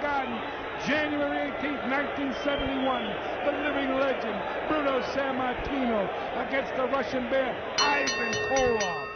Dragon. 0.00 0.58
January 0.86 1.50
18th, 1.58 1.90
1971, 1.90 3.02
the 3.44 3.52
living 3.66 3.98
legend, 3.98 4.38
Bruno 4.68 5.02
Sammartino, 5.10 6.06
against 6.46 6.72
the 6.76 6.86
Russian 6.86 7.28
bear, 7.30 7.50
Ivan 7.80 8.32
Koloff. 8.46 9.08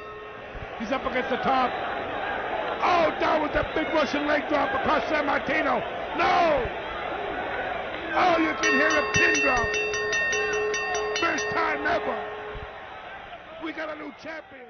He's 0.81 0.91
up 0.91 1.07
against 1.07 1.31
the 1.31 1.37
top. 1.37 1.71
Oh, 2.83 3.15
down 3.21 3.43
with 3.43 3.53
that 3.53 3.73
big 3.77 3.87
Russian 3.95 4.27
leg 4.27 4.49
drop 4.49 4.75
across 4.75 5.05
Sammartino. 5.05 5.79
No! 6.19 6.67
Oh, 8.15 8.39
you 8.39 8.53
can 8.61 8.75
hear 8.75 8.91
a 8.91 9.13
pin 9.13 9.41
drop. 9.41 9.67
First 11.21 11.49
time 11.51 11.87
ever. 11.87 12.29
We 13.65 13.73
got 13.73 13.89
a 13.89 13.95
new 13.95 14.13
champion. 14.21 14.67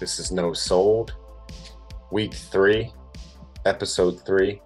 This 0.00 0.18
is 0.18 0.32
No 0.32 0.54
Sold, 0.54 1.14
week 2.10 2.32
three, 2.32 2.90
episode 3.66 4.24
three. 4.24 4.62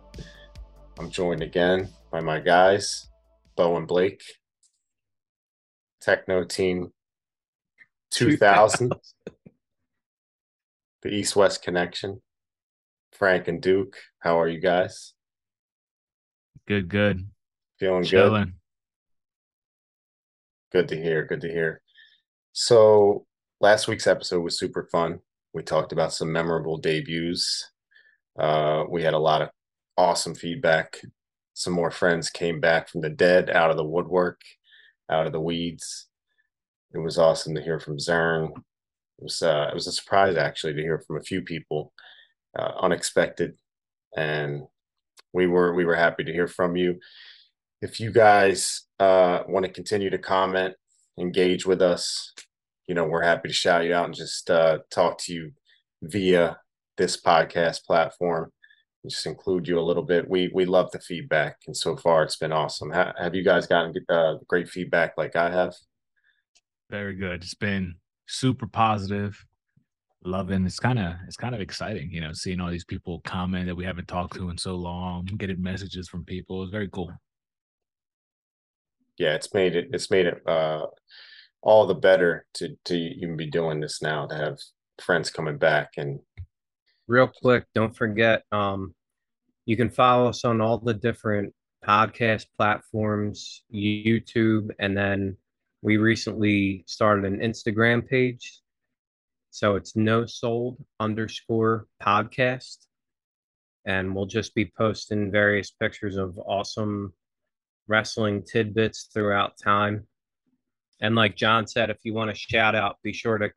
I'm 0.96 1.10
joined 1.10 1.42
again 1.42 1.88
by 2.12 2.20
my 2.20 2.38
guys, 2.38 3.08
Bo 3.56 3.76
and 3.76 3.88
Blake, 3.88 4.22
Techno 6.00 6.44
Team 6.44 6.92
2000, 8.12 8.92
the 11.02 11.08
East 11.08 11.34
West 11.34 11.64
Connection, 11.64 12.22
Frank 13.10 13.48
and 13.48 13.60
Duke. 13.60 13.96
How 14.20 14.38
are 14.40 14.48
you 14.48 14.60
guys? 14.60 15.14
Good, 16.68 16.88
good. 16.88 17.26
Feeling 17.80 18.04
good? 18.04 18.52
Good 20.70 20.88
to 20.90 20.96
hear. 20.96 21.24
Good 21.24 21.40
to 21.40 21.48
hear. 21.48 21.82
So, 22.52 23.26
last 23.60 23.88
week's 23.88 24.06
episode 24.06 24.40
was 24.40 24.58
super 24.58 24.88
fun. 24.90 25.20
We 25.52 25.62
talked 25.62 25.92
about 25.92 26.12
some 26.12 26.32
memorable 26.32 26.78
debuts. 26.78 27.70
Uh, 28.38 28.84
we 28.88 29.02
had 29.02 29.14
a 29.14 29.18
lot 29.18 29.42
of 29.42 29.50
awesome 29.96 30.34
feedback. 30.34 31.00
Some 31.54 31.72
more 31.72 31.90
friends 31.90 32.30
came 32.30 32.60
back 32.60 32.88
from 32.88 33.00
the 33.00 33.10
dead, 33.10 33.50
out 33.50 33.70
of 33.70 33.76
the 33.76 33.84
woodwork, 33.84 34.40
out 35.08 35.26
of 35.26 35.32
the 35.32 35.40
weeds. 35.40 36.08
It 36.92 36.98
was 36.98 37.18
awesome 37.18 37.54
to 37.54 37.62
hear 37.62 37.78
from 37.78 37.98
Zern. 37.98 38.50
It 39.18 39.22
was 39.22 39.42
uh, 39.42 39.68
it 39.70 39.74
was 39.74 39.86
a 39.86 39.92
surprise 39.92 40.36
actually 40.36 40.74
to 40.74 40.82
hear 40.82 40.98
from 41.06 41.16
a 41.16 41.22
few 41.22 41.42
people, 41.42 41.92
uh, 42.58 42.72
unexpected, 42.80 43.54
and 44.16 44.62
we 45.32 45.46
were 45.46 45.74
we 45.74 45.84
were 45.84 45.94
happy 45.94 46.24
to 46.24 46.32
hear 46.32 46.48
from 46.48 46.76
you. 46.76 46.98
If 47.80 48.00
you 48.00 48.10
guys 48.10 48.82
uh, 48.98 49.42
want 49.46 49.66
to 49.66 49.72
continue 49.72 50.10
to 50.10 50.18
comment, 50.18 50.74
engage 51.18 51.66
with 51.66 51.82
us, 51.82 52.32
you 52.86 52.94
know, 52.94 53.04
we're 53.04 53.22
happy 53.22 53.48
to 53.48 53.54
shout 53.54 53.84
you 53.84 53.94
out 53.94 54.06
and 54.06 54.14
just 54.14 54.50
uh, 54.50 54.78
talk 54.90 55.18
to 55.18 55.32
you 55.32 55.52
via 56.02 56.58
this 56.96 57.20
podcast 57.20 57.84
platform. 57.84 58.50
Just 59.06 59.26
include 59.26 59.68
you 59.68 59.78
a 59.78 59.82
little 59.82 60.02
bit. 60.02 60.28
We 60.28 60.50
we 60.54 60.64
love 60.64 60.90
the 60.90 60.98
feedback, 60.98 61.58
and 61.66 61.76
so 61.76 61.94
far 61.94 62.22
it's 62.22 62.36
been 62.36 62.52
awesome. 62.52 62.90
Ha- 62.90 63.12
have 63.18 63.34
you 63.34 63.42
guys 63.42 63.66
gotten 63.66 63.94
uh, 64.08 64.36
great 64.48 64.68
feedback 64.68 65.12
like 65.18 65.36
I 65.36 65.50
have? 65.50 65.74
Very 66.90 67.14
good. 67.14 67.42
It's 67.42 67.54
been 67.54 67.96
super 68.26 68.66
positive. 68.66 69.44
Loving. 70.24 70.64
It's 70.64 70.78
kind 70.78 70.98
of 70.98 71.16
it's 71.26 71.36
kind 71.36 71.54
of 71.54 71.60
exciting, 71.60 72.10
you 72.10 72.22
know, 72.22 72.32
seeing 72.32 72.60
all 72.60 72.70
these 72.70 72.84
people 72.84 73.20
comment 73.26 73.66
that 73.66 73.74
we 73.74 73.84
haven't 73.84 74.08
talked 74.08 74.36
to 74.36 74.48
in 74.48 74.56
so 74.56 74.74
long, 74.74 75.26
getting 75.36 75.60
messages 75.60 76.08
from 76.08 76.24
people. 76.24 76.62
It's 76.62 76.72
very 76.72 76.88
cool. 76.88 77.12
Yeah, 79.18 79.34
it's 79.34 79.52
made 79.52 79.76
it. 79.76 79.88
It's 79.92 80.10
made 80.10 80.26
it 80.26 80.42
uh, 80.48 80.86
all 81.64 81.86
the 81.86 81.94
better 81.94 82.44
to 82.54 82.76
to 82.84 82.94
even 82.94 83.36
be 83.36 83.50
doing 83.50 83.80
this 83.80 84.00
now. 84.00 84.26
To 84.26 84.34
have 84.36 84.58
friends 85.00 85.30
coming 85.30 85.58
back 85.58 85.94
and 85.96 86.20
real 87.08 87.26
quick, 87.26 87.64
don't 87.74 87.96
forget, 87.96 88.44
um, 88.52 88.94
you 89.66 89.76
can 89.76 89.90
follow 89.90 90.28
us 90.28 90.44
on 90.44 90.60
all 90.60 90.78
the 90.78 90.94
different 90.94 91.52
podcast 91.84 92.46
platforms, 92.56 93.62
YouTube, 93.72 94.70
and 94.78 94.96
then 94.96 95.36
we 95.82 95.96
recently 95.96 96.84
started 96.86 97.24
an 97.24 97.40
Instagram 97.40 98.06
page. 98.06 98.60
So 99.50 99.76
it's 99.76 99.96
no 99.96 100.26
sold 100.26 100.82
underscore 101.00 101.86
podcast. 102.02 102.78
And 103.86 104.14
we'll 104.14 104.26
just 104.26 104.54
be 104.54 104.72
posting 104.78 105.30
various 105.30 105.70
pictures 105.70 106.16
of 106.16 106.38
awesome 106.38 107.12
wrestling 107.86 108.42
tidbits 108.42 109.10
throughout 109.12 109.58
time. 109.62 110.06
And 111.00 111.14
like 111.14 111.36
John 111.36 111.66
said, 111.66 111.90
if 111.90 111.98
you 112.04 112.14
want 112.14 112.30
to 112.30 112.36
shout 112.36 112.74
out, 112.74 112.96
be 113.02 113.12
sure 113.12 113.38
to 113.38 113.50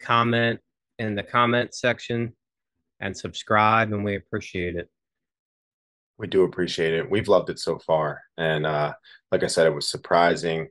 comment 0.00 0.60
in 0.98 1.14
the 1.14 1.22
comment 1.22 1.74
section 1.74 2.34
and 3.00 3.16
subscribe, 3.16 3.92
and 3.92 4.04
we 4.04 4.16
appreciate 4.16 4.76
it. 4.76 4.88
we 6.18 6.26
do 6.26 6.44
appreciate 6.44 6.94
it. 6.94 7.10
We've 7.10 7.28
loved 7.28 7.50
it 7.50 7.58
so 7.58 7.78
far, 7.78 8.22
and 8.38 8.64
uh, 8.66 8.94
like 9.32 9.42
I 9.42 9.48
said, 9.48 9.66
it 9.66 9.74
was 9.74 9.88
surprising, 9.88 10.68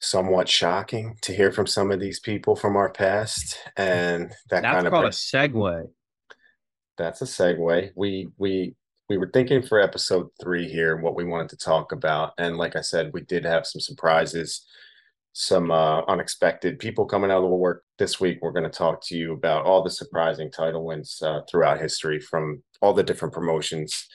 somewhat 0.00 0.48
shocking 0.48 1.16
to 1.22 1.32
hear 1.34 1.50
from 1.52 1.66
some 1.66 1.90
of 1.90 2.00
these 2.00 2.20
people 2.20 2.56
from 2.56 2.76
our 2.76 2.90
past, 2.90 3.56
and 3.76 4.30
that 4.50 4.62
That's 4.62 4.74
kind 4.74 4.86
of 4.86 4.92
called 4.92 5.06
a 5.06 5.08
segue. 5.10 5.88
that's 6.98 7.22
a 7.22 7.26
segue. 7.26 7.90
We 7.94 8.28
we 8.36 8.74
we 9.08 9.18
were 9.18 9.30
thinking 9.32 9.62
for 9.62 9.80
episode 9.80 10.28
three 10.40 10.68
here 10.68 10.96
what 10.96 11.14
we 11.14 11.24
wanted 11.24 11.50
to 11.50 11.56
talk 11.56 11.92
about, 11.92 12.32
and 12.38 12.56
like 12.56 12.76
I 12.76 12.80
said, 12.80 13.12
we 13.12 13.20
did 13.22 13.44
have 13.44 13.66
some 13.66 13.80
surprises, 13.80 14.64
some 15.32 15.70
uh, 15.70 16.02
unexpected 16.06 16.78
people 16.78 17.04
coming 17.04 17.30
out 17.30 17.44
of 17.44 17.50
the 17.50 17.56
work 17.56 17.84
this 17.98 18.18
week. 18.18 18.38
We're 18.40 18.52
going 18.52 18.64
to 18.64 18.70
talk 18.70 19.04
to 19.06 19.16
you 19.16 19.32
about 19.32 19.66
all 19.66 19.82
the 19.82 19.90
surprising 19.90 20.50
title 20.50 20.84
wins 20.84 21.20
uh, 21.22 21.40
throughout 21.50 21.80
history 21.80 22.18
from 22.18 22.62
all 22.80 22.94
the 22.94 23.02
different 23.02 23.34
promotions. 23.34 24.06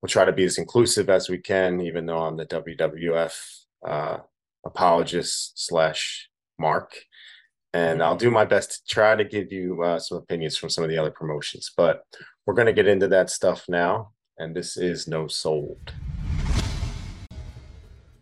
We'll 0.00 0.08
try 0.08 0.24
to 0.24 0.32
be 0.32 0.44
as 0.44 0.58
inclusive 0.58 1.08
as 1.08 1.28
we 1.28 1.38
can, 1.38 1.80
even 1.80 2.06
though 2.06 2.18
I'm 2.18 2.36
the 2.36 2.46
WWF 2.46 3.34
uh, 3.86 4.18
apologist 4.64 5.52
slash 5.54 6.28
Mark 6.58 6.94
and 7.72 8.02
I'll 8.02 8.16
do 8.16 8.30
my 8.30 8.44
best 8.44 8.72
to 8.72 8.94
try 8.94 9.14
to 9.14 9.24
give 9.24 9.50
you 9.50 9.82
uh, 9.82 9.98
some 9.98 10.18
opinions 10.18 10.56
from 10.56 10.68
some 10.68 10.84
of 10.84 10.90
the 10.90 10.98
other 10.98 11.10
promotions. 11.10 11.70
But 11.76 12.02
we're 12.44 12.54
going 12.54 12.66
to 12.66 12.72
get 12.72 12.86
into 12.86 13.08
that 13.08 13.30
stuff 13.30 13.64
now, 13.68 14.12
and 14.38 14.54
this 14.54 14.76
is 14.76 15.06
no 15.06 15.26
sold. 15.26 15.92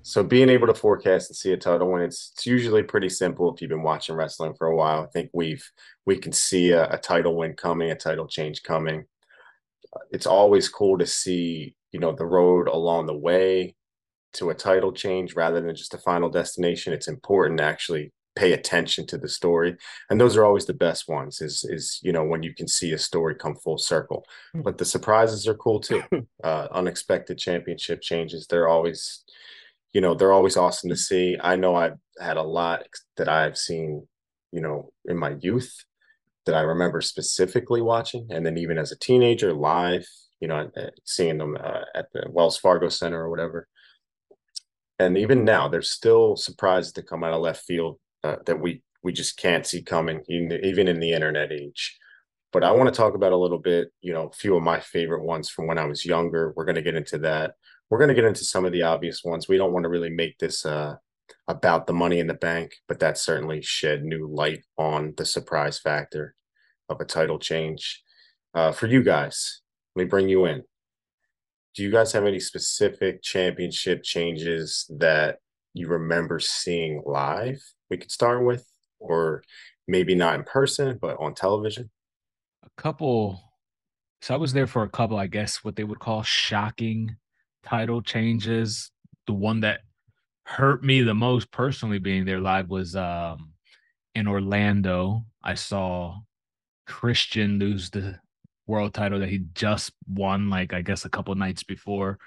So 0.02 0.24
being 0.24 0.48
able 0.48 0.66
to 0.66 0.74
forecast 0.74 1.30
and 1.30 1.36
see 1.36 1.52
a 1.52 1.56
title 1.56 1.92
win, 1.92 2.02
it's, 2.02 2.32
it's 2.34 2.46
usually 2.46 2.82
pretty 2.82 3.08
simple 3.08 3.52
if 3.54 3.60
you've 3.60 3.70
been 3.70 3.82
watching 3.82 4.16
wrestling 4.16 4.54
for 4.54 4.66
a 4.66 4.74
while. 4.74 5.04
I 5.04 5.06
think 5.06 5.30
we've 5.32 5.64
we 6.04 6.16
can 6.16 6.32
see 6.32 6.72
a, 6.72 6.90
a 6.90 6.98
title 6.98 7.36
win 7.36 7.54
coming, 7.54 7.90
a 7.90 7.94
title 7.94 8.26
change 8.26 8.62
coming. 8.62 9.04
It's 10.10 10.26
always 10.26 10.68
cool 10.68 10.98
to 10.98 11.06
see 11.06 11.76
you 11.92 12.00
know 12.00 12.12
the 12.12 12.26
road 12.26 12.66
along 12.66 13.06
the 13.06 13.16
way 13.16 13.76
to 14.32 14.50
a 14.50 14.54
title 14.54 14.92
change 14.92 15.34
rather 15.34 15.60
than 15.60 15.76
just 15.76 15.94
a 15.94 15.98
final 15.98 16.28
destination. 16.28 16.92
It's 16.92 17.08
important 17.08 17.58
to 17.58 17.64
actually 17.64 18.12
pay 18.40 18.52
attention 18.52 19.06
to 19.06 19.18
the 19.18 19.28
story 19.28 19.76
and 20.08 20.20
those 20.20 20.36
are 20.36 20.44
always 20.44 20.66
the 20.66 20.82
best 20.86 21.02
ones 21.08 21.40
is 21.40 21.64
is 21.76 22.00
you 22.02 22.12
know 22.12 22.24
when 22.24 22.42
you 22.42 22.52
can 22.54 22.68
see 22.76 22.92
a 22.92 22.98
story 22.98 23.34
come 23.34 23.56
full 23.56 23.78
circle. 23.78 24.24
But 24.66 24.78
the 24.78 24.90
surprises 24.94 25.46
are 25.48 25.62
cool 25.64 25.80
too. 25.80 26.02
Uh 26.48 26.66
unexpected 26.80 27.36
championship 27.46 28.00
changes 28.00 28.46
they're 28.46 28.72
always 28.76 29.24
you 29.94 30.00
know 30.00 30.14
they're 30.14 30.38
always 30.38 30.56
awesome 30.56 30.88
to 30.90 30.96
see. 30.96 31.36
I 31.52 31.56
know 31.56 31.74
i've 31.82 31.98
had 32.28 32.38
a 32.38 32.50
lot 32.60 32.78
that 33.18 33.28
i've 33.28 33.58
seen 33.68 33.88
you 34.56 34.62
know 34.64 34.78
in 35.04 35.16
my 35.24 35.32
youth 35.46 35.72
that 36.46 36.54
i 36.54 36.62
remember 36.74 37.00
specifically 37.00 37.82
watching 37.82 38.24
and 38.30 38.44
then 38.44 38.56
even 38.58 38.78
as 38.78 38.90
a 38.92 38.98
teenager 38.98 39.52
live 39.52 40.06
you 40.40 40.48
know 40.48 40.70
seeing 41.04 41.38
them 41.38 41.56
uh, 41.62 41.84
at 41.94 42.06
the 42.12 42.22
wells 42.30 42.56
fargo 42.56 42.88
center 42.88 43.20
or 43.24 43.30
whatever. 43.30 43.68
And 44.98 45.16
even 45.16 45.44
now 45.44 45.68
there's 45.68 45.88
still 45.88 46.36
surprises 46.36 46.92
that 46.92 47.08
come 47.08 47.24
out 47.24 47.32
of 47.32 47.40
left 47.40 47.64
field 47.64 47.98
uh, 48.24 48.36
that 48.46 48.60
we 48.60 48.82
we 49.02 49.12
just 49.12 49.38
can't 49.38 49.66
see 49.66 49.82
coming 49.82 50.22
even, 50.28 50.88
in 50.88 51.00
the 51.00 51.12
internet 51.12 51.52
age. 51.52 51.98
But 52.52 52.64
i 52.64 52.72
want 52.72 52.92
to 52.92 52.96
talk 52.96 53.14
about 53.14 53.32
a 53.32 53.36
little 53.36 53.58
bit 53.58 53.92
you 54.00 54.12
know 54.12 54.28
a 54.28 54.32
few 54.32 54.56
of 54.56 54.62
my 54.62 54.80
favorite 54.80 55.24
ones 55.24 55.48
from 55.48 55.66
when 55.66 55.78
i 55.78 55.84
was 55.84 56.04
younger. 56.04 56.52
We're 56.56 56.64
going 56.64 56.76
to 56.76 56.82
get 56.82 56.96
into 56.96 57.18
that. 57.18 57.54
We're 57.88 57.98
going 57.98 58.08
to 58.08 58.14
get 58.14 58.24
into 58.24 58.44
some 58.44 58.64
of 58.64 58.72
the 58.72 58.82
obvious 58.82 59.24
ones. 59.24 59.48
We 59.48 59.56
don't 59.56 59.72
want 59.72 59.84
to 59.84 59.88
really 59.88 60.10
make 60.10 60.38
this 60.38 60.64
uh, 60.64 60.96
about 61.48 61.86
the 61.86 61.92
money 61.92 62.18
in 62.18 62.26
the 62.26 62.34
bank 62.34 62.72
but 62.88 63.00
that 63.00 63.18
certainly 63.18 63.62
shed 63.62 64.04
new 64.04 64.26
light 64.26 64.64
on 64.76 65.14
the 65.16 65.24
surprise 65.24 65.78
factor 65.78 66.34
of 66.88 67.00
a 67.00 67.04
title 67.04 67.38
change. 67.38 68.02
Uh, 68.52 68.72
for 68.72 68.88
you 68.88 69.02
guys 69.02 69.60
let 69.94 70.04
me 70.04 70.08
bring 70.08 70.28
you 70.28 70.46
in. 70.46 70.62
Do 71.74 71.82
you 71.82 71.90
guys 71.90 72.12
have 72.12 72.24
any 72.24 72.40
specific 72.40 73.22
championship 73.22 74.02
changes 74.02 74.90
that 74.98 75.38
you 75.74 75.88
remember 75.88 76.40
seeing 76.40 77.02
live 77.06 77.60
we 77.90 77.96
could 77.96 78.10
start 78.10 78.44
with 78.44 78.66
or 78.98 79.42
maybe 79.88 80.14
not 80.14 80.34
in 80.34 80.44
person 80.44 80.98
but 81.00 81.16
on 81.20 81.34
television 81.34 81.90
A 82.64 82.82
couple 82.82 83.40
So 84.22 84.34
I 84.34 84.36
was 84.38 84.52
there 84.52 84.66
for 84.66 84.82
a 84.82 84.88
couple, 84.88 85.16
I 85.18 85.26
guess, 85.26 85.64
what 85.64 85.76
they 85.76 85.84
would 85.84 85.98
call 85.98 86.22
shocking 86.22 87.16
title 87.62 88.02
changes. 88.02 88.90
The 89.26 89.32
one 89.32 89.60
that 89.60 89.80
hurt 90.44 90.82
me 90.82 91.02
the 91.02 91.14
most 91.14 91.50
personally 91.52 91.98
being 91.98 92.24
there 92.24 92.40
live 92.40 92.68
was 92.70 92.96
um 92.96 93.52
in 94.14 94.26
Orlando. 94.28 95.24
I 95.42 95.54
saw 95.54 96.20
Christian 96.86 97.58
lose 97.58 97.90
the 97.90 98.18
world 98.66 98.94
title 98.94 99.20
that 99.20 99.28
he 99.28 99.40
just 99.54 99.92
won, 100.08 100.50
like 100.50 100.72
I 100.72 100.82
guess 100.82 101.04
a 101.04 101.10
couple 101.10 101.34
nights 101.34 101.62
before 101.62 102.18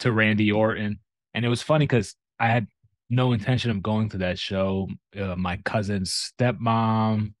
to 0.00 0.12
Randy 0.12 0.52
Orton. 0.52 1.00
And 1.34 1.44
it 1.44 1.48
was 1.48 1.62
funny 1.62 1.84
because 1.86 2.14
I 2.38 2.48
had 2.48 2.66
no 3.08 3.32
intention 3.32 3.70
of 3.70 3.82
going 3.82 4.08
to 4.10 4.18
that 4.18 4.38
show. 4.38 4.88
Uh, 5.18 5.36
my 5.36 5.56
cousin's 5.58 6.32
stepmom 6.38 7.34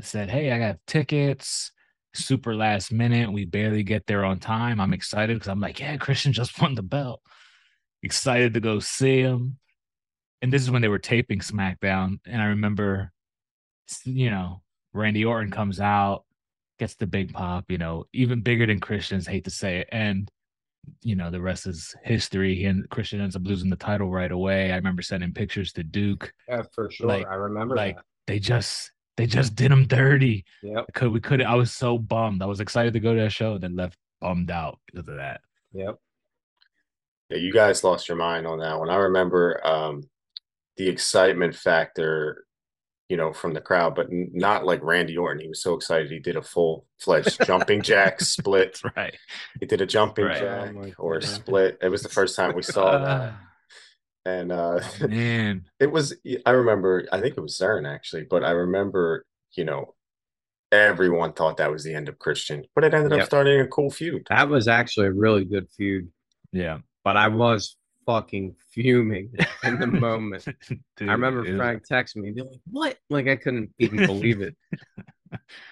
said, 0.00 0.30
Hey, 0.30 0.52
I 0.52 0.58
got 0.58 0.78
tickets. 0.86 1.72
Super 2.14 2.54
last 2.54 2.92
minute. 2.92 3.32
We 3.32 3.44
barely 3.44 3.82
get 3.82 4.06
there 4.06 4.24
on 4.24 4.38
time. 4.38 4.80
I'm 4.80 4.92
excited 4.92 5.34
because 5.34 5.48
I'm 5.48 5.60
like, 5.60 5.80
Yeah, 5.80 5.96
Christian 5.96 6.32
just 6.32 6.60
won 6.60 6.74
the 6.74 6.82
belt. 6.82 7.20
Excited 8.02 8.54
to 8.54 8.60
go 8.60 8.80
see 8.80 9.20
him. 9.20 9.58
And 10.40 10.52
this 10.52 10.62
is 10.62 10.70
when 10.70 10.82
they 10.82 10.88
were 10.88 10.98
taping 10.98 11.38
SmackDown. 11.38 12.18
And 12.26 12.42
I 12.42 12.46
remember, 12.46 13.12
you 14.04 14.28
know, 14.28 14.62
Randy 14.92 15.24
Orton 15.24 15.52
comes 15.52 15.78
out, 15.78 16.24
gets 16.80 16.96
the 16.96 17.06
big 17.06 17.32
pop, 17.32 17.66
you 17.68 17.78
know, 17.78 18.06
even 18.12 18.40
bigger 18.40 18.66
than 18.66 18.80
Christian's, 18.80 19.26
hate 19.26 19.44
to 19.44 19.50
say 19.50 19.78
it. 19.78 19.88
And 19.92 20.28
you 21.02 21.16
know, 21.16 21.30
the 21.30 21.40
rest 21.40 21.66
is 21.66 21.94
history. 22.02 22.54
He 22.54 22.64
and 22.66 22.88
Christian 22.90 23.20
ends 23.20 23.36
up 23.36 23.42
losing 23.44 23.70
the 23.70 23.76
title 23.76 24.10
right 24.10 24.32
away. 24.32 24.72
I 24.72 24.76
remember 24.76 25.02
sending 25.02 25.32
pictures 25.32 25.72
to 25.74 25.82
Duke. 25.82 26.32
Yeah, 26.48 26.62
for 26.72 26.90
sure. 26.90 27.06
Like- 27.08 27.26
I 27.26 27.34
remember 27.34 27.76
Like 27.76 27.96
that. 27.96 28.04
they 28.26 28.38
just 28.38 28.90
they 29.16 29.26
just 29.26 29.54
did 29.54 29.70
him 29.70 29.86
dirty. 29.86 30.44
Yep. 30.62 30.86
Could 30.94 31.12
we 31.12 31.20
could 31.20 31.42
I 31.42 31.54
was 31.54 31.72
so 31.72 31.98
bummed. 31.98 32.42
I 32.42 32.46
was 32.46 32.60
excited 32.60 32.92
to 32.94 33.00
go 33.00 33.14
to 33.14 33.20
that 33.20 33.32
show 33.32 33.54
and 33.54 33.62
then 33.62 33.76
left 33.76 33.96
bummed 34.20 34.50
out 34.50 34.78
because 34.86 35.06
of 35.08 35.16
that. 35.16 35.40
Yep. 35.72 35.96
Yeah, 37.30 37.36
you 37.38 37.52
guys 37.52 37.84
lost 37.84 38.08
your 38.08 38.16
mind 38.16 38.46
on 38.46 38.58
that 38.60 38.78
one. 38.78 38.90
I 38.90 38.96
remember 38.96 39.60
um, 39.66 40.02
the 40.76 40.88
excitement 40.88 41.54
factor, 41.54 42.44
you 43.12 43.18
know, 43.18 43.30
from 43.30 43.52
the 43.52 43.60
crowd, 43.60 43.94
but 43.94 44.06
n- 44.06 44.30
not 44.32 44.64
like 44.64 44.82
Randy 44.82 45.18
Orton. 45.18 45.42
He 45.42 45.48
was 45.48 45.60
so 45.62 45.74
excited 45.74 46.10
he 46.10 46.18
did 46.18 46.36
a 46.36 46.42
full 46.42 46.86
fledged 46.98 47.44
jumping 47.44 47.82
jack 47.82 48.20
split. 48.22 48.80
That's 48.82 48.96
right. 48.96 49.14
He 49.60 49.66
did 49.66 49.82
a 49.82 49.86
jumping 49.86 50.24
Right. 50.24 50.40
jack 50.40 50.74
Oh 50.74 50.92
or 50.96 51.16
a 51.16 51.22
split. 51.22 51.76
It 51.82 51.90
was 51.90 52.02
the 52.02 52.08
first 52.08 52.36
time 52.36 52.54
we 52.56 52.62
saw 52.76 52.96
that, 53.04 53.34
and 54.24 54.50
uh, 54.50 54.80
Oh, 55.02 55.08
man. 55.08 55.66
it 55.80 55.92
was. 55.92 56.14
I 56.46 56.50
remember. 56.52 57.06
I 57.12 57.20
think 57.20 57.36
it 57.36 57.40
was 57.42 57.58
Zern 57.58 57.86
actually, 57.86 58.24
but 58.24 58.42
I 58.44 58.52
remember. 58.52 59.26
You 59.54 59.66
know, 59.66 59.94
everyone 60.72 61.34
thought 61.34 61.58
that 61.58 61.70
was 61.70 61.84
the 61.84 61.92
end 61.94 62.08
of 62.08 62.18
Christian, 62.18 62.64
but 62.74 62.84
it 62.84 62.94
ended 62.94 63.12
up 63.12 63.26
starting 63.26 63.60
a 63.60 63.66
cool 63.66 63.90
feud. 63.90 64.26
That 64.30 64.48
was 64.48 64.66
actually 64.68 65.08
a 65.08 65.12
really 65.12 65.44
good 65.44 65.68
feud, 65.76 66.08
Yeah. 66.52 66.78
but 67.04 67.18
I 67.18 67.28
was 67.28 67.76
fucking 68.06 68.56
fuming 68.70 69.32
in 69.64 69.78
the 69.78 69.86
moment. 69.86 70.44
Dude, 70.96 71.08
I 71.08 71.12
remember 71.12 71.44
it 71.46 71.56
Frank 71.56 71.86
texting 71.86 72.16
me, 72.16 72.30
be 72.32 72.42
like, 72.42 72.60
"What?" 72.70 72.98
Like 73.10 73.28
I 73.28 73.36
couldn't 73.36 73.70
even 73.78 74.06
believe 74.06 74.40
it. 74.40 74.56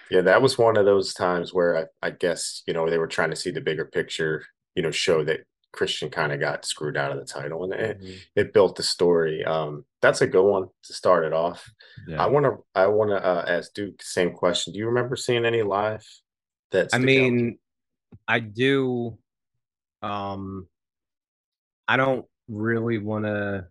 Yeah, 0.09 0.21
that 0.21 0.41
was 0.41 0.57
one 0.57 0.77
of 0.77 0.85
those 0.85 1.13
times 1.13 1.53
where 1.53 1.77
I, 2.01 2.07
I 2.07 2.09
guess, 2.11 2.63
you 2.65 2.73
know, 2.73 2.89
they 2.89 2.97
were 2.97 3.07
trying 3.07 3.29
to 3.29 3.35
see 3.35 3.51
the 3.51 3.61
bigger 3.61 3.85
picture, 3.85 4.43
you 4.75 4.81
know, 4.81 4.89
show 4.91 5.23
that 5.23 5.41
Christian 5.71 6.09
kind 6.09 6.31
of 6.33 6.39
got 6.39 6.65
screwed 6.65 6.97
out 6.97 7.11
of 7.11 7.19
the 7.19 7.25
title 7.25 7.63
and 7.63 7.73
it, 7.73 8.01
Mhm. 8.01 8.17
it 8.35 8.53
built 8.53 8.75
the 8.75 8.83
story. 8.83 9.45
Um, 9.45 9.85
that's 10.01 10.21
a 10.21 10.27
good 10.27 10.43
one 10.43 10.67
to 10.85 10.93
start 10.93 11.25
it 11.25 11.31
off. 11.33 11.71
Yeah. 12.07 12.21
I 12.23 12.27
want 12.27 12.45
to, 12.45 12.57
I 12.73 12.87
want 12.87 13.11
to 13.11 13.23
uh, 13.23 13.45
ask 13.47 13.71
Duke 13.73 13.99
the 13.99 14.03
same 14.03 14.33
question. 14.33 14.73
Do 14.73 14.79
you 14.79 14.87
remember 14.87 15.15
seeing 15.15 15.45
any 15.45 15.61
live? 15.61 16.03
That's 16.71 16.93
I 16.93 16.97
mean, 16.97 17.59
I 18.27 18.39
do. 18.39 19.17
Um, 20.01 20.67
I 21.91 21.97
don't 21.97 22.25
really 22.47 22.99
want 22.99 23.25
to 23.25 23.67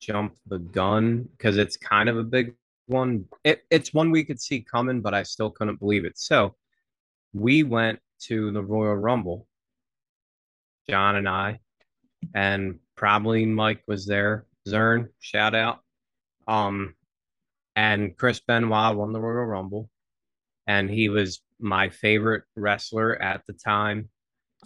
jump 0.00 0.38
the 0.46 0.58
gun 0.58 1.28
because 1.36 1.58
it's 1.58 1.76
kind 1.76 2.08
of 2.08 2.16
a 2.16 2.24
big 2.24 2.54
one. 2.86 3.26
It, 3.44 3.64
it's 3.70 3.92
one 3.92 4.10
we 4.10 4.24
could 4.24 4.40
see 4.40 4.62
coming, 4.62 5.02
but 5.02 5.12
I 5.12 5.24
still 5.24 5.50
couldn't 5.50 5.78
believe 5.78 6.06
it. 6.06 6.16
So 6.16 6.54
we 7.34 7.62
went 7.62 7.98
to 8.28 8.50
the 8.50 8.62
Royal 8.62 8.94
Rumble, 8.94 9.46
John 10.88 11.16
and 11.16 11.28
I, 11.28 11.60
and 12.34 12.78
probably 12.96 13.44
Mike 13.44 13.82
was 13.86 14.06
there. 14.06 14.46
Zern, 14.66 15.08
shout 15.20 15.54
out. 15.54 15.80
Um, 16.48 16.94
and 17.76 18.16
Chris 18.16 18.40
Benoit 18.40 18.96
won 18.96 19.12
the 19.12 19.20
Royal 19.20 19.44
Rumble, 19.44 19.90
and 20.66 20.88
he 20.88 21.10
was 21.10 21.42
my 21.58 21.90
favorite 21.90 22.44
wrestler 22.56 23.20
at 23.20 23.42
the 23.46 23.52
time. 23.52 24.08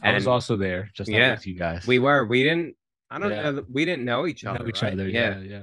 I 0.03 0.15
was 0.15 0.27
also 0.27 0.57
there, 0.57 0.91
just 0.95 1.11
Yeah. 1.11 1.33
with 1.33 1.47
you 1.47 1.55
guys. 1.55 1.87
We 1.87 1.99
were. 1.99 2.25
We 2.27 2.43
didn't. 2.43 2.77
I 3.11 3.19
don't 3.19 3.31
Yeah. 3.31 3.51
know. 3.51 3.65
We 3.71 3.85
didn't 3.85 4.05
know 4.05 4.27
each 4.27 4.45
know 4.45 4.53
other. 4.53 4.69
each 4.69 4.83
right? 4.83 4.93
other. 4.93 5.09
Yeah. 5.09 5.39
Yeah, 5.39 5.45
yeah. 5.45 5.63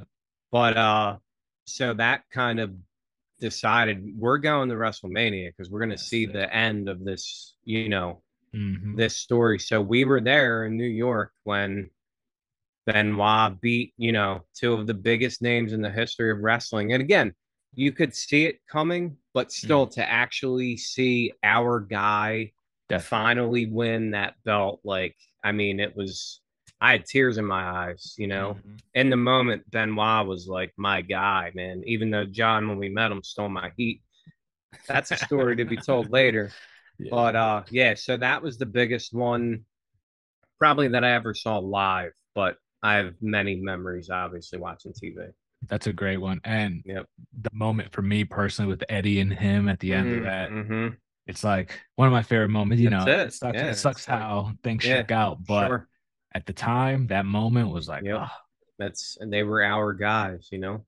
But 0.52 0.78
uh, 0.78 1.18
so 1.66 1.94
that 1.94 2.24
kind 2.32 2.60
of 2.60 2.74
decided 3.40 4.04
we're 4.18 4.38
going 4.38 4.70
to 4.70 4.76
WrestleMania 4.76 5.50
because 5.50 5.70
we're 5.70 5.80
going 5.80 5.92
to 5.92 5.98
see 5.98 6.24
yes. 6.24 6.34
the 6.34 6.54
end 6.56 6.90
of 6.90 7.04
this. 7.04 7.56
You 7.64 7.90
know, 7.90 8.22
Mhm. 8.54 8.96
this 8.96 9.16
story. 9.16 9.60
So 9.60 9.82
we 9.82 10.06
were 10.06 10.22
there 10.22 10.66
in 10.66 10.78
New 10.78 10.86
York 10.86 11.32
when 11.44 11.90
Benoit 12.86 13.60
beat, 13.62 13.94
you 13.98 14.12
know, 14.12 14.46
two 14.54 14.74
of 14.74 14.88
the 14.88 14.94
biggest 14.94 15.42
names 15.42 15.74
in 15.74 15.82
the 15.82 15.90
history 15.90 16.32
of 16.32 16.40
wrestling. 16.40 16.94
And 16.94 17.02
again, 17.02 17.34
you 17.74 17.92
could 17.92 18.16
see 18.16 18.46
it 18.46 18.60
coming, 18.68 19.18
but 19.34 19.52
still 19.52 19.88
to 19.88 20.10
actually 20.10 20.78
see 20.78 21.34
our 21.44 21.80
guy 21.80 22.54
Definitely. 22.90 23.10
finally 23.10 23.66
win 23.68 24.12
that 24.12 24.36
belt, 24.44 24.80
like, 24.84 25.16
I 25.44 25.52
mean, 25.52 25.80
it 25.80 25.96
was, 25.96 26.42
I 26.80 26.94
had 26.94 27.06
tears 27.06 27.38
in 27.38 27.46
my 27.46 27.64
eyes, 27.64 28.14
you 28.18 28.28
know. 28.28 28.58
Mhm. 28.66 28.80
In 28.94 29.10
the 29.10 29.18
moment, 29.18 29.70
Benoit 29.72 30.26
was 30.28 30.48
like 30.48 30.72
my 30.78 31.02
guy, 31.02 31.52
man. 31.56 31.84
Even 31.86 32.12
though 32.12 32.26
John, 32.26 32.68
when 32.68 32.78
we 32.78 32.90
met 32.90 33.12
him, 33.12 33.24
stole 33.24 33.50
my 33.50 33.72
heat. 33.78 34.02
That's 34.88 35.12
a 35.12 35.18
story 35.18 35.56
to 35.56 35.66
be 35.66 35.78
told 35.78 36.12
later. 36.12 36.52
Yeah. 36.98 37.10
But 37.10 37.36
uh 37.36 37.64
yeah, 37.72 37.96
so 37.96 38.16
that 38.16 38.42
was 38.42 38.58
the 38.58 38.66
biggest 38.66 39.14
one 39.14 39.66
probably 40.60 40.88
that 40.88 41.04
I 41.04 41.12
ever 41.12 41.34
saw 41.34 41.58
live, 41.58 42.14
but 42.34 42.56
I 42.82 42.96
have 42.96 43.16
many 43.22 43.58
memories 43.58 44.10
obviously 44.10 44.60
watching 44.60 44.94
TV. 44.94 45.28
That's 45.68 45.88
a 45.88 45.94
great 45.94 46.22
one. 46.22 46.40
And 46.46 46.84
Yep. 46.86 47.08
the 47.42 47.50
moment 47.52 47.92
for 47.92 48.02
me 48.02 48.24
personally 48.24 48.70
with 48.70 48.82
Eddie 48.88 49.20
and 49.20 49.34
him 49.34 49.68
at 49.68 49.82
the 49.82 49.94
end 49.94 50.14
of 50.14 50.24
that, 50.24 50.50
hmm 50.52 50.88
it's 51.28 51.44
like 51.44 51.80
one 51.96 52.08
of 52.08 52.12
my 52.12 52.24
favorite 52.24 52.50
moments. 52.50 52.82
You 52.82 52.90
That's 52.90 53.06
know, 53.06 53.12
it. 53.12 53.20
it 53.28 53.34
sucks, 53.34 53.56
Yeah, 53.56 53.66
it 53.70 53.76
sucks 53.76 54.00
it's 54.02 54.10
like- 54.10 54.20
how 54.20 54.52
things 54.64 54.86
Yeah, 54.86 54.98
shook 54.98 55.12
out, 55.12 55.46
but 55.46 55.68
sure. 55.68 55.88
at 56.34 56.46
the 56.46 56.54
time, 56.54 57.08
that 57.08 57.26
moment 57.26 57.70
was 57.72 57.88
like, 57.88 58.04
Yep. 58.04 58.18
ah. 58.22 58.42
That's 58.78 59.18
and 59.22 59.32
they 59.32 59.44
were 59.44 59.64
our 59.64 59.94
guys, 59.94 60.50
you 60.52 60.58
know. 60.60 60.86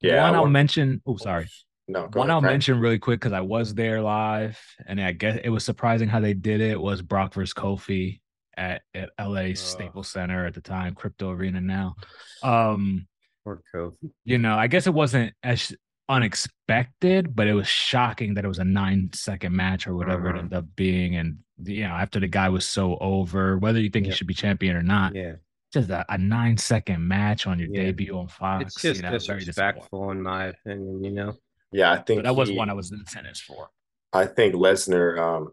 Yeah, 0.00 0.20
I 0.22 0.26
one 0.28 0.34
I'll 0.36 0.40
want- 0.42 0.52
mention. 0.52 1.02
Oh, 1.04 1.16
sorry. 1.16 1.48
no, 1.88 2.06
go 2.06 2.20
One 2.20 2.30
ahead, 2.30 2.34
I'll 2.36 2.40
Frank. 2.42 2.52
mention 2.52 2.78
really 2.80 2.98
quick 3.00 3.18
because 3.20 3.32
I 3.32 3.40
was 3.40 3.74
there 3.74 4.00
live, 4.00 4.58
and 4.86 5.00
I 5.00 5.10
guess 5.12 5.40
it 5.42 5.48
was 5.50 5.64
surprising 5.64 6.08
how 6.08 6.20
they 6.20 6.32
did 6.34 6.60
it. 6.60 6.80
Was 6.80 7.02
Brock 7.02 7.34
versus 7.34 7.52
Kofi 7.52 8.20
at, 8.56 8.82
at 8.94 9.10
LA 9.18 9.50
Ugh. 9.50 9.56
Staples 9.56 10.08
Center 10.08 10.46
at 10.46 10.54
the 10.54 10.60
time, 10.60 10.94
Crypto 10.94 11.30
Arena 11.32 11.60
now. 11.60 11.96
Um, 12.44 13.08
Or 13.44 13.60
Kofi. 13.74 14.12
you 14.24 14.38
know, 14.38 14.56
I 14.56 14.68
guess 14.68 14.86
it 14.86 14.94
wasn't 14.94 15.34
as 15.42 15.74
unexpected, 16.08 17.34
but 17.34 17.46
it 17.46 17.54
was 17.54 17.66
shocking 17.66 18.34
that 18.34 18.44
it 18.44 18.48
was 18.48 18.58
a 18.58 18.64
nine 18.64 19.10
second 19.14 19.54
match 19.54 19.86
or 19.86 19.94
whatever 19.94 20.28
it 20.30 20.34
Mhm. 20.34 20.38
ended 20.40 20.54
up 20.58 20.66
being. 20.76 21.16
And 21.16 21.38
you 21.62 21.82
know, 21.84 21.94
after 21.94 22.18
the 22.20 22.28
guy 22.28 22.48
was 22.48 22.66
so 22.66 22.96
over, 23.00 23.58
whether 23.58 23.80
you 23.80 23.88
think 23.90 24.06
Yep. 24.06 24.12
he 24.12 24.16
should 24.16 24.26
be 24.26 24.34
champion 24.34 24.76
or 24.76 24.82
not, 24.82 25.14
Yeah. 25.14 25.36
just 25.72 25.88
a, 25.90 26.04
a 26.12 26.18
nine 26.18 26.56
second 26.56 27.06
match 27.06 27.46
on 27.46 27.58
your 27.58 27.68
Yeah. 27.68 27.84
debut 27.84 28.16
on 28.18 28.28
Fox. 28.28 28.64
It's 28.64 28.82
just 28.82 28.96
you 28.96 29.02
know, 29.02 29.18
very 29.18 29.38
disrespectful 29.40 30.10
in 30.10 30.20
my 30.22 30.46
opinion, 30.46 31.04
you 31.04 31.12
know. 31.12 31.36
Yeah, 31.72 31.92
I 31.92 31.96
think 32.02 32.18
But 32.18 32.24
that 32.24 32.36
was 32.36 32.48
he- 32.48 32.56
one 32.56 32.70
I 32.70 32.74
was 32.74 32.90
in 32.92 33.04
tennis 33.04 33.40
for. 33.40 33.70
I 34.12 34.26
think 34.26 34.54
Lesnar 34.54 35.18
um, 35.18 35.52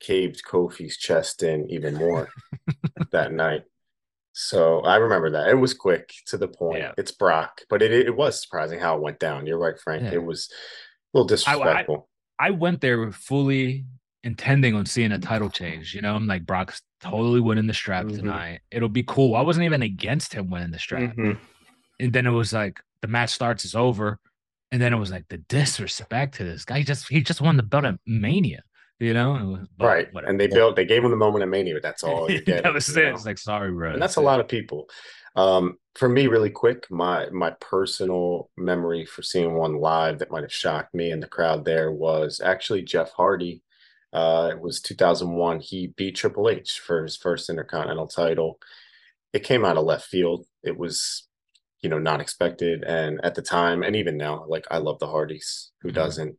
caved 0.00 0.42
Kofi's 0.46 0.96
chest 0.96 1.42
in 1.42 1.68
even 1.70 1.94
more 1.94 2.28
that 3.12 3.32
night. 3.32 3.64
So 4.32 4.80
I 4.80 4.96
remember 4.96 5.30
that. 5.30 5.48
It 5.48 5.54
was 5.54 5.74
quick 5.74 6.12
to 6.26 6.36
the 6.38 6.48
point. 6.48 6.78
Yeah. 6.78 6.92
It's 6.96 7.12
Brock, 7.12 7.62
but 7.68 7.82
it 7.82 7.92
it 7.92 8.16
was 8.16 8.40
surprising 8.40 8.78
how 8.78 8.96
it 8.96 9.02
went 9.02 9.18
down. 9.18 9.46
You're 9.46 9.58
right, 9.58 9.78
Frank. 9.78 10.04
Yeah. 10.04 10.12
It 10.14 10.24
was 10.24 10.48
a 10.52 11.18
little 11.18 11.26
disrespectful. 11.26 12.08
I 12.38 12.50
went 12.50 12.80
there 12.80 13.10
fully 13.12 13.84
intending 14.22 14.74
on 14.74 14.86
seeing 14.86 15.12
a 15.12 15.18
title 15.18 15.50
change. 15.50 15.94
You 15.94 16.02
know, 16.02 16.14
I'm 16.14 16.26
like 16.26 16.46
Brock's 16.46 16.80
totally 17.00 17.40
winning 17.40 17.66
the 17.66 17.74
strap 17.74 18.04
Mhm. 18.06 18.16
tonight. 18.16 18.60
It'll 18.70 18.88
be 18.88 19.02
cool. 19.02 19.34
I 19.34 19.40
wasn't 19.42 19.64
even 19.64 19.82
against 19.82 20.32
him 20.34 20.50
winning 20.50 20.70
the 20.70 20.78
strap. 20.78 21.16
Mhm. 21.16 21.38
And 21.98 22.12
then 22.12 22.26
it 22.26 22.30
was 22.30 22.52
like 22.52 22.78
the 23.02 23.08
match 23.08 23.30
starts, 23.30 23.64
it's 23.64 23.74
over. 23.74 24.18
And 24.72 24.80
then 24.80 24.92
it 24.92 24.98
was 24.98 25.10
like 25.10 25.24
the 25.28 25.38
disrespect 25.38 26.36
to 26.36 26.44
this 26.44 26.64
guy. 26.64 26.78
He 26.78 26.84
just 26.84 27.08
he 27.08 27.20
just 27.22 27.40
won 27.40 27.56
the 27.56 27.62
belt 27.62 27.84
at 27.84 27.98
Mania, 28.06 28.62
you 29.00 29.14
know? 29.14 29.66
Right. 29.78 30.12
whatever. 30.12 30.30
And 30.30 30.38
they 30.38 30.46
built 30.46 30.76
they 30.76 30.84
gave 30.84 31.02
him 31.04 31.10
the 31.10 31.16
moment 31.16 31.42
of 31.42 31.50
mania, 31.50 31.74
but 31.74 31.82
that's 31.82 32.04
all 32.04 32.26
that 32.46 32.72
was 32.72 32.96
it. 32.96 33.08
It's 33.08 33.26
like 33.26 33.38
sorry, 33.38 33.72
bro. 33.72 33.92
and 33.92 34.02
that's 34.02 34.16
a 34.16 34.20
lot 34.20 34.40
of 34.40 34.46
people. 34.48 34.88
Um, 35.36 35.78
for 35.94 36.08
me, 36.08 36.26
really 36.26 36.50
quick, 36.50 36.90
my 36.90 37.28
my 37.30 37.50
personal 37.60 38.50
memory 38.56 39.04
for 39.04 39.22
seeing 39.22 39.54
one 39.54 39.76
live 39.76 40.18
that 40.18 40.30
might 40.30 40.42
have 40.42 40.52
shocked 40.52 40.94
me 40.94 41.10
and 41.10 41.22
the 41.22 41.28
crowd 41.28 41.64
there 41.64 41.90
was 41.92 42.40
actually 42.44 42.82
Jeff 42.82 43.10
Hardy 43.12 43.62
Uh, 44.12 44.50
it 44.52 44.60
was 44.60 44.80
2001. 44.80 45.60
He 45.60 45.88
beat 45.88 46.16
Triple 46.16 46.48
H 46.48 46.80
for 46.80 47.02
his 47.02 47.16
first 47.16 47.48
Intercontinental 47.48 48.08
title. 48.08 48.58
It 49.32 49.44
came 49.44 49.64
out 49.64 49.76
of 49.76 49.84
left 49.84 50.06
field. 50.06 50.46
It 50.64 50.76
was, 50.76 51.28
you 51.80 51.88
know, 51.88 51.98
not 51.98 52.20
expected. 52.20 52.82
And 52.84 53.20
at 53.22 53.34
the 53.36 53.42
time, 53.42 53.82
and 53.84 53.94
even 53.96 54.16
now, 54.16 54.44
like 54.48 54.66
I 54.70 54.78
love 54.78 54.98
the 54.98 55.06
Hardys. 55.06 55.70
Who 55.82 55.88
mm-hmm. 55.88 55.94
doesn't? 55.94 56.36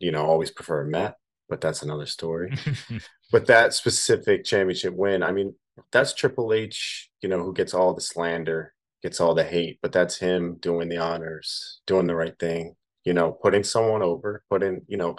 You 0.00 0.10
know, 0.12 0.26
always 0.26 0.50
prefer 0.50 0.84
Matt, 0.84 1.16
but 1.54 1.60
that's 1.60 1.82
another 1.82 2.06
story. 2.06 2.52
but 3.30 3.46
that 3.46 3.74
specific 3.74 4.42
championship 4.42 4.92
win, 4.92 5.22
I 5.22 5.30
mean, 5.30 5.54
that's 5.92 6.12
Triple 6.12 6.52
H. 6.52 7.10
You 7.22 7.28
know, 7.28 7.44
who 7.44 7.54
gets 7.54 7.74
all 7.74 7.94
the 7.94 8.00
slander, 8.00 8.74
gets 9.04 9.20
all 9.20 9.36
the 9.36 9.44
hate, 9.44 9.78
but 9.80 9.92
that's 9.92 10.18
him 10.18 10.56
doing 10.56 10.88
the 10.88 10.96
honors, 10.96 11.80
doing 11.86 12.08
the 12.08 12.16
right 12.16 12.36
thing. 12.40 12.74
You 13.04 13.14
know, 13.14 13.30
putting 13.30 13.62
someone 13.62 14.02
over, 14.02 14.42
putting, 14.50 14.82
you 14.88 14.96
know, 14.96 15.14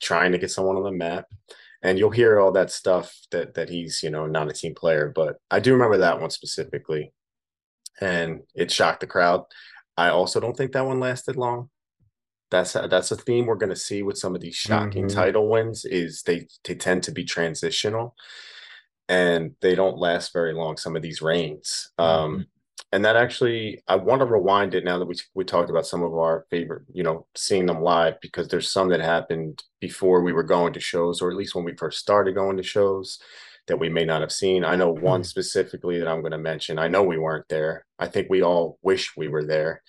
trying 0.00 0.30
to 0.30 0.38
get 0.38 0.52
someone 0.52 0.76
on 0.76 0.84
the 0.84 0.92
map. 0.92 1.24
And 1.82 1.98
you'll 1.98 2.10
hear 2.10 2.38
all 2.38 2.52
that 2.52 2.70
stuff 2.70 3.12
that 3.32 3.54
that 3.54 3.68
he's, 3.68 4.04
you 4.04 4.10
know, 4.10 4.28
not 4.28 4.48
a 4.48 4.52
team 4.52 4.76
player. 4.76 5.12
But 5.12 5.38
I 5.50 5.58
do 5.58 5.72
remember 5.72 5.98
that 5.98 6.20
one 6.20 6.30
specifically. 6.30 7.12
And 8.00 8.42
it 8.54 8.70
shocked 8.70 9.00
the 9.00 9.08
crowd. 9.08 9.46
I 9.96 10.10
also 10.10 10.38
don't 10.38 10.56
think 10.56 10.72
that 10.72 10.86
one 10.86 11.00
lasted 11.00 11.34
long. 11.34 11.70
That's 12.52 12.76
a, 12.76 12.86
that's 12.86 13.10
a 13.10 13.16
theme 13.16 13.46
we're 13.46 13.56
going 13.56 13.70
to 13.70 13.76
see 13.76 14.02
with 14.02 14.18
some 14.18 14.34
of 14.34 14.40
these 14.42 14.54
shocking 14.54 15.06
mm-hmm. 15.06 15.16
title 15.16 15.48
wins 15.48 15.84
is 15.84 16.22
they 16.22 16.46
they 16.64 16.74
tend 16.74 17.02
to 17.04 17.10
be 17.10 17.24
transitional 17.24 18.14
and 19.08 19.56
they 19.60 19.74
don't 19.74 19.98
last 19.98 20.32
very 20.32 20.52
long 20.52 20.76
some 20.76 20.94
of 20.94 21.02
these 21.02 21.22
reigns. 21.22 21.90
Um, 21.98 22.06
mm-hmm. 22.06 22.34
Um, 22.34 22.46
and 22.92 23.04
that 23.04 23.16
actually 23.16 23.82
i 23.88 23.96
want 23.96 24.20
to 24.20 24.26
rewind 24.26 24.74
it 24.74 24.84
now 24.84 24.98
that 24.98 25.06
we, 25.06 25.14
we 25.34 25.44
talked 25.44 25.70
about 25.70 25.86
some 25.86 26.02
of 26.02 26.12
our 26.14 26.46
favorite 26.50 26.82
you 26.92 27.02
know 27.02 27.26
seeing 27.34 27.66
them 27.66 27.80
live 27.80 28.20
because 28.20 28.48
there's 28.48 28.70
some 28.70 28.88
that 28.88 29.00
happened 29.00 29.62
before 29.80 30.22
we 30.22 30.32
were 30.32 30.42
going 30.42 30.72
to 30.72 30.80
shows 30.80 31.20
or 31.20 31.30
at 31.30 31.36
least 31.36 31.54
when 31.54 31.64
we 31.64 31.74
first 31.76 31.98
started 31.98 32.34
going 32.34 32.56
to 32.56 32.62
shows 32.62 33.18
that 33.66 33.78
we 33.78 33.88
may 33.88 34.04
not 34.04 34.20
have 34.20 34.32
seen 34.32 34.64
i 34.64 34.76
know 34.76 34.90
one 34.90 35.20
hmm. 35.20 35.24
specifically 35.24 35.98
that 35.98 36.08
i'm 36.08 36.20
going 36.20 36.32
to 36.32 36.38
mention 36.38 36.78
i 36.78 36.88
know 36.88 37.02
we 37.02 37.18
weren't 37.18 37.48
there 37.48 37.86
i 37.98 38.06
think 38.06 38.28
we 38.28 38.42
all 38.42 38.78
wish 38.82 39.16
we 39.16 39.28
were 39.28 39.44
there 39.44 39.82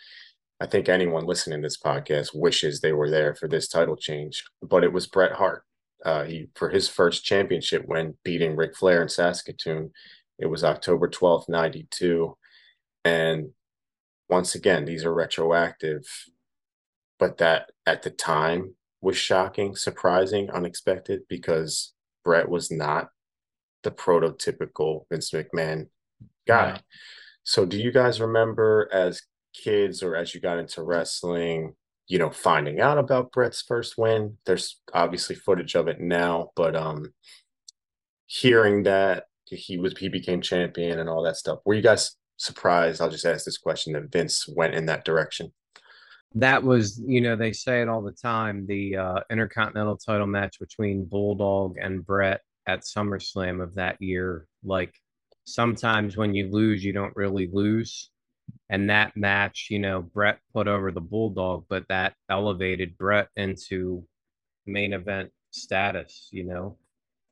i 0.60 0.66
think 0.66 0.90
anyone 0.90 1.26
listening 1.26 1.62
to 1.62 1.66
this 1.66 1.78
podcast 1.78 2.30
wishes 2.34 2.80
they 2.80 2.94
were 2.94 3.10
there 3.10 3.36
for 3.36 3.48
this 3.48 3.68
title 3.68 3.96
change 3.96 4.44
but 4.62 4.84
it 4.84 4.94
was 4.94 5.08
bret 5.08 5.34
hart 5.34 5.64
uh, 6.06 6.26
he 6.26 6.50
for 6.56 6.70
his 6.70 6.90
first 6.90 7.24
championship 7.24 7.84
when 7.86 8.14
beating 8.26 8.58
Ric 8.58 8.76
Flair 8.76 9.02
in 9.02 9.08
Saskatoon. 9.08 9.92
It 10.38 10.48
was 10.48 10.62
October 10.62 11.08
12th, 11.08 11.48
92 11.48 12.36
and 13.06 13.52
once 14.30 14.56
again, 14.56 14.86
these 14.86 15.06
are 15.06 15.14
retroactive, 15.14 16.04
but 17.20 17.38
that 17.38 17.72
at 17.86 18.04
the 18.04 18.10
time 18.10 18.76
was 19.02 19.18
shocking, 19.18 19.76
surprising, 19.76 20.50
unexpected 20.50 21.22
because 21.28 21.94
Bret 22.24 22.50
was 22.50 22.72
not 22.72 23.10
the 23.84 23.92
prototypical 23.92 25.02
Vince 25.10 25.32
McMahon 25.32 25.88
guy. 26.48 26.68
Yeah. 26.68 26.78
So, 27.44 27.66
do 27.66 27.78
you 27.78 27.92
guys 27.92 28.22
remember 28.22 28.90
as 28.94 29.22
kids 29.54 30.04
or 30.04 30.16
as 30.16 30.34
you 30.34 30.42
got 30.42 30.60
into 30.60 30.84
wrestling, 30.84 31.76
you 32.08 32.20
know, 32.20 32.30
finding 32.30 32.80
out 32.82 32.98
about 32.98 33.32
Bret's 33.32 33.62
first 33.62 33.98
win? 33.98 34.38
There's 34.46 34.80
obviously 34.94 35.36
footage 35.36 35.76
of 35.76 35.88
it 35.88 36.00
now, 36.00 36.52
but 36.56 36.76
um, 36.76 37.14
hearing 38.26 38.84
that 38.84 39.26
he 39.46 39.78
was 39.78 39.98
he 39.98 40.10
became 40.10 40.42
champion 40.42 41.00
and 41.00 41.10
all 41.10 41.24
that 41.24 41.38
stuff. 41.38 41.60
Were 41.66 41.76
you 41.76 41.82
guys 41.82 42.16
surprised, 42.38 43.02
I'll 43.02 43.10
just 43.10 43.26
ask 43.26 43.46
this 43.46 43.58
question, 43.58 43.94
that 43.94 44.12
Vince 44.12 44.48
went 44.48 44.76
in 44.76 44.86
that 44.88 45.06
direction. 45.06 45.54
That 46.36 46.64
was, 46.64 47.02
you 47.06 47.22
know, 47.22 47.36
they 47.36 47.54
say 47.54 47.82
it 47.82 47.90
all 47.90 48.02
the 48.02 48.12
time 48.12 48.66
the 48.66 48.98
uh, 48.98 49.20
Intercontinental 49.30 49.98
title 49.98 50.28
match 50.28 50.60
between 50.60 51.06
Bulldog 51.06 51.78
and 51.80 52.06
Bret 52.06 52.42
at 52.68 52.82
SummerSlam 52.82 53.62
of 53.62 53.76
that 53.76 54.02
year. 54.02 54.48
Like 54.64 54.94
sometimes 55.46 56.18
when 56.18 56.34
you 56.34 56.50
lose, 56.50 56.84
you 56.84 56.94
don't 56.94 57.16
really 57.16 57.50
lose. 57.52 58.10
And 58.70 58.90
that 58.90 59.16
match, 59.16 59.68
you 59.70 59.80
know, 59.80 60.02
Bret 60.02 60.40
put 60.54 60.68
over 60.68 60.92
the 60.92 61.02
Bulldog, 61.02 61.66
but 61.70 61.88
that 61.90 62.14
elevated 62.30 62.98
Bret 62.98 63.30
into 63.36 64.06
main 64.66 64.94
event 64.94 65.32
status, 65.52 66.30
you 66.32 66.44
know, 66.44 66.78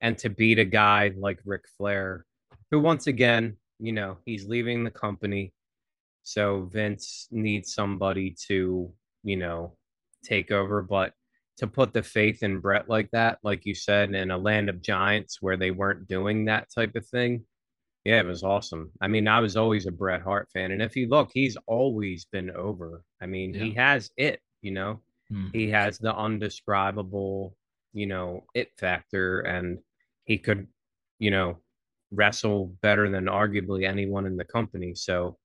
and 0.02 0.18
to 0.20 0.30
beat 0.30 0.60
a 0.60 0.66
guy 0.66 1.14
like 1.18 1.40
Ric 1.46 1.64
Flair, 1.78 2.26
who 2.70 2.80
once 2.80 3.08
again 3.08 3.58
you 3.82 3.92
know, 3.92 4.18
he's 4.26 4.46
leaving 4.46 4.84
the 4.84 4.92
company. 4.92 5.52
So 6.24 6.70
Vince 6.72 7.28
needs 7.32 7.74
somebody 7.74 8.36
to, 8.48 8.94
you 9.24 9.38
know, 9.38 9.76
take 10.24 10.52
over. 10.52 10.84
But 10.84 11.14
to 11.58 11.68
put 11.68 11.92
the 11.92 12.04
faith 12.04 12.44
in 12.44 12.60
Bret 12.60 12.88
like 12.88 13.10
that, 13.12 13.40
like 13.44 13.66
you 13.66 13.74
said, 13.74 14.14
in 14.14 14.30
a 14.32 14.38
land 14.38 14.70
of 14.70 14.82
giants 14.82 15.42
where 15.42 15.58
they 15.58 15.72
weren't 15.72 16.08
doing 16.08 16.46
that 16.46 16.70
type 16.74 16.96
of 16.96 17.08
thing, 17.08 17.44
yeah, 18.04 18.20
it 18.20 18.26
was 18.26 18.44
awesome. 18.44 18.92
I 19.00 19.08
mean, 19.08 19.28
I 19.28 19.40
was 19.40 19.56
always 19.56 19.86
a 19.86 19.92
Bret 19.92 20.22
Hart 20.22 20.50
fan. 20.52 20.72
And 20.72 20.82
if 20.82 20.96
you 20.96 21.08
look, 21.08 21.30
he's 21.34 21.58
always 21.68 22.26
been 22.26 22.50
over. 22.52 23.04
I 23.22 23.28
mean, 23.28 23.54
yeah. 23.54 23.64
he 23.64 23.74
has 23.76 24.12
it, 24.18 24.42
you 24.62 24.72
know, 24.72 25.02
hmm. 25.30 25.48
he 25.54 25.70
has 25.70 26.00
the 26.00 26.16
undescribable, 26.16 27.56
you 27.94 28.08
know, 28.08 28.46
it 28.56 28.72
factor. 28.78 29.42
And 29.42 29.80
he 30.26 30.40
could, 30.40 30.68
you 31.20 31.30
know, 31.30 31.58
wrestle 32.12 32.76
better 32.82 33.10
than 33.10 33.26
arguably 33.26 33.88
anyone 33.88 34.26
in 34.26 34.36
the 34.36 34.46
company. 34.46 34.96
So 34.96 35.38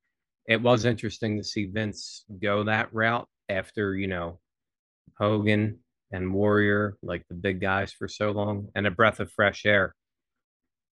it 0.47 0.63
was 0.63 0.87
interesting 0.87 1.37
to 1.37 1.45
see 1.45 1.67
Vince 1.67 2.25
go 2.41 2.65
that 2.65 2.93
route 2.95 3.29
after, 3.49 3.95
you 3.95 4.07
know, 4.07 4.41
Hogan 5.19 5.79
and 6.11 6.33
Warrior, 6.33 6.97
like 7.03 7.27
the 7.29 7.35
big 7.35 7.61
guys 7.61 7.93
for 7.93 8.09
so 8.09 8.31
long, 8.31 8.69
and 8.75 8.87
a 8.87 8.91
breath 8.91 9.21
of 9.21 9.31
fresh 9.33 9.67
air. 9.67 9.95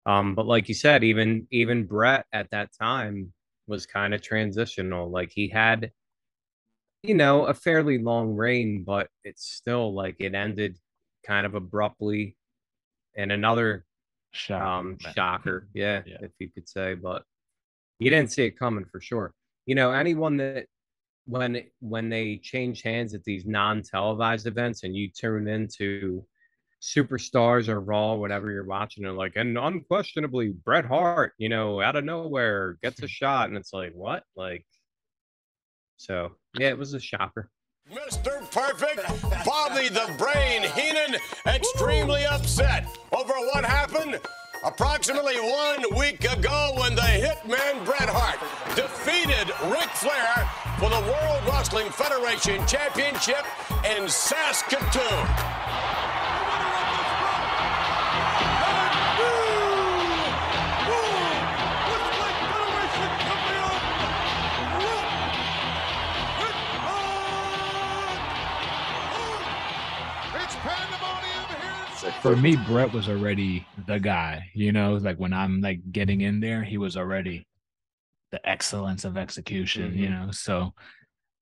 Um, 0.10 0.34
but 0.34 0.48
like 0.48 0.68
you 0.68 0.74
said, 0.74 1.04
even 1.04 1.46
even 1.52 1.86
Bret 1.86 2.26
at 2.34 2.50
that 2.50 2.72
time 2.74 3.32
was 3.68 3.86
kind 3.86 4.16
of 4.16 4.24
transitional. 4.24 5.12
Like 5.12 5.32
he 5.32 5.48
had, 5.48 5.92
you 7.04 7.14
know, 7.14 7.46
a 7.46 7.54
fairly 7.54 8.00
long 8.00 8.36
reign, 8.36 8.84
but 8.84 9.08
it's 9.24 9.46
still 9.46 9.94
like 9.94 10.16
it 10.20 10.34
ended 10.34 10.80
kind 11.24 11.46
of 11.46 11.54
abruptly. 11.54 12.36
And 13.16 13.32
another 13.32 13.86
Shocker, 14.32 14.66
um, 14.66 14.98
shocker, 15.16 15.68
yeah, 15.76 16.02
yeah, 16.08 16.18
if 16.22 16.32
you 16.40 16.50
could 16.50 16.68
say, 16.68 16.96
but 16.96 17.24
you 18.00 18.10
didn't 18.10 18.32
see 18.32 18.46
it 18.46 18.58
coming 18.58 18.86
for 18.86 19.00
sure. 19.00 19.34
You 19.68 19.76
know, 19.76 19.92
anyone 19.92 20.38
that 20.38 20.66
when 21.26 21.64
when 21.82 22.10
they 22.10 22.38
change 22.38 22.82
hands 22.82 23.14
at 23.14 23.24
these 23.24 23.46
non-televised 23.46 24.48
events 24.48 24.84
and 24.84 24.96
you 24.96 25.10
tune 25.12 25.48
into 25.48 26.26
superstars 26.82 27.68
or 27.68 27.80
raw 27.80 28.14
whatever 28.14 28.52
you're 28.52 28.66
watching 28.66 29.06
and 29.06 29.18
like 29.18 29.34
and 29.36 29.58
unquestionably 29.58 30.50
bret 30.50 30.86
hart 30.86 31.34
you 31.38 31.50
know 31.50 31.82
out 31.82 31.98
of 31.98 32.06
nowhere 32.06 32.78
gets 32.82 33.02
a 33.04 33.08
shot 33.08 33.50
and 33.50 33.58
it's 33.58 33.74
like 33.74 33.92
what 33.94 34.24
like 34.36 34.66
so 35.98 36.32
yeah 36.58 36.70
it 36.70 36.78
was 36.78 36.94
a 36.94 37.00
shocker 37.00 37.50
Mr. 37.92 38.40
Perfect, 38.52 39.04
Bobby 39.44 39.90
the 39.90 40.14
Brain 40.16 40.62
Heenan, 40.76 41.20
extremely 41.48 42.24
upset 42.24 42.86
over 43.12 43.34
what 43.52 43.66
happened 43.66 44.20
approximately 44.64 45.40
one 45.40 45.84
week 45.98 46.24
ago 46.32 46.74
when 46.78 46.94
the 46.94 47.02
hitman 47.02 47.84
Bret 47.86 48.10
Hart 48.10 48.40
defeated 48.76 49.50
Ric 49.72 49.90
Flair 49.96 50.48
for 50.78 50.90
the 50.90 51.02
World 51.12 51.42
Wrestling 51.48 51.90
Federation 51.90 52.66
Championship 52.68 53.46
in 53.84 54.08
Saskatoon. 54.08 55.99
For 72.22 72.36
me, 72.36 72.58
Bret 72.58 72.92
was 72.92 73.08
already 73.08 73.66
the 73.88 74.00
guy. 74.00 74.50
You 74.54 74.72
know, 74.72 74.96
like 74.96 75.18
when 75.18 75.32
I'm 75.32 75.62
like 75.62 75.80
getting 75.92 76.22
in 76.22 76.40
there, 76.42 76.64
he 76.64 76.78
was 76.78 76.98
already 76.98 77.48
the 78.32 78.48
excellence 78.48 79.06
of 79.06 79.18
execution. 79.18 79.92
Mm-hmm. 79.92 80.00
You 80.00 80.10
know, 80.10 80.32
so 80.32 80.74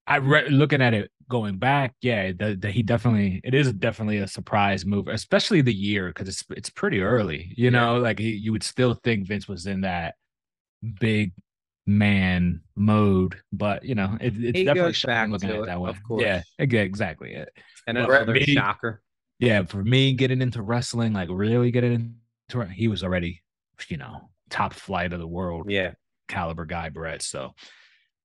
I 0.06 0.18
re- 0.18 0.50
looking 0.50 0.82
at 0.82 0.94
it 0.94 1.12
going 1.30 1.58
back, 1.58 1.96
yeah, 2.02 2.32
the, 2.32 2.56
the, 2.56 2.72
he 2.72 2.84
definitely 2.84 3.42
it 3.44 3.54
is 3.54 3.74
definitely 3.74 4.18
a 4.20 4.28
surprise 4.28 4.86
move, 4.86 5.08
especially 5.08 5.62
the 5.62 5.74
year 5.74 6.08
because 6.08 6.28
it's 6.28 6.44
it's 6.52 6.70
pretty 6.70 7.02
early. 7.02 7.54
You 7.58 7.72
know, 7.72 7.98
like 7.98 8.20
he, 8.20 8.32
you 8.32 8.52
would 8.52 8.64
still 8.64 8.94
think 8.94 9.28
Vince 9.28 9.48
was 9.48 9.66
in 9.66 9.82
that 9.82 10.16
big 11.00 11.34
man 11.88 12.62
mode, 12.76 13.36
but 13.52 13.84
you 13.84 13.96
know, 13.96 14.16
it, 14.22 14.34
it's 14.38 14.60
he 14.60 14.64
definitely 14.64 14.94
shocking 14.94 15.32
looking 15.32 15.50
at 15.50 15.56
it 15.56 15.66
that 15.66 15.82
way. 15.82 15.90
Of 15.90 16.04
course, 16.04 16.24
yeah, 16.24 16.44
exactly 16.60 17.34
it. 17.34 17.50
And 17.88 17.98
another 17.98 18.34
me, 18.34 18.46
shocker 18.46 19.02
yeah, 19.40 19.64
for 19.66 19.84
me 19.84 20.14
getting 20.14 20.42
into 20.42 20.62
wrestling, 20.62 21.14
like 21.14 21.30
really 21.32 21.72
getting 21.72 22.16
into 22.50 22.62
it, 22.62 22.72
he 22.72 22.88
was 22.88 23.04
already, 23.04 23.44
you 23.88 23.98
know, 23.98 24.30
top 24.50 24.74
flight 24.74 25.14
of 25.14 25.20
the 25.20 25.28
world. 25.28 25.70
Yeah. 25.70 25.94
Caliber 26.28 26.66
guy, 26.66 26.90
Bret. 26.90 27.22
So 27.22 27.54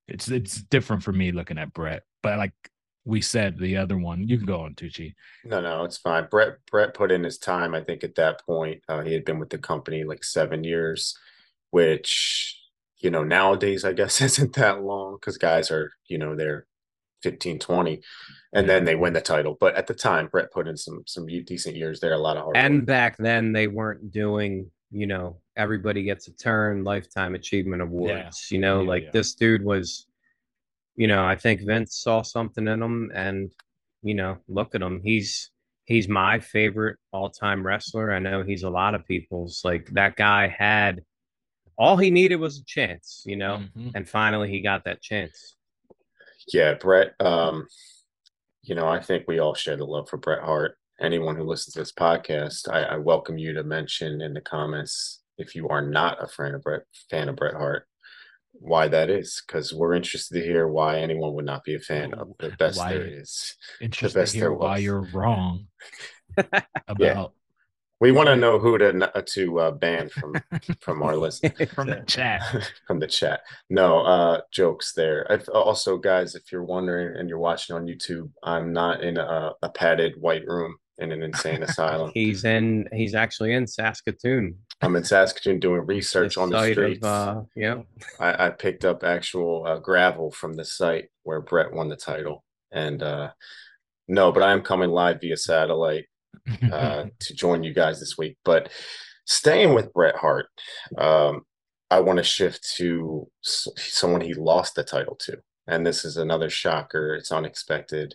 it's 0.09 0.29
it's 0.29 0.57
different 0.57 1.03
for 1.03 1.13
me 1.13 1.33
looking 1.33 1.59
at 1.59 1.73
Bret. 1.73 2.03
But 2.23 2.39
like 2.39 2.53
we 3.05 3.21
said 3.21 3.59
the 3.59 3.77
other 3.77 3.99
one. 3.99 4.29
You 4.29 4.37
can 4.37 4.47
go 4.47 4.61
on 4.61 4.75
Tucci. 4.75 5.15
No, 5.45 5.61
no, 5.61 5.85
it's 5.85 5.99
fine. 5.99 6.29
Bret 6.31 6.59
Bret 6.71 6.95
put 6.95 7.11
in 7.11 7.25
his 7.25 7.39
time. 7.39 7.75
I 7.75 7.83
think 7.83 8.05
at 8.05 8.15
that 8.17 8.45
point 8.45 8.83
uh, 8.89 9.03
he 9.03 9.13
had 9.13 9.25
been 9.25 9.39
with 9.39 9.51
the 9.51 9.59
company 9.59 10.05
like 10.05 10.25
seven 10.25 10.65
years, 10.65 11.17
which 11.71 12.59
you 12.99 13.11
know 13.11 13.25
nowadays 13.25 13.85
I 13.85 13.93
guess 13.93 14.21
isn't 14.21 14.55
that 14.55 14.83
long 14.83 15.17
because 15.17 15.39
guys 15.39 15.71
are 15.71 15.93
you 16.07 16.19
know 16.19 16.37
they're 16.37 16.67
15, 17.23 17.59
20, 17.59 18.01
and 18.53 18.69
then 18.69 18.85
they 18.85 18.95
win 18.95 19.13
the 19.13 19.21
title. 19.21 19.57
But 19.59 19.75
at 19.77 19.87
the 19.87 19.95
time, 19.95 20.27
Bret 20.29 20.51
put 20.53 20.69
in 20.69 20.77
some 20.77 21.03
some 21.07 21.27
decent 21.27 21.77
years 21.77 22.01
there. 22.01 22.13
A 22.13 22.19
lot 22.19 22.37
of 22.37 22.45
hard. 22.45 22.57
And 22.57 22.79
work. 22.81 22.87
back 22.87 23.17
then, 23.19 23.53
they 23.53 23.67
weren't 23.69 24.11
doing, 24.11 24.71
you 24.91 25.07
know, 25.07 25.39
everybody 25.57 26.03
gets 26.03 26.29
a 26.29 26.33
turn, 26.33 26.85
lifetime 26.85 27.35
achievement 27.35 27.83
awards. 27.83 28.51
You 28.51 28.59
know, 28.59 28.83
Yeah, 28.83 28.89
like 28.89 29.03
yeah. 29.05 29.11
this 29.13 29.35
dude 29.35 29.65
was, 29.65 30.07
you 30.97 31.07
know, 31.07 31.25
I 31.25 31.37
think 31.37 31.63
Vince 31.63 31.97
saw 31.97 32.23
something 32.23 32.67
in 32.69 32.83
him, 32.83 33.11
and 33.15 33.51
you 34.03 34.15
know, 34.15 34.39
look 34.49 34.75
at 34.75 34.83
him. 34.83 35.01
He's 35.03 35.51
he's 35.85 36.09
my 36.09 36.39
favorite 36.39 36.97
all 37.13 37.31
time 37.31 37.65
wrestler. 37.67 38.13
I 38.13 38.19
know 38.19 38.43
he's 38.43 38.63
a 38.63 38.71
lot 38.71 38.95
of 38.95 39.07
people's. 39.07 39.63
Like 39.65 39.91
that 39.93 40.17
guy 40.17 40.47
had 40.49 41.03
all 41.79 41.97
he 41.97 42.11
needed 42.11 42.37
was 42.37 42.59
a 42.61 42.65
chance, 42.65 43.23
you 43.27 43.35
know, 43.37 43.63
Mhm. 43.77 43.93
and 43.95 44.09
finally 44.09 44.51
he 44.51 44.61
got 44.61 44.85
that 44.85 45.01
chance. 45.03 45.57
Yeah, 46.49 46.75
Bret. 46.75 47.15
Um, 47.21 47.67
you 48.63 48.75
know, 48.75 48.87
I 48.89 49.01
think 49.01 49.25
we 49.27 49.39
all 49.39 49.55
share 49.55 49.77
the 49.77 49.85
love 49.85 50.09
for 50.09 50.17
Bret 50.17 50.43
Hart. 50.43 50.77
Anyone 51.01 51.37
who 51.37 51.45
listens 51.45 51.75
to 51.75 51.81
this 51.81 51.93
podcast, 51.93 52.73
I, 52.73 52.83
I 52.83 52.97
welcome 52.97 53.39
you 53.39 53.53
to 53.55 53.65
mention 53.65 54.21
in 54.21 54.35
the 54.35 54.41
comments 54.41 55.21
if 55.39 55.55
you 55.55 55.69
are 55.69 55.83
not 55.83 56.23
a 56.23 56.29
fan 56.29 56.55
of 56.55 56.63
Bret, 56.63 56.83
fan 57.11 57.29
of 57.29 57.37
Bret 57.37 57.55
Hart, 57.55 57.87
why 58.53 58.87
that 58.89 59.11
is, 59.11 59.43
because 59.47 59.73
we're 59.73 59.95
interested 59.95 60.35
to 60.35 60.45
hear 60.45 60.69
why 60.69 60.99
anyone 60.99 61.35
would 61.35 61.45
not 61.45 61.65
be 61.65 61.75
a 61.75 61.81
fan 61.81 62.15
of 62.15 62.33
the 62.39 62.51
best 62.51 62.79
Why- 62.79 62.93
there 62.93 63.07
is. 63.07 63.57
Interested 63.81 64.19
best 64.19 64.33
to 64.33 64.39
hear 64.39 64.49
there 64.49 64.55
why 64.55 64.79
you're 64.79 65.09
wrong 65.13 65.67
about 66.89 67.35
We 68.03 68.11
want 68.11 68.27
to 68.31 68.35
know 68.35 68.59
who 68.59 68.79
to 68.79 69.17
uh, 69.17 69.23
to 69.27 69.61
uh, 69.61 69.71
ban 69.71 70.09
from 70.09 70.35
from 70.81 71.05
our 71.05 71.15
list. 71.15 71.47
from 71.73 71.87
the 71.87 72.03
chat. 72.09 72.43
from 72.85 72.99
the 72.99 73.07
chat. 73.07 73.43
No, 73.71 74.01
uh, 74.01 74.41
jokes 74.51 74.93
there. 74.93 75.25
I've, 75.31 75.49
also, 75.51 75.97
guys, 75.99 76.35
if 76.35 76.51
you're 76.51 76.65
wondering 76.65 77.17
and 77.17 77.29
you're 77.29 77.39
watching 77.39 77.77
on 77.77 77.87
YouTube, 77.87 78.29
I'm 78.43 78.73
not 78.73 79.05
in 79.05 79.19
a, 79.19 79.53
a 79.63 79.69
padded 79.69 80.21
white 80.21 80.45
room 80.49 80.79
in 80.99 81.13
an 81.13 81.23
insane 81.23 81.63
asylum. 81.63 82.11
He's 82.15 82.45
in. 82.45 82.89
He's 82.93 83.15
actually 83.15 83.53
in 83.53 83.69
Saskatoon. 83.69 84.57
I'm 84.81 84.97
in 84.97 85.05
Saskatoon 85.05 85.61
doing 85.61 85.87
research 85.87 86.37
on 86.37 86.51
the 86.51 86.73
streets. 86.73 87.05
Of, 87.05 87.37
uh, 87.37 87.43
yeah. 87.55 87.83
I, 88.19 88.47
I 88.47 88.51
picked 88.51 88.85
up 88.85 89.05
actual 89.05 89.65
uh, 89.65 89.79
gravel 89.79 90.33
from 90.33 90.55
the 90.55 90.65
site 90.65 91.09
where 91.23 91.41
Bret 91.41 91.73
won 91.73 91.89
the 91.89 91.95
title, 91.95 92.43
and 92.73 93.01
uh, 93.01 93.31
no, 94.09 94.33
but 94.33 94.43
I 94.43 94.51
am 94.51 94.63
coming 94.63 94.91
live 94.91 95.21
via 95.21 95.37
satellite 95.37 96.07
uh, 96.71 97.07
to 97.21 97.35
join 97.35 97.63
you 97.63 97.73
guys 97.73 98.01
this 98.01 98.17
week. 98.19 98.37
But 98.45 98.71
staying 99.27 99.75
with 99.75 99.93
Bret 99.93 100.17
Hart, 100.17 100.47
um, 100.99 101.43
I 101.91 102.01
want 102.01 102.19
to 102.19 102.25
shift 102.25 102.67
to 102.77 103.29
someone 103.43 104.21
he 104.21 104.35
lost 104.35 104.75
the 104.75 104.83
title 104.83 105.17
to. 105.21 105.39
And 105.67 105.87
this 105.87 106.05
is 106.05 106.17
another 106.17 106.51
shocker. 106.51 107.15
It's 107.15 107.31
unexpected. 107.31 108.15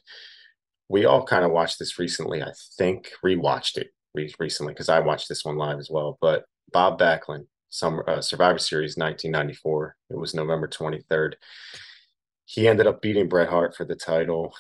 We 0.90 1.06
all 1.06 1.24
kind 1.24 1.46
of 1.46 1.52
watched 1.52 1.80
this 1.80 2.00
recently, 2.00 2.42
I 2.42 2.52
think, 2.78 3.12
rewatched 3.24 3.78
it 3.78 3.90
re- 4.14 4.34
recently 4.40 4.74
because 4.74 4.90
I 4.90 5.00
watched 5.00 5.30
this 5.30 5.46
one 5.46 5.58
live 5.58 5.80
as 5.80 5.90
well. 5.90 6.18
But 6.22 6.46
Bob 6.72 7.00
Backlund, 7.00 7.46
some 7.70 8.02
uh, 8.08 8.22
Survivor 8.22 8.58
Series 8.58 8.98
1994, 8.98 9.96
it 10.10 10.18
was 10.18 10.34
November 10.34 10.68
23rd. 10.68 11.34
He 12.46 12.68
ended 12.68 12.88
up 12.88 13.02
beating 13.02 13.28
Bret 13.28 13.50
Hart 13.50 13.76
for 13.76 13.86
the 13.86 13.96
title 13.96 14.54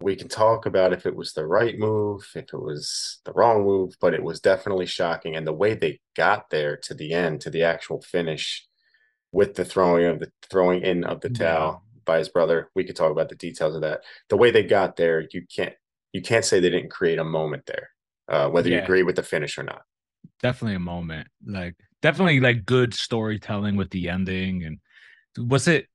we 0.00 0.16
can 0.16 0.28
talk 0.28 0.66
about 0.66 0.92
if 0.92 1.06
it 1.06 1.16
was 1.16 1.32
the 1.32 1.46
right 1.46 1.78
move, 1.78 2.28
if 2.34 2.52
it 2.52 2.60
was 2.60 3.18
the 3.24 3.32
wrong 3.32 3.64
move, 3.64 3.94
but 4.00 4.14
it 4.14 4.22
was 4.22 4.40
definitely 4.40 4.86
shocking. 4.86 5.36
And 5.36 5.46
the 5.46 5.52
way 5.52 5.74
they 5.74 6.00
got 6.16 6.50
there 6.50 6.76
to 6.78 6.94
the 6.94 7.12
end, 7.14 7.40
to 7.42 7.50
the 7.50 7.62
actual 7.62 8.02
finish, 8.02 8.66
with 9.32 9.54
the 9.54 9.64
throwing 9.64 10.06
of 10.06 10.20
the 10.20 10.32
throwing 10.50 10.82
in 10.82 11.04
of 11.04 11.20
the 11.20 11.28
Yeah. 11.28 11.38
towel 11.38 11.84
by 12.04 12.18
his 12.18 12.28
brother, 12.28 12.70
we 12.74 12.84
could 12.84 12.96
talk 12.96 13.10
about 13.12 13.28
the 13.28 13.34
details 13.36 13.74
of 13.74 13.82
that. 13.82 14.02
The 14.28 14.36
way 14.36 14.50
they 14.50 14.62
got 14.62 14.96
there, 14.96 15.26
you 15.32 15.46
can't 15.54 15.74
you 16.12 16.22
can't 16.22 16.44
say 16.44 16.60
they 16.60 16.70
didn't 16.70 16.90
create 16.90 17.18
a 17.18 17.24
moment 17.24 17.66
there, 17.66 17.90
uh, 18.28 18.48
whether 18.48 18.70
you 18.70 18.78
agree 18.78 19.02
with 19.02 19.16
the 19.16 19.22
finish 19.22 19.58
or 19.58 19.64
not. 19.64 19.82
definitely 20.42 20.76
a 20.76 20.80
moment. 20.80 21.28
Like 21.44 21.76
definitely 22.02 22.40
like 22.40 22.64
good 22.64 22.94
storytelling 22.94 23.76
with 23.76 23.90
the 23.90 24.08
ending. 24.08 24.64
And 24.64 25.48
was 25.48 25.68
it 25.68 25.86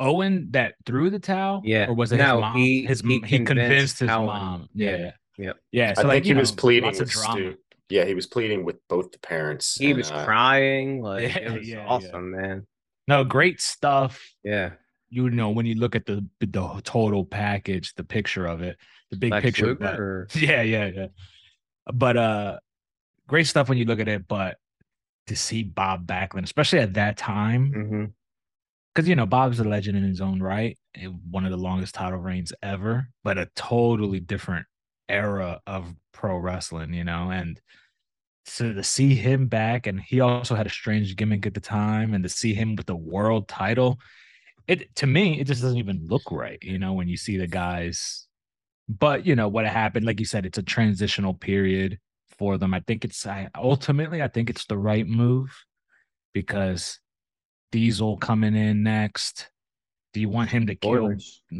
Owen 0.00 0.48
that 0.52 0.74
threw 0.86 1.10
the 1.10 1.18
towel? 1.20 1.62
Yeah. 1.64 1.86
Or 1.88 1.94
was 1.94 2.10
it 2.12 2.16
No, 2.16 2.36
his 2.36 2.40
mom? 2.40 2.56
he- 2.56 2.86
his 2.86 3.00
he 3.02 3.08
he, 3.14 3.20
convinced, 3.20 3.46
convinced 3.46 3.98
his 4.00 4.08
Helen. 4.08 4.26
mom. 4.26 4.68
Yeah. 4.74 4.96
Yeah. 4.96 5.10
Yep. 5.38 5.56
Yeah. 5.72 5.94
So 5.94 6.02
I 6.02 6.04
like, 6.04 6.14
think 6.16 6.24
he 6.24 6.30
you 6.30 6.36
was 6.36 6.52
pleading 6.52 6.84
lots 6.84 7.00
of 7.00 7.06
with 7.06 7.12
drama. 7.12 7.32
Stu. 7.34 7.56
Yeah, 7.90 8.04
he 8.04 8.14
was 8.14 8.26
pleading 8.26 8.64
with 8.64 8.76
both 8.88 9.10
the 9.12 9.18
parents. 9.18 9.74
He 9.76 9.88
and, 9.90 9.98
was 9.98 10.10
uh, 10.10 10.24
crying. 10.24 11.02
Like 11.02 11.22
Yeah, 11.34 11.38
it 11.38 11.58
was 11.58 11.68
yeah, 11.68 11.76
yeah. 11.78 11.86
awesome, 11.86 12.30
man. 12.32 12.66
No, 13.08 13.24
great 13.24 13.60
stuff. 13.60 14.22
Yeah. 14.44 14.72
You 15.08 15.28
know, 15.30 15.50
when 15.50 15.66
you 15.66 15.74
look 15.74 15.96
at 15.96 16.06
the 16.06 16.24
the 16.40 16.80
total 16.84 17.24
package, 17.24 17.94
the 17.94 18.04
picture 18.04 18.46
of 18.46 18.62
it, 18.62 18.76
the 19.10 19.16
big 19.16 19.32
Lex 19.32 19.42
picture. 19.44 19.74
But- 19.74 19.98
or- 19.98 20.28
yeah, 20.34 20.62
yeah, 20.62 20.86
yeah. 20.86 21.06
But 21.92 22.16
uh 22.16 22.58
great 23.26 23.46
stuff 23.46 23.68
when 23.68 23.78
you 23.78 23.84
look 23.86 24.00
at 24.00 24.08
it, 24.08 24.28
but 24.28 24.56
to 25.26 25.36
see 25.36 25.62
Bob 25.62 26.06
Backlund, 26.06 26.44
especially 26.44 26.78
at 26.80 26.94
that 26.94 27.16
time, 27.16 27.72
Mhm. 27.72 28.12
Because 28.94 29.08
you 29.08 29.16
know 29.16 29.26
Bob's 29.26 29.60
a 29.60 29.64
legend 29.64 29.96
in 29.96 30.04
his 30.04 30.20
own 30.20 30.42
right, 30.42 30.78
eh, 30.96 31.06
one 31.06 31.44
of 31.44 31.50
the 31.50 31.56
longest 31.56 31.94
title 31.94 32.18
reigns 32.18 32.52
ever, 32.62 33.08
but 33.24 33.38
a 33.38 33.48
totally 33.54 34.20
different 34.20 34.66
era 35.08 35.60
of 35.66 35.94
pro 36.12 36.36
wrestling, 36.36 36.94
you 36.94 37.04
know, 37.04 37.30
and 37.30 37.60
so 38.46 38.72
to 38.72 38.82
see 38.82 39.14
him 39.14 39.46
back, 39.46 39.86
and 39.86 40.00
he 40.00 40.20
also 40.20 40.54
had 40.54 40.66
a 40.66 40.70
strange 40.70 41.14
gimmick 41.16 41.46
at 41.46 41.54
the 41.54 41.60
time, 41.60 42.14
and 42.14 42.24
to 42.24 42.28
see 42.28 42.54
him 42.54 42.74
with 42.74 42.86
the 42.86 42.96
world 42.96 43.48
title, 43.48 44.00
it 44.66 44.94
to 44.96 45.06
me 45.06 45.40
it 45.40 45.46
just 45.46 45.62
doesn't 45.62 45.78
even 45.78 46.06
look 46.08 46.30
right, 46.30 46.58
you 46.62 46.78
know, 46.78 46.92
when 46.94 47.08
you 47.08 47.16
see 47.16 47.36
the 47.36 47.46
guys. 47.46 48.26
But 48.88 49.24
you 49.24 49.36
know 49.36 49.48
what 49.48 49.66
happened, 49.66 50.04
like 50.06 50.18
you 50.18 50.26
said, 50.26 50.46
it's 50.46 50.58
a 50.58 50.62
transitional 50.64 51.34
period 51.34 51.98
for 52.38 52.58
them. 52.58 52.74
I 52.74 52.80
think 52.80 53.04
it's 53.04 53.24
I 53.26 53.48
ultimately 53.54 54.22
I 54.22 54.28
think 54.28 54.50
it's 54.50 54.66
the 54.66 54.78
right 54.78 55.06
move 55.06 55.54
because 56.32 56.98
Diesel 57.72 58.16
coming 58.16 58.54
in 58.54 58.82
next. 58.82 59.50
Do 60.12 60.20
you 60.20 60.28
want 60.28 60.50
him 60.50 60.66
to 60.66 60.74
kill? 60.74 61.14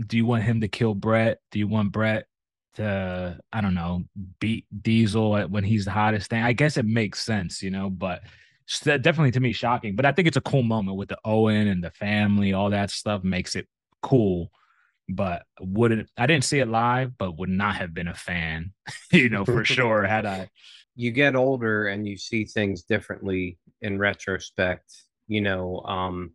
Do 0.06 0.16
you 0.16 0.26
want 0.26 0.42
him 0.42 0.60
to 0.62 0.68
kill 0.68 0.94
Bret? 0.94 1.38
Do 1.50 1.58
you 1.58 1.68
want 1.68 1.92
Bret 1.92 2.26
to 2.74 3.38
I 3.52 3.60
don't 3.60 3.74
know 3.74 4.04
beat 4.40 4.66
Diesel 4.82 5.36
at- 5.36 5.50
when 5.50 5.64
he's 5.64 5.84
the 5.84 5.90
hottest 5.92 6.30
thing? 6.30 6.42
I 6.42 6.52
guess 6.52 6.76
it 6.76 6.84
makes 6.86 7.22
sense, 7.22 7.62
you 7.62 7.70
know, 7.70 7.88
but 7.90 8.22
definitely 8.84 9.30
to 9.32 9.40
me 9.40 9.52
shocking. 9.52 9.94
But 9.96 10.04
I 10.06 10.12
think 10.12 10.26
it's 10.28 10.36
a 10.36 10.40
cool 10.42 10.62
moment 10.62 10.96
with 10.96 11.08
the 11.08 11.18
Owen 11.24 11.68
and 11.68 11.82
the 11.82 11.90
family, 11.90 12.52
all 12.52 12.70
that 12.70 12.90
stuff 12.90 13.22
makes 13.24 13.54
it 13.56 13.66
cool. 14.02 14.50
But 15.08 15.42
wouldn't 15.60 16.08
I 16.16 16.26
didn't 16.26 16.44
see 16.44 16.58
it 16.60 16.68
live, 16.68 17.16
but 17.18 17.38
would 17.38 17.48
not 17.48 17.76
have 17.76 17.92
been 17.94 18.08
a 18.08 18.14
fan, 18.14 18.72
you 19.12 19.28
know, 19.28 19.44
for 19.44 19.64
sure 19.76 20.04
had 20.04 20.26
I. 20.26 20.48
you 20.96 21.10
get 21.12 21.36
older 21.36 21.86
and 21.86 22.06
you 22.06 22.16
see 22.16 22.44
things 22.44 22.82
differently 22.82 23.58
in 23.80 23.98
retrospect. 23.98 24.92
You 25.30 25.40
know, 25.40 25.80
um, 25.82 26.32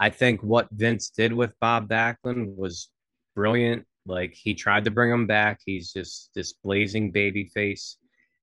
I 0.00 0.08
think 0.08 0.42
what 0.42 0.68
Vince 0.72 1.10
did 1.10 1.30
with 1.30 1.52
Bob 1.60 1.90
Backlund 1.90 2.56
was 2.56 2.88
brilliant. 3.36 3.84
Like 4.06 4.32
he 4.32 4.54
tried 4.54 4.86
to 4.86 4.90
bring 4.90 5.12
him 5.12 5.26
back. 5.26 5.60
He's 5.66 5.92
just 5.92 6.30
this 6.34 6.54
blazing 6.54 7.10
baby 7.10 7.44
face. 7.44 7.98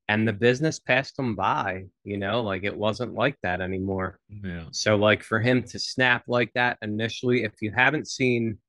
And 0.08 0.28
the 0.28 0.34
business 0.34 0.80
passed 0.80 1.18
him 1.18 1.36
by, 1.36 1.86
you 2.04 2.18
know, 2.18 2.42
like 2.42 2.64
it 2.64 2.78
wasn't 2.78 3.16
like 3.16 3.38
that 3.42 3.60
anymore. 3.60 4.20
Yeah. 4.30 4.66
So, 4.70 4.98
like 4.98 5.24
for 5.24 5.40
him 5.40 5.64
to 5.64 5.80
snap 5.80 6.26
like 6.28 6.54
that 6.54 6.78
initially, 6.84 7.44
if 7.44 7.54
you 7.62 7.72
haven't 7.76 8.08
seen 8.08 8.60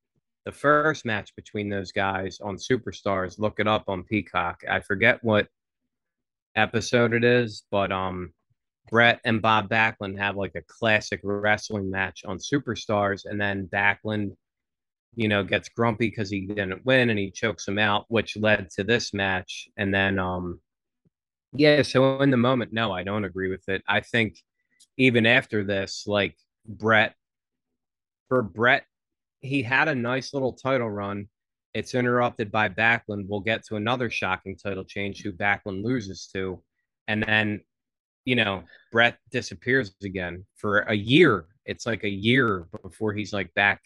the 0.47 0.53
first 0.53 1.05
match 1.05 1.37
between 1.37 1.69
those 1.69 1.93
guys 1.93 2.41
on 2.43 2.57
Superstars, 2.57 3.38
look 3.38 3.61
it 3.61 3.69
up 3.69 3.85
on 3.87 4.03
Peacock. 4.03 4.62
I 4.69 4.81
forget 4.81 5.23
what 5.23 5.47
episode 6.57 7.12
it 7.12 7.23
is, 7.23 7.64
but 7.71 7.93
um, 7.93 8.33
Bret 8.90 9.20
and 9.24 9.42
Bob 9.42 9.68
Backlund 9.68 10.18
have 10.18 10.37
like 10.37 10.55
a 10.55 10.62
classic 10.62 11.20
wrestling 11.22 11.90
match 11.90 12.22
on 12.24 12.38
Superstars, 12.38 13.24
and 13.24 13.40
then 13.40 13.68
Backlund, 13.72 14.37
you 15.14 15.29
know, 15.29 15.44
gets 15.44 15.68
grumpy 15.68 16.09
because 16.09 16.31
he 16.31 16.46
didn't 16.46 16.85
win 16.85 17.11
and 17.11 17.18
he 17.18 17.31
chokes 17.31 17.66
him 17.66 17.79
out, 17.79 18.05
which 18.09 18.37
led 18.37 18.70
to 18.70 18.85
this 18.85 19.12
match. 19.14 19.68
And 19.77 19.92
then 19.92 20.18
um, 20.18 20.61
yeah, 21.53 21.83
so 21.83 22.20
in 22.20 22.31
the 22.31 22.37
moment, 22.37 22.72
no, 22.72 22.92
I 22.92 23.03
don't 23.03 23.24
agree 23.24 23.51
with 23.51 23.68
it. 23.68 23.83
I 23.88 24.01
think 24.01 24.38
even 24.96 25.27
after 25.27 25.64
this, 25.64 26.05
like 26.07 26.37
Bret, 26.66 27.14
for 28.29 28.42
Bret, 28.42 28.85
he 29.40 29.62
had 29.62 29.88
a 29.88 29.94
nice 29.94 30.35
little 30.35 30.53
title 30.53 30.90
run. 30.90 31.29
It's 31.72 31.94
interrupted 31.94 32.51
by 32.51 32.68
Backlund. 32.68 33.27
We'll 33.29 33.40
get 33.40 33.64
to 33.66 33.77
another 33.77 34.11
shocking 34.11 34.57
title 34.57 34.85
change 34.85 35.22
who 35.22 35.33
Backlund 35.33 35.85
loses 35.85 36.29
to. 36.35 36.62
And 37.07 37.22
then, 37.22 37.61
you 38.29 38.37
know, 38.37 38.62
Bret 38.93 39.17
disappears 39.31 39.95
again 40.05 40.45
for 40.55 40.81
a 40.81 40.95
year. 40.95 41.47
It's 41.64 41.87
like 41.87 42.05
a 42.05 42.11
year 42.11 42.67
before 42.83 43.14
he's 43.14 43.33
like 43.33 43.55
back 43.55 43.81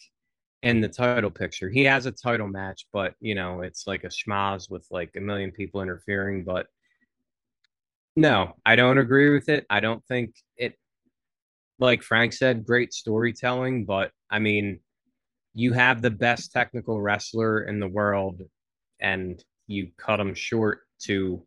in 0.64 0.80
the 0.80 0.88
title 0.88 1.30
picture. 1.30 1.70
He 1.70 1.84
has 1.84 2.06
a 2.06 2.10
title 2.10 2.48
match, 2.48 2.86
but 2.92 3.14
you 3.20 3.36
know, 3.36 3.60
it's 3.60 3.86
like 3.86 4.02
a 4.02 4.08
schmaz 4.08 4.68
with 4.68 4.84
like 4.90 5.10
a 5.14 5.20
million 5.20 5.52
people 5.52 5.80
interfering. 5.80 6.42
But 6.42 6.66
no, 8.16 8.56
I 8.66 8.74
don't 8.74 8.98
agree 8.98 9.32
with 9.32 9.48
it. 9.48 9.64
I 9.70 9.78
don't 9.78 10.04
think 10.06 10.34
it 10.56 10.74
like 11.78 12.02
Frank 12.02 12.32
said, 12.32 12.66
great 12.66 12.92
storytelling, 12.92 13.84
but 13.84 14.10
I 14.28 14.40
mean, 14.40 14.80
you 15.54 15.72
have 15.72 16.02
the 16.02 16.10
best 16.10 16.50
technical 16.50 17.00
wrestler 17.00 17.62
in 17.62 17.78
the 17.78 17.86
world 17.86 18.42
and 18.98 19.40
you 19.68 19.92
cut 19.98 20.18
him 20.18 20.34
short 20.34 20.80
to 21.02 21.46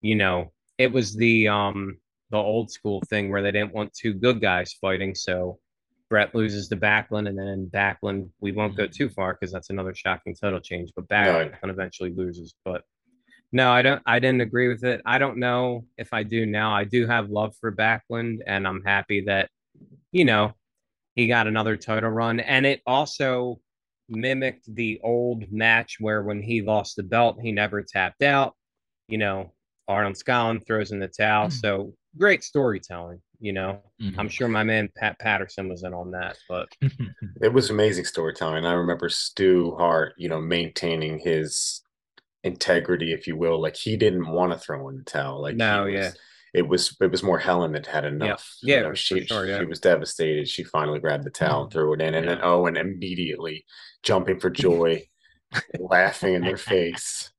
you 0.00 0.14
know, 0.14 0.52
it 0.78 0.92
was 0.92 1.14
the 1.14 1.48
um 1.48 1.98
the 2.30 2.36
old 2.36 2.70
school 2.70 3.02
thing 3.08 3.30
where 3.30 3.42
they 3.42 3.52
didn't 3.52 3.74
want 3.74 3.92
two 3.94 4.14
good 4.14 4.40
guys 4.40 4.74
fighting, 4.80 5.14
so 5.14 5.58
Bret 6.08 6.34
loses 6.34 6.68
to 6.68 6.76
Backlund, 6.76 7.28
and 7.28 7.38
then 7.38 7.70
Backlund, 7.72 8.30
we 8.40 8.52
won't 8.52 8.76
go 8.76 8.86
too 8.86 9.08
far 9.08 9.34
because 9.34 9.52
that's 9.52 9.70
another 9.70 9.94
shocking 9.94 10.34
title 10.34 10.60
change. 10.60 10.90
But 10.94 11.08
Backlund 11.08 11.54
no. 11.62 11.70
eventually 11.70 12.12
loses. 12.12 12.54
But 12.64 12.82
no, 13.52 13.70
I 13.70 13.82
don't. 13.82 14.02
I 14.06 14.18
didn't 14.18 14.40
agree 14.40 14.68
with 14.68 14.84
it. 14.84 15.00
I 15.04 15.18
don't 15.18 15.38
know 15.38 15.84
if 15.96 16.12
I 16.12 16.22
do 16.22 16.46
now. 16.46 16.74
I 16.74 16.84
do 16.84 17.06
have 17.06 17.30
love 17.30 17.54
for 17.60 17.72
Backlund, 17.72 18.38
and 18.46 18.66
I'm 18.66 18.82
happy 18.84 19.22
that 19.22 19.50
you 20.12 20.24
know 20.24 20.54
he 21.14 21.26
got 21.26 21.46
another 21.46 21.76
title 21.76 22.10
run, 22.10 22.40
and 22.40 22.64
it 22.64 22.80
also 22.86 23.60
mimicked 24.08 24.74
the 24.74 25.00
old 25.02 25.50
match 25.52 25.96
where 26.00 26.22
when 26.22 26.42
he 26.42 26.62
lost 26.62 26.96
the 26.96 27.02
belt, 27.02 27.38
he 27.42 27.52
never 27.52 27.82
tapped 27.82 28.22
out. 28.22 28.54
You 29.08 29.18
know, 29.18 29.52
Arnold 29.88 30.16
Skaaland 30.16 30.66
throws 30.66 30.92
in 30.92 31.00
the 31.00 31.08
towel. 31.08 31.48
Mm-hmm. 31.48 31.58
So 31.58 31.94
great 32.16 32.44
storytelling. 32.44 33.20
You 33.40 33.52
know, 33.52 33.82
mm-hmm. 34.02 34.18
I'm 34.18 34.28
sure 34.28 34.48
my 34.48 34.64
man 34.64 34.88
Pat 34.96 35.18
Patterson 35.20 35.68
was 35.68 35.84
in 35.84 35.94
on 35.94 36.10
that, 36.10 36.36
but 36.48 36.68
it 37.40 37.52
was 37.52 37.70
amazing 37.70 38.04
storytelling. 38.04 38.66
I 38.66 38.72
remember 38.72 39.08
Stu 39.08 39.76
Hart, 39.78 40.14
you 40.18 40.28
know, 40.28 40.40
maintaining 40.40 41.20
his 41.20 41.82
integrity, 42.42 43.12
if 43.12 43.28
you 43.28 43.36
will. 43.36 43.60
Like 43.60 43.76
he 43.76 43.96
didn't 43.96 44.28
want 44.28 44.52
to 44.52 44.58
throw 44.58 44.88
in 44.88 44.98
the 44.98 45.04
towel. 45.04 45.40
Like 45.40 45.56
no, 45.56 45.84
was, 45.84 45.94
yeah. 45.94 46.10
It 46.52 46.66
was 46.66 46.96
it 47.00 47.12
was 47.12 47.22
more 47.22 47.38
Helen 47.38 47.72
that 47.72 47.86
had 47.86 48.04
enough. 48.04 48.56
Yeah, 48.60 48.74
yeah 48.74 48.80
you 48.80 48.88
know, 48.88 48.94
she 48.94 49.24
sure, 49.24 49.46
yeah. 49.46 49.60
she 49.60 49.66
was 49.66 49.80
devastated. 49.80 50.48
She 50.48 50.64
finally 50.64 50.98
grabbed 50.98 51.24
the 51.24 51.30
towel 51.30 51.62
and 51.62 51.70
mm-hmm. 51.70 51.78
threw 51.78 51.94
it 51.94 52.00
in, 52.00 52.14
and 52.14 52.26
yeah. 52.26 52.34
then 52.34 52.44
Owen 52.44 52.76
immediately 52.76 53.64
jumping 54.02 54.40
for 54.40 54.50
joy, 54.50 55.06
laughing 55.78 56.34
in 56.34 56.42
their 56.42 56.56
face. 56.56 57.30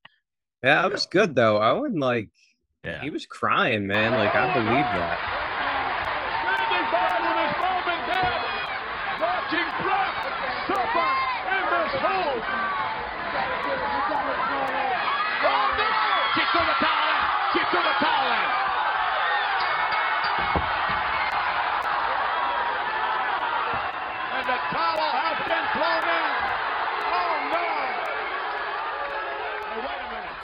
Yeah, 0.63 0.85
it 0.85 0.91
was 0.91 1.07
good 1.07 1.35
though. 1.35 1.61
Owen 1.61 1.99
like 1.99 2.29
yeah. 2.83 3.01
He 3.01 3.09
was 3.09 3.25
crying, 3.25 3.87
man. 3.87 4.15
Like 4.15 4.35
I 4.35 4.47
believe 4.47 4.91
that. 4.93 5.21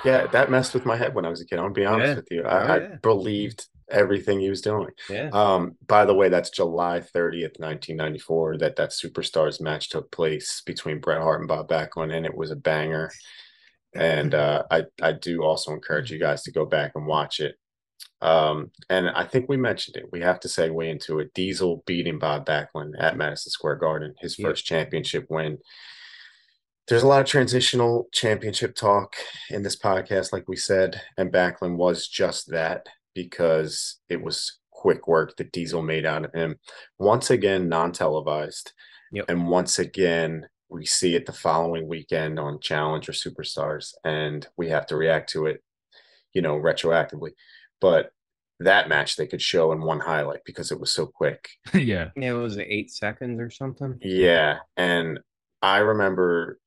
Yeah, 0.05 0.27
that 0.27 0.51
messed 0.51 0.73
with 0.73 0.85
my 0.85 0.95
head 0.95 1.15
when 1.15 1.25
I 1.25 1.29
was 1.29 1.41
a 1.41 1.45
kid. 1.45 1.57
I'm 1.57 1.65
gonna 1.65 1.73
be 1.73 1.85
honest 1.85 2.09
yeah. 2.09 2.15
with 2.15 2.27
you. 2.31 2.43
I, 2.43 2.61
oh, 2.61 2.77
yeah. 2.77 2.89
I, 2.93 2.95
believed 2.97 3.67
everything 3.89 4.39
he 4.39 4.49
was 4.49 4.61
doing. 4.61 4.89
Yeah. 5.09 5.29
Um, 5.31 5.75
by 5.87 6.05
the 6.05 6.13
way, 6.13 6.29
that's 6.29 6.49
July 6.49 6.99
30th, 6.99 7.59
1994, 7.59 8.57
that 8.57 8.75
that 8.77 8.89
superstars 8.91 9.61
match 9.61 9.89
took 9.89 10.11
place 10.11 10.61
between 10.65 10.99
Bret 10.99 11.21
Hart 11.21 11.41
and 11.41 11.47
Bob 11.47 11.67
Backlund, 11.67 12.13
and 12.13 12.25
it 12.25 12.35
was 12.35 12.51
a 12.51 12.55
banger. 12.55 13.11
And 13.93 14.33
uh, 14.35 14.63
I 14.71 14.83
I 15.01 15.13
do 15.13 15.43
also 15.43 15.71
encourage 15.71 16.11
you 16.11 16.19
guys 16.19 16.43
to 16.43 16.51
go 16.51 16.65
back 16.65 16.93
and 16.95 17.07
watch 17.07 17.39
it. 17.39 17.55
Um, 18.21 18.71
and 18.89 19.09
I 19.09 19.23
think 19.25 19.49
we 19.49 19.57
mentioned 19.57 19.97
it. 19.97 20.11
We 20.11 20.21
have 20.21 20.39
to 20.41 20.47
segue 20.47 20.89
into 20.89 21.19
it. 21.19 21.33
Diesel 21.33 21.83
beating 21.85 22.17
Bob 22.17 22.45
Backlund 22.45 22.93
at 22.97 23.17
Madison 23.17 23.51
Square 23.51 23.75
Garden, 23.75 24.15
his 24.19 24.35
first 24.35 24.65
championship 24.65 25.27
win 25.29 25.59
there's 26.87 27.03
a 27.03 27.07
lot 27.07 27.21
of 27.21 27.27
transitional 27.27 28.07
championship 28.11 28.75
talk 28.75 29.15
in 29.49 29.63
this 29.63 29.75
podcast, 29.75 30.31
like 30.31 30.47
we 30.47 30.55
said, 30.55 31.01
and 31.17 31.31
Backlund 31.31 31.77
was 31.77 32.07
just 32.07 32.51
that 32.51 32.87
because 33.13 33.97
it 34.09 34.21
was 34.21 34.59
quick 34.71 35.07
work 35.07 35.35
that 35.37 35.51
Diesel 35.51 35.81
made 35.81 36.05
out 36.05 36.25
of 36.25 36.33
him. 36.33 36.59
Once 36.99 37.31
again, 37.31 37.69
non 37.69 37.91
televised. 37.91 38.73
Yep. 39.11 39.25
And 39.29 39.47
once 39.47 39.79
again, 39.79 40.47
we 40.69 40.85
see 40.85 41.15
it 41.15 41.25
the 41.25 41.33
following 41.33 41.87
weekend 41.87 42.39
on 42.39 42.59
Challenger 42.59 43.13
Superstars, 43.13 43.93
and 44.03 44.47
we 44.57 44.69
have 44.69 44.85
to 44.87 44.97
react 44.97 45.29
to 45.31 45.47
it, 45.47 45.63
you 46.33 46.41
know, 46.41 46.55
retroactively. 46.55 47.31
But 47.81 48.11
that 48.59 48.89
match 48.89 49.15
they 49.15 49.27
could 49.27 49.41
show 49.41 49.71
in 49.71 49.81
one 49.81 49.99
highlight 49.99 50.41
because 50.45 50.71
it 50.71 50.79
was 50.79 50.91
so 50.91 51.05
quick. 51.07 51.49
yeah. 51.73 52.09
Yeah, 52.15 52.31
it 52.31 52.33
was 52.33 52.57
eight 52.57 52.91
seconds 52.91 53.39
or 53.39 53.49
something. 53.49 53.97
Yeah. 54.01 54.59
And 54.77 55.19
I 55.61 55.79
remember 55.79 56.59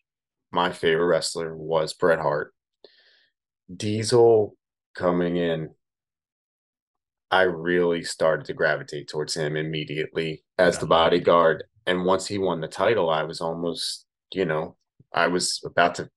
my 0.50 0.72
favorite 0.72 1.06
wrestler 1.06 1.56
was 1.56 1.94
Bret 1.94 2.18
Hart. 2.18 2.54
Diesel 3.74 4.56
coming 4.94 5.36
in, 5.36 5.70
I 7.30 7.42
really 7.42 8.02
started 8.04 8.46
to 8.46 8.54
gravitate 8.54 9.08
towards 9.08 9.34
him 9.34 9.56
immediately 9.56 10.44
as 10.56 10.76
yeah. 10.76 10.80
the 10.80 10.86
bodyguard. 10.86 11.64
And 11.86 12.04
once 12.04 12.26
he 12.26 12.38
won 12.38 12.60
the 12.60 12.68
title, 12.68 13.10
I 13.10 13.24
was 13.24 13.40
almost, 13.40 14.06
you 14.32 14.44
know, 14.44 14.76
I 15.12 15.28
was 15.28 15.60
about 15.64 15.96
to 15.96 16.10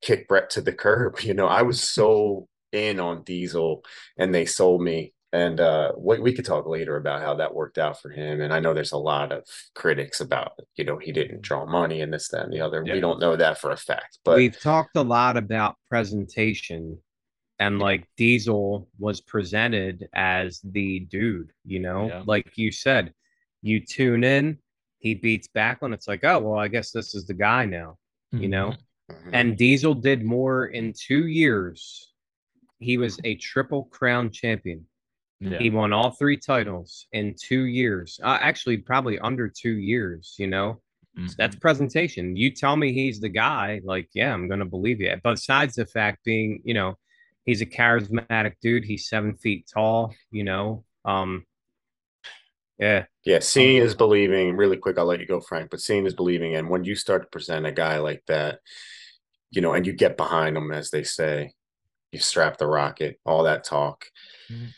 kick 0.00 0.28
Bret 0.28 0.50
to 0.50 0.60
the 0.60 0.72
curb. 0.84 1.20
You 1.20 1.34
know, 1.34 1.46
I 1.46 1.62
was 1.62 1.80
so 1.80 2.48
in 2.72 3.00
on 3.00 3.22
Diesel 3.22 3.84
and 4.18 4.34
they 4.34 4.44
sold 4.44 4.82
me 4.82 5.14
and 5.32 5.60
uh, 5.60 5.92
we, 5.96 6.18
we 6.20 6.32
could 6.32 6.44
talk 6.44 6.66
later 6.66 6.96
about 6.96 7.20
how 7.20 7.34
that 7.34 7.54
worked 7.54 7.78
out 7.78 8.00
for 8.00 8.10
him. 8.10 8.40
And 8.40 8.52
I 8.52 8.60
know 8.60 8.72
there's 8.72 8.92
a 8.92 8.98
lot 8.98 9.30
of 9.30 9.44
critics 9.74 10.20
about, 10.20 10.52
you 10.76 10.84
know, 10.84 10.96
he 10.96 11.12
didn't 11.12 11.42
draw 11.42 11.66
money 11.66 12.00
and 12.00 12.12
this, 12.12 12.28
that, 12.28 12.44
and 12.44 12.52
the 12.52 12.60
other. 12.60 12.82
Yeah. 12.86 12.94
We 12.94 13.00
don't 13.00 13.20
know 13.20 13.36
that 13.36 13.58
for 13.58 13.70
a 13.70 13.76
fact, 13.76 14.18
but 14.24 14.36
we've 14.36 14.58
talked 14.58 14.96
a 14.96 15.02
lot 15.02 15.36
about 15.36 15.76
presentation 15.88 16.98
and 17.58 17.78
like 17.78 18.08
Diesel 18.16 18.88
was 18.98 19.20
presented 19.20 20.08
as 20.14 20.60
the 20.64 21.00
dude, 21.00 21.52
you 21.64 21.80
know, 21.80 22.08
yeah. 22.08 22.22
like 22.24 22.56
you 22.56 22.70
said, 22.72 23.12
you 23.60 23.84
tune 23.84 24.24
in, 24.24 24.58
he 24.98 25.14
beats 25.14 25.48
Backlund. 25.54 25.92
It's 25.92 26.08
like, 26.08 26.24
oh, 26.24 26.38
well, 26.38 26.58
I 26.58 26.68
guess 26.68 26.90
this 26.90 27.14
is 27.14 27.26
the 27.26 27.34
guy 27.34 27.66
now, 27.66 27.98
mm-hmm. 28.32 28.44
you 28.44 28.48
know, 28.48 28.74
mm-hmm. 29.10 29.30
and 29.32 29.56
Diesel 29.58 29.94
did 29.94 30.24
more 30.24 30.66
in 30.66 30.94
two 30.96 31.26
years. 31.26 32.12
He 32.78 32.96
was 32.96 33.18
a 33.24 33.34
triple 33.34 33.84
crown 33.86 34.30
champion 34.30 34.86
yeah. 35.40 35.58
He 35.58 35.70
won 35.70 35.92
all 35.92 36.10
three 36.10 36.36
titles 36.36 37.06
in 37.12 37.34
two 37.40 37.64
years. 37.64 38.18
Uh, 38.22 38.38
actually, 38.40 38.78
probably 38.78 39.18
under 39.18 39.48
two 39.48 39.76
years. 39.76 40.34
You 40.38 40.48
know, 40.48 40.80
mm-hmm. 41.16 41.28
that's 41.38 41.56
presentation. 41.56 42.36
You 42.36 42.52
tell 42.52 42.76
me 42.76 42.92
he's 42.92 43.20
the 43.20 43.28
guy, 43.28 43.80
like, 43.84 44.08
yeah, 44.14 44.34
I'm 44.34 44.48
gonna 44.48 44.66
believe 44.66 45.00
you. 45.00 45.14
Besides 45.22 45.76
the 45.76 45.86
fact 45.86 46.24
being, 46.24 46.60
you 46.64 46.74
know, 46.74 46.98
he's 47.44 47.60
a 47.60 47.66
charismatic 47.66 48.54
dude. 48.60 48.84
He's 48.84 49.08
seven 49.08 49.36
feet 49.36 49.70
tall. 49.72 50.12
You 50.32 50.42
know, 50.42 50.84
um, 51.04 51.44
yeah, 52.78 53.04
yeah. 53.24 53.38
Seeing 53.38 53.80
um, 53.80 53.86
is 53.86 53.94
believing. 53.94 54.56
Really 54.56 54.76
quick, 54.76 54.98
I'll 54.98 55.06
let 55.06 55.20
you 55.20 55.26
go, 55.26 55.40
Frank. 55.40 55.70
But 55.70 55.80
seeing 55.80 56.04
is 56.04 56.14
believing, 56.14 56.56
and 56.56 56.68
when 56.68 56.82
you 56.82 56.96
start 56.96 57.22
to 57.22 57.28
present 57.28 57.64
a 57.64 57.72
guy 57.72 57.98
like 57.98 58.24
that, 58.26 58.58
you 59.52 59.60
know, 59.60 59.72
and 59.72 59.86
you 59.86 59.92
get 59.92 60.16
behind 60.16 60.56
him, 60.56 60.72
as 60.72 60.90
they 60.90 61.04
say, 61.04 61.52
you 62.10 62.18
strap 62.18 62.58
the 62.58 62.66
rocket, 62.66 63.20
all 63.24 63.44
that 63.44 63.62
talk. 63.62 64.06
Mm-hmm 64.50 64.70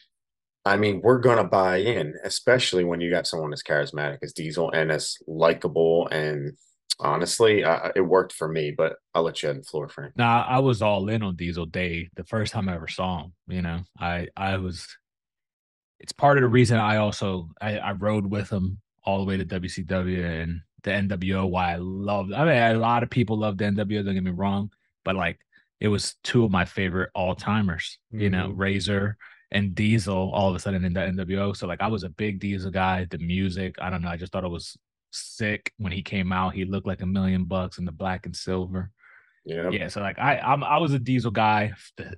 I 0.64 0.76
mean, 0.76 1.00
we're 1.02 1.18
gonna 1.18 1.44
buy 1.44 1.78
in, 1.78 2.14
especially 2.24 2.84
when 2.84 3.00
you 3.00 3.10
got 3.10 3.26
someone 3.26 3.52
as 3.52 3.62
charismatic 3.62 4.18
as 4.22 4.32
Diesel 4.32 4.70
and 4.72 4.92
as 4.92 5.16
likable. 5.26 6.06
And 6.08 6.52
honestly, 6.98 7.64
uh, 7.64 7.90
it 7.96 8.02
worked 8.02 8.32
for 8.32 8.48
me. 8.48 8.74
But 8.76 8.96
I'll 9.14 9.22
let 9.22 9.42
you 9.42 9.48
have 9.48 9.56
the 9.56 9.62
floor, 9.62 9.88
Frank. 9.88 10.16
Nah, 10.16 10.44
I 10.46 10.58
was 10.58 10.82
all 10.82 11.08
in 11.08 11.22
on 11.22 11.36
Diesel 11.36 11.66
Day 11.66 12.10
the 12.14 12.24
first 12.24 12.52
time 12.52 12.68
I 12.68 12.74
ever 12.74 12.88
saw 12.88 13.24
him. 13.24 13.32
You 13.48 13.62
know, 13.62 13.80
I 13.98 14.28
I 14.36 14.58
was. 14.58 14.86
It's 15.98 16.12
part 16.12 16.38
of 16.38 16.42
the 16.42 16.48
reason 16.48 16.78
I 16.78 16.96
also 16.96 17.50
I, 17.60 17.78
I 17.78 17.92
rode 17.92 18.26
with 18.26 18.50
him 18.50 18.80
all 19.04 19.18
the 19.18 19.24
way 19.24 19.36
to 19.36 19.44
WCW 19.44 20.42
and 20.42 20.60
the 20.82 20.90
NWO. 20.90 21.48
Why 21.48 21.72
I 21.72 21.76
loved. 21.76 22.32
I 22.32 22.44
mean, 22.44 22.76
a 22.76 22.78
lot 22.78 23.02
of 23.02 23.10
people 23.10 23.38
love 23.38 23.56
the 23.56 23.64
NWO. 23.64 24.04
Don't 24.04 24.14
get 24.14 24.22
me 24.22 24.30
wrong, 24.30 24.70
but 25.04 25.16
like 25.16 25.38
it 25.80 25.88
was 25.88 26.16
two 26.22 26.44
of 26.44 26.50
my 26.50 26.66
favorite 26.66 27.10
all 27.14 27.34
timers. 27.34 27.98
Mm-hmm. 28.12 28.22
You 28.22 28.30
know, 28.30 28.48
mm-hmm. 28.48 28.60
Razor 28.60 29.16
and 29.52 29.74
Diesel 29.74 30.30
all 30.32 30.48
of 30.50 30.54
a 30.56 30.58
sudden 30.58 30.84
in 30.84 30.92
the 30.92 31.00
NWO. 31.00 31.56
So 31.56 31.66
like 31.66 31.80
I 31.80 31.88
was 31.88 32.04
a 32.04 32.08
big 32.08 32.38
Diesel 32.40 32.70
guy. 32.70 33.06
The 33.10 33.18
music, 33.18 33.74
I 33.80 33.90
don't 33.90 34.02
know, 34.02 34.08
I 34.08 34.16
just 34.16 34.32
thought 34.32 34.44
it 34.44 34.48
was 34.48 34.76
sick 35.10 35.72
when 35.78 35.92
he 35.92 36.02
came 36.02 36.32
out. 36.32 36.54
He 36.54 36.64
looked 36.64 36.86
like 36.86 37.02
a 37.02 37.06
million 37.06 37.44
bucks 37.44 37.78
in 37.78 37.84
the 37.84 37.92
black 37.92 38.26
and 38.26 38.36
silver. 38.36 38.90
Yeah. 39.44 39.70
Yeah. 39.70 39.88
So 39.88 40.00
like 40.00 40.18
I 40.18 40.38
I'm 40.38 40.62
I 40.62 40.78
was 40.78 40.92
a 40.92 40.98
Diesel 40.98 41.30
guy 41.30 41.72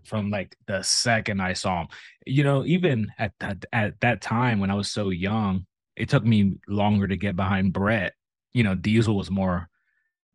from 0.04 0.30
like 0.30 0.56
the 0.66 0.82
second 0.82 1.40
I 1.40 1.52
saw 1.52 1.82
him. 1.82 1.88
You 2.26 2.44
know, 2.44 2.64
even 2.64 3.12
at 3.18 3.32
that 3.40 3.64
at 3.72 4.00
that 4.00 4.20
time 4.20 4.60
when 4.60 4.70
I 4.70 4.74
was 4.74 4.90
so 4.90 5.10
young, 5.10 5.66
it 5.96 6.08
took 6.08 6.24
me 6.24 6.58
longer 6.68 7.06
to 7.06 7.16
get 7.16 7.36
behind 7.36 7.72
Bret. 7.72 8.14
You 8.52 8.64
know, 8.64 8.74
Diesel 8.74 9.16
was 9.16 9.30
more 9.30 9.68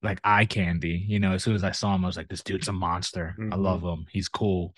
like 0.02 0.20
eye 0.24 0.46
candy. 0.46 1.04
You 1.08 1.20
know, 1.20 1.34
as 1.34 1.44
soon 1.44 1.56
as 1.56 1.64
I 1.64 1.72
saw 1.72 1.94
him, 1.94 2.06
I 2.06 2.08
was 2.08 2.18
like, 2.18 2.30
this 2.30 2.44
dude's 2.44 2.68
a 2.70 2.74
monster. 2.74 3.36
I 3.38 3.42
Mhm. 3.42 3.58
love 3.62 3.84
him. 3.84 4.06
He's 4.10 4.30
cool. 4.30 4.74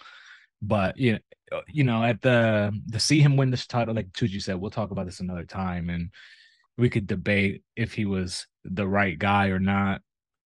But 0.61 0.97
you 0.97 1.13
know, 1.13 1.19
uh, 1.51 1.61
you 1.67 1.83
know, 1.83 2.03
at 2.03 2.21
the 2.21 2.71
to 2.91 2.99
see 2.99 3.21
him 3.21 3.37
win 3.37 3.51
this 3.51 3.67
title, 3.67 3.95
like 3.95 4.11
Tucci 4.11 4.41
said, 4.41 4.55
we'll 4.55 4.71
talk 4.71 4.91
about 4.91 5.05
this 5.05 5.19
another 5.19 5.45
time, 5.45 5.89
and 5.89 6.11
we 6.77 6.89
could 6.89 7.07
debate 7.07 7.63
if 7.75 7.93
he 7.93 8.05
was 8.05 8.47
the 8.63 8.87
right 8.87 9.17
guy 9.17 9.47
or 9.47 9.59
not. 9.59 10.01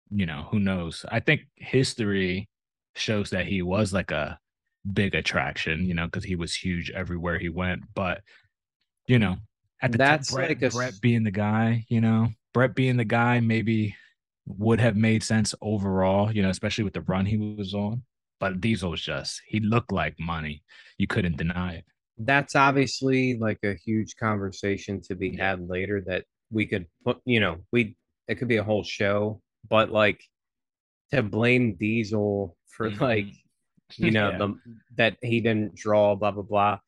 You 0.09 0.25
know, 0.25 0.47
who 0.49 0.59
knows? 0.59 1.05
I 1.11 1.19
think 1.19 1.41
history 1.55 2.47
shows 2.95 3.29
that 3.31 3.45
he 3.45 3.61
was 3.61 3.93
like 3.93 4.11
a 4.11 4.39
big 4.93 5.15
attraction, 5.15 5.85
you 5.85 5.93
know, 5.93 6.05
because 6.05 6.23
he 6.23 6.35
was 6.35 6.55
huge 6.55 6.89
everywhere 6.91 7.37
he 7.37 7.49
went. 7.49 7.83
But 7.93 8.21
you 9.07 9.19
know, 9.19 9.37
at 9.81 9.91
the 9.91 9.97
That's 9.97 10.29
time, 10.29 10.37
Bret, 10.37 10.49
like 10.49 10.61
a 10.61 10.69
Bret 10.69 11.01
being 11.01 11.23
the 11.23 11.31
guy, 11.31 11.85
you 11.89 12.01
know, 12.01 12.29
Bret 12.53 12.75
being 12.75 12.97
the 12.97 13.05
guy 13.05 13.39
maybe 13.39 13.95
would 14.45 14.79
have 14.79 14.95
made 14.95 15.23
sense 15.23 15.53
overall, 15.61 16.31
you 16.31 16.41
know, 16.41 16.49
especially 16.49 16.83
with 16.83 16.93
the 16.93 17.01
run 17.01 17.25
he 17.25 17.37
was 17.37 17.73
on. 17.73 18.03
But 18.39 18.61
Diesel 18.61 18.91
was 18.91 19.01
just 19.01 19.41
he 19.47 19.59
looked 19.59 19.91
like 19.91 20.15
money. 20.19 20.63
You 20.97 21.07
couldn't 21.07 21.37
deny 21.37 21.75
it. 21.75 21.85
That's 22.19 22.55
obviously 22.55 23.37
like 23.37 23.59
a 23.63 23.73
huge 23.75 24.15
conversation 24.15 25.01
to 25.03 25.15
be 25.15 25.35
had 25.35 25.67
later 25.67 26.01
that 26.07 26.25
we 26.51 26.65
could 26.65 26.85
put, 27.03 27.19
you 27.25 27.39
know, 27.39 27.57
we 27.71 27.95
it 28.27 28.35
could 28.35 28.47
be 28.47 28.57
a 28.57 28.63
whole 28.63 28.83
show, 28.83 29.41
but 29.69 29.91
like 29.91 30.21
to 31.11 31.23
blame 31.23 31.75
Diesel 31.75 32.55
for 32.67 32.89
Mhm. 32.91 32.99
like, 33.01 33.27
you 33.95 34.11
know, 34.11 34.29
Yeah. 34.31 34.37
the 34.37 34.59
that 34.97 35.17
he 35.21 35.41
didn't 35.41 35.75
draw, 35.75 36.15
blah 36.15 36.31
blah 36.31 36.43
blah. 36.43 36.79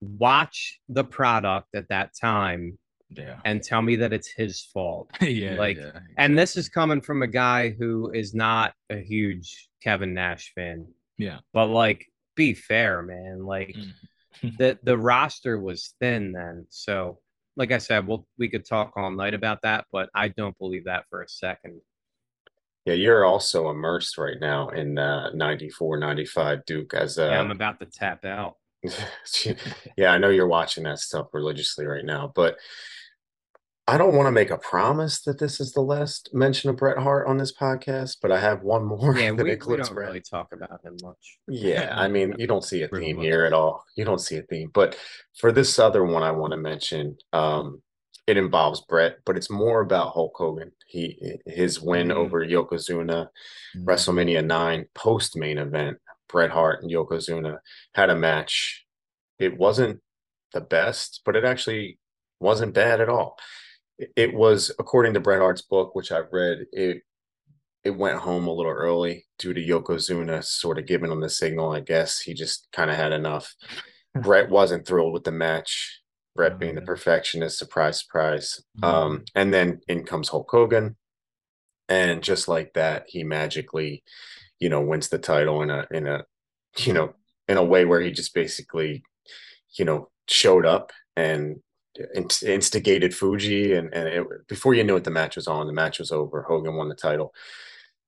Watch 0.00 0.80
the 0.88 1.04
product 1.04 1.68
at 1.74 1.88
that 1.88 2.10
time 2.20 2.78
Yeah. 3.10 3.38
and 3.44 3.62
tell 3.62 3.82
me 3.82 3.96
that 3.96 4.12
it's 4.12 4.28
his 4.28 4.62
fault. 4.72 5.10
yeah. 5.20 5.54
Like, 5.54 5.76
yeah, 5.76 6.00
And 6.18 6.36
this 6.38 6.56
is 6.56 6.68
coming 6.68 7.00
from 7.00 7.22
a 7.22 7.26
guy 7.28 7.70
who 7.70 8.10
is 8.10 8.34
not 8.34 8.74
a 8.90 8.96
huge 8.98 9.68
Kevin 9.82 10.12
Nash 10.14 10.52
fan. 10.54 10.86
Yeah. 11.16 11.38
But 11.52 11.66
like, 11.66 12.06
be 12.34 12.52
fair, 12.54 13.02
man. 13.02 13.44
Like 13.44 13.74
Mm. 14.42 14.56
the 14.58 14.78
the 14.82 14.98
roster 14.98 15.58
was 15.58 15.94
thin 15.98 16.32
then. 16.32 16.66
So 16.68 17.20
like 17.56 17.72
I 17.72 17.78
said, 17.78 18.06
we'll 18.06 18.26
we 18.38 18.48
could 18.50 18.66
talk 18.66 18.92
all 18.96 19.10
night 19.10 19.32
about 19.32 19.62
that, 19.62 19.86
but 19.90 20.10
I 20.14 20.28
don't 20.28 20.58
believe 20.58 20.84
that 20.84 21.04
for 21.08 21.22
a 21.22 21.28
second. 21.28 21.80
Yeah, 22.84 22.94
you're 22.94 23.24
also 23.24 23.70
immersed 23.70 24.18
right 24.18 24.36
now 24.38 24.68
in 24.68 24.98
uh, 24.98 25.30
94, 25.32 25.96
95 25.98 26.64
Duke 26.66 26.92
as 26.94 27.16
a. 27.18 27.24
Yeah, 27.26 27.40
I'm 27.40 27.50
about 27.50 27.80
to 27.80 27.86
tap 27.86 28.24
out. 28.26 28.56
yeah, 29.96 30.10
I 30.12 30.18
know 30.18 30.28
you're 30.30 30.46
watching 30.48 30.84
that 30.84 30.98
stuff 30.98 31.28
religiously 31.32 31.86
right 31.86 32.04
now, 32.04 32.32
but 32.34 32.56
I 33.88 33.98
don't 33.98 34.16
want 34.16 34.26
to 34.26 34.32
make 34.32 34.50
a 34.50 34.58
promise 34.58 35.20
that 35.22 35.38
this 35.38 35.60
is 35.60 35.72
the 35.72 35.80
last 35.80 36.30
mention 36.34 36.70
of 36.70 36.76
Bret 36.76 36.98
Hart 36.98 37.28
on 37.28 37.38
this 37.38 37.52
podcast, 37.54 38.16
but 38.20 38.32
I 38.32 38.40
have 38.40 38.62
one 38.62 38.84
more 38.84 39.16
Yeah, 39.16 39.30
that 39.36 39.44
we, 39.44 39.50
we 39.50 39.76
don't 39.76 39.94
Bret. 39.94 40.08
really 40.08 40.20
talk 40.20 40.52
about 40.52 40.84
him 40.84 40.96
much. 41.02 41.38
Yeah, 41.46 41.94
I 41.96 42.08
mean, 42.08 42.34
you 42.36 42.48
don't 42.48 42.64
see 42.64 42.82
a 42.82 42.88
theme 42.88 43.20
here 43.20 43.44
at 43.44 43.52
all. 43.52 43.84
You 43.96 44.04
don't 44.04 44.20
see 44.20 44.38
a 44.38 44.42
theme. 44.42 44.70
But 44.74 44.98
for 45.38 45.52
this 45.52 45.78
other 45.78 46.04
one 46.04 46.24
I 46.24 46.32
want 46.32 46.50
to 46.52 46.56
mention, 46.56 47.16
um, 47.32 47.80
it 48.26 48.36
involves 48.36 48.80
Bret, 48.88 49.18
but 49.24 49.36
it's 49.36 49.50
more 49.50 49.82
about 49.82 50.12
Hulk 50.14 50.32
Hogan. 50.34 50.72
He 50.88 51.38
his 51.46 51.80
win 51.80 52.08
Mhm. 52.08 52.14
over 52.16 52.44
Yokozuna, 52.44 53.28
Mhm. 53.76 53.84
WrestleMania 53.84 54.44
9 54.44 54.86
post 54.96 55.36
main 55.36 55.58
event. 55.58 55.98
Bret 56.36 56.50
Hart 56.50 56.82
and 56.82 56.92
Yokozuna 56.92 57.60
had 57.94 58.10
a 58.10 58.14
match. 58.14 58.84
It 59.38 59.56
wasn't 59.56 60.02
the 60.52 60.60
best, 60.60 61.22
but 61.24 61.34
it 61.34 61.44
actually 61.46 61.98
wasn't 62.40 62.74
bad 62.74 63.00
at 63.00 63.08
all. 63.08 63.38
It- 64.14 64.34
was, 64.34 64.70
according 64.78 65.14
to 65.14 65.20
Bret 65.20 65.40
Hart's 65.40 65.62
book, 65.62 65.94
which 65.94 66.12
I've 66.12 66.30
read, 66.30 66.66
it 66.72 66.98
it 67.84 67.96
went 67.96 68.18
home 68.18 68.46
a 68.46 68.52
little 68.52 68.70
early 68.72 69.24
due 69.38 69.54
to 69.54 69.64
Yokozuna 69.64 70.44
sort 70.44 70.78
of 70.78 70.84
giving 70.86 71.10
him 71.10 71.20
the 71.20 71.30
signal. 71.30 71.72
I 71.72 71.80
guess 71.80 72.20
he 72.20 72.34
just 72.34 72.68
kind 72.70 72.90
of 72.90 72.96
had 72.96 73.12
enough. 73.12 73.54
Bret 74.14 74.50
wasn't 74.50 74.86
thrilled 74.86 75.14
with 75.14 75.24
the 75.24 75.32
match. 75.32 76.02
Bret 76.34 76.52
Oh, 76.52 76.58
being 76.58 76.74
the 76.74 76.82
perfectionist, 76.82 77.56
surprise, 77.58 78.00
surprise. 78.02 78.62
Mhm. 78.82 78.84
Um, 78.86 79.24
and 79.34 79.54
then 79.54 79.80
in 79.88 80.04
comes 80.04 80.28
Hulk 80.28 80.50
Hogan, 80.50 80.96
and 81.88 82.22
just 82.22 82.46
like 82.46 82.74
that, 82.74 83.04
he 83.08 83.24
magically, 83.24 84.02
you 84.58 84.68
know, 84.68 84.80
wins 84.80 85.08
the 85.08 85.18
title 85.18 85.62
in 85.62 85.70
a 85.70 85.86
in 85.90 86.06
a, 86.06 86.24
you 86.78 86.92
know, 86.92 87.14
in 87.48 87.56
a 87.56 87.64
way 87.64 87.84
where 87.84 88.00
he 88.00 88.10
just 88.10 88.34
basically, 88.34 89.02
you 89.78 89.84
know, 89.84 90.10
showed 90.28 90.66
up 90.66 90.92
and 91.16 91.56
instigated 92.44 93.14
Fuji, 93.14 93.74
and 93.74 93.92
and 93.94 94.08
it, 94.08 94.48
before 94.48 94.74
you 94.74 94.84
knew 94.84 94.96
it, 94.96 95.04
the 95.04 95.10
match 95.10 95.36
was 95.36 95.46
on. 95.46 95.66
The 95.66 95.72
match 95.72 95.98
was 95.98 96.12
over. 96.12 96.42
Hogan 96.42 96.76
won 96.76 96.88
the 96.88 96.94
title. 96.94 97.34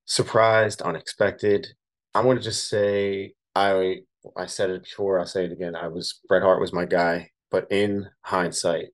Surprised, 0.04 0.82
unexpected. 0.82 1.66
I 2.14 2.22
want 2.22 2.38
to 2.38 2.44
just 2.44 2.68
say 2.68 3.34
I 3.54 3.98
I 4.36 4.46
said 4.46 4.70
it 4.70 4.84
before. 4.84 5.18
I'll 5.18 5.26
say 5.26 5.44
it 5.44 5.52
again. 5.52 5.76
I 5.76 5.88
was 5.88 6.20
Bret 6.28 6.42
Hart 6.42 6.60
was 6.60 6.72
my 6.72 6.84
guy, 6.84 7.30
but 7.50 7.66
in 7.70 8.06
hindsight, 8.22 8.88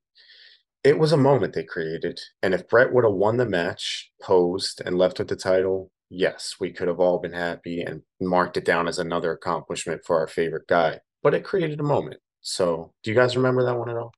it 0.83 0.99
was 0.99 1.12
a 1.12 1.17
moment 1.17 1.55
they 1.55 1.64
created. 1.64 2.21
And 2.43 2.55
if 2.55 2.69
Bret 2.69 2.93
would 2.93 3.05
have 3.05 3.14
won 3.14 3.37
the 3.37 3.47
match, 3.47 4.11
posed, 4.23 4.83
and 4.85 4.99
left 4.99 5.19
with 5.19 5.29
the 5.29 5.37
title, 5.37 5.90
yes, 6.14 6.57
we 6.61 6.70
could 6.70 6.88
have 6.88 7.00
all 7.00 7.18
been 7.18 7.33
happy 7.33 7.83
and 7.83 8.03
marked 8.20 8.57
it 8.57 8.64
down 8.64 8.88
as 8.88 8.98
another 8.98 9.33
accomplishment 9.33 10.03
for 10.05 10.18
our 10.18 10.29
favorite 10.29 10.66
guy. 10.68 11.00
But 11.22 11.35
it 11.35 11.44
created 11.44 11.81
a 11.81 11.85
moment. 11.85 12.20
So, 12.40 12.92
do 13.03 13.11
you 13.11 13.16
guys 13.16 13.37
remember 13.37 13.64
that 13.64 13.79
one 13.79 13.88
at 13.88 13.96
all? 13.96 14.12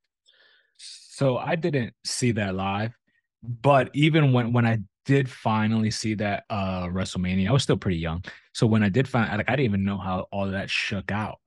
So 0.79 1.39
I 1.39 1.57
didn't 1.57 1.95
see 2.05 2.33
that 2.33 2.55
live, 2.55 2.93
but 3.43 3.89
even 3.95 4.33
when 4.33 4.53
when 4.53 4.67
I 4.67 4.81
did 5.07 5.31
finally 5.31 5.91
see 5.91 6.15
that 6.17 6.45
uh 6.51 6.89
WrestleMania, 6.89 7.49
I 7.49 7.53
was 7.53 7.63
still 7.63 7.79
pretty 7.79 7.97
young. 7.97 8.23
So 8.53 8.67
when 8.67 8.83
I 8.83 8.91
did 8.91 9.09
find 9.09 9.35
like 9.35 9.49
I 9.49 9.57
didn't 9.57 9.65
even 9.65 9.85
know 9.85 9.97
how 9.97 10.27
all 10.31 10.51
that 10.51 10.69
shook 10.69 11.11
out. 11.11 11.39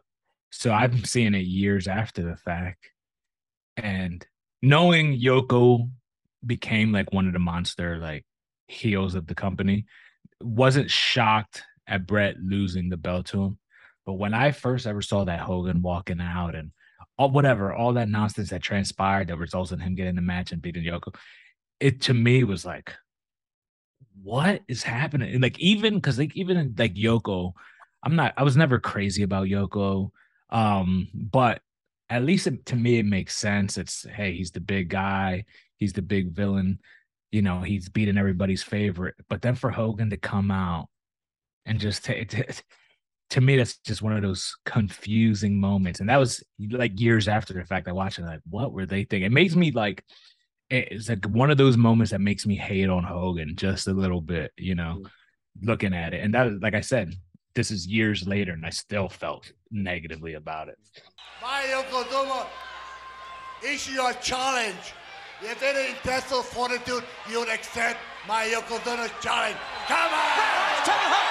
So 0.50 0.72
I'm 0.72 1.04
seeing 1.04 1.36
it 1.36 1.46
years 1.46 1.88
after 1.88 2.24
the 2.24 2.36
fact. 2.36 2.90
And 3.78 4.26
knowing 4.64 5.20
Yoko 5.20 5.92
became 6.44 6.92
like 6.92 7.14
one 7.14 7.28
of 7.28 7.34
the 7.34 7.40
monster 7.40 8.00
like 8.00 8.26
heels 8.68 9.14
of 9.14 9.28
the 9.28 9.36
company, 9.36 9.86
wasn't 10.42 10.90
shocked 10.90 11.64
at 11.88 12.08
Bret 12.08 12.38
losing 12.42 12.90
the 12.90 12.98
belt 12.98 13.28
to 13.28 13.44
him. 13.44 13.58
But 14.06 14.14
when 14.14 14.34
I 14.34 14.52
first 14.52 14.88
ever 14.88 15.02
saw 15.02 15.26
that 15.26 15.42
Hogan 15.42 15.82
walking 15.82 16.22
out 16.22 16.56
and 16.56 16.72
all 17.18 17.30
whatever, 17.30 17.74
all 17.74 17.94
that 17.94 18.10
nonsense 18.10 18.50
that 18.50 18.62
transpired 18.62 19.28
that 19.28 19.38
results 19.38 19.72
in 19.72 19.80
him 19.80 19.96
getting 19.96 20.16
the 20.16 20.22
match 20.22 20.52
and 20.52 20.62
beating 20.62 20.84
Yoko, 20.84 21.14
it 21.80 22.02
to 22.02 22.14
me 22.14 22.44
was 22.44 22.66
like, 22.66 22.94
what 24.24 24.62
is 24.68 24.84
happening? 24.84 25.34
And, 25.34 25.42
Like 25.42 25.60
even 25.60 25.96
because 25.96 26.18
like 26.18 26.36
even 26.36 26.76
like 26.78 26.96
Yoko, 26.96 27.54
I'm 28.04 28.16
not. 28.16 28.34
I 28.38 28.44
was 28.44 28.58
never 28.58 28.80
crazy 28.80 29.24
about 29.24 29.48
Yoko, 29.48 30.12
um, 30.50 31.08
but 31.14 31.62
at 32.10 32.24
least 32.24 32.48
it, 32.48 32.66
to 32.68 32.76
me 32.76 33.00
it 33.00 33.06
makes 33.06 33.38
sense. 33.38 33.78
It's 33.78 34.06
hey, 34.08 34.34
he's 34.34 34.52
the 34.52 34.62
big 34.62 34.90
guy, 34.90 35.46
he's 35.78 35.94
the 35.94 36.02
big 36.02 36.32
villain. 36.32 36.80
You 37.32 37.42
know, 37.42 37.62
he's 37.62 37.90
beating 37.90 38.18
everybody's 38.18 38.64
favorite. 38.64 39.16
But 39.30 39.42
then 39.42 39.56
for 39.56 39.70
Hogan 39.70 40.10
to 40.10 40.18
come 40.18 40.52
out 40.52 40.88
and 41.66 41.80
just 41.80 42.06
ta- 42.06 42.24
ta- 42.28 42.54
to 43.32 43.42
me, 43.42 43.58
that's 43.58 43.78
just 43.80 44.02
one 44.02 44.14
of 44.14 44.24
those 44.24 44.56
confusing 44.66 45.60
moments. 45.60 46.00
And 46.00 46.10
that 46.10 46.18
was 46.18 46.44
like 46.72 47.00
years 47.00 47.28
after 47.28 47.54
the 47.54 47.64
fact. 47.64 47.88
I 47.88 47.92
watched 47.92 48.18
it, 48.18 48.26
like, 48.26 48.42
what 48.50 48.74
were 48.74 48.88
they 48.88 49.04
thinking? 49.04 49.24
It 49.24 49.32
makes 49.32 49.56
me 49.56 49.72
like, 49.72 50.04
it's 50.72 51.10
like 51.10 51.26
one 51.26 51.52
of 51.52 51.58
those 51.58 51.78
moments 51.78 52.12
that 52.12 52.22
makes 52.22 52.46
me 52.46 52.56
hate 52.56 52.90
on 52.90 53.04
Hogan 53.04 53.56
just 53.56 53.88
a 53.88 53.94
little 53.94 54.22
bit, 54.22 54.52
you 54.58 54.76
know, 54.76 54.98
mm-hmm. 55.00 55.68
looking 55.68 55.94
at 55.94 56.14
it. 56.14 56.24
And 56.24 56.34
that, 56.34 56.62
like 56.62 56.74
I 56.74 56.82
said, 56.82 57.14
this 57.56 57.72
is 57.72 57.88
years 57.88 58.28
later, 58.28 58.54
and 58.54 58.66
I 58.66 58.70
still 58.70 59.10
felt 59.10 59.52
negatively 59.72 60.36
about 60.36 60.70
it. 60.70 60.78
My 61.42 61.64
Yokozuna 61.68 62.46
issue 63.64 63.94
your 63.94 64.14
challenge. 64.14 64.94
If 65.42 65.64
any 65.64 65.92
intestinal 65.92 66.44
fortitude, 66.44 67.04
you 67.30 67.40
would 67.40 67.50
accept 67.50 67.98
my 68.28 68.44
Yokozuna 68.46 69.10
challenge. 69.22 69.58
Come 69.88 70.14
on! 70.14 71.29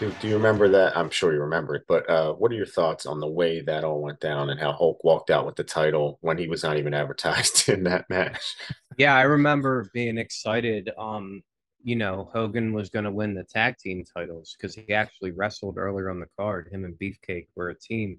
Do, 0.00 0.12
do 0.20 0.28
you 0.28 0.34
remember 0.34 0.68
that? 0.68 0.96
I'm 0.96 1.08
sure 1.10 1.32
you 1.32 1.40
remember 1.40 1.76
it, 1.76 1.84
but 1.86 2.08
uh, 2.10 2.32
what 2.32 2.50
are 2.50 2.56
your 2.56 2.66
thoughts 2.66 3.06
on 3.06 3.20
the 3.20 3.28
way 3.28 3.60
that 3.60 3.84
all 3.84 4.00
went 4.02 4.18
down 4.18 4.50
and 4.50 4.58
how 4.58 4.72
Hulk 4.72 5.04
walked 5.04 5.30
out 5.30 5.46
with 5.46 5.54
the 5.54 5.62
title 5.64 6.18
when 6.20 6.36
he 6.36 6.48
was 6.48 6.64
not 6.64 6.76
even 6.78 6.94
advertised 7.02 7.68
in 7.68 7.84
that 7.84 8.10
match? 8.10 8.56
Yeah, 8.98 9.14
I 9.14 9.22
remember 9.22 9.88
being 9.94 10.18
excited. 10.18 10.90
Um, 10.98 11.42
you 11.82 11.94
know, 11.96 12.28
Hogan 12.32 12.72
was 12.72 12.90
going 12.90 13.04
to 13.04 13.10
win 13.12 13.34
the 13.34 13.44
tag 13.44 13.76
team 13.78 14.04
titles 14.04 14.56
because 14.56 14.74
he 14.74 14.92
actually 14.92 15.30
wrestled 15.30 15.78
earlier 15.78 16.10
on 16.10 16.18
the 16.18 16.26
card. 16.38 16.68
Him 16.72 16.84
and 16.84 16.98
Beefcake 16.98 17.48
were 17.54 17.68
a 17.68 17.78
team, 17.78 18.18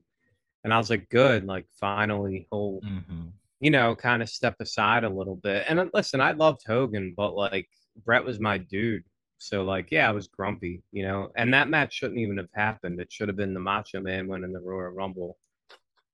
and 0.64 0.74
I 0.74 0.78
was 0.78 0.90
like, 0.90 1.10
good, 1.10 1.46
like 1.46 1.66
finally 1.80 2.48
he'll, 2.52 2.80
Mm-hmm. 2.86 3.28
you 3.60 3.72
know, 3.72 3.96
kind 3.96 4.22
of 4.22 4.30
step 4.30 4.56
aside 4.62 5.04
a 5.04 5.10
little 5.10 5.36
bit. 5.36 5.66
And 5.68 5.80
uh, 5.80 5.86
listen, 5.94 6.22
I 6.22 6.32
loved 6.32 6.62
Hogan, 6.66 7.14
but 7.18 7.36
like 7.36 7.68
Bret 8.06 8.24
was 8.24 8.40
my 8.40 8.60
dude. 8.60 9.04
So 9.38 9.64
like, 9.64 9.92
yeah, 9.92 10.08
I 10.08 10.12
was 10.12 10.28
grumpy, 10.28 10.82
you 10.92 11.04
know. 11.04 11.32
And 11.36 11.54
that 11.54 11.70
match 11.70 11.94
shouldn't 11.94 12.20
even 12.20 12.38
have 12.38 12.50
happened. 12.54 13.00
It 13.00 13.12
should 13.12 13.28
have 13.28 13.38
been 13.38 13.54
the 13.54 13.60
Macho 13.60 14.02
Man 14.02 14.28
winning 14.28 14.54
the 14.54 14.60
Royal 14.60 14.92
Rumble 14.92 15.38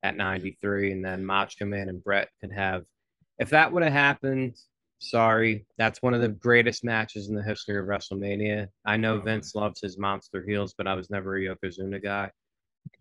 at 0.03 0.17
93, 0.17 0.93
and 0.93 1.05
then 1.05 1.25
Macho 1.25 1.65
Man 1.65 1.89
and 1.89 2.03
Bret 2.03 2.29
could 2.39 2.51
have. 2.51 2.83
If 3.39 3.49
that 3.51 3.71
would 3.71 3.83
have 3.83 3.93
happened, 3.93 4.55
sorry, 4.99 5.65
that's 5.77 6.01
one 6.01 6.13
of 6.13 6.21
the 6.21 6.29
greatest 6.29 6.83
matches 6.83 7.29
in 7.29 7.35
the 7.35 7.43
history 7.43 7.77
of 7.77 7.85
WrestleMania. 7.85 8.67
I 8.85 8.97
know 8.97 9.19
Vince 9.19 9.55
loves 9.55 9.81
his 9.81 9.97
monster 9.97 10.43
heels, 10.43 10.73
but 10.77 10.87
I 10.87 10.93
was 10.93 11.09
never 11.09 11.37
a 11.37 11.41
Yokozuna 11.41 12.01
guy. 12.01 12.31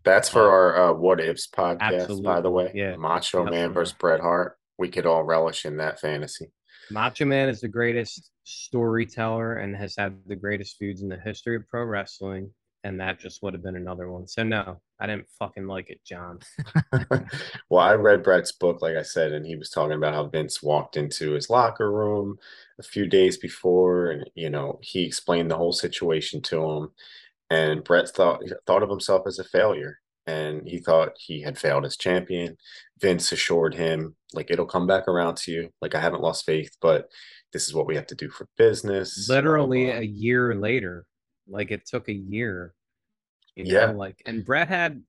That's 0.03 0.29
for 0.29 0.49
our 0.49 0.91
uh, 0.91 0.93
what 0.93 1.19
ifs 1.19 1.47
podcast, 1.47 2.23
by 2.23 2.41
the 2.41 2.49
way. 2.49 2.71
yeah. 2.73 2.95
Macho 2.95 3.45
Man 3.45 3.73
versus 3.73 3.93
Bret 3.93 4.19
Hart. 4.19 4.57
We 4.77 4.89
could 4.89 5.05
all 5.05 5.23
relish 5.23 5.65
in 5.65 5.77
that 5.77 5.99
fantasy. 5.99 6.51
Macho 6.91 7.25
Man 7.25 7.49
is 7.49 7.61
the 7.61 7.67
greatest 7.67 8.31
storyteller 8.43 9.55
and 9.55 9.75
has 9.75 9.95
had 9.97 10.17
the 10.27 10.35
greatest 10.35 10.77
feuds 10.77 11.01
in 11.01 11.09
the 11.09 11.17
history 11.17 11.55
of 11.55 11.67
pro 11.67 11.83
wrestling. 11.83 12.51
And 12.83 12.99
that 12.99 13.19
just 13.19 13.43
would 13.43 13.53
have 13.53 13.61
been 13.61 13.75
another 13.75 14.11
one. 14.11 14.27
So 14.27 14.41
no, 14.41 14.81
I 14.99 15.05
didn't 15.05 15.29
fucking 15.37 15.67
like 15.67 15.91
it, 15.91 16.03
John. 16.03 16.39
well, 17.69 17.85
I 17.85 17.93
read 17.93 18.23
Bret's 18.23 18.51
book, 18.51 18.81
like 18.81 18.95
I 18.95 19.03
said, 19.03 19.33
and 19.33 19.45
he 19.45 19.55
was 19.55 19.69
talking 19.69 19.95
about 19.95 20.15
how 20.15 20.25
Vince 20.25 20.63
walked 20.63 20.97
into 20.97 21.33
his 21.33 21.49
locker 21.49 21.91
room 21.91 22.39
a 22.79 22.83
few 22.83 23.05
days 23.05 23.37
before, 23.37 24.09
and 24.09 24.27
you 24.33 24.49
know, 24.49 24.79
he 24.81 25.03
explained 25.03 25.51
the 25.51 25.57
whole 25.57 25.73
situation 25.73 26.41
to 26.43 26.63
him. 26.63 26.91
And 27.51 27.83
Bret 27.83 28.09
thought 28.09 28.41
thought 28.65 28.81
of 28.81 28.89
himself 28.89 29.27
as 29.27 29.37
a 29.37 29.43
failure, 29.43 29.99
and 30.27 30.67
he 30.67 30.79
thought 30.79 31.13
he 31.17 31.41
had 31.41 31.57
failed 31.57 31.85
as 31.85 31.97
champion. 31.97 32.57
Vince 32.99 33.31
assured 33.31 33.73
him, 33.75 34.15
like, 34.33 34.51
it'll 34.51 34.65
come 34.65 34.85
back 34.87 35.07
around 35.07 35.37
to 35.37 35.51
you. 35.51 35.69
Like, 35.81 35.95
I 35.95 35.99
haven't 35.99 36.21
lost 36.21 36.45
faith, 36.45 36.75
but 36.81 37.09
this 37.53 37.67
is 37.67 37.73
what 37.73 37.87
we 37.87 37.95
have 37.95 38.07
to 38.07 38.15
do 38.15 38.29
for 38.29 38.47
business. 38.57 39.27
blah, 39.27 39.35
Literally 39.35 39.85
blah. 39.87 39.95
a 39.99 40.03
year 40.03 40.55
later. 40.55 41.05
Like 41.47 41.71
it 41.71 41.85
took 41.85 42.07
a 42.07 42.13
year. 42.13 42.73
You 43.55 43.65
know, 43.65 43.71
Yeah. 43.73 43.85
like 43.91 44.21
and 44.25 44.45
Bret 44.45 44.67
had 44.69 45.03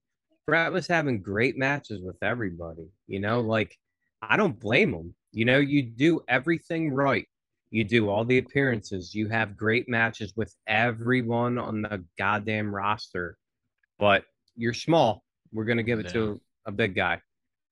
Bret 0.47 0.73
was 0.73 0.89
having 0.89 1.21
great 1.23 1.57
matches 1.57 2.01
with 2.03 2.17
everybody. 2.21 2.89
You 3.07 3.21
know, 3.21 3.41
like 3.41 3.79
I 4.21 4.37
don't 4.37 4.59
blame 4.59 4.93
him. 4.93 5.15
You 5.31 5.45
know, 5.45 5.59
you 5.59 5.83
do 5.85 6.21
everything 6.27 6.91
right. 6.93 7.29
You 7.71 7.85
do 7.85 8.09
all 8.09 8.25
the 8.25 8.39
appearances. 8.39 9.15
You 9.15 9.29
have 9.29 9.57
great 9.57 9.89
matches 9.89 10.35
with 10.35 10.53
everyone 10.67 11.59
on 11.59 11.83
the 11.83 12.05
goddamn 12.19 12.75
roster. 12.75 13.39
But 14.01 14.25
you're 14.57 14.75
small. 14.75 15.23
We're 15.53 15.65
gonna 15.65 15.83
give 15.83 15.99
it 15.99 16.09
to 16.11 16.41
a 16.67 16.73
big 16.73 16.95
guy. 16.95 17.21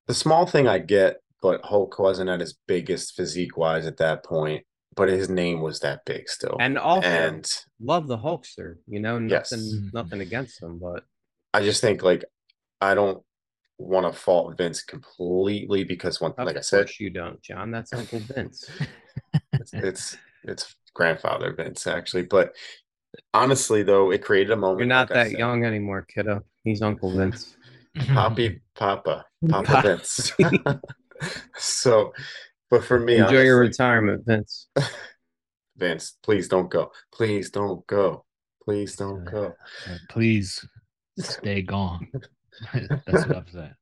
The 0.06 0.14
small 0.14 0.46
thing 0.46 0.66
I 0.66 0.78
get, 0.78 1.18
but 1.40 1.64
Hulk 1.64 1.98
wasn't 1.98 2.30
at 2.30 2.40
his 2.40 2.58
biggest 2.66 3.14
physique 3.14 3.56
wise 3.56 3.86
at 3.86 3.96
that 3.98 4.24
point, 4.24 4.64
but 4.96 5.08
his 5.08 5.28
name 5.28 5.60
was 5.60 5.80
that 5.80 6.04
big 6.04 6.28
still. 6.28 6.56
And 6.60 6.78
also 6.78 7.08
and 7.08 7.50
love 7.80 8.06
the 8.06 8.18
Hulkster. 8.18 8.76
You 8.86 9.00
know, 9.00 9.18
Yes. 9.18 9.52
nothing 9.52 9.66
mm-hmm. 9.66 9.88
nothing 9.92 10.20
against 10.20 10.62
him, 10.62 10.78
but 10.78 11.04
I 11.54 11.62
just 11.62 11.80
think 11.80 12.02
like 12.02 12.24
I 12.80 12.94
don't 12.94 13.22
want 13.78 14.12
to 14.12 14.18
fault 14.18 14.56
Vince 14.58 14.82
completely 14.82 15.84
because 15.84 16.20
one 16.20 16.34
of 16.36 16.46
like 16.46 16.56
I 16.56 16.60
said, 16.60 16.90
you 16.98 17.10
don't, 17.10 17.40
John. 17.42 17.70
That's 17.70 17.92
Uncle 17.92 18.18
Vince. 18.20 18.68
it's, 19.52 19.72
it's 19.72 20.16
it's 20.44 20.74
grandfather 20.94 21.52
Vince 21.52 21.86
actually, 21.86 22.24
but 22.24 22.54
honestly 23.32 23.82
though, 23.82 24.10
it 24.10 24.22
created 24.22 24.52
a 24.52 24.56
moment. 24.56 24.80
You're 24.80 24.86
not 24.86 25.10
like 25.10 25.30
that 25.30 25.38
young 25.38 25.64
anymore, 25.64 26.02
kiddo. 26.02 26.44
He's 26.64 26.82
Uncle 26.82 27.10
Vince. 27.10 27.56
Poppy 28.08 28.60
Papa 28.74 29.24
Papa 29.48 29.82
Vince. 29.82 30.32
so, 31.56 32.12
but 32.70 32.84
for 32.84 32.98
me, 32.98 33.16
Enjoy 33.18 33.42
your 33.42 33.58
retirement, 33.58 34.24
Vince. 34.26 34.68
Vince, 35.76 36.16
please 36.22 36.48
don't 36.48 36.70
go. 36.70 36.92
Please 37.12 37.50
don't 37.50 37.86
go. 37.86 38.24
Please 38.62 38.96
don't 38.96 39.24
go. 39.24 39.54
Uh, 39.88 39.96
Please 40.10 40.64
stay 41.18 41.62
gone. 41.62 42.06
That's 42.72 43.26
what 43.26 43.36
I'm 43.36 43.48
saying. 43.48 43.74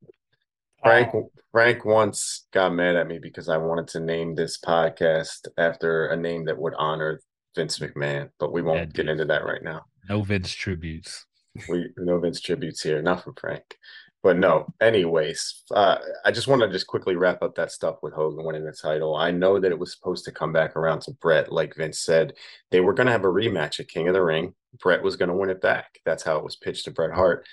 Frank 0.81 1.11
Frank 1.51 1.83
once 1.83 2.47
got 2.53 2.73
mad 2.73 2.95
at 2.95 3.07
me 3.07 3.19
because 3.19 3.49
I 3.49 3.57
wanted 3.57 3.89
to 3.89 3.99
name 3.99 4.33
this 4.35 4.57
podcast 4.57 5.47
after 5.57 6.07
a 6.07 6.15
name 6.15 6.45
that 6.45 6.57
would 6.57 6.73
honor 6.77 7.19
Vince 7.55 7.79
McMahon, 7.79 8.29
but 8.39 8.53
we 8.53 8.61
won't 8.61 8.79
Yeah, 8.79 8.85
get 8.85 9.09
into 9.09 9.25
that 9.25 9.43
right 9.43 9.61
now. 9.61 9.81
No 10.07 10.21
Vince 10.21 10.53
tributes. 10.53 11.25
We 11.67 11.89
no 11.97 12.19
Vince 12.19 12.41
tributes 12.41 12.81
here, 12.81 13.01
not 13.01 13.23
from 13.23 13.35
Frank. 13.35 13.77
But 14.21 14.37
no, 14.37 14.73
anyways, 14.81 15.63
uh, 15.71 15.97
I 16.25 16.31
just 16.31 16.47
want 16.47 16.61
to 16.61 16.69
just 16.69 16.87
quickly 16.87 17.15
wrap 17.15 17.41
up 17.41 17.55
that 17.55 17.71
stuff 17.71 17.97
with 18.01 18.13
Hogan 18.13 18.45
winning 18.45 18.65
the 18.65 18.73
title. 18.73 19.15
I 19.15 19.31
know 19.31 19.59
that 19.59 19.71
it 19.71 19.79
was 19.79 19.93
supposed 19.93 20.25
to 20.25 20.31
come 20.33 20.51
back 20.51 20.75
around 20.75 21.01
to 21.03 21.11
Bret, 21.21 21.53
like 21.53 21.75
Vince 21.75 21.99
said. 21.99 22.33
They 22.69 22.81
were 22.81 22.93
going 22.93 23.05
to 23.05 23.13
have 23.13 23.23
a 23.23 23.29
rematch 23.29 23.79
at 23.79 23.87
King 23.87 24.09
of 24.09 24.13
the 24.13 24.21
Ring. 24.21 24.53
Bret 24.81 25.01
was 25.01 25.15
going 25.15 25.29
to 25.29 25.35
win 25.35 25.49
it 25.49 25.61
back. 25.61 25.99
That's 26.05 26.23
how 26.23 26.37
it 26.37 26.43
was 26.43 26.57
pitched 26.57 26.85
to 26.85 26.91
Bret 26.91 27.11
Hart. 27.13 27.47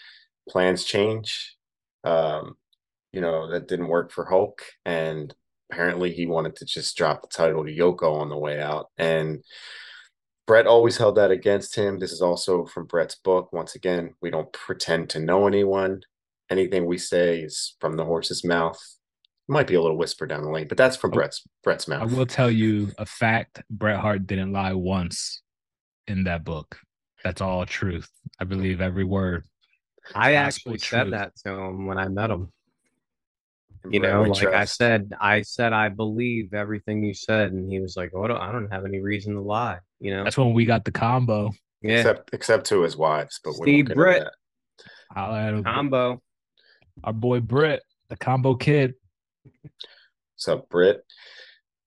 Plans 0.49 0.83
change. 0.83 1.57
Um, 2.03 2.57
you 3.13 3.21
know, 3.21 3.49
that 3.51 3.69
didn't 3.69 3.89
work 3.89 4.11
for 4.11 4.25
Hulk. 4.25 4.63
And 4.85 5.33
apparently 5.71 6.13
he 6.13 6.27
wanted 6.27 6.57
to 6.57 6.65
just 6.65 6.97
drop 6.97 7.23
the 7.23 7.29
title 7.29 7.65
to 7.65 7.73
Yoko 7.73 8.21
on 8.21 8.29
the 8.29 8.37
way 8.37 8.61
out. 8.61 8.87
And 8.99 9.45
Bret 10.47 10.67
always 10.67 10.97
held 10.97 11.17
that 11.17 11.31
against 11.31 11.75
him. 11.75 11.99
This 11.99 12.13
is 12.13 12.23
also 12.23 12.67
from 12.67 12.87
Bret's 12.87 13.17
book. 13.17 13.53
Once 13.53 13.75
again, 13.75 14.15
we 14.23 14.31
don't 14.31 14.53
pretend 14.53 15.11
to 15.11 15.19
know 15.19 15.47
anyone. 15.47 16.03
Anything 16.51 16.87
we 16.87 16.99
say 16.99 17.41
is 17.41 17.75
from 17.81 17.97
the 17.97 18.05
horse's 18.05 18.45
mouth. 18.45 18.79
It 19.49 19.53
Might 19.53 19.67
be 19.67 19.75
a 19.75 19.83
little 19.83 19.97
whisper 19.99 20.27
down 20.27 20.43
the 20.43 20.51
lane, 20.51 20.69
but 20.69 20.79
that's 20.79 20.97
from. 20.97 21.11
Bret's 21.11 21.43
Bret's 21.65 21.89
mouth. 21.89 22.03
I 22.13 22.17
will 22.17 22.27
tell 22.27 22.51
you 22.51 22.93
a 22.99 23.07
fact 23.07 23.63
Bret 23.71 23.99
Hart 23.99 24.27
didn't 24.27 24.53
lie 24.53 24.73
once 24.73 25.43
in 26.07 26.25
that 26.25 26.45
book. 26.45 26.79
That's 27.25 27.41
all 27.41 27.67
truth. 27.67 28.09
I 28.39 28.45
believe 28.45 28.81
every 28.81 29.05
word. 29.05 29.45
I 30.15 30.35
Gospel 30.35 30.73
actually 30.75 30.79
said 30.79 31.03
truth. 31.03 31.11
that 31.13 31.37
to 31.45 31.53
him 31.53 31.87
when 31.87 31.99
I 31.99 32.07
met 32.07 32.31
him. 32.31 32.53
And 33.87 33.95
You 33.95 34.01
know, 34.01 34.23
we 34.23 34.31
like 34.31 34.47
I 34.49 34.65
said, 34.65 35.13
I 35.21 35.43
said 35.43 35.73
I 35.73 35.89
believe 35.89 36.55
everything 36.55 37.03
you 37.03 37.15
said, 37.15 37.53
and 37.53 37.71
he 37.71 37.81
was 37.81 37.97
like, 37.97 38.11
"Oh, 38.15 38.25
I 38.25 38.53
don't 38.53 38.71
have 38.73 38.85
any 38.85 39.01
reason 39.01 39.35
to 39.35 39.41
lie." 39.41 39.79
You 40.01 40.15
know, 40.17 40.25
That's 40.25 40.37
when 40.39 40.53
we 40.53 40.65
got 40.65 40.85
the 40.85 40.93
combo. 40.93 41.53
yeah, 41.83 41.99
except 41.99 42.31
except 42.35 42.67
to 42.67 42.83
his 42.83 42.97
wives, 42.97 43.41
but 43.43 43.53
we 43.53 43.65
Steve 43.65 43.65
won't 43.65 43.87
get 43.89 43.93
into 43.93 43.95
Brett. 43.95 44.23
that. 44.25 44.33
Holla 45.13 45.43
at 45.43 45.55
him. 45.55 45.65
combo. 45.65 46.23
Our 47.05 47.13
boy 47.13 47.41
Britt, 47.41 47.83
the 48.09 48.17
combo 48.17 48.55
kid. 48.55 48.95
What's 49.63 50.49
up, 50.49 50.69
Britt? 50.69 51.05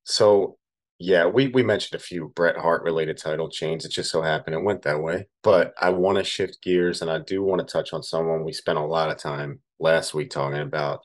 So 0.03 0.57
yeah, 0.97 1.25
we 1.27 1.47
we 1.47 1.63
mentioned 1.63 1.99
a 1.99 2.03
few 2.03 2.29
Bret 2.35 2.57
Hart 2.57 2.83
related 2.83 3.17
title 3.17 3.49
chains. 3.49 3.85
It 3.85 3.91
just 3.91 4.11
so 4.11 4.21
happened 4.21 4.55
it 4.55 4.63
went 4.63 4.81
that 4.83 5.01
way. 5.01 5.27
But 5.43 5.73
I 5.79 5.89
want 5.91 6.17
to 6.17 6.23
shift 6.23 6.61
gears 6.61 7.01
and 7.01 7.09
I 7.11 7.19
do 7.19 7.43
want 7.43 7.59
to 7.65 7.71
touch 7.71 7.93
on 7.93 8.03
someone 8.03 8.43
we 8.43 8.53
spent 8.53 8.77
a 8.77 8.83
lot 8.85 9.09
of 9.09 9.17
time 9.17 9.59
last 9.79 10.13
week 10.13 10.29
talking 10.29 10.59
about 10.59 11.01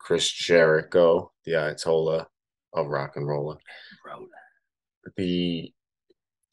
Chris 0.00 0.28
Jericho, 0.30 1.30
the 1.44 1.52
Ayatollah 1.52 2.26
of 2.72 2.86
rock 2.88 3.12
and 3.16 3.26
roller. 3.28 3.58
The 5.16 5.72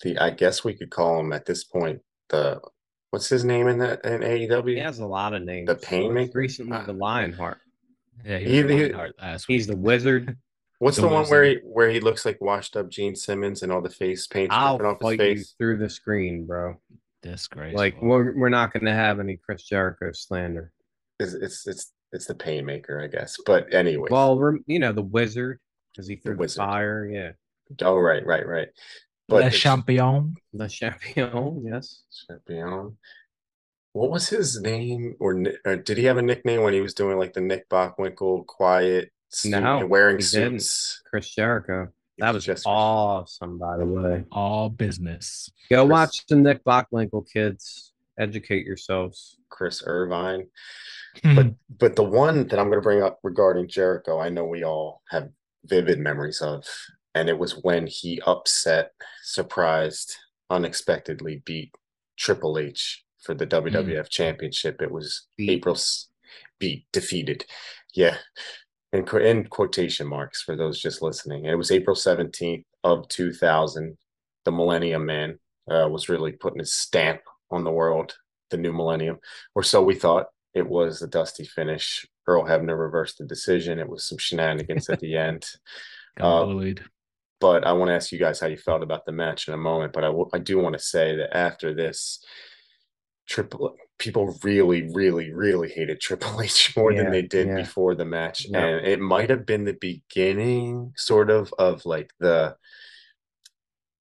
the 0.04 0.18
I 0.20 0.30
guess 0.32 0.64
we 0.64 0.74
could 0.74 0.90
call 0.92 1.20
him 1.20 1.34
at 1.34 1.46
this 1.46 1.64
point 1.64 2.02
the 2.30 2.60
what's 3.12 3.28
his 3.30 3.44
name 3.44 3.68
in 3.68 3.80
that 3.80 4.04
in 4.06 4.22
AEW? 4.22 4.70
He 4.76 4.80
has 4.80 5.00
a 5.00 5.06
lot 5.08 5.34
of 5.34 5.44
names. 5.44 5.68
The 5.68 5.76
Painmaker? 5.76 6.36
Recently, 6.36 6.78
the 6.86 6.92
uh, 6.92 6.96
Lionheart. 6.96 7.58
Yeah, 8.26 8.38
He- 8.40 8.46
he 8.46 8.64
was 8.64 8.72
he- 8.72 8.78
Lionheart 8.86 9.16
last 9.20 9.48
week. 9.48 9.56
He's 9.58 9.68
the 9.68 9.78
wizard. 9.78 10.38
What's 10.80 10.98
The 10.98 11.04
the 11.04 11.08
one 11.08 11.22
Wizard. 11.22 11.32
where 11.32 11.44
he 11.44 11.56
where 11.64 11.90
he 11.90 12.00
looks 12.00 12.26
like 12.26 12.40
washed 12.40 12.78
up 12.78 12.90
Gene 12.90 13.16
Simmons 13.16 13.64
and 13.64 13.72
all 13.72 13.82
the 13.82 13.90
face 13.90 14.28
paint 14.28 14.52
I'll 14.52 14.78
dripping 14.78 14.92
off 14.96 15.00
his 15.02 15.06
fight 15.18 15.20
you 15.30 15.36
face? 15.38 15.56
through 15.58 15.78
the 15.78 15.90
screen, 15.90 16.46
bro. 16.46 16.80
disgraceful. 17.24 17.78
Like 17.80 18.02
we're 18.02 18.38
we're 18.38 18.50
not 18.50 18.72
going 18.74 18.86
to 18.86 18.94
have 18.94 19.20
any 19.20 19.38
Chris 19.38 19.64
Jericho 19.64 20.12
slander. 20.14 20.72
It's 21.20 21.34
it's 21.34 21.66
it's 21.68 21.92
it's 22.12 22.26
the 22.28 22.36
painmaker, 22.36 23.04
I 23.04 23.08
guess. 23.08 23.38
But 23.46 23.74
anyway. 23.74 24.08
Well, 24.12 24.38
we're 24.38 24.58
you 24.66 24.80
know 24.80 24.92
the 24.94 25.02
wizard 25.02 25.60
because 25.92 26.08
he 26.08 26.16
threw 26.18 26.34
the, 26.36 26.40
wizard. 26.40 26.58
fire. 26.58 27.06
Yeah, 27.12 27.32
oh 27.88 27.98
right, 27.98 28.26
right, 28.26 28.48
right. 28.48 28.68
Le 29.30 29.50
Champion. 29.52 30.36
the 30.54 30.70
champion. 30.70 31.66
Yes. 31.66 32.04
Champion. 32.30 32.98
What 33.92 34.10
was 34.12 34.30
his 34.30 34.62
name? 34.62 35.16
Or, 35.20 35.44
or 35.66 35.76
did 35.76 35.98
he 35.98 36.06
have 36.06 36.18
a 36.18 36.22
nickname 36.22 36.62
when 36.62 36.74
he 36.74 36.82
was 36.82 36.94
doing 36.94 37.18
like 37.18 37.34
the 37.34 37.42
Nick 37.42 37.68
Bockwinkel 37.68 38.46
quiet, 38.46 39.12
suit, 39.30 39.50
No, 39.52 39.80
and 39.80 39.90
wearing 39.90 40.18
he 40.18 40.24
didn't. 40.24 40.60
suits? 40.62 41.02
Chris 41.10 41.34
Jericho. 41.34 41.90
That 42.20 42.34
was 42.34 42.46
Just- 42.46 42.66
awesome, 42.66 43.58
by 43.58 43.76
the 43.78 43.86
way. 43.86 44.24
All 44.32 44.70
business. 44.70 45.52
Go 45.70 45.84
Chris- 45.86 45.92
watch 45.92 46.26
the 46.28 46.36
Nick 46.38 46.64
Bockwinkel 46.64 47.30
kids. 47.30 47.92
Educate 48.20 48.66
yourselves. 48.66 49.38
Chris 49.50 49.84
Irvine. 49.86 50.48
But 51.24 51.48
but 51.80 51.96
the 51.96 52.04
one 52.04 52.48
that 52.48 52.60
I'm 52.60 52.68
going 52.68 52.78
to 52.80 52.82
bring 52.82 53.02
up 53.02 53.20
regarding 53.24 53.68
Jericho, 53.68 54.20
I 54.20 54.30
know 54.30 54.46
we 54.46 54.64
all 54.64 55.02
have 55.10 55.30
vivid 55.66 56.00
memories 56.00 56.42
of, 56.42 56.64
and 57.16 57.28
it 57.30 57.38
was 57.40 57.54
when 57.64 57.88
he 57.88 58.22
upset, 58.26 58.92
surprised, 59.24 60.16
unexpectedly 60.50 61.42
beat 61.46 61.72
Triple 62.18 62.58
H 62.60 63.04
for 63.20 63.34
the 63.34 63.48
WWF 63.48 64.10
Championship. 64.10 64.82
It 64.82 64.92
was 64.92 65.28
Beat. 65.38 65.50
April's 65.50 66.10
beat 66.60 66.86
defeated, 66.94 67.46
yeah, 67.96 68.18
in 68.94 69.08
in 69.18 69.46
quotation 69.46 70.08
marks 70.08 70.42
for 70.42 70.56
those 70.56 70.80
just 70.80 71.02
listening. 71.02 71.46
It 71.46 71.56
was 71.56 71.72
April 71.72 71.96
17th 71.96 72.64
of 72.84 73.08
2000. 73.08 73.98
the 74.46 74.52
Millennium 74.52 75.06
Man 75.06 75.40
uh, 75.70 75.88
was 75.90 76.10
really 76.10 76.32
putting 76.32 76.60
his 76.60 76.74
stamp 76.74 77.22
on 77.52 77.64
the 77.64 77.72
world, 77.72 78.16
the 78.50 78.58
new 78.58 78.74
millennium, 78.74 79.18
or 79.56 79.64
so 79.64 79.82
we 79.84 79.96
thought. 79.96 80.28
It 80.54 80.68
was 80.68 81.02
a 81.04 81.08
dusty 81.08 81.46
finish. 81.46 82.06
Earl 82.26 82.44
Hebner 82.46 82.80
reversed 82.80 83.20
the 83.20 83.26
decision. 83.26 83.78
It 83.80 83.88
was 83.88 84.04
some 84.06 84.18
shenanigans 84.18 84.90
at 84.90 85.00
the 85.00 85.16
end. 85.16 85.46
Got 86.18 86.26
Uh, 86.42 86.46
bullied. 86.46 86.84
but 87.40 87.64
I 87.68 87.74
want 87.74 87.90
to 87.90 87.94
ask 87.94 88.12
you 88.12 88.18
guys 88.18 88.40
how 88.40 88.48
you 88.48 88.58
felt 88.58 88.82
about 88.82 89.06
the 89.06 89.12
match 89.12 89.48
in 89.48 89.54
a 89.54 89.58
moment. 89.58 89.94
But 89.94 90.04
I, 90.04 90.08
w- 90.08 90.30
I 90.34 90.40
do 90.40 90.58
want 90.58 90.74
to 90.74 90.80
say 90.80 91.16
that 91.18 91.38
after 91.38 91.76
this, 91.76 92.24
Triple 93.28 93.76
people 94.00 94.38
really, 94.42 94.90
really, 94.94 95.32
really 95.34 95.70
hated 95.70 96.00
Triple 96.00 96.42
H 96.42 96.76
more 96.78 96.92
Yeah, 96.92 97.04
than 97.04 97.12
they 97.12 97.22
did 97.24 97.48
yeah. 97.48 97.56
before 97.58 97.94
the 97.94 98.06
match, 98.06 98.46
Yeah. 98.50 98.66
and 98.66 98.88
it 98.88 99.00
might 99.00 99.30
have 99.30 99.46
been 99.46 99.66
the 99.66 99.74
beginning, 99.74 100.94
sort 100.96 101.30
of, 101.30 101.54
of 101.60 101.86
like 101.86 102.12
the 102.20 102.56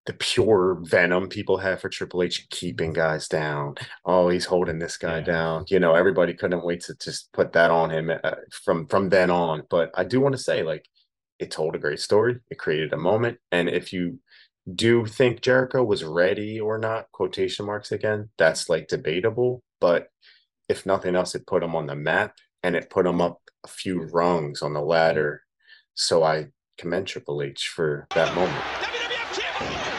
the 0.07 0.13
pure 0.15 0.79
venom 0.83 1.29
people 1.29 1.59
have 1.59 1.81
for 1.81 1.89
Triple 1.89 2.23
H 2.23 2.49
keeping 2.51 2.93
guys 2.93 3.27
down. 3.29 3.75
Oh, 4.05 4.29
he's 4.29 4.45
holding 4.45 4.79
this 4.79 4.97
guy 4.97 5.19
Yeah. 5.19 5.25
down. 5.25 5.65
You 5.69 5.81
know, 5.81 5.95
everybody 5.95 6.33
couldn't 6.35 6.65
wait 6.65 6.81
to 6.83 6.95
just 6.95 7.33
put 7.33 7.53
that 7.55 7.71
on 7.71 7.91
him 7.91 8.11
uh, 8.23 8.31
from 8.65 8.87
from 8.87 9.09
then 9.09 9.31
on. 9.31 9.65
But 9.69 9.91
I 9.95 10.05
do 10.05 10.21
want 10.21 10.35
to 10.35 10.43
say, 10.43 10.63
like, 10.63 10.87
it 11.39 11.51
told 11.51 11.75
a 11.75 11.79
great 11.79 12.01
story. 12.01 12.39
It 12.51 12.59
created 12.59 12.93
a 12.93 12.97
moment, 12.97 13.39
and 13.53 13.69
if 13.69 13.93
you 13.93 14.21
do 14.75 15.07
think 15.07 15.43
Jericho 15.43 15.85
was 15.85 16.03
ready 16.03 16.59
or 16.61 16.79
not, 16.79 17.11
quotation 17.13 17.67
marks 17.67 17.93
again, 17.93 18.31
that's 18.39 18.69
like 18.69 18.89
debatable. 18.89 19.63
But 19.81 20.09
if 20.69 20.85
nothing 20.87 21.15
else, 21.15 21.35
it 21.37 21.47
put 21.47 21.63
him 21.63 21.77
on 21.77 21.87
the 21.87 21.95
map 21.95 22.35
and 22.65 22.75
it 22.75 22.91
put 22.91 23.07
him 23.07 23.21
up 23.21 23.41
a 23.65 23.69
few 23.69 24.03
rungs 24.13 24.63
on 24.63 24.73
the 24.73 24.81
ladder. 24.81 25.43
So 25.95 26.25
I 26.25 26.47
commend 26.79 27.07
Triple 27.07 27.43
H 27.43 27.69
for 27.69 28.09
that 28.15 28.35
moment. 28.35 29.96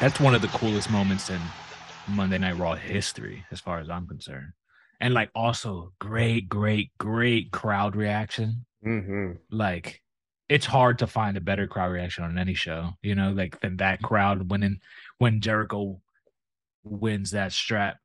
That's 0.00 0.20
one 0.20 0.34
of 0.34 0.42
the 0.42 0.48
coolest 0.48 0.90
moments 0.90 1.30
in 1.30 1.40
Monday 2.08 2.38
Night 2.38 2.58
Raw 2.58 2.74
history, 2.74 3.44
as 3.50 3.60
far 3.60 3.78
as 3.78 3.88
I'm 3.88 4.06
concerned. 4.06 4.52
And 5.00 5.14
like 5.14 5.30
also 5.34 5.92
great, 5.98 6.48
great, 6.48 6.90
great 6.98 7.50
crowd 7.50 7.96
reaction. 7.96 8.66
hmm 8.82 9.32
Like 9.50 10.02
it's 10.48 10.66
hard 10.66 10.98
to 11.00 11.06
find 11.06 11.36
a 11.36 11.40
better 11.40 11.66
crowd 11.66 11.92
reaction 11.92 12.24
on 12.24 12.38
any 12.38 12.54
show, 12.54 12.90
you 13.02 13.14
know, 13.14 13.32
like 13.32 13.60
than 13.60 13.78
that 13.78 14.02
crowd 14.02 14.50
winning 14.50 14.80
when 15.18 15.40
Jericho 15.40 16.00
wins 16.84 17.32
that 17.32 17.52
strap. 17.52 17.98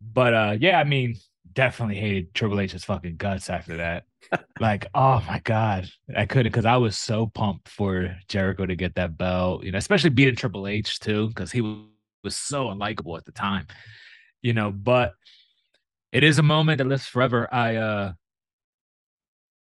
But 0.00 0.34
uh 0.34 0.56
yeah, 0.60 0.78
I 0.78 0.84
mean, 0.84 1.16
definitely 1.52 1.96
hated 1.96 2.34
Triple 2.34 2.60
H's 2.60 2.84
fucking 2.84 3.16
guts 3.16 3.50
after 3.50 3.76
that. 3.78 4.04
like, 4.60 4.86
oh 4.94 5.22
my 5.26 5.40
god, 5.44 5.88
I 6.16 6.26
couldn't 6.26 6.52
because 6.52 6.64
I 6.64 6.76
was 6.76 6.96
so 6.96 7.26
pumped 7.26 7.68
for 7.68 8.16
Jericho 8.28 8.66
to 8.66 8.76
get 8.76 8.94
that 8.96 9.16
belt, 9.16 9.64
you 9.64 9.72
know, 9.72 9.78
especially 9.78 10.10
beating 10.10 10.36
Triple 10.36 10.66
H 10.66 11.00
too, 11.00 11.28
because 11.28 11.52
he 11.52 11.60
was, 11.60 11.86
so 12.28 12.66
unlikable 12.66 13.16
at 13.16 13.24
the 13.24 13.30
time, 13.30 13.68
you 14.42 14.52
know. 14.52 14.72
But 14.72 15.14
it 16.10 16.24
is 16.24 16.40
a 16.40 16.42
moment 16.42 16.78
that 16.78 16.88
lives 16.88 17.06
forever. 17.06 17.48
I 17.54 17.76
uh, 17.76 18.12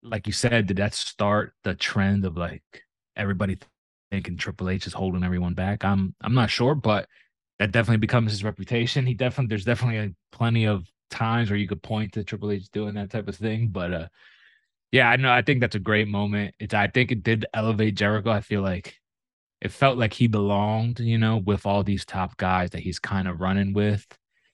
like 0.02 0.26
you 0.26 0.34
said, 0.34 0.66
did 0.66 0.78
that 0.78 0.96
start 0.96 1.54
the 1.64 1.76
trend 1.76 2.26
of 2.26 2.36
like 2.36 2.64
everybody 3.16 3.60
thinking 4.10 4.38
Triple 4.38 4.70
H 4.70 4.88
is 4.88 4.94
holding 4.94 5.24
everyone 5.24 5.54
back? 5.54 5.86
I'm 5.86 6.16
I'm 6.22 6.34
not 6.34 6.50
sure, 6.50 6.74
but 6.74 7.08
that 7.60 7.72
definitely 7.72 7.98
becomes 7.98 8.32
his 8.32 8.44
reputation. 8.44 9.06
He 9.06 9.14
definitely 9.14 9.50
there's 9.50 9.66
definitely 9.66 9.98
a, 10.00 10.10
plenty 10.32 10.66
of 10.66 10.88
times 11.10 11.50
where 11.50 11.60
you 11.60 11.68
could 11.68 11.82
point 11.84 12.14
to 12.14 12.24
Triple 12.24 12.52
H 12.52 12.70
doing 12.72 12.96
that 12.96 13.10
type 13.12 13.28
of 13.28 13.36
thing, 13.36 13.70
but 13.70 13.94
uh 13.94 14.08
yeah, 14.92 15.10
I 15.10 15.18
know 15.18 15.32
I 15.32 15.42
think 15.42 15.60
that's 15.62 15.76
a 15.76 15.80
great 15.80 16.08
moment. 16.08 16.56
It's 16.60 16.74
I 16.74 16.88
think 16.88 17.12
it 17.12 17.24
did 17.24 17.46
elevate 17.54 17.96
Jericho. 17.96 18.32
I 18.32 18.42
feel 18.42 18.62
like 18.62 18.96
it 19.62 19.72
felt 19.72 19.98
like 19.98 20.14
he 20.14 20.28
belonged, 20.28 21.00
you 21.00 21.18
know, 21.18 21.38
with 21.38 21.66
all 21.66 21.84
these 21.84 22.06
top 22.06 22.38
guys 22.38 22.72
that 22.72 22.82
he's 22.82 23.00
kind 23.00 23.28
of 23.28 23.42
running 23.42 23.74
with. 23.74 24.06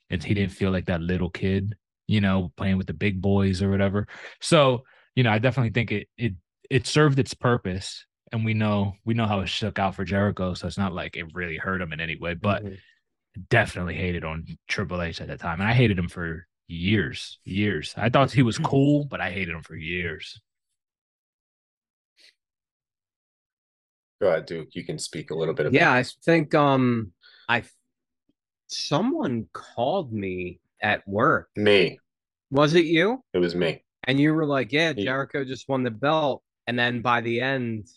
And 0.09 0.23
he 0.23 0.33
didn't 0.33 0.53
feel 0.53 0.71
like 0.71 0.85
that 0.85 1.01
little 1.01 1.29
kid, 1.29 1.75
you 2.07 2.21
know, 2.21 2.51
playing 2.57 2.77
with 2.77 2.87
the 2.87 2.93
big 2.93 3.21
boys 3.21 3.61
or 3.61 3.69
whatever. 3.69 4.07
So, 4.41 4.83
you 5.15 5.23
know, 5.23 5.31
I 5.31 5.39
definitely 5.39 5.71
think 5.71 5.91
it 5.91 6.07
it 6.17 6.33
it 6.69 6.87
served 6.87 7.19
its 7.19 7.33
purpose. 7.33 8.05
And 8.31 8.45
we 8.45 8.53
know 8.53 8.95
we 9.05 9.13
know 9.13 9.27
how 9.27 9.41
it 9.41 9.49
shook 9.49 9.79
out 9.79 9.95
for 9.95 10.05
Jericho. 10.05 10.53
So 10.55 10.67
it's 10.67 10.77
not 10.77 10.93
like 10.93 11.15
it 11.15 11.33
really 11.33 11.57
hurt 11.57 11.81
him 11.81 11.93
in 11.93 11.99
any 11.99 12.15
way, 12.17 12.33
but 12.33 12.63
Mhm. 12.63 12.77
Definitely 13.49 13.95
hated 13.95 14.23
on 14.23 14.45
Triple 14.67 15.01
H 15.01 15.21
at 15.21 15.27
that 15.27 15.39
time. 15.39 15.59
And 15.61 15.69
I 15.69 15.73
hated 15.73 15.97
him 15.97 16.07
for 16.07 16.47
years, 16.67 17.39
years. 17.43 17.93
I 17.97 18.09
thought 18.09 18.31
he 18.31 18.43
was 18.43 18.57
cool, 18.57 19.05
but 19.05 19.21
I 19.21 19.31
hated 19.31 19.55
him 19.55 19.63
for 19.63 19.75
years. 19.75 20.39
Go 24.21 24.29
ahead, 24.29 24.45
Duke. 24.45 24.69
You 24.73 24.85
can 24.85 24.97
speak 24.97 25.31
a 25.31 25.35
little 25.35 25.53
bit 25.53 25.65
about 25.65 25.75
Yeah, 25.75 25.91
I 25.91 26.03
think 26.03 26.55
um 26.55 27.11
I 27.49 27.63
someone 28.67 29.47
called 29.53 30.13
me 30.13 30.59
at 30.81 31.07
work. 31.07 31.49
me. 31.55 31.99
Was 32.51 32.73
it 32.73 32.85
you? 32.85 33.23
It 33.33 33.39
was 33.39 33.55
me. 33.55 33.83
And 34.05 34.19
you 34.19 34.33
were 34.33 34.45
like, 34.45 34.71
"Yeah, 34.71 34.93
Yeah. 34.95 35.03
Jericho 35.05 35.43
just 35.43 35.67
won 35.67 35.83
the 35.83 35.91
belt." 35.91 36.43
And 36.67 36.77
then 36.77 37.01
by 37.01 37.21
the 37.21 37.41
end, 37.41 37.87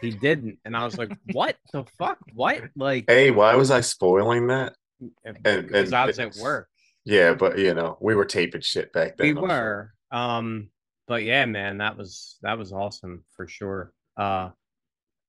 he 0.00 0.10
didn't. 0.10 0.58
And 0.64 0.76
I 0.76 0.84
was 0.84 0.98
like, 0.98 1.12
"What 1.32 1.56
the 1.72 1.84
fuck? 1.98 2.18
What?" 2.34 2.62
Like 2.76 3.04
Hey, 3.08 3.30
why 3.30 3.54
was 3.54 3.70
I 3.70 3.80
spoiling 3.80 4.48
that? 4.48 4.74
because 5.24 5.92
I 5.92 6.06
was 6.06 6.18
at 6.18 6.36
work. 6.36 6.68
Yeah, 7.04 7.34
but 7.34 7.58
you 7.58 7.74
know, 7.74 7.98
we 8.00 8.14
were 8.14 8.24
taping 8.24 8.62
shit 8.62 8.92
back 8.92 9.16
then. 9.16 9.26
We 9.26 9.34
were. 9.34 9.92
Um, 10.10 10.70
but 11.06 11.22
yeah, 11.22 11.44
man, 11.44 11.78
that 11.78 11.96
was 11.96 12.38
that 12.42 12.58
was 12.58 12.72
awesome 12.72 13.24
for 13.36 13.46
sure. 13.46 13.92
Uh, 14.16 14.50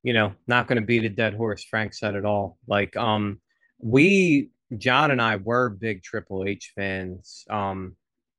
you 0.04 0.14
know, 0.14 0.34
not 0.48 0.68
gonna 0.68 0.82
beat 0.82 1.04
a 1.04 1.10
dead 1.10 1.34
horse, 1.34 1.64
Frank 1.64 1.94
said 1.94 2.16
it 2.16 2.26
all. 2.26 2.58
Like, 2.68 2.96
um, 2.96 3.42
we 3.80 4.50
John 4.78 5.12
and 5.12 5.22
I 5.22 5.36
were 5.38 5.70
big 5.70 6.04
Triple 6.04 6.46
H 6.46 6.72
fans. 6.76 7.46
Um, 7.50 7.96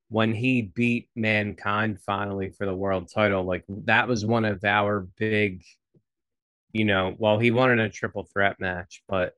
when 0.08 0.32
he 0.32 0.62
beat 0.62 1.08
Mankind 1.16 2.00
finally 2.00 2.50
for 2.50 2.64
the 2.64 2.74
world 2.74 3.10
title, 3.12 3.44
like 3.44 3.64
that 3.68 4.08
was 4.08 4.24
one 4.24 4.44
of 4.44 4.64
our 4.64 5.00
big, 5.18 5.62
you 6.78 6.84
know, 6.84 7.14
well, 7.18 7.38
he 7.38 7.50
won 7.50 7.70
in 7.72 7.80
a 7.80 7.90
triple 7.90 8.24
threat 8.32 8.58
match, 8.60 9.02
but 9.08 9.34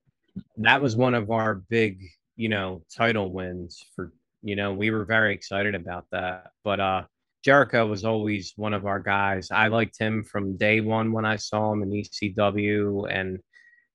that 0.58 0.82
was 0.82 0.96
one 0.96 1.14
of 1.14 1.30
our 1.30 1.54
big, 1.54 2.02
you 2.36 2.48
know, 2.48 2.82
title 2.94 3.32
wins 3.32 3.82
for, 3.94 4.12
you 4.42 4.56
know, 4.56 4.72
we 4.72 4.90
were 4.90 5.04
very 5.04 5.34
excited 5.34 5.74
about 5.74 6.06
that. 6.12 6.50
But 6.64 6.80
uh 6.80 7.02
Jericho 7.44 7.86
was 7.86 8.04
always 8.04 8.52
one 8.56 8.74
of 8.74 8.84
our 8.84 8.98
guys. 8.98 9.50
I 9.50 9.68
liked 9.68 9.96
him 9.98 10.24
from 10.24 10.56
day 10.56 10.80
one 10.80 11.12
when 11.12 11.24
I 11.24 11.36
saw 11.36 11.72
him 11.72 11.82
in 11.82 11.90
ECW 11.90 13.06
and 13.10 13.38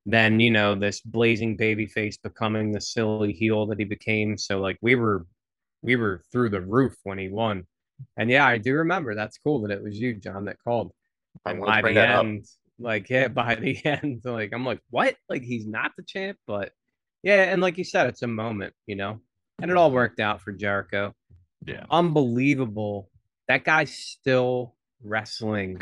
then, 0.06 0.40
you 0.40 0.50
know, 0.50 0.76
this 0.76 1.02
blazing 1.02 1.56
baby 1.58 1.86
face 1.86 2.18
becoming 2.18 2.72
the 2.72 2.82
silly 2.82 3.34
heel 3.34 3.66
that 3.68 3.80
he 3.80 3.86
became. 3.86 4.38
So 4.38 4.60
like 4.60 4.78
we 4.82 4.96
were 4.96 5.26
we 5.82 5.96
were 5.98 6.22
through 6.32 6.50
the 6.50 6.62
roof 6.62 6.96
when 7.04 7.18
he 7.18 7.30
won. 7.30 7.66
And 8.18 8.30
yeah, 8.30 8.46
I 8.48 8.58
do 8.58 8.74
remember. 8.76 9.14
That's 9.16 9.38
cool 9.38 9.62
that 9.62 9.72
it 9.72 9.84
was 9.84 10.00
you, 10.00 10.16
John, 10.16 10.46
that 10.46 10.58
called. 10.64 10.92
I 11.46 11.52
And 11.52 11.60
to 11.60 11.66
by 11.66 11.82
bring 11.82 11.96
the 11.96 12.02
that 12.02 12.10
up. 12.16 12.26
end, 12.26 12.46
like 12.80 13.10
yeah, 13.10 13.28
by 13.28 13.56
the 13.56 13.78
end, 13.86 14.22
like 14.26 14.52
I'm 14.54 14.66
like, 14.66 14.80
what? 14.90 15.16
Like 15.30 15.44
he's 15.44 15.66
not 15.68 15.92
the 15.98 16.04
champ, 16.04 16.38
but 16.48 16.72
yeah, 17.24 17.44
and 17.52 17.62
like 17.62 17.78
you 17.78 17.84
said, 17.84 18.08
it's 18.08 18.22
a 18.22 18.28
moment, 18.28 18.74
you 18.88 18.96
know, 18.96 19.20
and 19.62 19.72
it 19.72 19.78
all 19.78 19.92
worked 19.92 20.20
out 20.20 20.42
for 20.42 20.52
Jericho. 20.52 21.14
Yeah. 21.66 21.86
Unbelievable. 21.90 23.10
That 23.48 23.64
guy's 23.64 23.94
still 23.94 24.76
wrestling. 25.02 25.82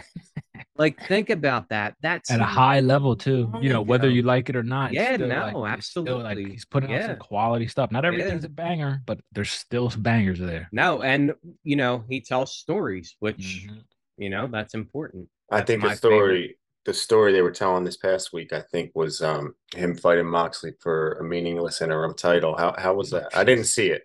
like, 0.78 1.00
think 1.08 1.30
about 1.30 1.70
that. 1.70 1.96
That's 2.02 2.30
At 2.32 2.40
a 2.40 2.44
high 2.44 2.80
level 2.82 3.16
too. 3.16 3.52
You 3.62 3.70
know, 3.70 3.80
long 3.80 3.88
whether 3.88 4.10
you 4.10 4.22
like 4.24 4.50
it 4.50 4.56
or 4.56 4.64
not. 4.64 4.94
Yeah, 4.94 5.16
still, 5.16 5.28
no, 5.28 5.60
like, 5.60 5.78
it's 5.80 5.88
still, 5.88 6.04
like, 6.04 6.14
absolutely. 6.26 6.52
he's 6.52 6.66
putting 6.66 6.94
out 6.94 7.04
some 7.06 7.16
quality 7.18 7.68
stuff. 7.68 7.92
Not 7.92 8.06
everything's 8.06 8.44
Yeah. 8.44 8.48
a 8.48 8.50
banger, 8.50 9.02
but 9.06 9.20
there's 9.32 9.52
still 9.52 9.90
some 9.90 10.02
bangers 10.04 10.40
there. 10.40 10.70
no, 10.72 11.02
and 11.02 11.34
you 11.64 11.76
know, 11.76 12.04
he 12.10 12.22
tells 12.22 12.56
stories, 12.56 13.16
which 13.20 13.68
Mhm. 13.68 13.84
you 14.18 14.30
know, 14.30 14.48
that's 14.48 14.74
important. 14.76 15.30
I 15.52 15.62
think 15.62 15.82
my 15.82 15.96
story 15.96 16.16
favorite. 16.42 16.58
Story, 16.84 16.94
the 16.94 16.94
story 16.94 17.32
they 17.32 17.42
were 17.42 17.52
telling 17.52 17.84
this 17.84 17.98
past 17.98 18.34
week, 18.34 18.54
I 18.54 18.62
think 18.62 18.92
was 18.96 19.22
um 19.22 19.56
him 19.76 19.96
fighting 19.96 20.26
Moxley 20.28 20.74
for 20.80 21.14
a 21.14 21.24
meaningless 21.24 21.82
interim 21.82 22.14
title. 22.14 22.56
How 22.58 22.76
how 22.78 22.94
was 22.96 23.12
that? 23.12 23.36
I 23.36 23.44
didn't 23.44 23.66
see 23.66 23.88
it. 23.88 24.04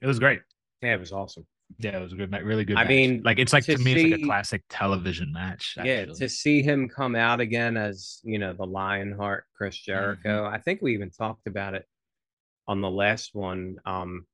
It 0.00 0.06
was 0.06 0.18
great. 0.18 0.40
Yeah, 0.82 0.94
it 0.94 1.00
was 1.00 1.12
awesome. 1.12 1.46
Yeah, 1.78 1.96
it 1.98 2.00
was 2.02 2.12
a 2.12 2.16
good, 2.16 2.30
ma- 2.30 2.38
really 2.38 2.64
good. 2.64 2.76
I 2.76 2.84
match. 2.84 2.88
mean, 2.90 3.22
like 3.24 3.38
it's 3.40 3.52
like 3.52 3.64
to, 3.64 3.76
to 3.76 3.82
me, 3.82 3.92
it's 3.94 4.12
like 4.12 4.20
a 4.20 4.24
classic 4.24 4.62
television 4.70 5.32
match. 5.32 5.76
Yeah, 5.82 6.04
to 6.04 6.28
see 6.28 6.62
him 6.62 6.88
come 6.88 7.16
out 7.16 7.40
again 7.40 7.76
as 7.76 8.20
you 8.22 8.38
know 8.38 8.52
the 8.52 8.66
Lionheart 8.66 9.44
Chris 9.56 9.76
Mm-hmm. 9.76 9.90
Jericho. 9.90 10.44
I 10.46 10.58
think 10.58 10.80
we 10.82 10.94
even 10.94 11.10
talked 11.10 11.46
about 11.48 11.74
it 11.74 11.84
on 12.68 12.80
the 12.80 12.90
last 12.90 13.34
one. 13.34 13.76
Um, 13.84 14.26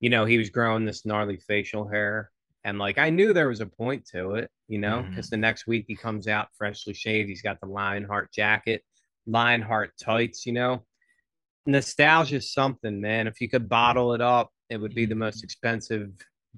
you 0.00 0.10
know, 0.10 0.24
he 0.26 0.36
was 0.36 0.50
growing 0.50 0.84
this 0.84 1.06
gnarly 1.06 1.38
facial 1.38 1.88
hair, 1.88 2.30
And 2.64 2.78
like 2.78 2.98
I 2.98 3.10
knew 3.10 3.32
there 3.32 3.48
was 3.48 3.60
a 3.60 3.66
point 3.66 4.06
to 4.12 4.34
it, 4.34 4.50
you 4.68 4.78
know, 4.78 5.00
mm-hmm. 5.00 5.10
because 5.10 5.28
the 5.28 5.36
next 5.36 5.66
week 5.66 5.84
he 5.86 5.94
comes 5.94 6.28
out 6.28 6.48
freshly 6.56 6.94
shaved. 6.94 7.28
He's 7.28 7.42
got 7.42 7.60
the 7.60 7.66
Lionheart 7.66 8.32
jacket, 8.32 8.82
Lionheart 9.26 9.92
tights, 10.00 10.46
you 10.46 10.52
know. 10.52 10.84
Nostalgia's 11.66 12.52
something, 12.52 13.00
man. 13.00 13.26
If 13.26 13.40
you 13.40 13.48
could 13.48 13.68
bottle 13.68 14.14
it 14.14 14.20
up, 14.20 14.50
it 14.70 14.78
would 14.78 14.94
be 14.94 15.06
the 15.06 15.14
most 15.14 15.38
mm-hmm. 15.38 15.44
expensive 15.44 16.10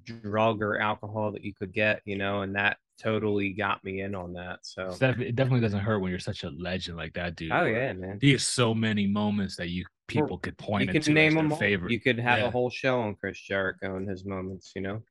drug 0.05 0.63
or 0.63 0.79
alcohol 0.79 1.33
that 1.33 1.45
you 1.45 1.55
could 1.55 1.73
get, 1.73 2.03
you 2.05 2.17
know, 2.17 2.43
and 2.43 2.55
that 2.57 2.77
totally 2.99 3.51
got 3.51 3.83
me 3.85 4.01
in 4.01 4.15
on 4.15 4.33
that. 4.35 4.61
So 4.63 4.97
It 5.01 5.37
definitely 5.37 5.61
doesn't 5.61 5.81
hurt 5.81 5.99
when 6.01 6.11
you're 6.11 6.19
such 6.19 6.45
a 6.45 6.51
legend 6.51 6.97
like 6.97 7.15
that, 7.15 7.37
dude. 7.37 7.53
oh 7.53 7.65
yeah, 7.65 7.93
man. 7.93 8.19
He 8.21 8.33
has 8.33 8.45
so 8.45 8.75
many 8.75 9.07
moments 9.07 9.57
that 9.57 9.69
you 9.69 9.85
people 10.09 10.39
could 10.39 10.57
point 10.57 10.93
You 10.93 11.01
can 11.01 11.15
name 11.15 11.35
them 11.35 11.53
all. 11.53 11.59
favorite. 11.59 11.91
You 11.91 12.01
could 12.01 12.19
have 12.19 12.39
Yeah. 12.39 12.47
a 12.47 12.51
whole 12.51 12.71
show 12.71 13.01
on 13.01 13.17
Chris 13.17 13.41
Jericho 13.41 13.97
and 13.97 14.09
his 14.09 14.25
moments, 14.25 14.73
you 14.75 14.83
know. 14.83 15.03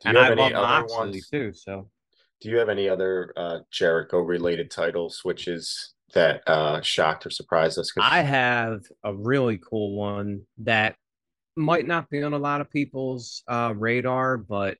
Do 0.00 0.08
and 0.08 0.16
you 0.16 0.20
I 0.22 0.26
have 0.26 0.38
love 0.38 0.46
any 0.46 0.54
other 0.54 0.66
Moxley 0.66 0.96
ones? 0.98 1.28
too. 1.28 1.52
So 1.54 1.90
Do 2.40 2.50
you 2.50 2.56
have 2.58 2.68
any 2.68 2.88
other 2.88 3.32
uh, 3.36 3.58
Jericho 3.70 4.18
related 4.20 4.70
title 4.70 5.10
switches 5.10 5.94
that 6.14 6.42
uh, 6.46 6.80
shocked 6.82 7.26
or 7.26 7.30
surprised 7.30 7.78
us? 7.78 7.92
I 8.00 8.20
have 8.22 8.82
a 9.02 9.14
really 9.14 9.58
cool 9.58 9.96
one 9.96 10.42
that 10.58 10.96
might 11.56 11.86
not 11.86 12.10
be 12.10 12.22
on 12.22 12.32
a 12.34 12.38
lot 12.38 12.60
of 12.60 12.70
people's 12.70 13.42
uh, 13.48 13.72
radar, 13.76 14.36
but 14.36 14.76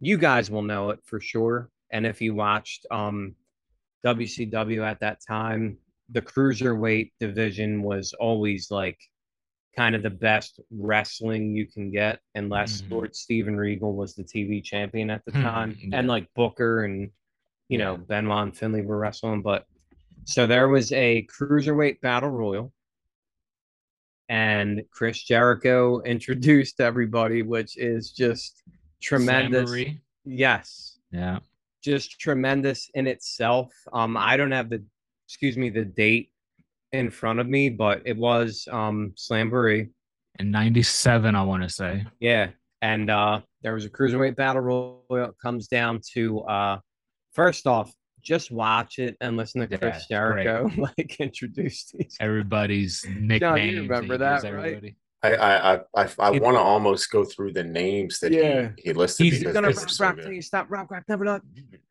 you 0.00 0.18
guys 0.18 0.50
will 0.50 0.62
know 0.62 0.90
it 0.90 1.00
for 1.04 1.20
sure. 1.20 1.70
And 1.90 2.06
if 2.06 2.20
you 2.20 2.34
watched 2.34 2.86
um, 2.90 3.34
WCW 4.04 4.84
at 4.84 5.00
that 5.00 5.18
time, 5.26 5.78
the 6.10 6.22
cruiserweight 6.22 7.12
division 7.18 7.82
was 7.82 8.14
always 8.14 8.70
like 8.70 8.98
kind 9.76 9.94
of 9.94 10.02
the 10.02 10.10
best 10.10 10.60
wrestling 10.70 11.54
you 11.54 11.66
can 11.66 11.90
get, 11.90 12.20
unless 12.34 12.82
Mhm. 12.82 12.90
Lord 12.90 13.14
Steven 13.16 13.56
Regal 13.56 13.94
was 13.94 14.14
the 14.14 14.24
TV 14.24 14.60
champion 14.62 15.10
at 15.10 15.24
the 15.24 15.32
Hmm, 15.32 15.42
time, 15.42 15.78
and 15.92 16.08
like 16.08 16.32
Booker 16.34 16.84
and 16.84 17.10
you 17.68 17.76
know. 17.78 17.96
Benoit 17.98 18.44
and 18.44 18.56
Finlay 18.56 18.80
were 18.80 18.96
wrestling. 18.98 19.42
But 19.42 19.66
so 20.24 20.46
there 20.46 20.68
was 20.68 20.90
a 20.92 21.26
cruiserweight 21.26 22.00
battle 22.00 22.30
royal, 22.30 22.72
and 24.30 24.82
Chris 24.90 25.22
Jericho 25.22 26.00
introduced 26.02 26.80
everybody, 26.80 27.42
which 27.42 27.76
is 27.76 28.10
just 28.12 28.62
tremendous. 29.02 29.70
Yes, 30.24 30.98
Yeah. 31.10 31.40
just 31.82 32.18
tremendous 32.18 32.90
in 32.94 33.06
itself. 33.06 33.72
Um, 33.92 34.16
I 34.16 34.36
don't 34.36 34.50
have 34.52 34.68
the, 34.70 34.82
excuse 35.26 35.56
me, 35.56 35.70
the 35.70 35.84
date 35.84 36.32
in 36.92 37.10
front 37.10 37.38
of 37.40 37.46
me, 37.46 37.68
but 37.68 38.02
it 38.04 38.16
was 38.16 38.66
um 38.70 39.12
Slamboree. 39.16 39.90
In 40.38 40.50
97, 40.52 41.34
I 41.34 41.42
want 41.42 41.64
to 41.64 41.68
say. 41.68 42.04
Yeah, 42.20 42.50
and 42.80 43.10
uh, 43.10 43.40
there 43.62 43.74
was 43.74 43.84
a 43.84 43.90
cruiserweight 43.90 44.36
battle 44.36 44.62
royal. 44.62 45.02
It 45.10 45.34
comes 45.42 45.66
down 45.66 46.00
to 46.14 46.40
uh, 46.42 46.78
first 47.32 47.66
off, 47.66 47.92
just 48.22 48.52
watch 48.52 48.98
it 49.00 49.16
and 49.20 49.36
listen 49.36 49.60
to 49.62 49.68
Yeah, 49.68 49.78
Chris 49.78 49.96
it's 49.96 50.06
Jericho 50.06 50.70
like 50.76 51.16
introduce 51.18 51.90
these. 51.92 52.16
Everybody's 52.20 53.04
nicknames. 53.08 53.40
John, 53.40 53.58
you 53.68 53.82
remember 53.82 54.18
that, 54.18 54.42
right? 54.54 54.94
I 55.24 55.34
I 55.34 55.74
I 55.74 55.80
I, 55.96 56.08
I 56.20 56.30
want 56.30 56.54
to 56.56 56.60
almost 56.60 57.10
go 57.10 57.24
through 57.24 57.52
the 57.52 57.64
names 57.64 58.20
that 58.20 58.30
Yeah. 58.30 58.68
he, 58.76 58.82
he 58.84 58.92
listed 58.92 59.26
He's 59.26 59.42
gonna 59.42 59.62
they 59.62 59.72
rock, 59.74 59.82
were 59.82 59.88
so 59.88 60.04
rock 60.04 60.14
good. 60.16 60.22
till 60.22 60.32
you 60.32 60.42
stop, 60.42 60.66
rock, 60.70 60.88
rock, 60.92 61.02
never 61.08 61.24
not. 61.24 61.42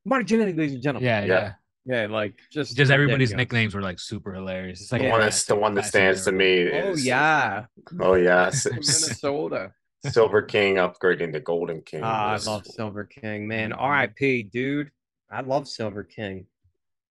Marty 0.06 0.24
Jannetty, 0.24 0.58
ladies 0.58 0.76
and 0.76 0.82
gentlemen. 0.84 1.06
Yeah, 1.06 1.26
Yeah. 1.26 1.28
yeah. 1.34 1.52
Yeah, 1.88 2.07
like 2.07 2.33
just 2.51 2.75
Just 2.75 2.91
everybody's 2.91 3.31
ridiculous. 3.31 3.38
nicknames 3.38 3.75
were 3.75 3.81
like 3.81 3.97
super 3.99 4.33
hilarious. 4.33 4.81
It's 4.81 4.91
like 4.91 5.01
the 5.03 5.09
one 5.09 5.21
that's 5.21 5.45
the 5.45 5.55
one 5.55 5.73
that 5.75 5.85
stands 5.85 6.25
to 6.25 6.31
Jericho. 6.31 6.69
me 6.73 6.81
Oh 6.81 6.95
yeah, 6.97 7.65
oh 8.01 8.13
yeah 8.15 8.51
Minnesota. 8.71 9.71
Silver 10.05 10.41
King 10.41 10.75
upgrading 10.75 11.31
to 11.33 11.39
Golden 11.39 11.81
King. 11.81 12.01
Ah, 12.03 12.33
I 12.33 12.38
love 12.49 12.67
Silver 12.67 13.05
King, 13.05 13.47
man. 13.47 13.71
Mhm. 13.71 13.75
R.I.P. 13.79 14.43
Dude, 14.43 14.91
I 15.31 15.41
love 15.41 15.67
Silver 15.67 16.03
King. 16.03 16.45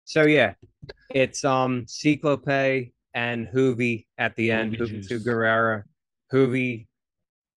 So 0.05 0.23
yeah, 0.23 0.53
it's 1.09 1.43
um 1.43 1.85
Cyclope 1.87 2.91
and 3.15 3.47
Juvi 3.47 4.05
at 4.19 4.35
the 4.35 4.51
end. 4.51 4.77
Juvi 4.77 4.99
Juvi 4.99 5.07
to. 5.07 5.19
Guerrera. 5.19 5.83
Juvi 6.31 6.87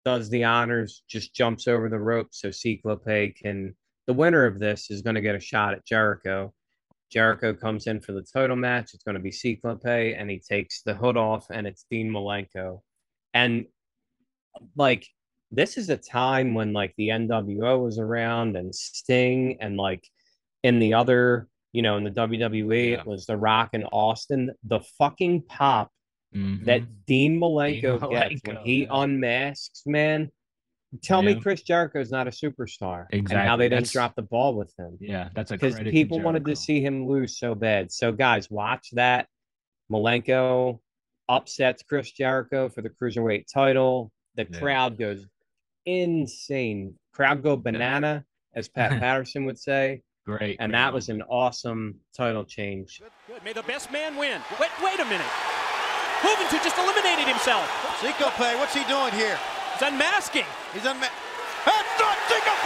does 0.04 0.30
the 0.30 0.44
honors, 0.44 1.02
just 1.08 1.34
jumps 1.34 1.68
over 1.68 1.88
the 1.90 1.98
rope 1.98 2.28
so 2.30 2.50
Cyclope 2.50 3.04
can. 3.36 3.76
The 4.06 4.12
winner 4.14 4.46
of 4.46 4.58
this 4.58 4.90
is 4.90 5.02
going 5.02 5.14
to 5.14 5.20
get 5.20 5.36
a 5.36 5.40
shot 5.40 5.74
at 5.74 5.84
Jericho. 5.86 6.52
Jericho 7.12 7.52
comes 7.52 7.86
in 7.86 8.00
for 8.00 8.12
the 8.12 8.22
title 8.22 8.56
match. 8.56 8.94
It's 8.94 9.04
going 9.04 9.16
to 9.16 9.20
be 9.20 9.30
Cyclope, 9.30 9.84
and 9.84 10.30
he 10.30 10.38
takes 10.40 10.82
the 10.82 10.94
hood 10.94 11.16
off, 11.16 11.46
and 11.50 11.66
it's 11.66 11.84
Dean 11.90 12.10
Malenko. 12.10 12.80
And 13.34 13.66
like 14.76 15.06
this 15.50 15.76
is 15.76 15.90
a 15.90 15.96
time 15.96 16.54
when 16.54 16.72
like 16.72 16.94
the 16.96 17.08
NWO 17.08 17.82
was 17.84 17.98
around 17.98 18.56
and 18.56 18.74
Sting 18.74 19.58
and 19.60 19.76
like 19.76 20.06
in 20.62 20.78
the 20.78 20.94
other, 20.94 21.48
you 21.72 21.82
know, 21.82 21.96
in 21.98 22.04
the 22.04 22.10
WWE, 22.10 22.90
Yeah. 22.92 23.00
it 23.00 23.06
was 23.06 23.26
The 23.26 23.36
Rock 23.36 23.70
and 23.74 23.86
Austin. 23.92 24.52
The 24.64 24.80
fucking 24.98 25.42
pop 25.42 25.90
Mhm. 26.34 26.64
that 26.64 27.04
Dean 27.06 27.38
Malenko 27.38 28.00
Dean 28.00 28.10
gets 28.10 28.42
when 28.46 28.56
he 28.64 28.82
yeah. 28.84 28.88
unmasks, 28.90 29.82
man. 29.84 30.30
Tell 31.02 31.22
me 31.22 31.32
Yeah. 31.32 31.40
Chris 31.40 31.62
Jericho's 31.62 32.10
not 32.10 32.26
a 32.26 32.30
superstar. 32.30 33.06
And 33.12 33.30
how 33.32 33.56
they 33.56 33.64
didn't 33.66 33.84
That's- 33.84 33.92
drop 33.92 34.14
the 34.14 34.22
ball 34.22 34.54
with 34.54 34.74
him 34.78 34.98
yeah, 35.00 35.30
that's 35.34 35.50
a 35.50 35.54
because 35.54 35.74
credit 35.74 35.90
to 35.90 35.92
people 35.92 36.20
wanted 36.20 36.44
to 36.44 36.54
see 36.56 36.80
him 36.84 37.06
lose 37.06 37.38
so 37.38 37.54
bad. 37.54 37.90
So, 37.90 38.12
guys, 38.12 38.50
watch 38.50 38.90
that. 38.92 39.26
Malenko 39.90 40.80
upsets 41.28 41.82
Chris 41.82 42.10
Jericho 42.12 42.68
for 42.68 42.82
the 42.82 42.90
cruiserweight 42.90 43.46
title. 43.52 44.12
The 44.34 44.46
Yeah. 44.50 44.58
crowd 44.58 44.98
goes 44.98 45.26
insane. 45.86 46.94
Crowd 47.12 47.42
go 47.42 47.56
banana, 47.56 48.24
as 48.54 48.68
Pat 48.68 48.90
Patterson 49.00 49.44
would 49.46 49.58
say. 49.58 50.02
Great. 50.24 50.56
And 50.60 50.70
great 50.70 50.78
that 50.78 50.92
was 50.92 51.08
an 51.08 51.22
awesome 51.22 51.98
title 52.16 52.44
change. 52.44 53.00
Good, 53.00 53.10
good. 53.26 53.44
May 53.44 53.52
the 53.52 53.62
best 53.64 53.90
man 53.90 54.16
win. 54.16 54.40
Wait, 54.60 54.70
wait 54.82 55.00
a 55.00 55.04
minute. 55.04 55.26
Juventud 56.20 56.62
just 56.62 56.78
eliminated 56.78 57.26
himself. 57.26 57.66
Cyclope, 58.00 58.38
what's 58.58 58.74
he 58.74 58.84
doing 58.84 59.12
here? 59.14 59.38
He's 59.74 59.82
unmasking. 59.88 60.44
He's 60.72 60.86
on. 60.86 60.98
That's 61.00 62.00
not 62.00 62.16
Cyclope! 62.28 62.64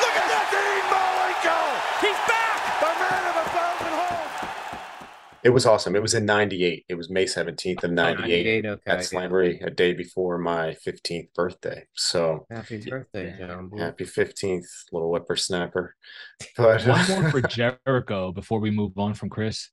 Look 0.00 0.16
at 0.16 0.26
that! 0.32 0.48
Dean 0.48 0.84
Malenko! 0.88 1.58
He's 2.00 2.16
back. 2.24 2.80
The 2.80 2.92
man 2.98 3.28
of 3.28 3.36
a 3.36 3.50
thousand 3.50 3.92
homes! 3.92 5.38
It 5.44 5.50
was 5.50 5.66
awesome. 5.66 5.94
It 5.94 6.00
was 6.00 6.14
in 6.14 6.24
'98. 6.24 6.86
It 6.88 6.94
was 6.94 7.10
May 7.10 7.26
17th 7.26 7.84
of 7.84 7.90
'98 7.90 8.64
okay. 8.64 8.90
at 8.90 9.00
Slamboree, 9.00 9.62
a 9.66 9.68
day 9.68 9.92
before 9.92 10.38
my 10.38 10.74
15th 10.86 11.34
birthday. 11.34 11.84
So 11.92 12.46
Happy 12.50 12.78
birthday, 12.88 13.36
John. 13.38 13.70
Happy 13.76 14.04
15th, 14.04 14.64
little 14.90 15.10
whippersnapper. 15.10 15.94
But 16.56 16.86
One 16.86 17.06
more 17.10 17.30
for 17.32 17.40
Jericho 17.86 18.32
before 18.32 18.60
we 18.60 18.70
move 18.70 18.96
on 18.96 19.12
from 19.12 19.28
Chris. 19.28 19.68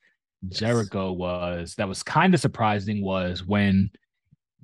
Jericho 0.49 1.13
was 1.13 1.75
that 1.77 1.87
was 1.87 2.03
kind 2.03 2.33
of 2.33 2.41
surprising 2.41 3.01
was 3.01 3.45
when 3.45 3.89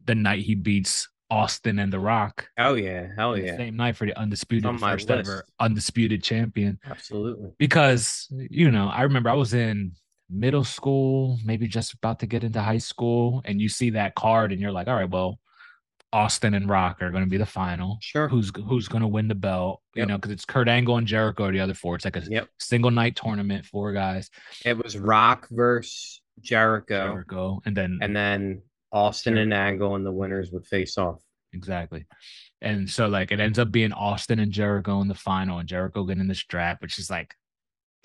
the 0.04 0.16
night 0.16 0.40
he 0.40 0.56
beats 0.56 1.08
Austin 1.30 1.80
and 1.80 1.92
The 1.92 2.00
Rock. 2.00 2.48
Oh 2.58 2.76
yeah, 2.76 3.08
hell 3.18 3.38
yeah, 3.38 3.58
Same 3.58 3.76
night 3.76 3.96
for 3.96 4.06
the 4.06 4.18
undisputed 4.18 4.80
first 4.80 5.10
ever 5.10 5.44
undisputed 5.60 6.24
champion. 6.24 6.80
absolutely. 6.90 7.52
Because 7.58 8.28
you 8.32 8.72
know, 8.72 8.88
I 8.88 9.02
remember 9.04 9.30
I 9.30 9.34
was 9.34 9.54
in 9.54 9.94
middle 10.30 10.64
school, 10.64 11.38
maybe 11.46 11.68
just 11.68 11.94
about 11.94 12.20
to 12.20 12.28
get 12.28 12.44
into 12.44 12.62
high 12.62 12.78
school, 12.80 13.42
and 13.46 13.60
you 13.62 13.70
see 13.70 13.92
that 13.92 14.16
card 14.16 14.52
and 14.52 14.62
you're 14.62 14.72
like, 14.72 14.88
all 14.88 14.96
right, 14.96 15.10
well, 15.10 15.40
Austin 16.14 16.54
and 16.54 16.70
Rock 16.70 17.02
are 17.02 17.12
going 17.12 17.24
to 17.24 17.30
be 17.30 17.38
the 17.38 17.46
final. 17.46 17.98
Sure. 18.02 18.28
Who's 18.30 18.52
who's 18.68 18.88
going 18.88 19.02
to 19.02 19.08
win 19.08 19.28
the 19.28 19.36
belt? 19.36 19.82
You 19.96 20.06
know, 20.06 20.18
because 20.18 20.32
it's 20.32 20.46
Kurt 20.46 20.68
Angle 20.70 20.98
and 20.98 21.08
Jericho 21.08 21.46
are 21.46 21.52
the 21.52 21.60
other 21.60 21.74
four. 21.74 21.96
It's 21.96 22.06
like 22.06 22.16
a 22.16 22.22
Yep. 22.22 22.48
single 22.60 22.92
night 22.92 23.16
tournament, 23.16 23.66
four 23.66 23.92
guys. 23.94 24.30
It 24.64 24.78
was 24.82 24.98
Rock 24.98 25.48
versus 25.52 26.22
Jericho, 26.40 27.08
Jericho, 27.08 27.62
and 27.66 27.76
then 27.76 28.00
and 28.02 28.16
then 28.16 28.62
Austin 28.92 29.38
and 29.38 29.54
Angle, 29.54 29.96
and 29.96 30.06
the 30.06 30.12
winners 30.12 30.52
would 30.52 30.66
face 30.66 30.98
off. 30.98 31.22
exactly. 31.54 32.06
And 32.62 32.90
so 32.90 33.08
like 33.08 33.32
it 33.32 33.40
ends 33.40 33.60
up 33.60 33.72
being 33.72 33.92
Austin 33.94 34.40
and 34.40 34.52
Jericho 34.52 35.02
in 35.02 35.08
the 35.08 35.16
final, 35.16 35.60
and 35.60 35.68
Jericho 35.70 36.04
getting 36.04 36.28
the 36.28 36.36
strap, 36.36 36.82
which 36.82 37.00
is 37.00 37.10
like 37.10 37.36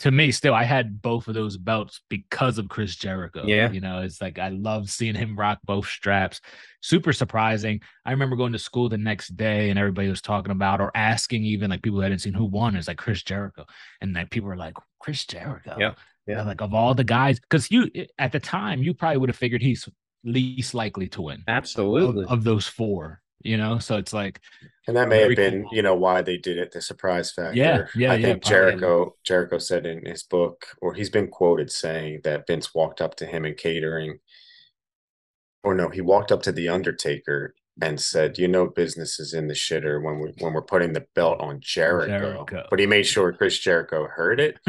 to 0.00 0.10
me 0.10 0.32
still 0.32 0.54
I 0.54 0.64
had 0.64 1.02
both 1.02 1.28
of 1.28 1.34
those 1.34 1.56
belts 1.58 2.00
because 2.08 2.58
of 2.58 2.68
Chris 2.68 2.96
Jericho. 2.96 3.44
Yeah. 3.44 3.70
You 3.70 3.80
know, 3.80 4.00
it's 4.00 4.20
like 4.20 4.38
I 4.38 4.48
love 4.48 4.90
seeing 4.90 5.14
him 5.14 5.38
rock 5.38 5.58
both 5.64 5.86
straps. 5.86 6.40
Super 6.80 7.12
surprising. 7.12 7.80
I 8.06 8.12
remember 8.12 8.34
going 8.36 8.52
to 8.52 8.58
school 8.58 8.88
the 8.88 8.96
next 8.96 9.36
day 9.36 9.68
and 9.68 9.78
everybody 9.78 10.08
was 10.08 10.22
talking 10.22 10.52
about 10.52 10.80
or 10.80 10.90
asking 10.94 11.44
even 11.44 11.68
like 11.70 11.82
people 11.82 11.98
who 11.98 12.02
hadn't 12.02 12.20
seen 12.20 12.32
who 12.32 12.46
won. 12.46 12.76
It's 12.76 12.88
like 12.88 12.96
Chris 12.96 13.22
Jericho. 13.22 13.66
And 14.00 14.14
like 14.14 14.30
people 14.30 14.48
were 14.48 14.56
like, 14.56 14.74
Chris 15.00 15.26
Jericho. 15.26 15.76
Yeah. 15.78 15.94
Yeah. 16.26 16.44
Like 16.44 16.62
of 16.62 16.72
all 16.72 16.94
the 16.94 17.04
guys, 17.04 17.38
because 17.38 17.70
you 17.70 17.90
at 18.18 18.32
the 18.32 18.40
time 18.40 18.82
you 18.82 18.94
probably 18.94 19.18
would 19.18 19.28
have 19.28 19.36
figured 19.36 19.60
he's 19.60 19.86
least 20.24 20.74
likely 20.74 21.08
to 21.08 21.22
win 21.22 21.44
of, 21.46 21.48
Absolutely. 21.48 22.26
of 22.28 22.44
those 22.44 22.66
four, 22.66 23.22
you 23.42 23.56
know. 23.56 23.78
So 23.78 23.96
it's 23.96 24.12
like 24.12 24.40
And 24.86 24.96
that 24.96 25.08
may 25.08 25.20
have 25.20 25.34
been, 25.36 25.62
cool. 25.64 25.70
you 25.72 25.82
know, 25.82 25.94
why 25.94 26.22
they 26.22 26.36
did 26.36 26.58
it, 26.58 26.72
the 26.72 26.80
surprise 26.82 27.32
factor. 27.32 27.56
Yeah, 27.56 27.86
yeah, 27.94 28.12
I 28.12 28.16
yeah, 28.16 28.26
think 28.26 28.42
probably. 28.42 28.80
Jericho 28.80 29.16
Jericho 29.24 29.58
said 29.58 29.86
in 29.86 30.04
his 30.04 30.22
book, 30.22 30.66
or 30.80 30.94
he's 30.94 31.10
been 31.10 31.28
quoted 31.28 31.70
saying 31.70 32.20
that 32.24 32.46
Vince 32.46 32.74
walked 32.74 33.00
up 33.00 33.14
to 33.16 33.26
him 33.26 33.44
in 33.44 33.54
catering, 33.54 34.18
or 35.62 35.74
no, 35.74 35.88
he 35.88 36.00
walked 36.00 36.32
up 36.32 36.42
to 36.42 36.52
the 36.52 36.68
Undertaker 36.68 37.54
and 37.82 38.00
said, 38.00 38.38
"You 38.38 38.48
know, 38.48 38.66
business 38.66 39.18
is 39.20 39.32
in 39.34 39.46
the 39.48 39.54
shitter 39.54 40.02
when 40.02 40.18
we 40.20 40.32
when 40.38 40.52
we're 40.52 40.62
putting 40.62 40.92
the 40.92 41.06
belt 41.14 41.40
on 41.40 41.60
Jericho." 41.60 42.18
Jericho. 42.46 42.66
But 42.70 42.78
he 42.78 42.86
made 42.86 43.04
sure 43.06 43.32
Chris 43.32 43.58
Jericho 43.58 44.06
heard 44.06 44.40
it, 44.40 44.58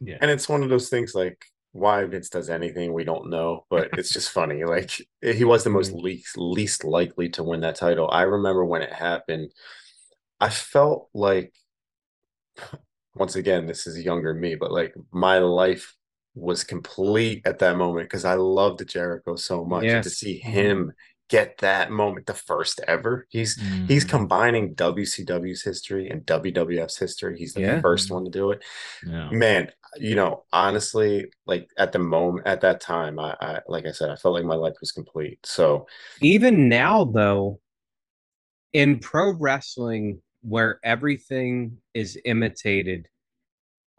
yeah. 0.00 0.18
and 0.20 0.30
it's 0.30 0.48
one 0.48 0.62
of 0.62 0.68
those 0.68 0.88
things 0.88 1.14
like 1.14 1.44
why 1.76 2.04
Vince 2.04 2.28
does 2.30 2.50
anything 2.50 2.92
we 2.92 3.04
don't 3.04 3.30
know, 3.30 3.66
but 3.70 3.90
it's 3.96 4.12
just 4.12 4.30
funny. 4.30 4.64
Like 4.64 4.90
he 5.22 5.44
was 5.44 5.64
the 5.64 5.70
most 5.70 5.92
least 5.92 6.36
least 6.38 6.84
likely 6.84 7.28
to 7.30 7.42
win 7.44 7.60
that 7.60 7.76
title. 7.76 8.08
I 8.10 8.22
remember 8.22 8.64
when 8.64 8.82
it 8.82 8.92
happened, 8.92 9.52
I 10.40 10.50
felt 10.50 11.08
like 11.14 11.54
once 13.14 13.36
again, 13.36 13.66
this 13.66 13.86
is 13.86 14.02
younger 14.02 14.34
me, 14.34 14.54
but 14.54 14.72
like 14.72 14.94
my 15.12 15.38
life 15.38 15.94
was 16.34 16.64
complete 16.64 17.42
at 17.46 17.58
that 17.60 17.76
moment 17.76 18.06
because 18.10 18.24
I 18.24 18.34
loved 18.34 18.86
Jericho 18.86 19.36
so 19.36 19.64
much. 19.64 19.94
And 19.94 20.02
to 20.02 20.10
see 20.10 20.38
him 20.38 20.92
get 21.28 21.58
that 21.58 21.90
moment, 21.90 22.26
the 22.26 22.34
first 22.34 22.80
ever, 22.86 23.26
he's 23.30 23.60
he's 23.86 24.04
Mhm. 24.04 24.08
combining 24.10 24.74
WCW's 24.74 25.62
history 25.62 26.08
and 26.08 26.24
WWF's 26.26 26.98
history. 26.98 27.38
He's 27.38 27.54
the 27.54 27.62
Yeah. 27.62 27.80
first 27.80 28.10
one 28.10 28.24
to 28.24 28.30
do 28.30 28.50
it 28.50 28.62
yeah. 29.06 29.28
man 29.30 29.70
you 30.00 30.14
know 30.14 30.44
honestly 30.52 31.26
like 31.46 31.68
at 31.78 31.92
the 31.92 31.98
moment 31.98 32.46
at 32.46 32.60
that 32.60 32.80
time 32.80 33.18
I, 33.18 33.36
I 33.40 33.60
like 33.68 33.86
i 33.86 33.92
said 33.92 34.10
i 34.10 34.16
felt 34.16 34.34
like 34.34 34.44
my 34.44 34.54
life 34.54 34.74
was 34.80 34.92
complete 34.92 35.38
so 35.44 35.86
even 36.20 36.68
now 36.68 37.04
though 37.04 37.60
in 38.72 38.98
pro 38.98 39.32
wrestling 39.32 40.20
where 40.42 40.78
everything 40.84 41.78
is 41.94 42.18
imitated 42.24 43.08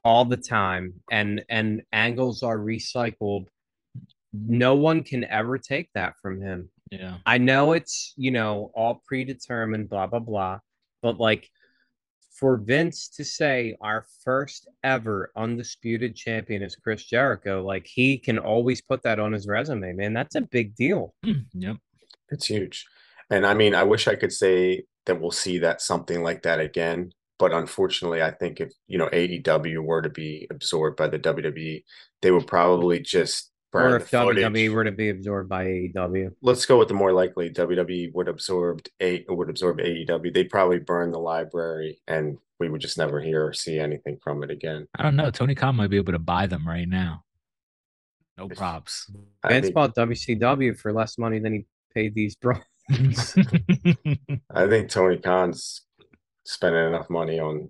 all 0.03 0.25
the 0.25 0.37
time 0.37 0.93
and 1.11 1.43
and 1.49 1.81
angles 1.91 2.43
are 2.43 2.57
recycled 2.57 3.47
no 4.33 4.75
one 4.75 5.03
can 5.03 5.23
ever 5.25 5.57
take 5.57 5.89
that 5.93 6.13
from 6.21 6.41
him 6.41 6.69
Yeah. 6.91 7.17
i 7.25 7.37
know 7.37 7.73
it's 7.73 8.13
you 8.17 8.31
know 8.31 8.71
all 8.75 9.01
predetermined 9.07 9.89
blah 9.89 10.07
blah 10.07 10.19
blah 10.19 10.59
but 11.01 11.19
like 11.19 11.49
for 12.39 12.57
Vince 12.57 13.09
to 13.09 13.25
say 13.25 13.75
our 13.81 14.05
first 14.23 14.67
ever 14.83 15.31
undisputed 15.35 16.15
champion 16.15 16.61
is 16.61 16.75
Chris 16.75 17.03
Jericho, 17.03 17.63
like 17.63 17.87
he 17.87 18.17
can 18.17 18.37
always 18.37 18.81
put 18.81 19.01
that 19.03 19.19
on 19.19 19.31
his 19.31 19.47
resume, 19.47 19.93
man. 19.93 20.13
That's 20.13 20.35
a 20.35 20.41
big 20.41 20.75
deal. 20.75 21.13
Yep. 21.53 21.77
it's 22.29 22.45
huge 22.45 22.85
and 23.29 23.45
i 23.45 23.53
mean 23.53 23.73
i 23.73 23.83
wish 23.83 24.07
i 24.07 24.15
could 24.15 24.31
say 24.31 24.83
that 25.05 25.19
we'll 25.19 25.31
see 25.31 25.59
that 25.59 25.81
something 25.81 26.23
like 26.23 26.43
that 26.43 26.59
again 26.59 27.11
but 27.39 27.51
unfortunately 27.51 28.21
i 28.21 28.31
think 28.31 28.59
if 28.59 28.71
you 28.87 28.97
know 28.97 29.07
aew 29.07 29.83
were 29.83 30.01
to 30.01 30.09
be 30.09 30.47
absorbed 30.49 30.97
by 30.97 31.07
the 31.07 31.19
wwe 31.19 31.83
they 32.21 32.31
would 32.31 32.47
probably 32.47 32.99
just 32.99 33.51
burn 33.55 33.56
Or 33.73 33.89
the 33.91 33.95
if 33.97 34.11
WWE 34.11 34.27
footage. 34.47 34.69
were 34.71 34.83
to 34.85 34.91
be 34.91 35.09
absorbed 35.09 35.49
by 35.49 35.65
AEW. 35.65 36.31
let's 36.41 36.65
go 36.65 36.77
with 36.79 36.87
the 36.87 36.93
more 36.93 37.11
likely 37.13 37.49
WWE 37.49 38.13
would 38.13 38.27
absorb 38.27 38.81
a 39.01 39.25
would 39.29 39.49
absorb 39.49 39.77
AEW. 39.79 40.33
They'd 40.33 40.49
probably 40.49 40.79
burn 40.79 41.11
the 41.11 41.19
library 41.19 42.01
and 42.07 42.37
we 42.59 42.69
would 42.69 42.81
just 42.81 42.97
never 42.97 43.19
hear 43.21 43.45
or 43.45 43.53
see 43.53 43.77
anything 43.79 44.17
from 44.23 44.43
it 44.43 44.49
again. 44.49 44.87
I 44.97 45.03
don't 45.03 45.15
know. 45.15 45.29
Tony 45.29 45.53
Khan 45.53 45.75
might 45.75 45.89
be 45.91 45.97
able 45.97 46.13
to 46.13 46.19
buy 46.19 46.47
them 46.47 46.67
right 46.67 46.87
now. 46.87 47.23
No 48.37 48.47
props. 48.47 49.11
I 49.43 49.49
Vince 49.49 49.65
think, 49.65 49.75
bought 49.75 49.95
WCW 49.95 50.77
for 50.79 50.91
less 50.93 51.17
money 51.17 51.39
than 51.39 51.53
he 51.53 51.65
paid 51.93 52.15
these 52.15 52.35
bro. 52.41 52.55
I 52.89 54.67
think 54.67 54.89
Tony 54.89 55.17
Khan's 55.17 55.81
spending 56.45 56.85
enough 56.87 57.09
money 57.09 57.39
on 57.39 57.69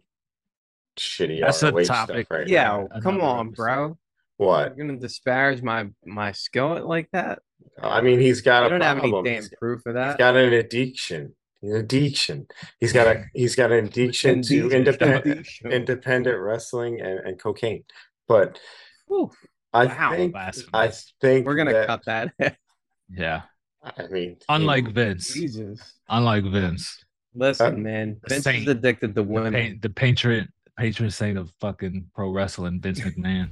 shitty 0.97 1.41
That's 1.41 1.63
a 1.63 1.71
topic. 1.71 1.85
stuff 2.27 2.31
right 2.31 2.47
Yeah, 2.47 2.85
now. 2.93 2.99
Come 3.01 3.21
on, 3.21 3.47
episode. 3.47 3.55
bro. 3.55 3.97
What? 4.37 4.77
You're 4.77 4.87
gonna 4.87 4.99
disparage 4.99 5.61
my 5.61 5.87
my 6.05 6.31
skill 6.31 6.85
like 6.87 7.09
that? 7.13 7.39
I 7.81 8.01
mean, 8.01 8.19
he's 8.19 8.41
got 8.41 8.63
I 8.63 8.65
a 8.67 8.69
don't 8.69 8.81
have 8.81 8.97
any 8.99 9.09
problem. 9.11 9.25
damn 9.25 9.33
He's- 9.43 9.49
proof 9.59 9.79
of 9.85 9.95
he's 9.95 9.95
that. 9.95 10.17
got 10.17 10.35
an 10.35 10.53
addiction. 10.53 11.35
An 11.63 11.75
addiction. 11.75 12.47
He's 12.79 12.93
got 12.93 13.07
a 13.07 13.25
he's 13.33 13.55
got 13.55 13.71
an 13.71 13.85
addiction 13.85 14.41
to 14.43 14.69
independent 14.69 15.47
independent 15.65 16.39
wrestling 16.39 17.01
and, 17.01 17.19
and 17.19 17.39
cocaine. 17.39 17.83
But 18.27 18.59
Whew. 19.07 19.31
I 19.73 19.85
Wow. 19.85 20.11
think 20.15 20.35
I 20.73 20.91
think 21.21 21.45
We're 21.45 21.55
gonna 21.55 21.73
that- 21.73 21.87
cut 21.87 22.05
that. 22.05 22.57
yeah. 23.09 23.41
I 23.83 24.07
mean, 24.07 24.37
Unlike 24.49 24.89
Vince. 24.89 25.33
Jesus. 25.33 25.93
Unlike 26.09 26.45
Vince. 26.45 27.03
Listen, 27.33 27.75
Uh, 27.75 27.77
man. 27.77 28.17
Vince 28.27 28.43
saint. 28.43 28.63
is 28.63 28.67
addicted 28.67 29.07
to 29.09 29.13
The, 29.13 29.23
women. 29.23 29.53
pa- 29.53 29.77
the 29.81 29.89
patriot 29.89 30.47
patron 30.77 31.09
saint 31.09 31.37
of 31.37 31.51
fucking 31.61 32.07
pro 32.13 32.31
wrestling, 32.31 32.79
Vince 32.81 32.99
McMahon. 33.01 33.49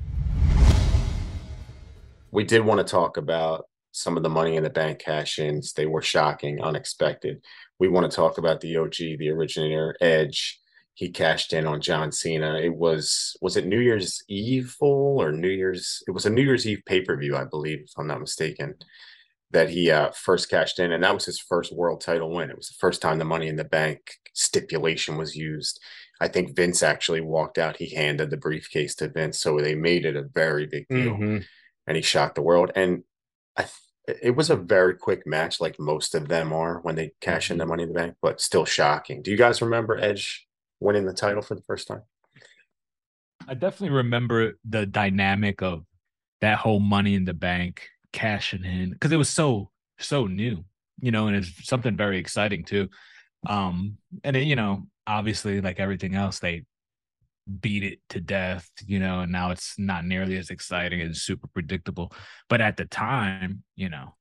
We 2.35 2.43
did 2.43 2.63
want 2.65 2.85
to 2.85 2.91
talk 2.91 3.17
about 3.17 3.65
some 3.91 4.17
of 4.17 4.23
the 4.23 4.29
money 4.29 4.57
in 4.57 4.63
the 4.63 4.69
bank 4.69 4.99
cash 4.99 5.39
ins. 5.39 5.71
They 5.71 5.85
were 5.85 6.01
shocking, 6.01 6.61
unexpected. 6.61 7.41
We 7.79 7.87
want 7.87 8.09
to 8.11 8.15
talk 8.15 8.37
about 8.37 8.59
the 8.59 8.75
OG, 8.75 8.97
the 9.17 9.29
originator, 9.29 9.95
Edge. 10.01 10.59
He 10.95 11.09
cashed 11.09 11.53
in 11.53 11.65
on 11.65 11.81
John 11.81 12.11
Cena. 12.11 12.59
It 12.59 12.75
was 12.75 13.35
was 13.41 13.57
it 13.57 13.65
New 13.65 13.79
Year's 13.79 14.21
Eve 14.27 14.69
full 14.69 15.21
or 15.21 15.31
New 15.31 15.49
Year's? 15.49 16.03
It 16.07 16.11
was 16.11 16.25
a 16.25 16.29
New 16.29 16.43
Year's 16.43 16.67
Eve 16.67 16.83
pay 16.85 17.01
per 17.01 17.17
view, 17.17 17.35
I 17.35 17.45
believe, 17.45 17.79
if 17.83 17.91
I'm 17.97 18.07
not 18.07 18.19
mistaken. 18.19 18.75
That 19.51 19.69
he 19.69 19.89
uh, 19.89 20.11
first 20.11 20.49
cashed 20.49 20.79
in, 20.79 20.91
and 20.91 21.03
that 21.03 21.13
was 21.13 21.25
his 21.25 21.39
first 21.39 21.73
world 21.73 22.01
title 22.01 22.33
win. 22.33 22.49
It 22.49 22.57
was 22.57 22.67
the 22.67 22.79
first 22.79 23.01
time 23.01 23.17
the 23.17 23.25
Money 23.25 23.47
in 23.47 23.55
the 23.55 23.63
Bank 23.63 23.99
stipulation 24.33 25.17
was 25.17 25.35
used. 25.35 25.79
I 26.19 26.27
think 26.27 26.55
Vince 26.55 26.83
actually 26.83 27.21
walked 27.21 27.57
out. 27.57 27.77
He 27.77 27.93
handed 27.93 28.29
the 28.29 28.37
briefcase 28.37 28.95
to 28.95 29.09
Vince, 29.09 29.39
so 29.39 29.57
they 29.57 29.75
made 29.75 30.05
it 30.05 30.17
a 30.17 30.23
very 30.23 30.65
big 30.65 30.85
deal 30.89 31.15
Mhm. 31.15 31.45
And 31.87 31.95
he 31.95 32.03
shocked 32.03 32.35
the 32.35 32.41
world. 32.41 32.71
And 32.75 33.03
I, 33.57 33.65
it 34.07 34.35
was 34.35 34.49
a 34.49 34.55
very 34.55 34.95
quick 34.95 35.25
match, 35.25 35.59
like 35.59 35.79
most 35.79 36.15
of 36.15 36.27
them 36.27 36.53
are 36.53 36.79
when 36.79 36.95
they 36.95 37.11
cash 37.21 37.49
in 37.49 37.57
the 37.57 37.65
Money 37.65 37.83
in 37.83 37.89
the 37.89 37.95
Bank, 37.95 38.15
but 38.21 38.41
still 38.41 38.65
shocking. 38.65 39.21
Do 39.21 39.31
you 39.31 39.37
guys 39.37 39.61
remember 39.61 39.97
Edge 39.97 40.47
winning 40.79 41.05
the 41.05 41.13
title 41.13 41.41
for 41.41 41.55
the 41.55 41.61
first 41.61 41.87
time? 41.87 42.03
I 43.47 43.53
definitely 43.53 43.95
remember 43.95 44.53
the 44.67 44.85
dynamic 44.85 45.61
of 45.61 45.85
that 46.41 46.57
whole 46.57 46.79
money 46.79 47.15
in 47.15 47.25
the 47.25 47.33
bank 47.33 47.87
cashing 48.11 48.63
in 48.63 48.91
because 48.91 49.11
it 49.11 49.17
was 49.17 49.29
so 49.29 49.69
so 49.99 50.27
new, 50.27 50.63
you 50.99 51.11
know, 51.11 51.27
and 51.27 51.35
it's 51.35 51.67
something 51.67 51.95
very 51.95 52.17
exciting 52.17 52.63
too. 52.63 52.89
Um, 53.47 53.97
and 54.23 54.35
it, 54.35 54.43
you 54.43 54.55
know, 54.55 54.87
obviously, 55.05 55.61
like 55.61 55.79
everything 55.79 56.15
else, 56.15 56.39
they 56.39 56.63
beat 57.59 57.83
it 57.83 57.99
to 58.09 58.19
death, 58.19 58.69
you 58.85 58.99
know, 58.99 59.21
and 59.21 59.31
now 59.31 59.51
it's 59.51 59.77
not 59.77 60.05
nearly 60.05 60.37
as 60.37 60.49
exciting 60.49 61.01
and 61.01 61.15
super 61.15 61.47
predictable. 61.47 62.11
But 62.49 62.61
at 62.61 62.77
the 62.77 62.85
time, 62.85 63.63
you 63.75 63.89
know, 63.89 64.15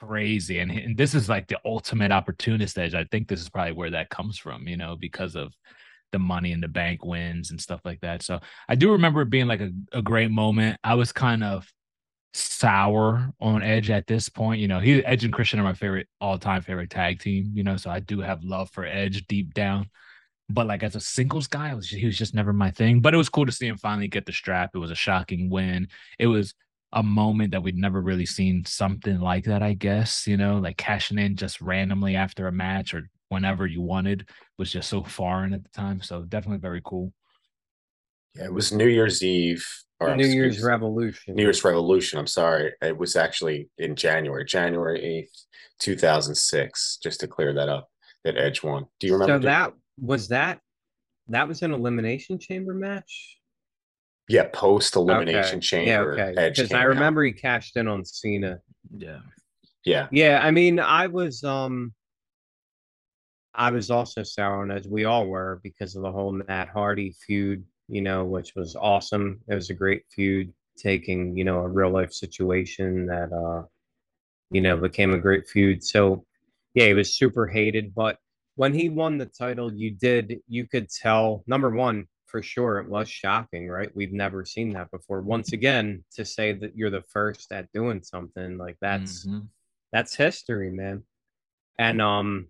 crazy. 0.00 0.60
And, 0.60 0.70
and 0.70 0.96
this 0.96 1.14
is 1.14 1.28
like 1.28 1.48
the 1.48 1.58
ultimate 1.64 2.12
opportunist 2.12 2.78
edge. 2.78 2.94
I 2.94 3.04
think 3.04 3.28
this 3.28 3.40
is 3.40 3.48
probably 3.48 3.72
where 3.72 3.90
that 3.90 4.10
comes 4.10 4.38
from, 4.38 4.68
you 4.68 4.76
know, 4.76 4.96
because 4.96 5.34
of 5.34 5.52
the 6.12 6.18
money 6.18 6.52
in 6.52 6.60
the 6.60 6.68
bank 6.68 7.04
wins 7.04 7.50
and 7.50 7.60
stuff 7.60 7.80
like 7.84 8.00
that. 8.00 8.22
So 8.22 8.40
I 8.68 8.76
do 8.76 8.92
remember 8.92 9.22
it 9.22 9.30
being 9.30 9.48
like 9.48 9.60
a, 9.60 9.70
a 9.92 10.02
great 10.02 10.30
moment. 10.30 10.78
I 10.84 10.94
was 10.94 11.12
kind 11.12 11.42
of 11.42 11.66
sour 12.32 13.32
on 13.40 13.62
Edge 13.62 13.90
at 13.90 14.06
this 14.06 14.28
point. 14.28 14.60
You 14.60 14.68
know, 14.68 14.78
he 14.78 15.04
Edge 15.04 15.24
and 15.24 15.32
Christian 15.32 15.58
are 15.58 15.64
my 15.64 15.72
favorite 15.72 16.06
all-time 16.20 16.62
favorite 16.62 16.90
tag 16.90 17.18
team, 17.18 17.50
you 17.54 17.64
know, 17.64 17.76
so 17.76 17.90
I 17.90 18.00
do 18.00 18.20
have 18.20 18.44
love 18.44 18.70
for 18.70 18.86
Edge 18.86 19.26
deep 19.26 19.52
down. 19.52 19.90
But 20.48 20.66
like 20.66 20.82
as 20.82 20.94
a 20.94 21.00
singles 21.00 21.46
guy, 21.48 21.74
was, 21.74 21.88
he 21.88 22.06
was 22.06 22.16
just 22.16 22.34
never 22.34 22.52
my 22.52 22.70
thing. 22.70 23.00
But 23.00 23.14
it 23.14 23.16
was 23.16 23.28
cool 23.28 23.46
to 23.46 23.52
see 23.52 23.66
him 23.66 23.76
finally 23.76 24.08
get 24.08 24.26
the 24.26 24.32
strap. 24.32 24.70
It 24.74 24.78
was 24.78 24.90
a 24.92 24.94
shocking 24.96 25.50
win. 25.50 25.88
It 26.18 26.28
was 26.28 26.54
a 26.92 27.02
moment 27.02 27.50
that 27.50 27.62
we'd 27.62 27.76
never 27.76 28.00
really 28.00 28.26
seen 28.26 28.64
something 28.64 29.18
like 29.20 29.44
that, 29.44 29.62
I 29.62 29.74
guess, 29.74 30.26
you 30.26 30.36
know, 30.36 30.58
like 30.58 30.76
cashing 30.76 31.18
in 31.18 31.34
just 31.36 31.60
randomly 31.60 32.14
after 32.14 32.46
a 32.46 32.52
match 32.52 32.94
or 32.94 33.10
whenever 33.28 33.66
you 33.66 33.82
wanted 33.82 34.28
was 34.56 34.70
just 34.70 34.88
so 34.88 35.02
foreign 35.02 35.52
at 35.52 35.64
the 35.64 35.68
time. 35.70 36.00
So 36.00 36.22
definitely 36.22 36.58
very 36.60 36.80
cool. 36.84 37.12
Yeah, 38.36 38.44
it 38.44 38.52
was 38.52 38.72
New 38.72 38.86
Year's 38.86 39.24
Eve 39.24 39.66
or 39.98 40.14
New 40.14 40.26
Year's 40.26 40.52
excuse- 40.54 40.64
Revolution. 40.64 41.34
New 41.34 41.42
Year's 41.42 41.64
Revolution. 41.64 42.20
I'm 42.20 42.26
sorry. 42.28 42.72
It 42.80 42.96
was 42.96 43.16
actually 43.16 43.68
in 43.78 43.96
January, 43.96 44.44
January 44.44 45.00
8th, 45.00 45.44
2006, 45.80 46.98
just 47.02 47.20
to 47.20 47.26
clear 47.28 47.52
that 47.54 47.68
up, 47.68 47.90
that 48.24 48.36
Edge 48.36 48.62
won. 48.62 48.86
Do 49.00 49.06
you 49.08 49.14
remember? 49.14 49.34
So 49.34 49.38
doing- 49.40 49.52
that 49.52 49.72
was 50.00 50.28
that. 50.28 50.60
That 51.28 51.48
was 51.48 51.62
an 51.62 51.72
elimination 51.72 52.38
chamber 52.38 52.74
match. 52.74 53.38
yeah, 54.28 54.48
post 54.52 54.96
elimination 54.96 55.58
Okay. 55.58 55.60
chamber. 55.60 56.16
Yeah, 56.16 56.24
okay. 56.26 56.48
Because 56.50 56.68
came 56.68 56.78
I 56.78 56.82
out. 56.82 56.88
remember 56.88 57.22
he 57.24 57.32
cashed 57.32 57.76
in 57.76 57.88
on 57.88 58.04
Cena. 58.04 58.60
Yeah. 58.96 59.20
Yeah. 59.84 60.08
Yeah, 60.10 60.40
I 60.42 60.50
mean, 60.50 60.78
I 60.80 61.06
was 61.06 61.42
um, 61.44 61.92
I 63.54 63.70
was 63.70 63.90
also 63.90 64.22
sour 64.22 64.62
on 64.62 64.70
Edge. 64.70 64.86
We 64.86 65.04
all 65.04 65.26
were 65.26 65.60
because 65.62 65.96
of 65.96 66.02
the 66.02 66.12
whole 66.12 66.32
Matt 66.32 66.68
Hardy 66.68 67.14
feud, 67.26 67.64
you 67.88 68.02
know, 68.02 68.24
which 68.24 68.54
was 68.54 68.76
awesome. 68.76 69.40
It 69.48 69.54
was 69.54 69.70
a 69.70 69.74
great 69.74 70.02
feud, 70.14 70.52
taking 70.76 71.36
you 71.36 71.44
know 71.44 71.58
a 71.60 71.68
real 71.68 71.90
life 71.90 72.12
situation 72.12 73.06
that 73.06 73.32
uh, 73.32 73.66
you 74.50 74.60
know, 74.60 74.76
became 74.76 75.14
a 75.14 75.18
great 75.18 75.48
feud. 75.48 75.82
So 75.82 76.24
yeah, 76.74 76.86
he 76.86 76.94
was 76.94 77.16
super 77.16 77.46
hated, 77.46 77.94
but 77.94 78.18
when 78.56 78.74
he 78.74 78.88
won 78.88 79.18
the 79.18 79.26
title, 79.26 79.72
you 79.72 79.90
did 79.90 80.40
you 80.48 80.66
could 80.66 80.88
tell 80.90 81.44
number 81.46 81.70
one 81.70 82.06
for 82.26 82.42
sure 82.42 82.78
it 82.80 82.88
was 82.88 83.08
shocking, 83.08 83.68
right? 83.68 83.94
We've 83.94 84.12
never 84.12 84.44
seen 84.44 84.72
that 84.72 84.90
before. 84.90 85.20
Once 85.20 85.52
again, 85.52 86.04
to 86.14 86.24
say 86.24 86.52
that 86.52 86.76
you're 86.76 86.90
the 86.90 87.02
first 87.02 87.52
at 87.52 87.70
doing 87.72 88.02
something 88.02 88.58
like 88.58 88.76
that's 88.80 89.26
Mhm. 89.26 89.48
that's 89.92 90.14
history, 90.16 90.70
man. 90.70 91.04
And 91.78 92.02
um, 92.02 92.48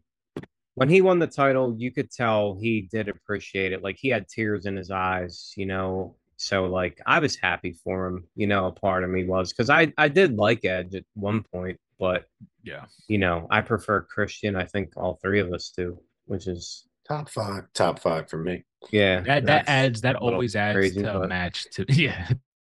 when 0.75 0.89
he 0.89 1.01
won 1.03 1.19
the 1.19 1.27
title, 1.27 1.75
you 1.79 1.91
could 1.91 2.11
tell 2.11 2.55
he 2.57 2.83
did 2.83 3.09
appreciate 3.09 3.73
it. 3.73 3.83
Like 3.83 3.97
he 3.99 4.09
had 4.09 4.29
tears 4.29 4.67
in 4.67 4.77
his 4.77 4.91
eyes, 4.91 5.53
you 5.57 5.67
know. 5.67 6.17
So 6.39 6.67
like 6.67 7.01
I 7.07 7.19
was 7.19 7.37
happy 7.37 7.73
for 7.73 8.07
him, 8.07 8.29
you 8.37 8.47
know. 8.47 8.67
A 8.67 8.73
part 8.73 9.05
of 9.05 9.11
me 9.11 9.25
was 9.25 9.53
because 9.53 9.71
I 9.71 9.93
I 9.99 10.09
did 10.09 10.37
like 10.37 10.65
Edge 10.65 10.95
at 10.95 11.05
one 11.15 11.43
point, 11.43 11.79
but 11.99 12.24
Yeah. 12.62 12.84
you 13.09 13.18
know 13.18 13.47
I 13.51 13.61
prefer 13.62 14.03
Christian. 14.03 14.57
I 14.57 14.64
think 14.64 14.92
all 14.97 15.18
three 15.22 15.40
of 15.40 15.53
us 15.53 15.72
do, 15.76 15.99
which 16.26 16.47
is 16.47 16.86
Top 17.09 17.28
five, 17.28 17.64
top 17.72 18.01
five 18.01 18.28
for 18.28 18.38
me. 18.38 18.64
yeah. 18.90 19.20
That 19.20 19.47
that 19.47 19.68
adds 19.68 20.01
that 20.01 20.16
always 20.16 20.57
adds 20.57 20.76
crazy, 20.76 21.03
to 21.03 21.20
a 21.22 21.28
match 21.28 21.66
to 21.72 21.84
yeah. 21.88 22.28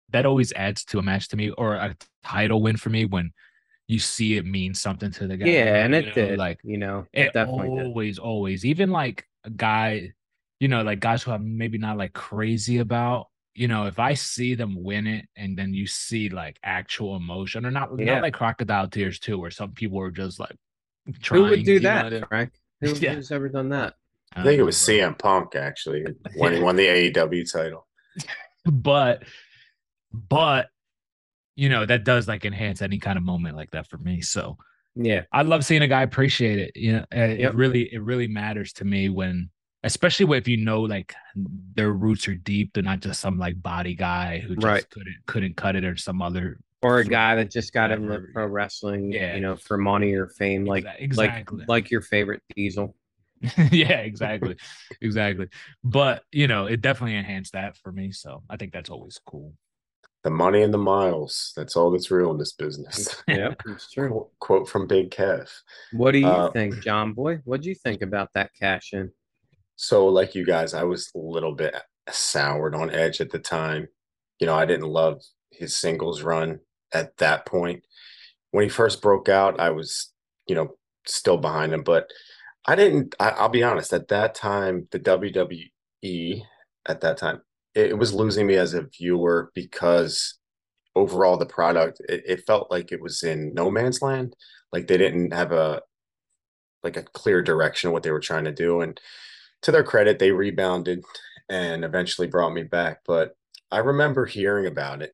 That 0.09 0.25
always 0.25 0.51
adds 0.53 0.83
to 0.85 0.99
a 0.99 1.01
match 1.03 1.27
to 1.29 1.37
me 1.37 1.51
or 1.51 1.75
a 1.75 1.95
title 2.23 2.61
win 2.61 2.77
for 2.77 2.89
me 2.89 3.05
when 3.05 3.31
you 3.87 3.99
see 3.99 4.37
it 4.37 4.45
mean 4.45 4.73
something 4.73 5.11
to 5.11 5.27
the 5.27 5.37
guy. 5.37 5.45
Yeah, 5.47 5.83
and 5.85 5.93
you 5.93 5.99
it 5.99 6.05
know, 6.07 6.13
did. 6.13 6.39
like 6.39 6.59
you 6.63 6.77
know, 6.77 7.05
it 7.13 7.27
it 7.27 7.33
definitely 7.33 7.69
did. 7.77 7.85
always, 7.85 8.17
always, 8.17 8.65
even 8.65 8.89
like 8.91 9.25
a 9.43 9.49
guy, 9.51 10.13
you 10.59 10.67
know, 10.67 10.81
like 10.83 10.99
guys 10.99 11.21
who 11.23 11.31
I'm 11.31 11.57
maybe 11.57 11.77
not 11.77 11.97
like 11.97 12.13
crazy 12.13 12.79
about. 12.79 13.27
You 13.55 13.67
know, 13.67 13.85
if 13.85 13.99
I 13.99 14.15
see 14.15 14.55
them 14.55 14.81
win 14.83 15.05
it 15.05 15.25
and 15.35 15.55
then 15.57 15.73
you 15.73 15.85
see 15.85 16.29
like 16.29 16.57
actual 16.63 17.15
emotion 17.15 17.65
or 17.65 17.71
not, 17.71 17.89
Yeah. 17.99 18.15
not 18.15 18.23
like 18.23 18.33
crocodile 18.33 18.87
tears 18.87 19.19
too, 19.19 19.37
where 19.37 19.51
some 19.51 19.71
people 19.73 19.99
are 20.01 20.11
just 20.11 20.39
like 20.39 20.55
Who 21.29 21.43
would 21.43 21.63
do 21.63 21.73
you 21.73 21.79
know 21.81 21.89
that, 21.89 22.03
what 22.05 22.13
I? 22.13 22.25
Frank? 22.27 22.51
Who, 22.81 22.93
Yeah. 22.95 23.13
Who's 23.15 23.31
ever 23.31 23.49
done 23.49 23.69
that? 23.69 23.93
I 24.35 24.43
think 24.43 24.59
it 24.59 24.63
was 24.63 24.83
bro. 24.83 24.95
CM 24.95 25.19
Punk 25.19 25.55
actually 25.55 26.05
when 26.35 26.53
he 26.55 26.59
won 26.59 26.75
the 26.75 26.87
AEW 26.87 27.51
title. 27.51 27.85
but 28.65 29.23
but 30.11 30.69
you 31.55 31.69
know 31.69 31.85
that 31.85 32.03
does 32.03 32.27
like 32.27 32.45
enhance 32.45 32.81
any 32.81 32.97
kind 32.97 33.17
of 33.17 33.23
moment 33.23 33.55
like 33.55 33.69
that 33.71 33.87
for 33.87 33.97
me 33.97 34.21
so 34.21 34.57
Yeah, 34.95 35.23
i 35.31 35.41
love 35.43 35.65
seeing 35.65 35.81
a 35.81 35.87
guy 35.87 36.01
appreciate 36.03 36.59
it 36.59 36.71
you 36.75 36.93
know 36.93 37.05
uh, 37.15 37.25
Yep. 37.25 37.39
it 37.39 37.55
really 37.55 37.93
it 37.93 38.01
really 38.01 38.27
matters 38.27 38.73
to 38.73 38.85
me 38.85 39.09
when 39.09 39.49
especially 39.83 40.37
if 40.37 40.47
you 40.47 40.57
know 40.57 40.81
like 40.81 41.13
their 41.75 41.91
roots 41.91 42.27
are 42.27 42.35
deep 42.35 42.71
they're 42.73 42.83
not 42.83 42.99
just 43.01 43.19
some 43.19 43.37
like 43.37 43.61
body 43.61 43.95
guy 43.95 44.39
who 44.39 44.55
just 44.55 44.65
Right. 44.65 44.89
couldn't 44.89 45.15
couldn't 45.25 45.55
cut 45.57 45.75
it 45.75 45.83
or 45.83 45.95
some 45.97 46.21
other 46.21 46.59
or 46.81 46.99
a 46.99 47.05
guy 47.05 47.35
that 47.35 47.49
just 47.49 47.71
got 47.71 47.91
into 47.91 48.19
pro 48.33 48.45
wrestling, 48.45 49.11
Yeah. 49.13 49.35
you 49.35 49.41
know, 49.41 49.55
for 49.55 49.77
money 49.77 50.13
or 50.15 50.27
fame, 50.27 50.65
like 50.65 50.85
exactly. 50.99 51.59
like 51.59 51.69
like 51.69 51.91
your 51.91 52.01
favorite 52.01 52.41
Diesel. 52.55 52.95
yeah 53.71 53.97
exactly 53.99 54.55
exactly 55.01 55.47
but 55.83 56.23
you 56.31 56.47
know 56.47 56.65
it 56.65 56.79
definitely 56.79 57.15
enhanced 57.17 57.51
that 57.51 57.75
for 57.75 57.91
me 57.91 58.09
so 58.09 58.41
i 58.49 58.55
think 58.55 58.71
that's 58.71 58.89
always 58.89 59.19
cool 59.25 59.51
The 60.23 60.29
money 60.29 60.61
and 60.63 60.73
the 60.73 60.77
miles. 60.77 61.51
That's 61.57 61.75
all 61.75 61.91
that's 61.91 62.09
real 62.09 62.31
in 62.31 62.37
this 62.37 62.53
business. 62.53 63.21
Yeah, 63.27 63.53
it's 63.67 63.91
true. 63.91 64.07
Qu- 64.09 64.29
Quote 64.39 64.69
from 64.69 64.87
Big 64.87 65.11
Kev. 65.11 65.49
What 65.91 66.11
do 66.13 66.19
you 66.19 66.27
Uh, 66.27 66.49
think, 66.51 66.79
John 66.81 67.11
Boy? 67.11 67.41
What 67.43 67.61
do 67.61 67.67
you 67.67 67.75
think 67.75 68.01
about 68.01 68.29
that 68.33 68.51
cash 68.57 68.93
in? 68.93 69.11
So, 69.75 70.07
like 70.07 70.35
you 70.35 70.45
guys, 70.45 70.73
I 70.73 70.83
was 70.83 71.11
a 71.15 71.19
little 71.19 71.53
bit 71.53 71.75
soured 72.09 72.75
on 72.75 72.91
Edge 72.91 73.21
at 73.21 73.31
the 73.31 73.39
time. 73.39 73.87
You 74.39 74.47
know, 74.47 74.55
I 74.55 74.65
didn't 74.65 74.87
love 74.87 75.21
his 75.51 75.75
singles 75.75 76.21
run 76.21 76.59
at 76.93 77.17
that 77.17 77.45
point. 77.45 77.83
When 78.51 78.63
he 78.63 78.69
first 78.69 79.01
broke 79.01 79.29
out, 79.29 79.59
I 79.59 79.71
was, 79.71 80.11
you 80.47 80.55
know, 80.55 80.75
still 81.07 81.37
behind 81.37 81.73
him, 81.73 81.83
but 81.83 82.09
I 82.65 82.75
didn't. 82.75 83.15
I, 83.19 83.29
I'll 83.29 83.49
be 83.49 83.63
honest. 83.63 83.93
At 83.93 84.09
that 84.09 84.35
time, 84.35 84.87
the 84.91 84.99
WWE 84.99 86.43
at 86.85 87.01
that 87.01 87.17
time 87.17 87.41
it, 87.75 87.91
it 87.91 87.97
was 87.97 88.13
losing 88.13 88.47
me 88.47 88.55
as 88.55 88.73
a 88.73 88.83
viewer 88.83 89.51
because 89.53 90.35
overall 90.95 91.37
the 91.37 91.45
product 91.45 92.01
it, 92.07 92.23
it 92.25 92.45
felt 92.45 92.69
like 92.71 92.91
it 92.91 93.01
was 93.01 93.23
in 93.23 93.53
no 93.53 93.71
man's 93.71 94.01
land. 94.01 94.35
Like 94.71 94.87
they 94.87 94.97
didn't 94.97 95.33
have 95.33 95.51
a 95.51 95.81
like 96.83 96.97
a 96.97 97.03
clear 97.03 97.41
direction 97.41 97.87
of 97.87 97.93
what 97.93 98.03
they 98.03 98.11
were 98.11 98.19
trying 98.19 98.43
to 98.45 98.51
do, 98.51 98.81
and 98.81 98.99
to 99.63 99.71
their 99.71 99.83
credit, 99.83 100.19
they 100.19 100.31
rebounded 100.31 101.03
and 101.49 101.83
eventually 101.83 102.27
brought 102.27 102.53
me 102.53 102.63
back. 102.63 102.99
But 103.05 103.35
I 103.71 103.79
remember 103.79 104.25
hearing 104.25 104.67
about 104.67 105.01
it 105.01 105.13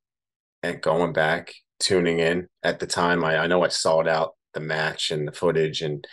and 0.62 0.82
going 0.82 1.14
back, 1.14 1.54
tuning 1.80 2.20
in. 2.20 2.48
At 2.64 2.80
the 2.80 2.88
time, 2.88 3.24
I, 3.24 3.38
I 3.38 3.48
know 3.48 3.64
I 3.64 3.70
sought 3.70 4.08
out 4.08 4.36
the 4.54 4.60
match 4.60 5.12
and 5.12 5.28
the 5.28 5.32
footage, 5.32 5.82
and 5.82 6.06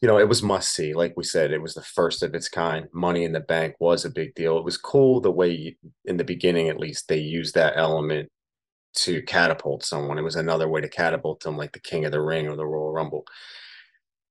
you 0.00 0.08
know, 0.08 0.18
it 0.18 0.28
was 0.28 0.42
must 0.42 0.74
see. 0.74 0.94
Like 0.94 1.14
we 1.16 1.24
said, 1.24 1.52
it 1.52 1.62
was 1.62 1.74
the 1.74 1.82
first 1.82 2.22
of 2.22 2.34
its 2.34 2.48
kind. 2.48 2.88
Money 2.92 3.24
in 3.24 3.32
the 3.32 3.40
Bank 3.40 3.76
was 3.78 4.04
a 4.04 4.10
big 4.10 4.34
deal. 4.34 4.58
It 4.58 4.64
was 4.64 4.76
cool 4.76 5.20
the 5.20 5.30
way, 5.30 5.76
in 6.04 6.16
the 6.16 6.24
beginning 6.24 6.68
at 6.68 6.80
least, 6.80 7.08
they 7.08 7.18
used 7.18 7.54
that 7.54 7.74
element 7.76 8.28
to 8.94 9.22
catapult 9.22 9.84
someone. 9.84 10.18
It 10.18 10.22
was 10.22 10.36
another 10.36 10.68
way 10.68 10.80
to 10.80 10.88
catapult 10.88 11.40
them, 11.40 11.56
like 11.56 11.72
the 11.72 11.80
King 11.80 12.04
of 12.04 12.12
the 12.12 12.20
Ring 12.20 12.48
or 12.48 12.56
the 12.56 12.66
Royal 12.66 12.92
Rumble. 12.92 13.24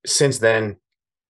Since 0.06 0.40
then, 0.40 0.78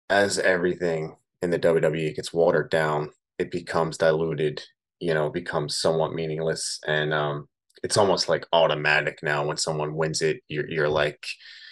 as 0.10 0.40
everything 0.40 1.16
in 1.42 1.50
the 1.50 1.60
WWE 1.60 2.16
gets 2.16 2.34
watered 2.34 2.70
down, 2.70 3.10
it 3.38 3.52
becomes 3.52 3.98
diluted, 3.98 4.64
you 5.00 5.14
know, 5.14 5.30
becomes 5.30 5.78
somewhat 5.78 6.14
meaningless. 6.14 6.80
And 6.88 7.14
um, 7.14 7.48
it's 7.84 7.98
almost 7.98 8.30
like 8.30 8.46
automatic 8.54 9.20
now 9.24 9.46
when 9.46 9.58
someone 9.58 9.96
wins 9.96 10.22
it, 10.22 10.42
you're, 10.48 10.70
you're 10.70 10.90
like, 10.90 11.26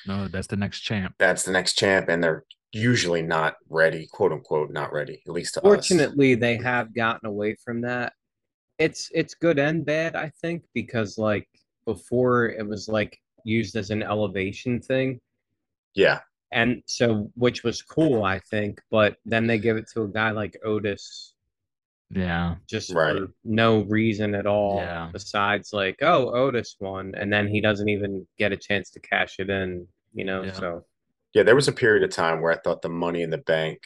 no 0.07 0.29
that's 0.29 0.47
the 0.47 0.55
next 0.55 0.79
champ 0.79 1.13
that's 1.19 1.43
the 1.43 1.51
next 1.51 1.73
champ. 1.73 2.07
And 2.09 2.23
they're 2.23 2.45
usually 2.71 3.21
not 3.21 3.55
ready, 3.69 4.07
quote 4.11 4.31
unquote, 4.31 4.71
not 4.71 4.93
ready, 4.93 5.21
at 5.27 5.33
least 5.33 5.55
to 5.55 5.59
us. 5.61 5.63
Fortunately, 5.63 6.35
they 6.35 6.57
have 6.57 6.93
gotten 6.93 7.27
away 7.27 7.55
from 7.63 7.81
that. 7.81 8.13
It's 8.77 9.09
it's 9.13 9.33
good 9.33 9.59
and 9.59 9.85
bad, 9.85 10.15
I 10.15 10.31
think, 10.41 10.63
because 10.73 11.17
like 11.17 11.47
before 11.85 12.49
it 12.49 12.65
was 12.65 12.87
like 12.87 13.19
used 13.43 13.75
as 13.75 13.89
an 13.89 14.03
elevation 14.03 14.79
thing. 14.79 15.19
Yeah. 15.95 16.19
And 16.51 16.81
so 16.87 17.31
which 17.35 17.63
was 17.63 17.81
cool, 17.81 18.23
I 18.23 18.39
think, 18.39 18.81
but 18.89 19.17
then 19.25 19.45
they 19.47 19.57
give 19.59 19.77
it 19.77 19.87
to 19.93 20.01
a 20.03 20.07
guy 20.07 20.31
like 20.31 20.57
Otis 20.63 21.33
yeah 22.11 22.55
just 22.67 22.91
Right. 22.91 23.15
for 23.15 23.27
no 23.43 23.81
reason 23.81 24.33
at 24.33 24.47
all 24.47 24.77
Yeah. 24.77 25.09
besides 25.13 25.73
like, 25.73 25.97
oh, 26.01 26.31
Otis 26.33 26.75
won, 26.79 27.13
and 27.15 27.31
then 27.31 27.47
he 27.47 27.61
doesn't 27.61 27.87
even 27.87 28.25
get 28.39 28.51
a 28.51 28.57
chance 28.57 28.89
to 28.91 28.99
cash 28.99 29.35
it 29.39 29.49
in, 29.51 29.87
you 30.13 30.25
know. 30.25 30.43
Yeah. 30.43 30.53
So 30.53 30.85
Yeah. 31.35 31.43
There 31.43 31.55
was 31.55 31.67
a 31.67 31.71
period 31.71 32.03
of 32.03 32.09
time 32.09 32.41
where 32.41 32.51
I 32.51 32.57
thought 32.57 32.81
the 32.81 32.89
money 32.89 33.21
in 33.21 33.29
the 33.29 33.37
bank 33.37 33.81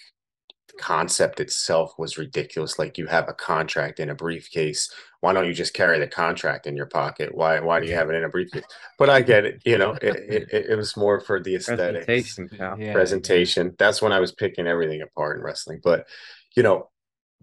concept 0.80 1.40
itself 1.40 1.94
was 1.98 2.18
ridiculous. 2.18 2.80
Like 2.80 2.98
you 2.98 3.08
have 3.08 3.30
a 3.30 3.34
contract 3.34 4.00
in 4.00 4.10
a 4.10 4.16
briefcase. 4.16 4.92
Why 5.22 5.32
don't 5.34 5.46
you 5.48 5.54
just 5.54 5.74
carry 5.74 6.00
the 6.00 6.08
contract 6.08 6.68
in 6.68 6.76
your 6.76 6.86
pocket? 6.88 7.34
Why 7.34 7.60
why 7.60 7.80
do 7.80 7.88
you 7.88 7.94
have 7.96 8.10
it 8.10 8.16
in 8.16 8.24
a 8.24 8.30
briefcase? 8.30 8.64
But 8.98 9.10
I 9.10 9.22
get 9.22 9.46
it. 9.46 9.62
You 9.66 9.78
know, 9.78 9.92
it, 9.94 10.16
it, 10.16 10.50
it- 10.52 10.66
it 10.72 10.76
was 10.76 10.98
more 10.98 11.20
for 11.20 11.40
the 11.42 11.56
aesthetics. 11.56 12.06
presentation. 12.06 12.50
Yeah, 12.80 12.94
presentation. 12.94 13.76
That's 13.78 14.02
when 14.02 14.12
I 14.12 14.20
was 14.20 14.32
picking 14.32 14.68
everything 14.68 15.02
apart 15.02 15.38
in 15.38 15.44
wrestling. 15.44 15.80
But 15.84 16.08
you 16.56 16.64
know, 16.64 16.90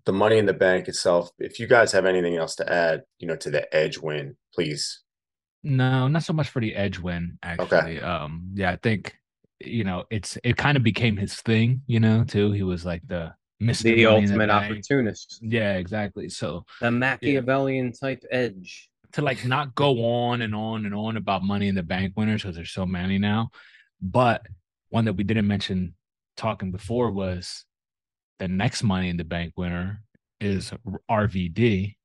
the 0.07 0.12
money 0.12 0.39
in 0.39 0.47
the 0.47 0.53
bank 0.55 0.89
itself. 0.89 1.31
If 1.39 1.59
you 1.61 1.66
guys 1.66 1.93
have 1.93 2.07
anything 2.07 2.37
else 2.37 2.57
to 2.57 2.72
add, 2.72 3.03
you 3.18 3.26
know, 3.28 3.37
to 3.37 3.51
the 3.51 3.72
edge 3.74 3.99
win, 3.99 4.37
please. 4.55 5.01
No, 5.62 6.09
not 6.09 6.22
so 6.22 6.33
much 6.33 6.49
for 6.49 6.61
the 6.61 6.74
edge 6.74 6.99
win, 6.99 7.39
actually. 7.43 8.01
Um, 8.01 8.53
yeah, 8.55 8.70
I 8.70 8.76
think 8.76 9.14
you 9.61 9.85
know 9.85 10.05
it's 10.11 10.39
it 10.45 10.57
kind 10.57 10.77
of 10.77 10.83
became 10.83 11.17
his 11.17 11.35
thing, 11.37 11.83
you 11.87 12.01
know, 12.01 12.25
too. 12.25 12.53
He 12.53 12.63
was 12.63 12.85
like 12.85 13.07
the 13.07 13.35
Mr. 13.63 13.83
The 13.83 14.07
ultimate 14.07 14.49
Bank. 14.49 14.73
opportunist. 14.73 15.39
Yeah, 15.43 15.75
exactly. 15.75 16.29
So 16.31 16.65
The 16.81 16.91
Machiavellian 16.91 17.93
type 17.93 18.25
edge. 18.31 18.89
to 19.13 19.23
like 19.23 19.45
not 19.45 19.75
go 19.75 20.03
on 20.05 20.41
and 20.41 20.55
on 20.55 20.87
and 20.87 20.95
on 20.95 21.17
about 21.19 21.43
money 21.43 21.69
in 21.69 21.75
the 21.75 21.83
bank 21.83 22.15
winners 22.17 22.43
because 22.43 22.57
there's 22.57 22.71
so 22.71 22.87
many 22.87 23.19
now. 23.19 23.51
But 24.01 24.47
one 24.89 25.05
that 25.05 25.13
we 25.13 25.25
didn't 25.25 25.47
mention 25.47 25.95
talking 26.39 26.73
before 26.73 27.11
was 27.11 27.67
the 28.39 28.49
next 28.49 28.83
money 28.83 29.11
in 29.11 29.19
the 29.19 29.25
bank 29.25 29.53
winner 29.59 30.03
is 30.41 30.73
RVD. 31.11 31.97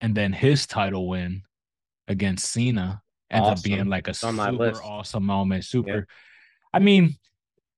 And 0.00 0.14
then 0.14 0.32
his 0.32 0.66
title 0.66 1.06
win 1.06 1.42
against 2.08 2.50
Cena 2.50 3.02
ends 3.30 3.48
up 3.48 3.62
being 3.62 3.88
like 3.88 4.08
a 4.08 4.14
super 4.14 4.52
list. 4.52 4.82
awesome 4.82 5.24
moment. 5.26 5.64
Super. 5.64 6.06
I 6.72 6.78
mean, 6.78 7.16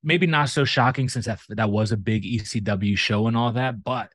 maybe 0.02 0.26
not 0.26 0.48
so 0.50 0.64
shocking 0.64 1.08
since 1.08 1.26
that 1.26 1.40
that 1.50 1.70
was 1.70 1.92
a 1.92 1.96
big 1.96 2.24
ECW 2.24 2.96
show 2.96 3.26
and 3.26 3.36
all 3.36 3.52
that, 3.52 3.82
but 3.82 4.10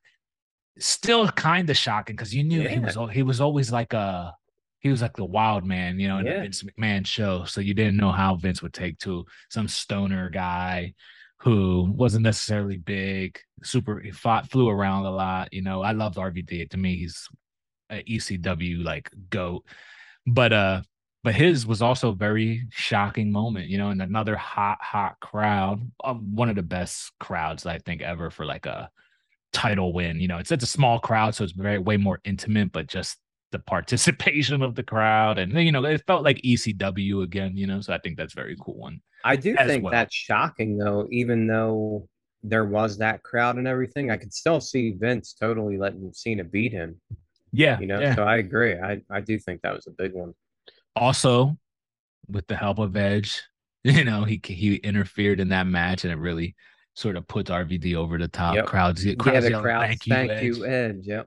still 0.78 1.28
kind 1.28 1.68
of 1.68 1.76
shocking 1.76 2.16
because 2.16 2.34
you 2.34 2.44
knew 2.44 2.66
he 2.66 2.78
was 2.78 2.96
he 3.12 3.22
was 3.22 3.40
always 3.40 3.70
like 3.72 3.92
a 3.92 4.34
he 4.78 4.88
was 4.88 5.02
like 5.02 5.14
the 5.16 5.24
wild 5.24 5.64
man, 5.64 6.00
you 6.00 6.08
know, 6.08 6.18
in 6.18 6.26
Yeah. 6.26 6.34
the 6.36 6.40
Vince 6.42 6.62
McMahon 6.62 7.06
show. 7.06 7.44
So 7.44 7.60
you 7.60 7.74
didn't 7.74 7.98
know 7.98 8.12
how 8.12 8.36
Vince 8.36 8.62
would 8.62 8.72
take 8.72 8.98
to 9.00 9.26
some 9.50 9.68
stoner 9.68 10.30
guy 10.30 10.94
who 11.38 11.90
wasn't 11.94 12.22
necessarily 12.22 12.78
big, 12.78 13.38
super 13.62 14.00
he 14.00 14.10
fought, 14.10 14.50
flew 14.50 14.68
around 14.70 15.04
a 15.04 15.10
lot. 15.10 15.52
You 15.52 15.62
know, 15.62 15.82
I 15.82 15.92
loved 15.92 16.16
RVD. 16.16 16.70
To 16.70 16.76
me, 16.78 16.96
he's 16.96 17.28
an 17.90 18.02
ECW 18.08 18.82
like 18.82 19.10
goat. 19.28 19.64
But 20.26 20.52
uh 20.52 20.82
but 21.22 21.34
his 21.34 21.66
was 21.66 21.82
also 21.82 22.10
a 22.10 22.14
very 22.14 22.66
shocking 22.70 23.30
moment, 23.30 23.68
you 23.68 23.78
know, 23.78 23.90
in 23.90 24.00
another 24.00 24.36
hot, 24.36 24.78
hot 24.80 25.20
crowd. 25.20 25.90
Um, 26.02 26.34
one 26.34 26.48
of 26.48 26.56
the 26.56 26.62
best 26.62 27.12
crowds 27.20 27.66
I 27.66 27.78
think 27.78 28.00
ever 28.00 28.30
for 28.30 28.46
like 28.46 28.66
a 28.66 28.90
title 29.52 29.92
win. 29.92 30.20
You 30.20 30.28
know, 30.28 30.38
it's 30.38 30.50
it's 30.50 30.64
a 30.64 30.68
small 30.68 30.98
crowd, 30.98 31.34
so 31.34 31.44
it's 31.44 31.52
very 31.52 31.78
way 31.78 31.96
more 31.96 32.20
intimate, 32.24 32.72
but 32.72 32.86
just 32.86 33.18
the 33.52 33.58
participation 33.66 34.62
of 34.62 34.74
the 34.74 34.82
crowd 34.82 35.38
and 35.38 35.52
you 35.52 35.72
know, 35.72 35.84
it 35.84 36.02
felt 36.06 36.24
like 36.24 36.38
ECW 36.38 37.22
again, 37.22 37.56
you 37.56 37.66
know. 37.66 37.80
So 37.80 37.92
I 37.92 37.98
think 37.98 38.16
that's 38.16 38.34
very 38.34 38.56
cool 38.60 38.78
one. 38.78 39.00
I 39.22 39.36
do 39.36 39.54
think 39.56 39.84
well. 39.84 39.90
that's 39.90 40.14
shocking 40.14 40.78
though, 40.78 41.06
even 41.10 41.46
though 41.46 42.08
there 42.42 42.64
was 42.64 42.96
that 42.98 43.22
crowd 43.22 43.56
and 43.56 43.68
everything. 43.68 44.10
I 44.10 44.16
could 44.16 44.32
still 44.32 44.60
see 44.60 44.92
Vince 44.92 45.34
totally 45.34 45.76
letting 45.76 46.10
Cena 46.14 46.44
beat 46.44 46.72
him. 46.72 46.98
Yeah, 47.52 47.78
You 47.80 47.86
know, 47.86 48.00
yeah. 48.00 48.14
so 48.14 48.22
I 48.22 48.38
agree. 48.38 48.78
I 48.78 49.02
I 49.10 49.20
do 49.20 49.38
think 49.38 49.60
that 49.62 49.74
was 49.74 49.86
a 49.86 49.90
big 49.90 50.14
one. 50.14 50.34
Also 50.96 51.56
with 52.28 52.46
the 52.46 52.56
help 52.56 52.78
of 52.78 52.96
Edge, 52.96 53.42
you 53.84 54.04
know, 54.04 54.24
he 54.24 54.40
he 54.44 54.76
interfered 54.76 55.40
in 55.40 55.48
that 55.48 55.66
match, 55.66 56.04
and 56.04 56.12
it 56.12 56.16
really 56.18 56.54
sort 56.94 57.16
of 57.16 57.26
puts 57.26 57.50
RVD 57.50 57.94
over 57.94 58.18
the 58.18 58.28
top. 58.28 58.54
Yep. 58.54 58.66
Crowds, 58.66 59.04
yeah, 59.04 59.14
crowds 59.14 59.44
the 59.44 59.50
yelling, 59.50 59.64
crowd. 59.64 59.80
thank 59.86 60.06
you, 60.06 60.14
Thank 60.14 60.30
Edge. 60.30 60.42
you, 60.44 60.66
Edge. 60.66 60.96
Yep. 61.02 61.26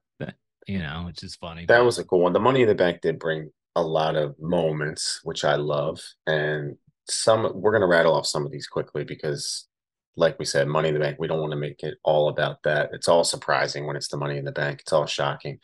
You 0.67 0.79
know, 0.79 1.03
which 1.07 1.23
is 1.23 1.35
funny. 1.35 1.65
That 1.65 1.83
was 1.83 1.99
a 1.99 2.05
cool 2.05 2.21
one. 2.21 2.31
The 2.31 2.39
Money 2.39 2.61
in 2.61 2.69
the 2.69 2.75
Bank 2.75 3.01
did 3.01 3.19
bring 3.19 3.51
a 3.75 3.81
lot 3.83 4.15
of 4.15 4.39
moments, 4.39 5.19
which 5.23 5.43
I 5.43 5.55
love. 5.55 5.99
And 6.25 6.77
some 7.09 7.51
we're 7.59 7.73
gonna 7.73 7.87
rattle 7.87 8.13
off 8.13 8.25
some 8.27 8.45
of 8.45 8.51
these 8.51 8.67
quickly 8.67 9.03
because, 9.03 9.67
like 10.15 10.39
we 10.39 10.45
said, 10.45 10.67
Money 10.67 10.89
in 10.89 10.93
the 10.93 11.01
Bank, 11.01 11.17
we 11.19 11.27
don't 11.27 11.41
want 11.41 11.51
to 11.51 11.57
make 11.57 11.83
it 11.83 11.97
all 12.03 12.29
about 12.29 12.63
that. 12.63 12.91
It's 12.93 13.09
all 13.09 13.25
surprising 13.25 13.85
when 13.87 13.97
it's 13.97 14.07
the 14.07 14.15
Money 14.17 14.37
in 14.37 14.45
the 14.45 14.51
Bank. 14.53 14.81
It's 14.81 14.93
all 14.93 15.05
shocking, 15.05 15.59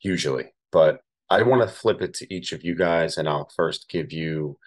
usually. 0.00 0.54
But 0.72 1.00
I 1.30 1.42
want 1.42 1.62
to 1.62 1.68
flip 1.68 2.02
it 2.02 2.12
to 2.14 2.34
each 2.34 2.52
of 2.52 2.64
you 2.64 2.74
guys, 2.74 3.16
and 3.16 3.28
I'll 3.28 3.48
first 3.54 3.88
give 3.88 4.12
you 4.12 4.58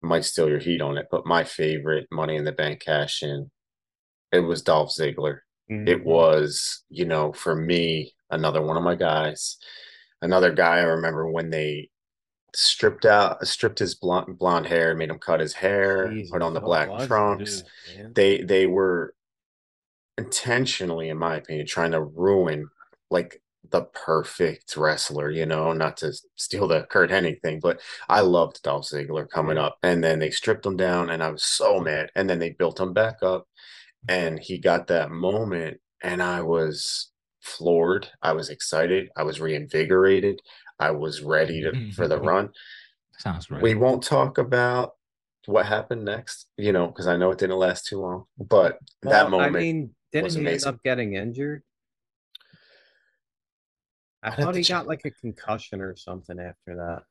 might 0.00 0.24
steal 0.24 0.48
your 0.48 0.60
heat 0.60 0.80
on 0.80 0.96
it, 0.96 1.06
but 1.10 1.26
my 1.26 1.42
favorite 1.42 2.06
Money 2.12 2.36
in 2.36 2.44
the 2.44 2.52
Bank 2.52 2.80
cash 2.80 3.20
in, 3.24 3.50
it 4.30 4.38
was 4.40 4.62
Dolph 4.62 4.90
Ziggler. 4.90 5.40
It 5.68 5.98
Mhm. 5.98 6.04
was 6.04 6.84
you 6.88 7.04
know 7.04 7.32
for 7.32 7.54
me 7.56 8.14
another 8.30 8.62
one 8.62 8.76
of 8.76 8.82
my 8.84 8.94
guys. 8.94 9.58
Another 10.22 10.52
guy 10.52 10.78
i 10.78 10.82
remember 10.82 11.28
when 11.30 11.50
they 11.50 11.90
stripped 12.54 13.04
out 13.04 13.46
stripped 13.46 13.78
his 13.78 13.94
blonde 13.94 14.38
blonde 14.38 14.66
hair 14.66 14.94
made 14.94 15.10
him 15.10 15.18
cut 15.18 15.38
his 15.40 15.52
hair 15.52 16.10
Jesus, 16.10 16.30
put 16.30 16.40
on 16.42 16.54
the 16.54 16.60
black 16.60 16.88
trunks. 17.06 17.62
dude, 17.86 18.14
they 18.14 18.42
they 18.42 18.66
were 18.66 19.14
intentionally 20.16 21.08
in 21.10 21.18
my 21.18 21.36
opinion 21.36 21.66
trying 21.66 21.92
to 21.92 22.00
ruin 22.02 22.68
like 23.10 23.42
the 23.70 23.82
perfect 23.82 24.76
wrestler 24.76 25.30
you 25.30 25.44
know 25.44 25.72
not 25.72 25.96
to 25.96 26.12
steal 26.36 26.68
the 26.68 26.82
curt 26.84 27.10
hennig 27.10 27.40
thing 27.42 27.60
but 27.60 27.80
i 28.08 28.20
loved 28.20 28.62
dolph 28.62 28.84
ziggler 28.84 29.28
coming 29.28 29.58
up 29.58 29.78
and 29.82 30.02
then 30.02 30.18
they 30.18 30.30
stripped 30.30 30.64
him 30.64 30.76
down 30.76 31.10
and 31.10 31.22
i 31.22 31.30
was 31.30 31.42
so 31.42 31.80
mad 31.80 32.10
and 32.14 32.30
then 32.30 32.38
they 32.38 32.50
built 32.50 32.80
him 32.80 32.92
back 32.92 33.16
up 33.22 33.46
and 34.08 34.38
he 34.38 34.58
got 34.58 34.86
that 34.86 35.10
moment 35.10 35.78
and 36.02 36.22
i 36.22 36.40
was 36.40 37.10
floored 37.40 38.08
i 38.22 38.32
was 38.32 38.48
excited 38.48 39.08
i 39.16 39.22
was 39.22 39.40
reinvigorated 39.40 40.40
i 40.78 40.90
was 40.90 41.22
ready 41.22 41.60
to 41.60 41.92
for 41.92 42.08
the 42.08 42.18
run 42.20 42.50
sounds 43.18 43.50
right. 43.50 43.62
we 43.62 43.74
won't 43.74 44.02
talk 44.02 44.38
about 44.38 44.92
what 45.46 45.66
happened 45.66 46.04
next 46.04 46.46
you 46.56 46.72
know 46.72 46.86
because 46.86 47.06
i 47.06 47.16
know 47.16 47.30
it 47.30 47.38
didn't 47.38 47.56
last 47.56 47.86
too 47.86 48.00
long 48.00 48.24
but 48.38 48.78
that 49.02 49.30
moment 49.30 49.56
I 49.56 49.58
mean, 49.58 49.90
didn't 50.12 50.30
he 50.30 50.46
end 50.46 50.64
up 50.64 50.82
getting 50.82 51.14
injured? 51.14 51.62
I 54.22 54.30
thought 54.34 54.54
he 54.56 54.62
got 54.62 54.86
like 54.86 55.04
a 55.04 55.10
concussion 55.10 55.80
or 55.80 55.94
something 55.96 56.38
after 56.40 56.76
that. 56.76 57.02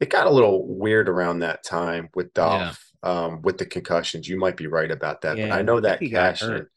it 0.00 0.08
got 0.08 0.26
a 0.26 0.30
little 0.30 0.66
weird 0.66 1.08
around 1.08 1.40
that 1.40 1.62
time 1.64 2.08
with 2.14 2.26
Yeah. 2.36 2.72
Dolph, 2.74 2.92
um, 3.02 3.42
with 3.42 3.58
the 3.58 3.66
concussions. 3.66 4.28
You 4.28 4.38
might 4.38 4.56
be 4.56 4.66
right 4.68 4.90
about 4.90 5.20
that, 5.22 5.36
but 5.36 5.50
I 5.50 5.62
know 5.62 5.78
I 5.78 5.80
that 5.80 5.98
think 5.98 6.10
he 6.10 6.14
cash 6.14 6.42
in, 6.42 6.48
hurt. 6.48 6.72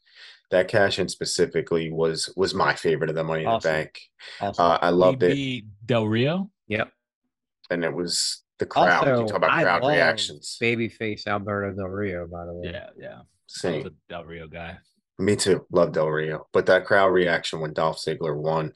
that 0.50 0.68
cash 0.68 0.98
in 0.98 1.08
specifically 1.08 1.90
was 1.90 2.32
was 2.36 2.54
my 2.54 2.74
favorite 2.74 3.08
of 3.08 3.16
the 3.16 3.24
Money 3.24 3.42
in 3.42 3.48
Awesome. 3.48 3.70
the 3.70 3.74
Bank. 3.78 4.00
Also, 4.40 4.62
Uh, 4.62 4.78
I 4.82 4.90
loved 4.90 5.22
it, 5.22 5.64
Del 5.86 6.06
Rio. 6.06 6.50
yep. 6.68 6.92
and 7.70 7.84
it 7.84 7.94
was 7.94 8.42
the 8.58 8.66
crowd. 8.66 9.06
you 9.06 9.12
Also, 9.12 9.26
talk 9.28 9.36
about 9.36 9.50
I 9.52 9.62
crowd 9.62 9.86
reactions. 9.86 10.58
Babyface 10.60 11.26
Alberto 11.26 11.74
Del 11.74 11.86
Rio, 11.88 12.26
by 12.26 12.44
the 12.44 12.52
way. 12.52 12.70
Yeah, 12.72 12.90
yeah. 12.98 13.14
I 13.14 13.18
was 13.18 13.26
Same. 13.46 13.86
a 13.86 13.90
Del 14.10 14.24
Rio 14.24 14.46
guy. 14.48 14.76
Me 15.18 15.36
too. 15.36 15.64
Love 15.70 15.92
Del 15.92 16.08
Rio, 16.10 16.48
but 16.52 16.66
that 16.66 16.84
crowd 16.84 17.08
reaction 17.08 17.60
when 17.60 17.72
Dolph 17.72 17.98
Ziggler 17.98 18.36
won. 18.36 18.72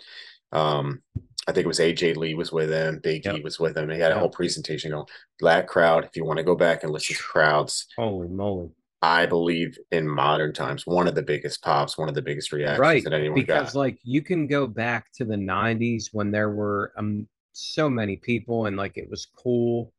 Um, 0.55 1.03
I 1.47 1.53
think 1.53 1.65
it 1.65 1.69
was 1.69 1.81
AJ 1.81 2.17
Lee 2.17 2.35
was 2.35 2.53
with 2.53 2.71
him. 2.71 3.01
Big 3.03 3.27
E 3.27 3.41
was 3.43 3.61
with 3.61 3.77
him. 3.77 3.91
He 3.91 3.99
had 3.99 4.13
a 4.13 4.19
whole 4.19 4.31
presentation 4.31 4.93
going. 4.93 5.05
That 5.41 5.67
crowd, 5.67 6.05
if 6.05 6.17
you 6.17 6.25
want 6.25 6.39
to 6.39 6.45
go 6.45 6.55
back 6.55 6.83
and 6.85 6.93
listen 6.93 7.17
to 7.17 7.23
crowds, 7.23 7.87
Holy 7.97 8.29
moly! 8.29 8.71
I 9.03 9.27
believe 9.27 9.77
in 9.91 10.09
modern 10.09 10.55
times, 10.55 10.87
one 10.87 11.07
of 11.07 11.15
the 11.15 11.23
biggest 11.23 11.63
pops, 11.63 11.99
one 11.99 12.09
of 12.09 12.15
the 12.15 12.23
biggest 12.23 12.51
reactions 12.53 12.79
Right, 12.81 13.05
that 13.05 13.13
anyone 13.13 13.41
because 13.41 13.75
got. 13.75 13.79
like 13.79 13.99
you 14.05 14.23
can 14.23 14.47
go 14.47 14.67
back 14.67 15.13
to 15.17 15.25
the 15.27 15.37
'90s 15.37 16.09
when 16.13 16.31
there 16.31 16.51
were 16.51 16.93
um 16.97 17.29
so 17.53 17.91
many 17.91 18.17
people 18.17 18.67
and 18.67 18.77
like 18.79 18.97
it 18.97 19.11
was 19.11 19.27
cool 19.27 19.93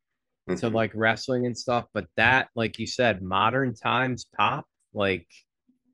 to 0.48 0.54
Mhm. 0.54 0.72
like 0.74 0.90
wrestling 0.94 1.46
and 1.46 1.56
stuff. 1.56 1.86
But 1.94 2.06
that, 2.16 2.48
like 2.56 2.78
you 2.80 2.86
said, 2.88 3.22
modern 3.22 3.74
times 3.74 4.26
pop, 4.36 4.66
like 4.94 5.28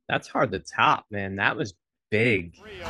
that's 0.09 0.29
hard 0.29 0.51
to 0.53 0.61
top, 0.61 1.05
man. 1.11 1.37
That 1.37 1.57
was 1.57 1.75
big. 2.11 2.55
Rio, 2.63 2.87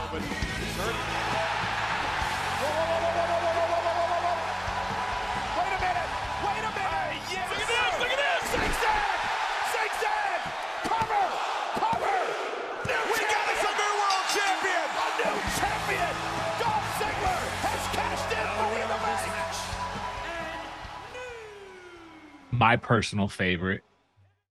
My 22.53 22.77
personal 22.77 23.29
favorite 23.29 23.83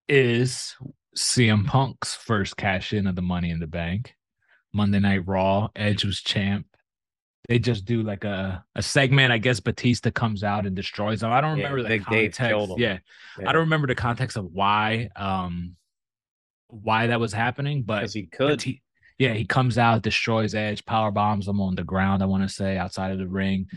is 0.10 0.76
CM 1.16 1.66
Punk's 1.66 2.16
first 2.16 2.58
cash 2.58 2.93
in 2.93 3.08
of 3.08 3.16
the 3.16 3.22
Money 3.22 3.52
in 3.52 3.60
the 3.60 3.68
Bank. 3.68 4.16
Monday 4.74 4.99
Night 4.99 5.28
Raw, 5.28 5.68
Edge 5.76 6.04
was 6.06 6.22
champ. 6.22 6.66
They 7.47 7.60
just 7.60 7.86
do 7.86 8.02
like 8.02 8.24
a, 8.24 8.64
a 8.76 8.82
segment. 8.82 9.32
I 9.32 9.38
guess 9.38 9.60
Batista 9.60 10.10
comes 10.12 10.43
out 10.43 10.66
and 10.66 10.76
destroys 10.76 11.20
them. 11.22 11.32
I 11.32 11.41
don't 11.41 11.58
Yeah, 11.58 11.66
remember 11.70 11.89
the 11.89 11.99
context. 11.99 12.39
him. 12.72 12.80
Yeah, 12.80 12.99
I 13.39 13.52
don't 13.52 13.62
remember 13.62 13.88
the 13.88 13.95
context 13.95 14.38
of 14.38 14.45
why 14.45 15.10
um 15.16 15.76
why 16.68 17.08
that 17.08 17.20
was 17.20 17.34
happening, 17.34 17.84
but 17.84 18.12
he 18.12 18.28
could. 18.28 18.60
Bati- 18.60 18.82
yeah, 19.18 19.34
he 19.34 19.45
comes 19.45 19.78
out, 19.78 20.02
destroys 20.02 20.56
Edge, 20.56 20.86
power 20.86 21.12
bombs 21.12 21.47
him 21.47 21.60
on 21.60 21.76
the 21.76 21.84
ground. 21.84 22.24
I 22.24 22.28
want 22.28 22.43
to 22.43 22.49
say 22.49 22.78
outside 22.78 23.12
of 23.12 23.18
the 23.20 23.28
ring, 23.28 23.68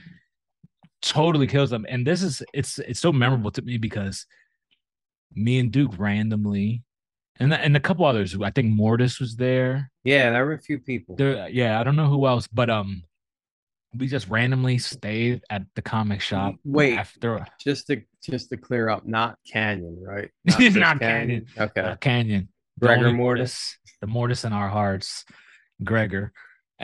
totally 1.04 1.46
kills 1.46 1.70
them. 1.70 1.86
And 1.88 2.06
this 2.06 2.22
is 2.22 2.42
it's 2.52 2.78
it's 2.78 3.00
so 3.00 3.12
memorable 3.12 3.50
to 3.52 3.62
me 3.62 3.78
because 3.78 4.26
me 5.32 5.58
and 5.58 5.70
Duke 5.70 5.98
randomly, 5.98 6.82
and 7.38 7.52
and 7.52 7.76
a 7.76 7.80
couple 7.80 8.04
others. 8.04 8.36
I 8.40 8.50
think 8.50 8.68
Mortis 8.68 9.20
was 9.20 9.36
there. 9.36 9.90
Yeah, 10.04 10.30
there 10.30 10.44
were 10.44 10.54
a 10.54 10.60
few 10.60 10.78
people. 10.78 11.16
There, 11.16 11.48
yeah, 11.48 11.80
I 11.80 11.84
don't 11.84 11.96
know 11.96 12.08
who 12.08 12.26
else, 12.26 12.46
but 12.46 12.70
um, 12.70 13.02
we 13.96 14.06
just 14.06 14.28
randomly 14.28 14.78
stayed 14.78 15.42
at 15.50 15.62
the 15.74 15.82
comic 15.82 16.20
shop. 16.20 16.56
Wait. 16.64 16.96
after 16.98 17.46
Just 17.60 17.86
to 17.88 18.02
just 18.22 18.50
to 18.50 18.56
clear 18.56 18.88
up, 18.88 19.06
not 19.06 19.38
Canyon, 19.50 19.98
right? 20.00 20.30
Not 20.44 20.58
just 20.58 21.00
Canyon. 21.00 21.46
Okay. 21.58 21.80
uh, 21.80 21.96
Canyon. 21.96 22.48
Gregor 22.80 23.12
Mortis. 23.12 23.78
the 24.00 24.06
Mortis 24.06 24.44
in 24.44 24.52
our 24.52 24.68
hearts, 24.68 25.24
Gregor. 25.82 26.32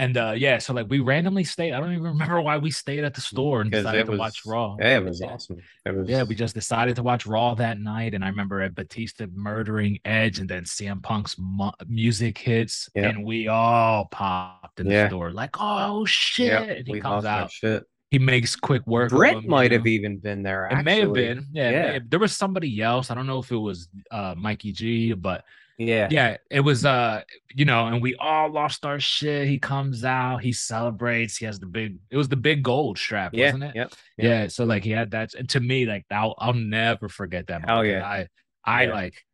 And 0.00 0.16
uh 0.16 0.32
yeah, 0.34 0.56
so 0.58 0.72
like 0.72 0.86
we 0.88 1.00
randomly 1.00 1.44
stayed. 1.44 1.72
I 1.74 1.78
don't 1.80 1.92
even 1.92 2.04
remember 2.04 2.40
why 2.40 2.56
we 2.56 2.70
stayed 2.70 3.04
at 3.04 3.12
the 3.12 3.20
store 3.20 3.60
and 3.60 3.70
decided 3.70 4.06
to 4.06 4.12
was 4.12 4.18
watch 4.18 4.40
Raw. 4.46 4.76
Yeah, 4.80 4.96
it 4.96 5.04
was 5.04 5.20
awesome. 5.20 5.58
It 5.84 5.94
was 5.94 6.08
Yeah, 6.08 6.22
we 6.22 6.34
just 6.34 6.54
decided 6.54 6.96
to 6.96 7.02
watch 7.02 7.26
Raw 7.26 7.54
that 7.56 7.78
night, 7.78 8.14
and 8.14 8.24
I 8.24 8.28
remember 8.28 8.62
at 8.62 8.74
Batista 8.74 9.26
murdering 9.34 9.98
Edge, 10.06 10.38
and 10.38 10.48
then 10.48 10.64
CM 10.64 11.02
Punk's 11.02 11.36
mu- 11.38 11.70
music 11.86 12.38
hits, 12.38 12.88
Yeah. 12.94 13.08
and 13.10 13.24
we 13.26 13.48
all 13.48 14.06
popped 14.10 14.80
in 14.80 14.86
the 14.88 14.92
Yeah. 14.94 15.08
store 15.08 15.32
like, 15.32 15.56
"Oh 15.60 16.06
shit!" 16.06 16.46
Yep, 16.52 16.78
and 16.78 16.86
he 16.86 16.92
we 16.94 17.00
comes 17.00 17.26
out. 17.26 17.50
shit. 17.52 17.84
He 18.10 18.18
makes 18.18 18.56
quick 18.56 18.84
work. 18.86 19.10
Brett 19.10 19.36
him, 19.36 19.46
might 19.48 19.70
have 19.70 19.84
know? 19.84 19.90
even 19.90 20.16
been 20.18 20.42
there. 20.42 20.66
It 20.66 20.82
may 20.82 21.00
have 21.00 21.12
been. 21.12 21.46
Yeah, 21.52 21.70
Yeah. 21.70 21.92
have- 21.92 22.10
there 22.10 22.18
was 22.18 22.34
somebody 22.34 22.80
else. 22.80 23.10
I 23.10 23.14
don't 23.14 23.26
know 23.26 23.38
if 23.40 23.52
it 23.52 23.56
was 23.56 23.88
uh 24.10 24.34
Mikey 24.36 24.72
G, 24.72 25.12
but 25.12 25.44
Yeah. 25.80 26.08
yeah, 26.10 26.36
it 26.50 26.60
was 26.60 26.84
uh, 26.84 27.22
you 27.54 27.64
know, 27.64 27.86
and 27.86 28.02
we 28.02 28.14
all 28.16 28.50
lost 28.52 28.84
our 28.84 29.00
shit. 29.00 29.48
He 29.48 29.58
comes 29.58 30.04
out, 30.04 30.42
he 30.42 30.52
celebrates, 30.52 31.38
he 31.38 31.46
has 31.46 31.58
the 31.58 31.64
big 31.66 31.96
it 32.10 32.18
was 32.18 32.28
the 32.28 32.36
big 32.36 32.62
gold 32.62 32.98
strap, 32.98 33.32
Yeah. 33.32 33.46
wasn't 33.46 33.64
it? 33.64 33.74
Yep. 33.76 33.92
Yeah. 34.18 34.48
So 34.48 34.64
like 34.66 34.84
he 34.84 34.90
had 34.90 35.10
that 35.12 35.32
and 35.32 35.48
to 35.48 35.60
me, 35.60 35.86
like 35.86 36.04
I'll 36.10 36.34
I'll 36.38 36.52
never 36.52 37.08
forget 37.08 37.46
that 37.46 37.66
moment. 37.66 37.88
yeah. 37.88 38.04
I 38.06 38.28
I 38.64 38.84
Yeah. 38.84 38.92
like 38.94 39.24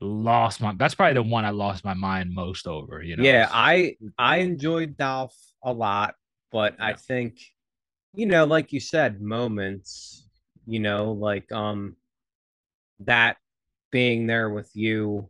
lost 0.00 0.60
my 0.60 0.72
that's 0.76 0.94
probably 0.94 1.14
the 1.14 1.22
one 1.24 1.44
I 1.44 1.50
lost 1.50 1.84
my 1.84 1.94
mind 1.94 2.32
most 2.32 2.68
over, 2.68 3.02
you 3.02 3.16
know. 3.16 3.24
Yeah, 3.24 3.48
I 3.50 3.96
I 4.16 4.36
enjoyed 4.38 4.96
Dolph 4.96 5.34
a 5.64 5.72
lot, 5.72 6.14
but 6.52 6.76
I 6.78 6.92
think, 6.92 7.40
you 8.14 8.26
know, 8.26 8.44
like 8.44 8.72
you 8.72 8.78
said, 8.78 9.20
moments, 9.20 10.28
you 10.64 10.78
know, 10.78 11.10
like 11.10 11.50
um 11.50 11.96
that 13.00 13.36
being 13.90 14.28
there 14.28 14.48
with 14.50 14.70
you, 14.74 15.28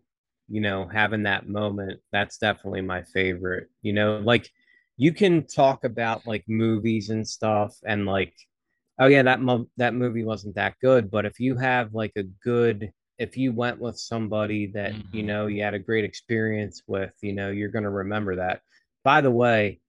you 0.49 0.61
know, 0.61 0.86
having 0.88 1.24
that 1.24 1.49
moment, 1.49 2.01
that's 2.12 2.38
definitely 2.38 2.82
my 2.82 3.03
favorite. 3.03 3.68
You 3.82 3.92
know, 3.92 4.18
like 4.18 4.51
you 4.96 5.12
can 5.12 5.46
talk 5.46 5.84
about 5.84 6.26
like 6.26 6.44
movies 6.49 7.11
and 7.11 7.26
stuff 7.26 7.76
and 7.86 8.07
like 8.07 8.34
oh 9.01 9.07
yeah, 9.07 9.22
that 9.22 9.40
mo- 9.40 9.68
that 9.76 9.94
movie 9.94 10.24
wasn't 10.24 10.55
that 10.57 10.74
good, 10.80 11.11
but 11.11 11.24
if 11.26 11.38
you 11.40 11.57
have 11.57 11.94
like 11.94 12.12
a 12.16 12.24
good 12.44 12.92
if 13.18 13.36
you 13.36 13.53
went 13.53 13.80
with 13.80 13.99
somebody 13.99 14.66
that 14.68 14.92
you 15.12 15.22
Mhm. 15.24 15.26
know 15.26 15.46
you 15.49 15.62
had 15.62 15.74
a 15.74 15.78
great 15.78 16.05
experience 16.05 16.82
with, 16.86 17.12
you 17.20 17.32
know, 17.32 17.51
you're 17.51 17.68
going 17.70 17.82
to 17.84 17.90
remember 17.90 18.36
that. 18.36 18.62
By 19.05 19.20
the 19.20 19.30
way, 19.30 19.80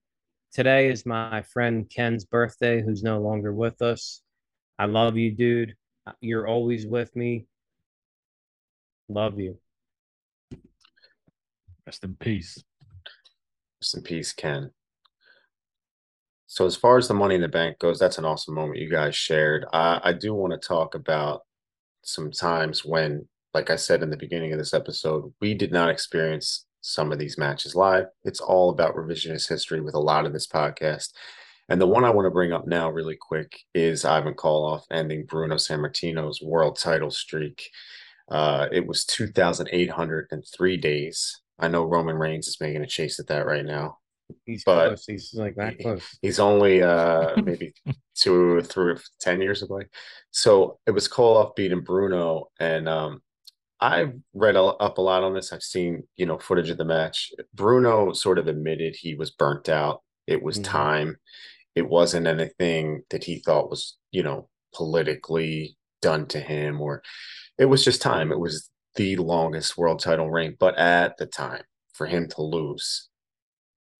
today 0.52 0.88
is 0.90 1.06
my 1.06 1.42
friend 1.42 1.88
Ken's 1.90 2.24
birthday, 2.24 2.82
who's 2.82 3.02
no 3.04 3.20
longer 3.20 3.52
with 3.54 3.82
us. 3.82 4.22
I 4.78 4.86
love 4.86 5.16
you, 5.16 5.30
dude. 5.32 5.76
You're 6.20 6.48
always 6.48 6.86
with 6.86 7.14
me. 7.16 7.46
Love 9.08 9.38
you. 9.38 9.58
Rest 11.90 12.04
in 12.04 12.14
peace. 12.14 12.62
Rest 13.82 13.96
in 13.96 14.02
peace, 14.04 14.32
Ken. 14.32 14.70
So 16.46 16.64
as 16.64 16.76
far 16.76 16.98
as 16.98 17.08
the 17.08 17.14
money 17.14 17.34
in 17.34 17.40
the 17.40 17.48
bank 17.48 17.80
goes, 17.80 17.98
that's 17.98 18.16
an 18.16 18.24
awesome 18.24 18.54
moment 18.54 18.78
you 18.78 18.88
guys 18.88 19.16
shared. 19.16 19.66
I, 19.72 20.00
I 20.04 20.12
do 20.12 20.32
want 20.32 20.52
to 20.52 20.68
talk 20.68 20.94
about 20.94 21.40
some 22.04 22.30
times 22.30 22.84
when, 22.84 23.26
like 23.54 23.70
I 23.70 23.76
said 23.76 24.04
in 24.04 24.10
the 24.10 24.16
beginning 24.16 24.52
of 24.52 24.58
this 24.60 24.72
episode, 24.72 25.32
we 25.40 25.52
did 25.52 25.72
not 25.72 25.90
experience 25.90 26.64
some 26.80 27.10
of 27.10 27.18
these 27.18 27.36
matches 27.36 27.74
live. 27.74 28.04
It's 28.22 28.40
all 28.40 28.70
about 28.70 28.94
revisionist 28.94 29.48
history 29.48 29.80
with 29.80 29.96
a 29.96 30.00
lot 30.00 30.26
of 30.26 30.32
this 30.32 30.46
podcast. 30.46 31.08
And 31.68 31.80
the 31.80 31.88
one 31.88 32.04
I 32.04 32.10
want 32.10 32.26
to 32.26 32.30
bring 32.30 32.52
up 32.52 32.68
now, 32.68 32.88
really 32.88 33.16
quick, 33.20 33.58
is 33.74 34.04
Ivan 34.04 34.34
Koloff 34.34 34.82
ending 34.92 35.26
Bruno 35.26 35.56
Sammartino's 35.56 36.40
world 36.40 36.78
title 36.78 37.10
streak. 37.10 37.68
Uh, 38.30 38.68
it 38.70 38.86
was 38.86 39.04
2,803 39.06 40.76
days. 40.76 41.40
I 41.60 41.68
know 41.68 41.84
Roman 41.84 42.16
Reigns 42.16 42.48
is 42.48 42.60
making 42.60 42.82
a 42.82 42.86
chase 42.86 43.20
at 43.20 43.26
that 43.28 43.46
right 43.46 43.64
now. 43.64 43.98
He's 44.46 44.64
But- 44.64 44.88
close. 44.88 45.04
He's 45.06 45.34
like 45.34 45.56
that 45.56 45.78
close. 45.80 46.02
He's 46.22 46.38
only 46.40 46.82
uh 46.82 47.34
maybe 47.42 47.74
two 48.14 48.34
or 48.56 48.62
three 48.62 48.92
or 48.92 48.98
ten 49.20 49.40
years 49.40 49.62
away. 49.62 49.86
So 50.30 50.78
it 50.86 50.92
was 50.92 51.08
Koloff 51.08 51.54
beating 51.56 51.80
Bruno, 51.82 52.50
and 52.58 52.88
um 52.88 53.22
I've 53.80 54.12
read 54.34 54.56
a- 54.56 54.62
up 54.62 54.98
a 54.98 55.00
lot 55.00 55.22
on 55.24 55.34
this. 55.34 55.52
I've 55.52 55.62
seen 55.62 56.04
you 56.16 56.26
know 56.26 56.38
footage 56.38 56.70
of 56.70 56.78
the 56.78 56.84
match. 56.84 57.32
Bruno 57.54 58.12
sort 58.12 58.38
of 58.38 58.46
admitted 58.46 58.94
he 58.96 59.14
was 59.14 59.30
burnt 59.30 59.68
out. 59.68 60.02
It 60.26 60.42
was 60.42 60.58
Mhm. 60.58 60.64
time. 60.64 61.16
It 61.74 61.88
wasn't 61.88 62.26
anything 62.26 63.02
that 63.10 63.24
he 63.24 63.40
thought 63.40 63.70
was 63.70 63.96
you 64.12 64.22
know 64.22 64.48
politically 64.74 65.76
done 66.02 66.26
to 66.28 66.40
him, 66.40 66.80
or 66.80 67.02
it 67.58 67.64
was 67.66 67.84
just 67.84 68.00
time. 68.00 68.30
It 68.32 68.38
was 68.38 68.70
the 68.96 69.16
longest 69.16 69.76
world 69.78 70.00
title 70.00 70.30
reign, 70.30 70.56
but 70.58 70.76
at 70.76 71.16
the 71.16 71.26
time, 71.26 71.62
for 71.92 72.06
him 72.06 72.28
to 72.28 72.42
lose 72.42 73.08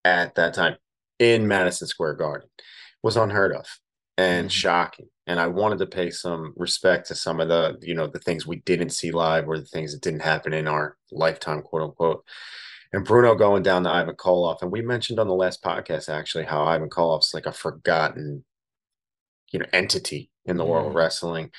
at 0.05 0.35
that 0.35 0.55
time 0.55 0.77
in 1.19 1.47
Madison 1.47 1.87
Square 1.87 2.15
Garden 2.15 2.49
was 3.03 3.17
unheard 3.17 3.55
of 3.55 3.67
and 4.17 4.49
Mhm. 4.49 4.53
shocking. 4.53 5.09
And 5.27 5.39
I 5.39 5.47
wanted 5.47 5.79
to 5.79 5.87
pay 5.87 6.11
some 6.11 6.53
respect 6.57 7.07
to 7.09 7.15
some 7.15 7.41
of 7.41 7.49
the, 7.49 7.79
you 7.83 7.95
know, 7.95 8.07
the 8.07 8.19
things 8.19 8.47
we 8.47 8.57
didn't 8.57 8.91
see 8.91 9.11
live 9.13 9.49
or 9.49 9.59
the 9.59 9.67
things 9.67 9.93
that 9.93 10.03
didn't 10.03 10.21
happen 10.23 10.53
in 10.53 10.67
our 10.67 10.97
lifetime, 11.13 11.63
quote 11.63 11.83
unquote. 11.83 12.25
And 12.93 13.05
Bruno 13.05 13.35
going 13.37 13.63
down 13.63 13.85
to 13.85 13.91
Ivan 13.91 14.17
Koloff. 14.17 14.63
And 14.63 14.73
we 14.73 14.83
mentioned 14.83 15.21
on 15.21 15.29
the 15.29 15.35
last 15.35 15.63
podcast 15.63 16.09
actually 16.09 16.45
how 16.45 16.65
Ivan 16.65 16.91
Koloff's 16.91 17.33
like 17.33 17.47
a 17.47 17.53
forgotten, 17.53 18.45
you 19.53 19.59
know, 19.61 19.67
entity 19.73 20.31
in 20.45 20.57
the 20.57 20.65
world 20.65 20.87
of 20.89 20.93
Mhm. 20.93 20.97
wrestling. 20.97 21.53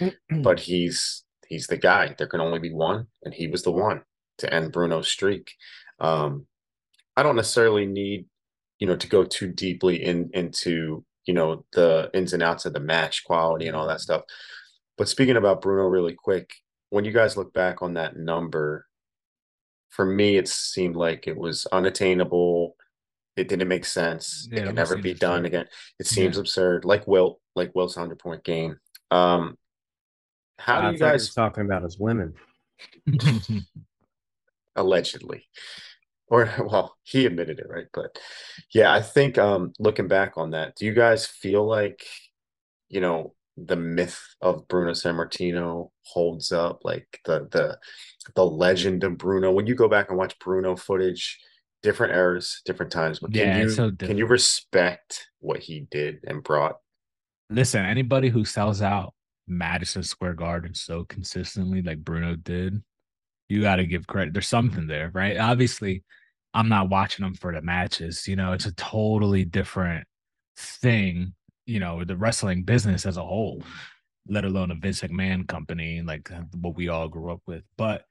but 0.43 0.59
he's 0.61 1.23
he's 1.51 1.67
the 1.67 1.77
guy. 1.77 2.15
There 2.17 2.27
can 2.27 2.39
only 2.39 2.59
be 2.59 2.73
one, 2.73 3.07
and 3.23 3.33
he 3.33 3.47
was 3.47 3.63
the 3.63 3.71
one 3.71 4.01
to 4.37 4.51
end 4.51 4.71
Bruno's 4.71 5.09
streak. 5.09 5.53
Um, 5.99 6.47
I 7.15 7.23
don't 7.23 7.35
necessarily 7.35 7.85
need, 7.85 8.25
you 8.79 8.87
know, 8.87 8.95
to 8.95 9.07
go 9.07 9.25
too 9.25 9.51
deeply 9.51 10.03
in 10.03 10.31
into 10.33 11.03
you 11.25 11.33
know 11.33 11.65
the 11.73 12.09
ins 12.13 12.33
and 12.33 12.41
outs 12.41 12.65
of 12.65 12.73
the 12.73 12.79
match 12.79 13.23
quality 13.25 13.67
and 13.67 13.75
all 13.75 13.87
that 13.87 14.01
stuff. 14.01 14.23
But 14.97 15.09
speaking 15.09 15.35
about 15.35 15.61
Bruno, 15.61 15.83
really 15.83 16.13
quick, 16.13 16.51
when 16.89 17.05
you 17.05 17.11
guys 17.11 17.37
look 17.37 17.53
back 17.53 17.81
on 17.81 17.95
that 17.95 18.15
number, 18.15 18.87
for 19.89 20.05
me, 20.05 20.37
it 20.37 20.47
seemed 20.47 20.95
like 20.95 21.27
it 21.27 21.37
was 21.37 21.67
unattainable. 21.71 22.75
It 23.35 23.49
didn't 23.49 23.67
make 23.67 23.85
sense. 23.85 24.47
Yeah, 24.51 24.61
it 24.61 24.65
can 24.67 24.75
never 24.75 24.97
be 24.97 25.13
done 25.13 25.45
again. 25.45 25.65
It 25.99 26.07
seems 26.07 26.37
absurd, 26.37 26.85
like 26.85 27.07
Wilt, 27.07 27.39
like 27.55 27.75
Wilt's 27.75 27.95
hundred 27.95 28.19
point 28.19 28.43
game. 28.43 28.77
Um, 29.09 29.57
how 30.61 30.79
I 30.79 30.87
do 30.87 30.93
you 30.93 30.99
guys 30.99 31.33
talking 31.33 31.65
about 31.65 31.83
his 31.83 31.97
women. 31.97 32.33
allegedly. 34.75 35.47
Or 36.27 36.49
well 36.59 36.97
he 37.03 37.25
admitted 37.25 37.59
it 37.59 37.67
right? 37.69 37.87
But 37.93 38.17
yeah 38.73 38.93
i 38.93 39.01
think 39.01 39.37
um 39.37 39.73
looking 39.79 40.07
back 40.07 40.37
on 40.37 40.51
that 40.51 40.75
do 40.75 40.85
you 40.85 40.93
guys 40.93 41.25
feel 41.25 41.67
like 41.67 42.05
you 42.89 43.01
know 43.01 43.33
the 43.57 43.75
myth 43.75 44.19
of 44.41 44.67
bruno 44.67 44.91
sammartino 44.91 45.89
holds 46.03 46.51
up? 46.51 46.81
Like 46.83 47.19
the 47.25 47.47
the 47.51 47.77
the 48.35 48.45
legend 48.45 49.03
of 49.03 49.17
bruno? 49.17 49.51
When 49.51 49.67
you 49.67 49.75
go 49.75 49.89
back 49.89 50.09
and 50.09 50.17
watch 50.17 50.39
bruno 50.39 50.75
footage 50.75 51.39
different 51.83 52.13
eras 52.13 52.61
different 52.63 52.91
times 52.91 53.19
but 53.19 53.33
can 53.33 53.47
Yeah, 53.47 53.57
you 53.63 53.69
so 53.69 53.91
can 53.91 54.17
you 54.17 54.25
respect 54.25 55.27
what 55.39 55.59
he 55.59 55.87
did 55.91 56.19
and 56.25 56.43
brought? 56.43 56.77
Listen, 57.49 57.83
anybody 57.83 58.29
who 58.29 58.45
sells 58.45 58.81
out 58.81 59.13
Madison 59.51 60.03
Square 60.03 60.35
Garden 60.35 60.73
so 60.73 61.03
consistently, 61.05 61.81
like 61.81 61.99
Bruno 61.99 62.35
did, 62.35 62.81
you 63.49 63.61
got 63.61 63.75
to 63.75 63.85
give 63.85 64.07
credit. 64.07 64.33
There's 64.33 64.47
something 64.47 64.87
there, 64.87 65.11
right? 65.13 65.37
Obviously, 65.37 66.03
I'm 66.53 66.69
not 66.69 66.89
watching 66.89 67.23
them 67.23 67.35
for 67.35 67.53
the 67.53 67.61
matches. 67.61 68.27
You 68.27 68.35
know, 68.35 68.53
it's 68.53 68.65
a 68.65 68.73
totally 68.73 69.43
different 69.43 70.07
thing. 70.57 71.33
You 71.65 71.79
know, 71.79 72.03
the 72.03 72.17
wrestling 72.17 72.63
business 72.63 73.05
as 73.05 73.17
a 73.17 73.23
whole, 73.23 73.63
let 74.27 74.45
alone 74.45 74.71
a 74.71 74.75
Vince 74.75 75.01
McMahon 75.01 75.47
company 75.47 76.01
like 76.01 76.31
uh, 76.31 76.41
what 76.59 76.75
we 76.75 76.87
all 76.87 77.07
grew 77.07 77.31
up 77.31 77.41
with. 77.45 77.63
But 77.77 78.05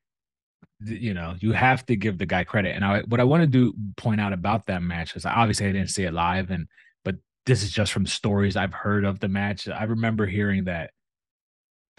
you 0.83 1.15
know, 1.15 1.35
you 1.41 1.53
have 1.53 1.85
to 1.87 1.97
give 1.97 2.19
the 2.19 2.27
guy 2.27 2.45
credit. 2.45 2.75
And 2.75 2.85
I, 2.85 3.01
what 3.03 3.21
I 3.21 3.25
want 3.25 3.43
to 3.43 3.47
do 3.47 3.75
point 3.97 4.21
out 4.21 4.33
about 4.33 4.67
that 4.67 4.83
match 4.83 5.17
is 5.17 5.27
obviously 5.27 5.67
I 5.67 5.73
didn't 5.73 5.91
see 5.91 6.05
it 6.05 6.13
live, 6.13 6.51
and 6.51 6.67
but 7.05 7.17
this 7.47 7.63
is 7.63 7.71
just 7.71 7.93
from 7.93 8.07
stories 8.07 8.57
I've 8.57 8.75
heard 8.75 9.05
of 9.05 9.21
the 9.21 9.29
match. 9.29 9.69
I 9.69 9.85
remember 9.85 10.27
hearing 10.27 10.65
that 10.65 10.91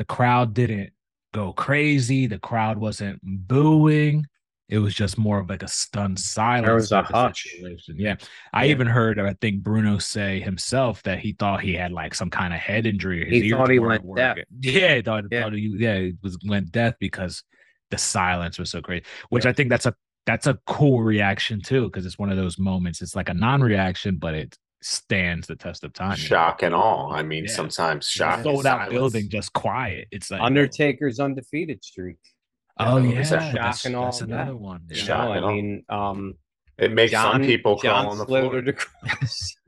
the 0.01 0.05
crowd 0.05 0.55
didn't 0.55 0.89
go 1.31 1.53
crazy. 1.53 2.25
The 2.25 2.39
crowd 2.39 2.79
wasn't 2.79 3.19
booing. 3.23 4.25
It 4.67 4.79
was 4.79 4.95
just 4.95 5.15
more 5.15 5.37
of 5.39 5.47
like 5.47 5.61
a 5.61 5.67
stunned 5.67 6.19
silence. 6.19 6.67
was 6.67 6.91
a 6.91 7.03
hush. 7.03 7.43
situation. 7.43 7.97
Yeah. 7.99 8.15
I 8.51 8.63
Yeah. 8.65 8.71
even 8.71 8.87
heard, 8.87 9.19
I 9.19 9.35
think 9.41 9.61
Bruno 9.61 9.99
say 9.99 10.39
himself 10.39 11.03
that 11.03 11.19
he 11.19 11.33
thought 11.33 11.61
he 11.61 11.73
had 11.75 11.91
like 11.91 12.15
some 12.15 12.31
kind 12.31 12.51
of 12.51 12.59
head 12.59 12.87
injury. 12.87 13.21
or 13.21 13.25
his 13.25 13.43
He 13.43 13.51
thought 13.51 13.69
he 13.69 13.77
went 13.77 14.15
deaf. 14.15 14.37
Yeah, 14.61 14.95
he 14.95 15.01
thought, 15.03 15.25
Yeah. 15.31 15.43
thought 15.43 15.53
he, 15.53 15.75
yeah, 15.77 15.93
it 15.95 16.15
was 16.23 16.39
went 16.47 16.71
deaf 16.71 16.95
because 16.99 17.43
the 17.91 17.99
silence 17.99 18.57
was 18.57 18.71
so 18.71 18.81
crazy. 18.81 19.03
Which 19.29 19.45
I 19.45 19.53
think 19.53 19.69
that's 19.69 19.85
a 19.85 19.93
that's 20.25 20.47
a 20.47 20.57
cool 20.65 21.03
reaction 21.03 21.61
too, 21.61 21.83
because 21.85 22.07
it's 22.07 22.17
one 22.17 22.31
of 22.31 22.37
those 22.37 22.57
moments. 22.57 23.03
It's 23.03 23.15
like 23.15 23.29
a 23.29 23.33
non-reaction, 23.35 24.17
but 24.17 24.33
it 24.33 24.57
stands 24.81 25.47
the 25.47 25.55
test 25.55 25.83
of 25.83 25.93
time. 25.93 26.11
you 26.17 26.23
know? 26.23 26.27
shock 26.27 26.63
and 26.63 26.73
all. 26.73 27.11
i 27.13 27.21
mean 27.21 27.45
Yeah. 27.45 27.51
sometimes 27.51 28.07
shock 28.07 28.35
and 28.37 28.43
sold 28.43 28.65
out 28.65 28.79
silence. 28.79 28.93
building, 28.93 29.29
just 29.29 29.53
quiet. 29.53 30.07
It's 30.11 30.31
like 30.31 30.41
Undertaker's 30.41 31.19
undefeated 31.19 31.83
streak. 31.83 32.17
Oh 32.79 32.97
Yeah, 32.97 33.09
yeah, 33.13 33.19
it's 33.19 33.31
a 33.31 33.35
that's, 33.35 33.81
shock 33.81 33.85
and 33.85 33.95
all 33.95 34.09
of 34.09 34.21
another 34.21 34.51
that. 34.51 34.57
one. 34.59 34.81
You 34.89 34.95
Yeah. 34.97 35.03
Shock 35.03 35.25
know, 35.25 35.31
and 35.33 35.45
I 35.45 35.47
all. 35.47 35.53
mean, 35.53 35.85
um, 35.89 36.33
it 36.77 36.91
makes 36.93 37.11
John, 37.11 37.33
some 37.33 37.41
people 37.43 37.77
John 37.79 38.01
crawl 38.05 38.11
on 38.13 38.17
the 38.17 38.25
floor 38.25 38.41
slithered 38.41 38.69
across. 38.69 39.55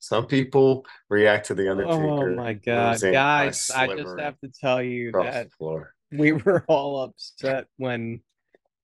Some 0.00 0.26
people 0.26 0.84
react 1.08 1.46
to 1.46 1.54
the 1.54 1.70
Undertaker. 1.70 1.96
Oh 1.96 2.34
my 2.34 2.52
god, 2.52 2.90
losing 2.92 3.12
by 3.14 3.44
a 3.44 3.46
guys! 3.46 3.70
I 3.70 3.86
just 3.96 4.18
have 4.20 4.38
to 4.40 4.48
tell 4.60 4.82
you 4.82 5.12
that 5.12 5.48
we 6.12 6.32
were 6.32 6.62
all 6.68 7.04
upset 7.04 7.66
when 7.78 8.20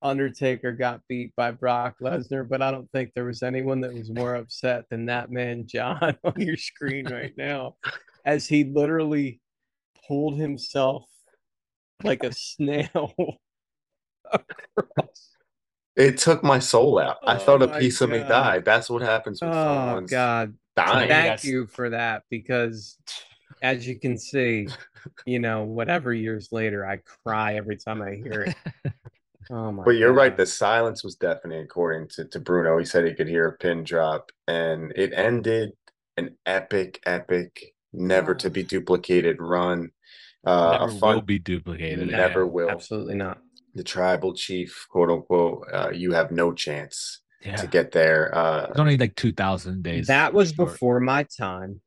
Undertaker 0.03 0.73
got 0.73 1.01
beat 1.09 1.35
by 1.37 1.51
Brock 1.51 1.97
Lesnar, 2.01 2.49
but 2.49 2.63
I 2.63 2.71
don't 2.71 2.91
think 2.93 3.13
there 3.15 3.25
was 3.25 3.43
anyone 3.43 3.81
that 3.83 3.93
was 3.93 4.11
more 4.11 4.35
upset 4.35 4.85
than 4.91 5.07
that 5.07 5.31
man 5.31 5.67
John 5.67 6.17
on 6.25 6.35
your 6.39 6.57
screen 6.57 7.07
right 7.11 7.35
now, 7.37 7.77
as 8.25 8.47
he 8.47 8.65
literally 8.65 9.41
pulled 10.09 10.39
himself 10.39 11.05
like 12.03 12.25
a 12.25 12.33
snail 12.33 13.15
across. 14.33 15.37
It 15.97 16.17
took 16.19 16.43
my 16.43 16.61
soul 16.61 16.99
out. 16.99 17.19
I 17.27 17.37
oh 17.37 17.39
thought 17.39 17.63
a 17.63 17.67
my 17.67 17.79
piece 17.79 18.01
of 18.01 18.11
me 18.11 18.21
died. 18.21 18.65
That's 18.65 18.89
what 18.89 19.03
happens 19.03 19.43
when 19.43 19.51
Oh 19.51 19.55
someone's 19.55 20.11
God! 20.11 20.55
dying. 20.77 21.09
Thank 21.09 21.11
that's- 21.11 21.45
you 21.45 21.67
for 21.67 21.91
that 21.91 22.23
because, 22.31 22.97
as 23.61 23.87
you 23.87 23.99
can 23.99 24.17
see, 24.17 24.69
you 25.27 25.41
know, 25.41 25.65
whatever 25.65 26.15
years 26.15 26.49
later, 26.53 26.87
I 26.87 27.01
cry 27.27 27.57
every 27.57 27.77
time 27.77 28.01
I 28.01 28.15
hear 28.15 28.43
it. 28.45 28.93
Oh 29.51 29.73
my! 29.73 29.83
But 29.85 29.97
you're 29.97 30.13
right. 30.13 30.37
The 30.37 30.47
silence 30.47 31.03
was 31.03 31.17
deafening, 31.17 31.61
according 31.63 32.09
to, 32.11 32.25
to 32.27 32.39
Bruno. 32.41 32.79
He 32.79 32.85
said 32.85 33.05
he 33.05 33.15
could 33.15 33.29
hear 33.29 33.49
a 33.49 33.57
pin 33.59 33.83
drop, 33.85 34.31
and 34.47 34.93
it 34.97 35.13
ended 35.15 35.73
an 36.17 36.37
epic, 36.47 37.01
epic, 37.07 37.75
never 37.93 38.35
to 38.37 38.51
be 38.51 38.63
duplicated 38.63 39.39
run. 39.41 39.91
Uh, 40.47 40.79
Never 40.81 40.93
a 40.93 40.95
fun, 40.95 41.15
will 41.17 41.23
be 41.23 41.39
duplicated. 41.39 42.09
never 42.11 42.41
yeah. 42.41 42.47
will. 42.47 42.71
Absolutely 42.71 43.15
not. 43.17 43.39
The 43.75 43.85
tribal 43.85 44.35
chief, 44.35 44.87
quote 44.91 45.11
unquote, 45.11 45.67
uh, 45.73 45.91
you 45.93 46.13
have 46.13 46.31
no 46.31 46.53
chance 46.53 47.21
Yeah. 47.45 47.57
to 47.57 47.67
get 47.67 47.93
there. 47.93 48.35
Uh, 48.35 48.67
It's 48.71 48.79
only 48.79 48.97
like 48.97 49.17
two 49.17 49.33
thousand 49.33 49.83
days. 49.83 50.07
That 50.07 50.33
was 50.33 50.53
short. 50.53 50.71
before 50.71 51.01
my 51.01 51.25
time. 51.25 51.81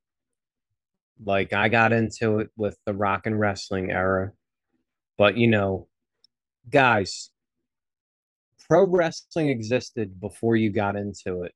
Like 1.24 1.54
I 1.54 1.70
got 1.70 1.94
into 1.94 2.40
it 2.40 2.50
with 2.58 2.78
the 2.86 2.94
rock 2.94 3.26
and 3.26 3.40
wrestling 3.40 3.90
era. 3.92 4.32
But 5.18 5.38
you 5.38 5.48
know, 5.48 5.88
guys, 6.70 7.30
pro 8.68 8.86
wrestling 8.86 9.50
existed 9.50 10.20
before 10.20 10.56
you 10.56 10.70
got 10.70 10.96
into 10.96 11.44
it. 11.44 11.54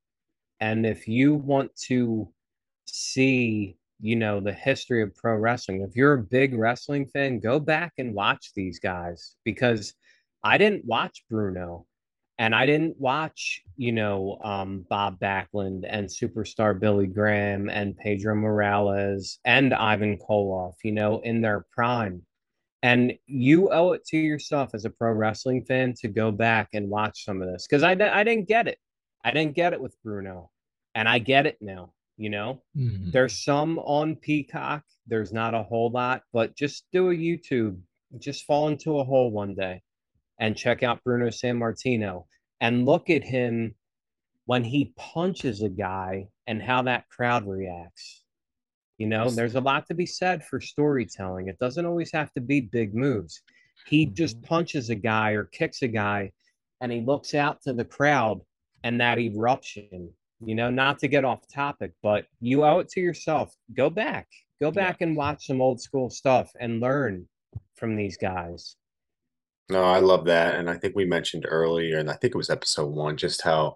And 0.59 0.85
if 0.85 1.07
you 1.07 1.35
want 1.35 1.75
to 1.87 2.29
see, 2.87 3.77
you 3.99 4.15
know, 4.15 4.39
the 4.39 4.53
history 4.53 5.01
of 5.03 5.15
pro 5.15 5.35
wrestling, 5.35 5.81
if 5.81 5.95
you're 5.95 6.13
a 6.13 6.23
big 6.23 6.53
wrestling 6.53 7.07
fan, 7.07 7.39
go 7.39 7.59
back 7.59 7.93
and 7.97 8.13
watch 8.13 8.51
these 8.55 8.79
guys 8.79 9.35
because 9.43 9.93
I 10.43 10.57
didn't 10.57 10.85
watch 10.85 11.23
Bruno 11.29 11.85
and 12.39 12.53
I 12.53 12.65
didn't 12.65 12.99
watch, 12.99 13.61
you 13.77 13.91
know, 13.91 14.37
um, 14.43 14.85
Bob 14.89 15.19
Backlund 15.19 15.85
and 15.89 16.07
superstar 16.07 16.79
Billy 16.79 17.07
Graham 17.07 17.69
and 17.69 17.97
Pedro 17.97 18.35
Morales 18.35 19.39
and 19.43 19.73
Ivan 19.73 20.17
Koloff, 20.17 20.75
you 20.83 20.91
know, 20.91 21.19
in 21.21 21.41
their 21.41 21.65
prime. 21.71 22.21
And 22.83 23.13
you 23.25 23.69
owe 23.71 23.93
it 23.93 24.05
to 24.07 24.17
yourself 24.17 24.71
as 24.73 24.85
a 24.85 24.89
pro 24.89 25.11
wrestling 25.11 25.65
fan 25.65 25.93
to 26.01 26.07
go 26.07 26.31
back 26.31 26.69
and 26.73 26.89
watch 26.89 27.25
some 27.25 27.41
of 27.41 27.51
this 27.51 27.65
because 27.67 27.83
I, 27.83 27.91
I 27.91 28.23
didn't 28.23 28.47
get 28.47 28.67
it. 28.67 28.77
I 29.23 29.31
didn't 29.31 29.55
get 29.55 29.73
it 29.73 29.81
with 29.81 29.95
Bruno, 30.03 30.51
and 30.93 31.09
I 31.09 31.19
get 31.19 31.45
it 31.47 31.57
now. 31.59 31.93
You 32.17 32.29
know, 32.29 32.63
Mhm. 32.75 33.11
there's 33.11 33.43
some 33.43 33.77
on 33.79 34.15
Peacock. 34.15 34.83
There's 35.05 35.33
not 35.33 35.53
a 35.53 35.63
whole 35.63 35.89
lot, 35.91 36.23
but 36.33 36.55
just 36.55 36.85
do 36.91 37.09
a 37.11 37.15
YouTube. 37.15 37.79
Just 38.19 38.45
fall 38.45 38.67
into 38.69 38.99
a 38.99 39.03
hole 39.03 39.31
one 39.31 39.53
day 39.53 39.81
and 40.39 40.55
check 40.57 40.81
out 40.83 41.03
Bruno 41.03 41.27
Sammartino 41.27 42.25
and 42.61 42.85
look 42.85 43.09
at 43.09 43.23
him 43.23 43.75
when 44.45 44.63
he 44.63 44.93
punches 44.95 45.61
a 45.61 45.69
guy 45.69 46.29
and 46.47 46.61
how 46.61 46.81
that 46.83 47.07
crowd 47.09 47.45
reacts. 47.47 48.23
You 48.97 49.07
know, 49.07 49.29
there's 49.29 49.55
a 49.55 49.61
lot 49.61 49.85
to 49.87 49.93
be 49.93 50.05
said 50.05 50.43
for 50.43 50.59
storytelling. 50.59 51.47
It 51.47 51.59
doesn't 51.59 51.85
always 51.85 52.11
have 52.13 52.33
to 52.33 52.41
be 52.41 52.61
big 52.61 52.95
moves. 52.95 53.41
He 53.85 54.05
just 54.05 54.37
mm-hmm. 54.37 54.47
punches 54.47 54.89
a 54.89 54.95
guy 54.95 55.31
or 55.31 55.45
kicks 55.45 55.81
a 55.83 55.87
guy 55.87 56.31
and 56.81 56.91
he 56.91 57.01
looks 57.01 57.33
out 57.33 57.61
to 57.63 57.73
the 57.73 57.85
crowd 57.85 58.41
and 58.83 58.99
that 59.01 59.19
eruption, 59.19 60.09
you 60.43 60.55
know, 60.55 60.69
not 60.69 60.99
to 60.99 61.07
get 61.07 61.25
off 61.25 61.47
topic, 61.47 61.91
but 62.01 62.25
you 62.39 62.63
owe 62.63 62.79
it 62.79 62.89
to 62.89 63.01
yourself. 63.01 63.55
Go 63.75 63.89
back, 63.89 64.27
go 64.61 64.71
back 64.71 65.01
and 65.01 65.15
watch 65.15 65.47
some 65.47 65.61
old 65.61 65.81
school 65.81 66.09
stuff 66.09 66.51
and 66.59 66.79
learn 66.79 67.27
from 67.75 67.95
these 67.95 68.17
guys. 68.17 68.75
No, 69.69 69.83
I 69.83 69.99
love 69.99 70.25
that. 70.25 70.55
And 70.55 70.69
I 70.69 70.77
think 70.77 70.95
we 70.95 71.05
mentioned 71.05 71.45
earlier, 71.47 71.99
and 71.99 72.09
I 72.09 72.13
think 72.13 72.33
it 72.33 72.37
was 72.37 72.49
episode 72.49 72.93
one, 72.93 73.17
just 73.17 73.41
how 73.41 73.75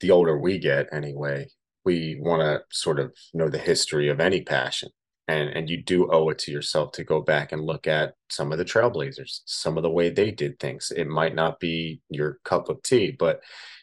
the 0.00 0.10
older 0.10 0.38
we 0.38 0.58
get 0.58 0.88
anyway, 0.92 1.48
we 1.84 2.16
want 2.20 2.42
to 2.42 2.62
sort 2.76 2.98
of 3.00 3.12
know 3.34 3.48
the 3.48 3.58
history 3.58 4.08
of 4.08 4.20
any 4.20 4.42
passion. 4.42 4.90
And 5.28 5.48
and 5.50 5.70
you 5.70 5.80
do 5.82 6.10
owe 6.10 6.28
it 6.30 6.38
to 6.40 6.50
yourself 6.50 6.90
to 6.92 7.04
go 7.04 7.20
back 7.20 7.52
and 7.52 7.62
look 7.62 7.86
at 7.86 8.14
some 8.30 8.50
of 8.50 8.58
the 8.58 8.64
trailblazers, 8.64 9.40
some 9.44 9.76
of 9.76 9.84
the 9.84 9.90
way 9.90 10.10
they 10.10 10.32
did 10.32 10.58
things. 10.58 10.90
It 10.94 11.06
might 11.06 11.34
not 11.36 11.60
be 11.60 12.00
your 12.10 12.38
cup 12.44 12.68
of 12.68 12.82
tea, 12.82 13.12
but 13.12 13.40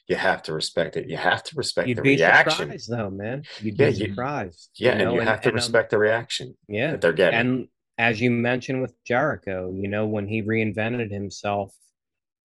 you 0.10 0.18
have 0.18 0.42
to 0.44 0.54
respect 0.54 0.98
it. 0.98 1.08
You 1.10 1.16
have 1.18 1.44
to 1.44 1.56
respect 1.56 1.88
You'd 1.88 2.00
the 2.00 2.02
reaction. 2.02 2.58
surprised 2.66 2.90
though, 2.90 3.10
man. 3.10 3.44
You'd 3.62 3.80
Yeah, 3.80 3.90
be 3.92 3.96
you- 3.96 4.08
surprised. 4.08 4.70
Yeah, 4.76 4.92
and 4.92 5.12
you 5.14 5.18
know, 5.20 5.24
have 5.24 5.42
to 5.42 5.50
um, 5.50 5.56
respect 5.56 5.92
the 5.92 5.98
reaction 5.98 6.58
yeah. 6.68 6.92
that 6.92 7.02
they're 7.02 7.14
getting. 7.14 7.40
And 7.40 7.68
as 7.98 8.20
you 8.20 8.30
mentioned 8.30 8.82
with 8.82 8.94
Jericho, 9.06 9.72
you 9.74 9.88
know, 9.88 10.06
when 10.06 10.28
he 10.28 10.44
reinvented 10.44 11.12
himself, 11.12 11.74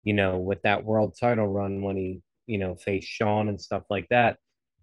you 0.04 0.14
know, 0.14 0.38
with 0.40 0.62
that 0.64 0.84
world 0.84 1.16
title 1.20 1.48
run 1.48 1.82
when 1.82 1.96
he, 1.96 2.22
you 2.48 2.58
know, 2.58 2.76
faced 2.76 3.08
Shawn 3.08 3.48
and 3.50 3.60
stuff 3.62 3.84
like 3.90 4.08
that, 4.10 4.38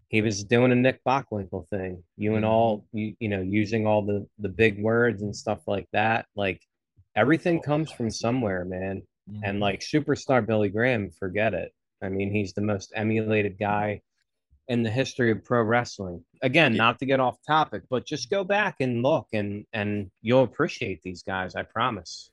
he 0.08 0.22
was 0.22 0.44
doing 0.44 0.72
a 0.72 0.74
Nick 0.74 1.00
Bockwinkel 1.04 1.68
thing. 1.68 2.02
You 2.16 2.36
and 2.36 2.44
all 2.44 2.78
mm-hmm. 2.78 2.98
you, 2.98 3.16
you 3.20 3.28
know, 3.28 3.42
using 3.42 3.86
all 3.86 4.02
the 4.02 4.26
the 4.38 4.48
big 4.48 4.82
words 4.82 5.22
and 5.22 5.34
stuff 5.34 5.60
like 5.66 5.88
that. 5.92 6.26
Like 6.36 6.62
everything 7.14 7.58
oh, 7.58 7.62
comes 7.62 7.90
from 7.90 8.10
somewhere, 8.10 8.64
man. 8.64 9.02
And 9.42 9.42
mm-hmm. 9.42 9.62
like 9.62 9.80
superstar 9.80 10.46
Billy 10.46 10.68
Graham, 10.68 11.10
forget 11.10 11.54
it. 11.54 11.72
I 12.02 12.08
mean, 12.08 12.30
he's 12.30 12.52
the 12.52 12.60
most 12.60 12.92
emulated 12.94 13.58
guy 13.58 14.02
in 14.68 14.82
the 14.82 14.90
history 14.90 15.30
of 15.30 15.44
pro 15.44 15.62
wrestling. 15.62 16.24
Again, 16.42 16.72
Yeah. 16.72 16.78
not 16.78 16.98
to 17.00 17.06
get 17.06 17.20
off 17.20 17.38
topic, 17.46 17.82
but 17.88 18.06
just 18.06 18.30
go 18.30 18.44
back 18.44 18.76
and 18.80 19.02
look 19.02 19.26
and 19.32 19.64
and 19.72 20.10
you'll 20.22 20.44
appreciate 20.44 21.02
these 21.02 21.22
guys, 21.22 21.54
I 21.54 21.62
promise. 21.62 22.30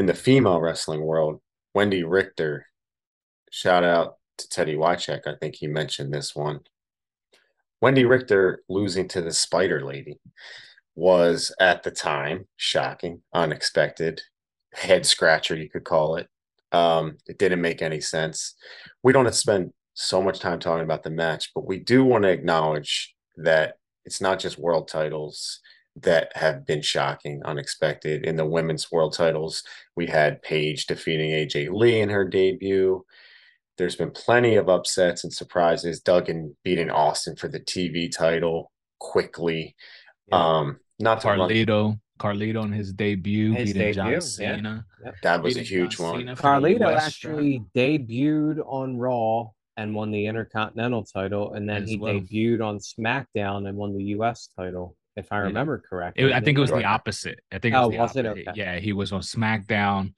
in 0.00 0.06
the 0.06 0.14
female 0.14 0.58
wrestling 0.58 1.02
world, 1.02 1.42
Wendy 1.74 2.02
Richter, 2.02 2.66
shout 3.50 3.84
out 3.84 4.16
to 4.42 4.48
Teddy 4.48 4.76
Wycheck. 4.76 5.26
I 5.26 5.34
think 5.40 5.56
he 5.56 5.66
mentioned 5.66 6.12
this 6.12 6.34
one. 6.34 6.60
Wendy 7.80 8.04
Richter 8.04 8.62
losing 8.68 9.08
to 9.08 9.22
the 9.22 9.32
Spider 9.32 9.84
Lady 9.84 10.20
was 10.94 11.54
at 11.60 11.82
the 11.82 11.90
time 11.90 12.46
shocking, 12.56 13.22
unexpected, 13.32 14.20
head 14.74 15.06
scratcher, 15.06 15.56
you 15.56 15.68
could 15.68 15.84
call 15.84 16.16
it. 16.16 16.28
Um, 16.72 17.16
it 17.26 17.38
didn't 17.38 17.60
make 17.60 17.82
any 17.82 18.00
sense. 18.00 18.54
We 19.02 19.12
don't 19.12 19.32
spend 19.34 19.72
so 19.94 20.22
much 20.22 20.38
time 20.38 20.60
talking 20.60 20.84
about 20.84 21.02
the 21.02 21.10
match, 21.10 21.50
but 21.54 21.66
we 21.66 21.78
do 21.78 22.04
want 22.04 22.24
to 22.24 22.30
acknowledge 22.30 23.14
that 23.36 23.76
it's 24.04 24.20
not 24.20 24.38
just 24.38 24.58
world 24.58 24.88
titles 24.88 25.60
that 25.96 26.34
have 26.36 26.66
been 26.66 26.82
shocking, 26.82 27.42
unexpected. 27.44 28.24
In 28.24 28.36
the 28.36 28.46
women's 28.46 28.90
world 28.90 29.12
titles, 29.12 29.62
we 29.96 30.06
had 30.06 30.42
Paige 30.42 30.86
defeating 30.86 31.30
AJ 31.30 31.70
Lee 31.72 32.00
in 32.00 32.08
her 32.08 32.24
debut. 32.24 33.04
There's 33.80 33.96
been 33.96 34.10
plenty 34.10 34.56
of 34.56 34.68
upsets 34.68 35.24
and 35.24 35.32
surprises. 35.32 36.00
Duggan 36.00 36.54
beating 36.64 36.90
Austin 36.90 37.34
for 37.34 37.48
the 37.48 37.58
TV 37.60 38.14
title 38.14 38.70
quickly. 38.98 39.74
Yeah. 40.28 40.36
Um, 40.58 40.80
not 40.98 41.22
to 41.22 41.28
run, 41.28 41.38
Carlito, 41.38 41.98
Carlito 42.18 42.62
in 42.62 42.72
his 42.72 42.92
debut, 42.92 43.54
His 43.54 43.72
beating 43.72 43.94
John 43.94 44.04
debut, 44.08 44.16
yeah. 44.16 44.20
Cena. 44.20 44.84
that 45.22 45.42
was 45.42 45.56
a 45.56 45.62
huge 45.62 45.96
John 45.96 46.06
one. 46.10 46.20
Cena 46.20 46.36
for 46.36 46.42
the 46.42 46.48
Carlito 46.68 46.94
actually 46.94 47.62
debuted 47.74 48.58
on 48.66 48.98
Raw 48.98 49.48
and 49.78 49.94
won 49.94 50.10
the 50.10 50.26
Intercontinental 50.26 51.04
title, 51.04 51.54
and 51.54 51.66
then 51.66 51.84
As 51.84 51.88
he 51.88 51.96
well. 51.96 52.12
debuted 52.20 52.62
on 52.62 52.78
SmackDown 52.80 53.66
and 53.66 53.78
won 53.78 53.96
the 53.96 54.04
US 54.18 54.50
title, 54.54 54.94
if 55.16 55.32
I 55.32 55.36
Yeah. 55.38 55.42
remember 55.44 55.76
It- 55.76 55.84
correctly. 55.88 56.34
I 56.34 56.40
think 56.40 56.58
it 56.58 56.60
was 56.60 56.68
the 56.70 56.84
opposite. 56.84 57.40
I 57.50 57.58
think 57.58 57.74
it 57.74 57.78
Oh, 57.78 57.86
was, 57.88 57.92
the 57.94 57.98
was 58.02 58.16
it? 58.16 58.26
Okay. 58.26 58.44
Yeah, 58.56 58.78
he 58.78 58.92
was 58.92 59.10
on 59.10 59.22
SmackDown, 59.22 60.12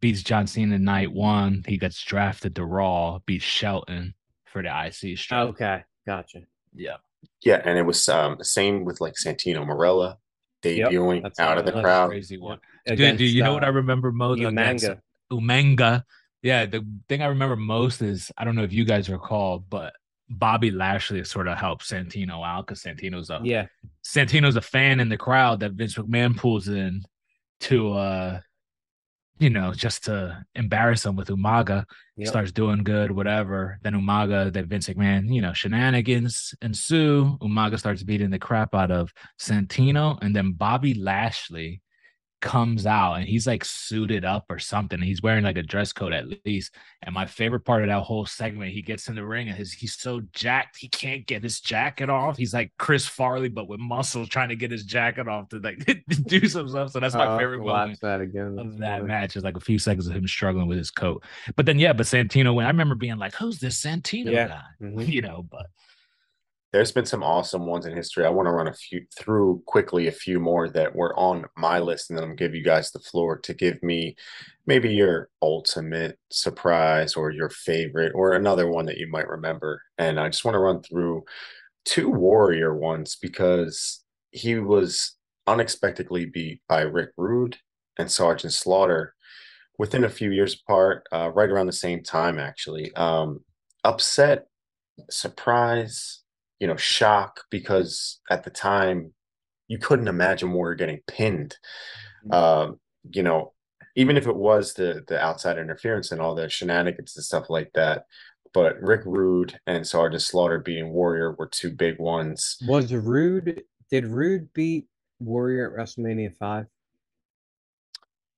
beats 0.00 0.22
John 0.22 0.46
Cena 0.46 0.78
night 0.78 1.12
one. 1.12 1.64
He 1.66 1.78
gets 1.78 2.02
drafted 2.02 2.54
to 2.56 2.64
Raw, 2.64 3.20
beats 3.26 3.44
Shelton 3.44 4.14
for 4.44 4.62
the 4.62 4.68
IC 4.68 5.18
strap. 5.18 5.48
Okay, 5.48 5.84
gotcha. 6.06 6.42
Yeah. 6.74 6.96
Yeah, 7.42 7.60
and 7.64 7.78
it 7.78 7.82
was 7.82 8.08
um, 8.08 8.36
the 8.38 8.44
same 8.44 8.84
with 8.84 9.00
like 9.00 9.14
Santino 9.14 9.66
Marella 9.66 10.16
debuting 10.62 11.22
that's 11.22 11.38
out 11.38 11.56
what 11.56 11.66
of 11.66 11.74
the 11.74 11.80
crowd. 11.80 12.10
Crazy 12.10 12.38
one. 12.38 12.58
Yep. 12.86 12.96
Dude, 12.96 13.18
do 13.18 13.24
you 13.24 13.42
know 13.42 13.50
Against, 13.50 13.54
what 13.54 13.64
I 13.64 13.68
uh, 13.68 13.72
remember 13.72 14.12
most? 14.12 14.40
against 14.40 14.84
Umaga. 14.84 15.00
Umenga. 15.32 16.04
Yeah, 16.42 16.66
the 16.66 16.86
thing 17.08 17.22
I 17.22 17.26
remember 17.26 17.56
most 17.56 18.02
is 18.02 18.30
I 18.36 18.44
don't 18.44 18.54
know 18.54 18.62
if 18.62 18.72
you 18.72 18.84
guys 18.84 19.08
recall, 19.08 19.58
but 19.58 19.92
Bobby 20.28 20.70
Lashley 20.70 21.22
sort 21.24 21.48
of 21.48 21.58
helped 21.58 21.88
Santino 21.88 22.46
out 22.46 22.66
because 22.66 22.82
Santino's 22.82 23.30
a 23.30 23.40
Yeah, 23.42 23.66
Santino's 24.04 24.56
a 24.56 24.60
fan 24.60 25.00
in 25.00 25.08
the 25.08 25.16
crowd 25.16 25.60
that 25.60 25.72
Vince 25.72 25.94
McMahon 25.94 26.36
pulls 26.36 26.68
in 26.68 27.02
to 27.60 27.92
uh 27.92 28.40
you 29.38 29.50
know 29.50 29.72
just 29.72 30.04
to 30.04 30.44
embarrass 30.54 31.04
him 31.04 31.16
with 31.16 31.28
Umaga. 31.28 31.84
Yep. 32.16 32.28
Starts 32.28 32.52
doing 32.52 32.82
good, 32.82 33.10
whatever. 33.10 33.78
Then 33.82 33.92
Umaga, 33.92 34.52
that 34.52 34.66
Vince 34.66 34.88
McMahon, 34.88 35.32
you 35.32 35.42
know, 35.42 35.52
shenanigans 35.52 36.54
ensue. 36.62 37.36
Umaga 37.42 37.78
starts 37.78 38.02
beating 38.02 38.30
the 38.30 38.38
crap 38.38 38.74
out 38.74 38.90
of 38.90 39.12
Santino, 39.38 40.18
and 40.22 40.34
then 40.34 40.52
Bobby 40.52 40.94
Lashley 40.94 41.82
comes 42.42 42.86
out 42.86 43.14
and 43.14 43.26
he's 43.26 43.46
like 43.46 43.64
suited 43.64 44.24
up 44.24 44.44
or 44.50 44.58
something. 44.58 45.00
He's 45.00 45.22
wearing 45.22 45.42
like 45.44 45.56
a 45.56 45.62
dress 45.62 45.92
coat 45.92 46.12
at 46.12 46.26
least. 46.44 46.74
And 47.02 47.14
my 47.14 47.24
favorite 47.26 47.64
part 47.64 47.82
of 47.82 47.88
that 47.88 48.02
whole 48.02 48.26
segment, 48.26 48.72
he 48.72 48.82
gets 48.82 49.08
in 49.08 49.14
the 49.14 49.24
ring 49.24 49.48
and 49.48 49.56
his 49.56 49.72
he's 49.72 49.94
so 49.96 50.20
jacked 50.32 50.76
he 50.76 50.88
can't 50.88 51.26
get 51.26 51.42
his 51.42 51.60
jacket 51.60 52.10
off. 52.10 52.36
He's 52.36 52.52
like 52.54 52.72
Chris 52.78 53.06
Farley, 53.06 53.48
but 53.48 53.68
with 53.68 53.80
muscles 53.80 54.28
trying 54.28 54.50
to 54.50 54.56
get 54.56 54.70
his 54.70 54.84
jacket 54.84 55.28
off 55.28 55.48
to 55.48 55.58
like 55.58 55.78
do 56.26 56.46
some 56.48 56.68
stuff. 56.68 56.90
So 56.90 57.00
that's 57.00 57.14
my 57.14 57.24
I'll 57.24 57.38
favorite 57.38 57.58
to 57.58 57.64
moment 57.64 57.90
watch 57.92 58.00
that 58.00 58.20
again. 58.20 58.58
of 58.58 58.78
that 58.78 59.04
match 59.04 59.36
is 59.36 59.42
like 59.44 59.56
a 59.56 59.60
few 59.60 59.78
seconds 59.78 60.06
of 60.06 60.14
him 60.14 60.26
struggling 60.28 60.66
with 60.68 60.78
his 60.78 60.90
coat. 60.90 61.24
But 61.56 61.66
then 61.66 61.78
yeah, 61.78 61.92
but 61.94 62.06
Santino 62.06 62.54
when 62.54 62.66
I 62.66 62.68
remember 62.68 62.94
being 62.94 63.16
like, 63.16 63.34
who's 63.34 63.58
this 63.58 63.80
Santino 63.82 64.30
Yeah. 64.32 64.48
guy? 64.48 64.62
Mhm. 64.82 65.08
You 65.16 65.22
know, 65.22 65.46
but 65.50 65.66
There's 66.76 66.92
been 66.92 67.06
some 67.06 67.22
awesome 67.22 67.64
ones 67.64 67.86
in 67.86 67.96
history. 67.96 68.26
I 68.26 68.28
want 68.28 68.48
to 68.48 68.52
run 68.52 68.68
a 68.68 68.74
few 68.74 69.06
through 69.16 69.62
quickly 69.64 70.08
a 70.08 70.12
few 70.12 70.38
more 70.38 70.68
that 70.68 70.94
were 70.94 71.18
on 71.18 71.46
my 71.56 71.78
list, 71.78 72.10
and 72.10 72.18
then 72.18 72.22
I'm 72.22 72.28
gonna 72.32 72.36
give 72.36 72.54
you 72.54 72.62
guys 72.62 72.90
the 72.90 72.98
floor 72.98 73.38
to 73.38 73.54
give 73.54 73.82
me 73.82 74.14
maybe 74.66 74.92
your 74.92 75.30
ultimate 75.40 76.18
surprise 76.30 77.14
or 77.14 77.30
your 77.30 77.48
favorite 77.48 78.12
or 78.14 78.32
another 78.32 78.68
one 78.68 78.84
that 78.84 78.98
you 78.98 79.08
might 79.10 79.26
remember. 79.26 79.80
And 79.96 80.20
I 80.20 80.28
just 80.28 80.44
want 80.44 80.54
to 80.54 80.58
run 80.58 80.82
through 80.82 81.24
two 81.86 82.10
warrior 82.10 82.76
ones 82.76 83.16
because 83.22 84.04
he 84.30 84.56
was 84.56 85.16
unexpectedly 85.46 86.26
beat 86.26 86.60
by 86.68 86.82
Rick 86.82 87.12
Rude 87.16 87.56
and 87.98 88.12
Sergeant 88.12 88.52
Slaughter 88.52 89.14
within 89.78 90.04
a 90.04 90.10
few 90.10 90.30
years 90.30 90.60
apart, 90.62 91.06
uh, 91.10 91.30
right 91.32 91.48
around 91.48 91.68
the 91.68 91.72
same 91.72 92.02
time, 92.02 92.38
actually. 92.38 92.94
Um, 92.96 93.40
upset, 93.82 94.48
surprise, 95.08 96.20
you 96.60 96.66
know, 96.66 96.76
shock 96.76 97.44
because 97.50 98.20
at 98.30 98.44
the 98.44 98.50
time 98.50 99.12
you 99.68 99.78
couldn't 99.78 100.08
imagine 100.08 100.52
Warrior 100.52 100.76
getting 100.76 101.00
pinned. 101.06 101.56
Mm-hmm. 102.26 102.32
Um, 102.32 102.80
you 103.10 103.22
know, 103.22 103.52
even 103.94 104.16
if 104.16 104.26
it 104.26 104.36
was 104.36 104.74
the 104.74 105.02
the 105.06 105.20
outside 105.20 105.58
interference 105.58 106.12
and 106.12 106.20
all 106.20 106.34
the 106.34 106.48
shenanigans 106.48 107.16
and 107.16 107.24
stuff 107.24 107.50
like 107.50 107.70
that. 107.74 108.04
But 108.54 108.80
Rick 108.80 109.02
Rude 109.04 109.58
and 109.66 109.86
Sergeant 109.86 110.22
Slaughter 110.22 110.58
beating 110.58 110.90
Warrior 110.90 111.32
were 111.32 111.48
two 111.48 111.70
big 111.70 111.98
ones. 111.98 112.56
Was 112.66 112.92
Rude? 112.92 113.62
Did 113.90 114.06
Rude 114.06 114.52
beat 114.54 114.86
Warrior 115.18 115.78
at 115.78 115.78
WrestleMania 115.78 116.34
five? 116.36 116.66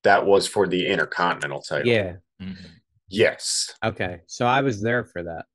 That 0.03 0.25
was 0.25 0.47
for 0.47 0.67
the 0.67 0.87
Intercontinental 0.87 1.61
title. 1.61 1.87
Yeah. 1.87 2.15
Mhm. 2.41 2.57
Yes. 3.07 3.73
Okay. 3.83 4.21
So 4.27 4.45
I 4.45 4.61
was 4.61 4.81
there 4.81 5.05
for 5.05 5.23
that. 5.23 5.45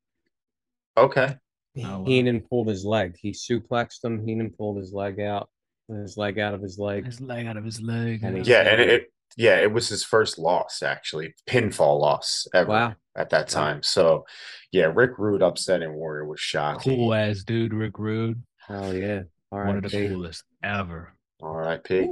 Okay. 0.97 1.37
Oh, 1.79 1.81
wow. 2.01 2.05
Heenan 2.05 2.41
pulled 2.41 2.69
his 2.69 2.85
leg. 2.85 3.17
He 3.21 3.33
suplexed 3.33 4.05
him. 4.05 4.25
Heenan 4.27 4.51
pulled 4.51 4.79
his 4.79 4.93
leg 4.93 5.19
out, 5.21 5.49
his 5.89 6.17
leg 6.17 6.39
out 6.39 6.55
of 6.55 6.63
his 6.63 6.79
leg. 6.79 7.05
His 7.07 7.21
leg 7.21 7.47
out 7.47 7.57
of 7.57 7.65
his 7.65 7.81
leg. 7.81 8.21
And 8.23 8.37
he- 8.39 8.51
Yeah, 8.51 8.61
and 8.61 8.81
it, 8.81 8.89
it 8.91 9.13
yeah, 9.37 9.57
it 9.61 9.73
was 9.73 9.89
his 9.89 10.05
first 10.05 10.39
loss 10.39 10.83
actually, 10.83 11.35
pinfall 11.49 11.99
loss 12.01 12.47
ever 12.55 12.71
Wow. 12.71 12.95
at 13.17 13.31
that 13.31 13.53
Wow. 13.53 13.61
time. 13.63 13.83
So 13.83 14.25
yeah, 14.71 14.93
Rick 14.95 15.19
Rude 15.19 15.43
upsetting 15.43 15.95
Warrior 15.95 16.27
was 16.27 16.39
shocking. 16.41 16.97
cool 16.97 17.13
ass 17.15 17.43
dude, 17.43 17.75
Rick 17.75 17.99
Rude. 17.99 18.43
Hell 18.69 18.95
yeah. 18.95 19.23
All 19.51 19.59
right. 19.59 19.67
One 19.69 19.85
of 19.85 19.91
the 19.91 20.09
coolest 20.09 20.45
ever. 20.63 21.13
R.I.P. 21.43 22.09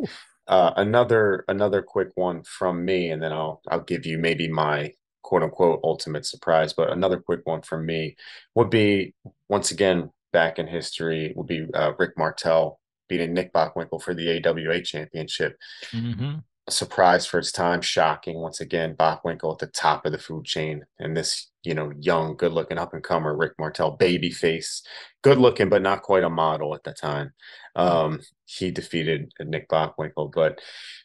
Uh, 0.48 0.72
another 0.76 1.44
another 1.48 1.80
quick 1.82 2.08
one 2.16 2.42
from 2.42 2.84
me, 2.84 3.10
and 3.10 3.22
then 3.22 3.32
I'll 3.32 3.62
I'll 3.70 3.80
give 3.80 4.04
you 4.04 4.18
maybe 4.18 4.48
my 4.48 4.92
quote 5.22 5.42
unquote 5.42 5.80
ultimate 5.84 6.26
surprise. 6.26 6.72
But 6.72 6.90
another 6.90 7.18
quick 7.20 7.40
one 7.44 7.62
from 7.62 7.86
me 7.86 8.16
would 8.54 8.70
be 8.70 9.14
once 9.48 9.70
again 9.70 10.10
back 10.32 10.58
in 10.58 10.66
history 10.66 11.32
would 11.36 11.46
be 11.46 11.66
uh, 11.74 11.92
Rick 11.98 12.12
Martel 12.16 12.80
beating 13.08 13.34
Nick 13.34 13.52
Bockwinkel 13.52 14.02
for 14.02 14.14
the 14.14 14.42
AWA 14.46 14.80
championship. 14.82 15.56
hmm 15.92 16.44
A 16.68 16.70
surprise 16.70 17.26
for 17.26 17.40
its 17.40 17.50
time, 17.50 17.80
shocking 17.80 18.38
once 18.40 18.60
again. 18.60 18.94
Bockwinkel 18.94 19.52
at 19.52 19.58
the 19.58 19.66
top 19.66 20.06
of 20.06 20.12
the 20.12 20.18
food 20.18 20.44
chain, 20.44 20.84
and 21.00 21.16
this 21.16 21.50
you 21.64 21.74
know 21.74 21.92
young, 21.98 22.36
good 22.36 22.52
looking 22.52 22.78
up 22.78 22.94
and 22.94 23.02
comer 23.02 23.36
Rick 23.36 23.54
Martel, 23.58 23.90
baby 23.92 24.30
face, 24.30 24.82
good 25.22 25.38
looking 25.38 25.68
but 25.68 25.82
not 25.82 26.02
quite 26.02 26.22
a 26.22 26.30
model 26.30 26.72
at 26.76 26.84
the 26.84 26.92
time. 26.92 27.32
Um, 27.74 28.20
he 28.44 28.70
defeated 28.70 29.32
Nick 29.40 29.68
Bockwinkel, 29.68 30.32
but 30.32 30.60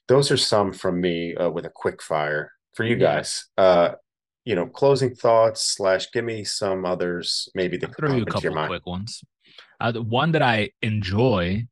those 0.07 0.29
are 0.29 0.37
some 0.37 0.73
from 0.73 1.01
me 1.01 1.35
uh, 1.35 1.49
with 1.49 1.65
a 1.65 1.71
quick 1.71 2.03
fire 2.03 2.51
for 2.75 2.83
you 2.83 2.95
Yeah. 2.95 3.07
guys. 3.07 3.47
Uh, 3.57 3.93
you 4.47 4.55
know, 4.55 4.65
closing 4.65 5.13
thoughts 5.13 5.61
slash 5.75 6.09
give 6.13 6.23
me 6.23 6.45
some 6.45 6.85
others 6.85 7.49
maybe 7.53 7.75
that 7.75 7.93
throw 7.97 8.13
you 8.15 8.23
a 8.23 8.25
couple 8.25 8.65
quick 8.67 8.85
ones. 8.85 9.21
Uh, 9.81 9.91
the 9.91 10.01
one 10.01 10.31
that 10.31 10.41
I 10.41 10.69
enjoy, 10.81 11.67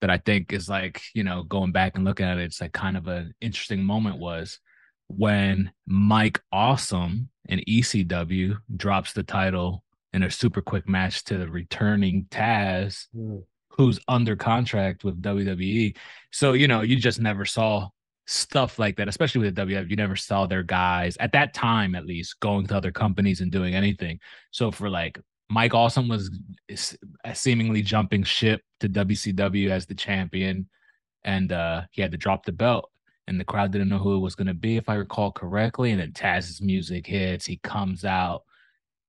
that 0.00 0.10
I 0.10 0.18
think 0.18 0.52
is 0.52 0.68
like 0.68 1.02
you 1.12 1.24
know 1.24 1.42
going 1.42 1.72
back 1.72 1.96
and 1.96 2.04
looking 2.04 2.26
at 2.26 2.38
it, 2.38 2.44
it's 2.44 2.60
like 2.60 2.72
kind 2.72 2.96
of 2.96 3.08
an 3.08 3.34
interesting 3.40 3.82
moment 3.82 4.18
was 4.18 4.60
when 5.08 5.72
Mike 5.88 6.40
Awesome 6.52 7.30
in 7.48 7.58
ECW 7.68 8.58
drops 8.76 9.12
the 9.12 9.24
title 9.24 9.82
in 10.12 10.22
a 10.22 10.30
super 10.30 10.62
quick 10.62 10.88
match 10.88 11.24
to 11.24 11.36
the 11.36 11.48
returning 11.48 12.26
Taz, 12.30 13.06
Hmm. 13.12 13.38
who's 13.70 13.98
under 14.06 14.36
contract 14.36 15.02
with 15.02 15.20
WWE. 15.20 15.96
So 16.30 16.52
you 16.52 16.68
know 16.68 16.82
you 16.82 16.94
just 16.94 17.20
never 17.20 17.44
saw 17.44 17.88
stuff 18.26 18.78
like 18.78 18.96
that, 18.96 19.08
especially 19.08 19.42
with 19.42 19.54
the 19.54 19.62
WWF. 19.62 19.90
You 19.90 19.96
never 19.96 20.16
saw 20.16 20.46
their 20.46 20.62
guys 20.62 21.16
at 21.18 21.32
that 21.32 21.52
time, 21.54 21.94
at 21.94 22.06
least, 22.06 22.40
going 22.40 22.66
to 22.68 22.76
other 22.76 22.92
companies 22.92 23.40
and 23.40 23.50
doing 23.52 23.74
anything. 23.74 24.18
So 24.50 24.70
for 24.70 24.88
like 24.88 25.18
Mike 25.50 25.74
Awesome 25.74 26.08
was 26.08 26.30
seemingly 27.34 27.82
jumping 27.82 28.22
ship 28.22 28.62
to 28.80 28.88
WCW 28.88 29.70
as 29.70 29.86
the 29.86 29.94
champion, 29.94 30.68
and 31.24 31.52
uh 31.52 31.82
he 31.90 32.02
had 32.02 32.12
to 32.12 32.16
drop 32.18 32.44
the 32.44 32.52
belt, 32.52 32.90
and 33.26 33.38
the 33.38 33.44
crowd 33.44 33.72
didn't 33.72 33.88
know 33.88 33.98
who 33.98 34.16
it 34.16 34.20
was 34.20 34.34
going 34.34 34.46
to 34.46 34.54
be, 34.54 34.76
if 34.76 34.88
I 34.88 34.94
recall 34.94 35.32
correctly. 35.32 35.90
And 35.90 36.00
then 36.00 36.12
Taz's 36.12 36.60
music 36.62 37.06
hits, 37.06 37.44
he 37.46 37.58
comes 37.58 38.04
out, 38.04 38.42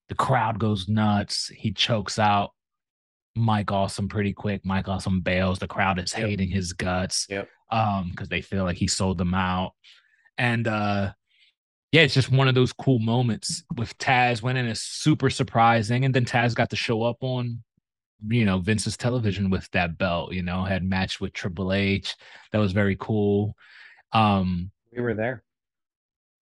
the 0.09 0.15
crowd 0.15 0.59
goes 0.59 0.87
nuts, 0.87 1.47
he 1.47 1.71
chokes 1.71 2.19
out 2.19 2.51
Mike 3.35 3.71
Awesome 3.71 4.07
pretty 4.07 4.33
quick. 4.33 4.65
Mike 4.65 4.87
Awesome 4.87 5.19
bails. 5.21 5.59
The 5.59 5.67
crowd 5.67 5.99
is 5.99 6.13
Yep. 6.17 6.27
hating 6.29 6.49
his 6.49 6.71
guts, 6.73 7.27
Yep. 7.29 7.49
Um, 7.71 8.09
because 8.11 8.29
they 8.29 8.41
feel 8.41 8.63
like 8.63 8.77
he 8.77 8.87
sold 8.87 9.17
them 9.17 9.33
out, 9.33 9.73
and 10.37 10.67
uh 10.67 11.11
yeah, 11.91 12.01
it's 12.01 12.13
just 12.13 12.29
one 12.31 12.49
of 12.49 12.55
those 12.55 12.73
cool 12.73 12.99
moments 12.99 13.63
with 13.77 13.97
Taz 13.97 14.41
winning 14.41 14.65
is 14.65 14.81
super 14.81 15.29
surprising. 15.29 16.03
And 16.03 16.13
then 16.13 16.25
Taz 16.25 16.53
got 16.53 16.69
to 16.71 16.75
show 16.75 17.03
up 17.03 17.17
on, 17.21 17.63
you 18.27 18.43
know, 18.43 18.59
Vince's 18.59 18.97
television 18.97 19.49
with 19.49 19.69
that 19.71 19.97
belt, 19.97 20.33
you 20.33 20.43
know, 20.43 20.65
had 20.65 20.83
matched 20.83 21.21
with 21.21 21.31
Triple 21.31 21.71
H. 21.71 22.15
That 22.51 22.57
was 22.57 22.73
very 22.73 22.97
cool. 22.99 23.55
Um, 24.11 24.71
We 24.93 25.01
were 25.01 25.13
there. 25.13 25.43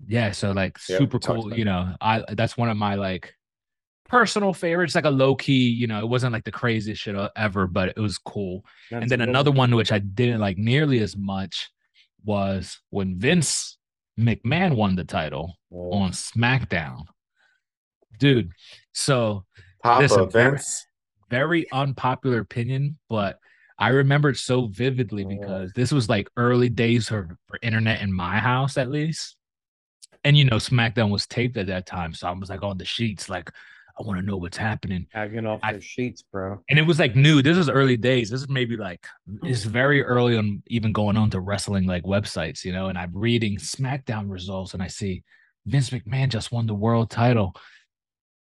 yeah, 0.07 0.31
so 0.31 0.51
like 0.53 0.79
Yeah, 0.89 0.97
super 0.97 1.19
cool, 1.19 1.53
you 1.55 1.65
know. 1.65 1.95
I 2.01 2.23
that's 2.33 2.57
one 2.57 2.69
of 2.69 2.77
my 2.77 2.95
like 2.95 3.35
personal 4.13 4.53
favorites, 4.53 4.93
like 4.93 5.05
a 5.05 5.09
low 5.09 5.33
key, 5.35 5.67
you 5.69 5.87
know, 5.87 5.97
it 5.99 6.07
wasn't 6.07 6.31
like 6.31 6.43
the 6.43 6.51
craziest 6.51 7.01
shit 7.01 7.15
ever, 7.35 7.65
but 7.65 7.89
it 7.89 7.97
was 7.99 8.19
cool. 8.19 8.63
That's 8.91 9.01
and 9.01 9.09
then 9.11 9.19
good 9.19 9.29
another 9.29 9.51
one 9.51 9.73
which 9.75 9.91
I 9.91 9.97
didn't 9.97 10.39
like 10.39 10.55
nearly 10.59 10.99
as 10.99 11.17
much 11.17 11.71
was 12.23 12.79
when 12.91 13.17
Vince 13.17 13.77
McMahon 14.19 14.75
won 14.75 14.95
the 14.95 15.03
title 15.03 15.57
Oh, 15.73 15.91
on 15.93 16.11
SmackDown. 16.11 17.05
Dude, 18.19 18.51
so 18.93 19.45
Papa 19.81 20.03
Listen, 20.03 20.29
Vince. 20.29 20.85
very 21.31 21.65
unpopular 21.71 22.37
opinion, 22.37 22.99
but 23.09 23.39
I 23.79 23.89
remember 23.89 24.29
it 24.29 24.37
so 24.37 24.67
vividly 24.67 25.25
Oh. 25.25 25.29
because 25.29 25.73
this 25.73 25.91
was 25.91 26.07
like 26.07 26.29
early 26.37 26.69
days 26.69 27.07
for, 27.09 27.35
for 27.47 27.57
internet 27.63 28.03
in 28.03 28.13
my 28.13 28.37
house, 28.37 28.77
at 28.77 28.91
least. 28.91 29.35
And 30.23 30.37
you 30.37 30.45
know, 30.45 30.57
SmackDown 30.57 31.09
was 31.09 31.25
taped 31.25 31.57
at 31.57 31.65
that 31.67 31.87
time. 31.87 32.13
So 32.13 32.27
I 32.27 32.31
was 32.31 32.49
like 32.51 32.61
on 32.61 32.77
the 32.77 32.85
sheets, 32.85 33.27
like, 33.27 33.49
I 33.97 34.03
want 34.03 34.19
to 34.19 34.25
know 34.25 34.37
what's 34.37 34.57
happening. 34.57 35.07
tagging 35.11 35.45
off 35.45 35.59
I- 35.61 35.73
their 35.73 35.81
sheets, 35.81 36.21
bro. 36.21 36.61
And 36.69 36.79
it 36.79 36.83
was 36.83 36.99
like 36.99 37.15
new. 37.15 37.41
This 37.41 37.57
is 37.57 37.69
early 37.69 37.97
days. 37.97 38.29
This 38.29 38.41
is 38.41 38.49
maybe 38.49 38.75
like 38.75 39.05
it's 39.43 39.65
mm. 39.65 39.69
very 39.69 40.03
early 40.03 40.37
on 40.37 40.63
even 40.67 40.91
going 40.91 41.17
on 41.17 41.29
to 41.31 41.39
wrestling 41.39 41.85
like 41.85 42.03
websites, 42.03 42.63
you 42.65 42.71
know. 42.71 42.87
And 42.87 42.97
I'm 42.97 43.11
reading 43.13 43.57
SmackDown 43.57 44.29
results 44.29 44.73
and 44.73 44.81
I 44.81 44.87
see 44.87 45.23
Vince 45.65 45.91
McMahon 45.91 46.29
just 46.29 46.51
won 46.51 46.65
the 46.65 46.73
world 46.73 47.09
title. 47.09 47.55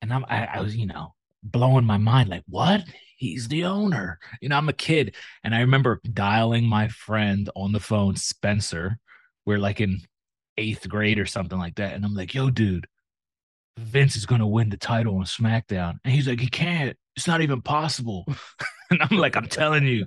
And 0.02 0.12
I'm 0.12 0.24
I, 0.28 0.46
I 0.46 0.60
was, 0.60 0.76
you 0.76 0.86
know, 0.86 1.14
blowing 1.42 1.84
my 1.84 1.98
mind, 1.98 2.28
like, 2.28 2.44
what? 2.48 2.84
He's 3.16 3.48
the 3.48 3.64
owner. 3.64 4.18
You 4.40 4.48
know, 4.48 4.56
I'm 4.56 4.68
a 4.68 4.74
kid. 4.74 5.14
And 5.44 5.54
I 5.54 5.60
remember 5.60 6.00
dialing 6.10 6.64
my 6.64 6.88
friend 6.88 7.50
on 7.54 7.72
the 7.72 7.80
phone, 7.80 8.16
Spencer. 8.16 8.98
We're 9.44 9.58
like 9.58 9.80
in 9.80 10.00
eighth 10.56 10.88
grade 10.88 11.18
or 11.18 11.26
something 11.26 11.58
like 11.58 11.74
that. 11.76 11.94
And 11.94 12.04
I'm 12.04 12.14
like, 12.14 12.34
yo, 12.34 12.50
dude, 12.50 12.86
Vince 13.80 14.16
is 14.16 14.26
gonna 14.26 14.46
win 14.46 14.68
the 14.68 14.76
title 14.76 15.16
on 15.16 15.24
SmackDown. 15.24 15.98
And 16.04 16.14
he's 16.14 16.28
like, 16.28 16.40
he 16.40 16.48
can't. 16.48 16.96
It's 17.16 17.26
not 17.26 17.40
even 17.40 17.62
possible. 17.62 18.24
and 18.90 19.02
I'm 19.02 19.16
like, 19.18 19.36
I'm 19.36 19.46
telling 19.46 19.86
you, 19.86 20.06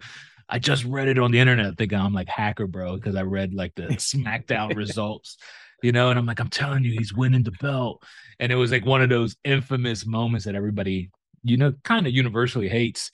I 0.50 0.60
just 0.60 0.86
read 0.86 1.08
it 1.08 1.20
on 1.20 1.32
the 1.32 1.40
internet 1.40 1.78
thinking 1.78 1.98
I'm 1.98 2.14
like 2.14 2.30
hacker, 2.30 2.68
bro, 2.68 2.95
because 2.95 3.16
I 3.16 3.24
read 3.24 3.54
like 3.54 3.74
the 3.76 3.84
SmackDown 3.88 4.76
results, 4.76 5.38
you 5.82 5.91
know, 5.91 6.10
and 6.10 6.20
I'm 6.20 6.26
like, 6.26 6.40
I'm 6.40 6.50
telling 6.50 6.84
you, 6.84 6.91
he's 6.91 7.14
winning 7.14 7.44
the 7.44 7.52
belt. 7.52 8.04
And 8.40 8.52
it 8.52 8.56
was 8.56 8.72
like 8.72 8.86
one 8.86 9.02
of 9.02 9.10
those 9.10 9.36
infamous 9.44 10.06
moments 10.06 10.45
that 10.45 10.56
everybody, 10.56 11.12
you 11.44 11.58
know, 11.58 11.74
kind 11.84 12.08
of 12.08 12.14
universally 12.14 12.70
hates. 12.70 13.12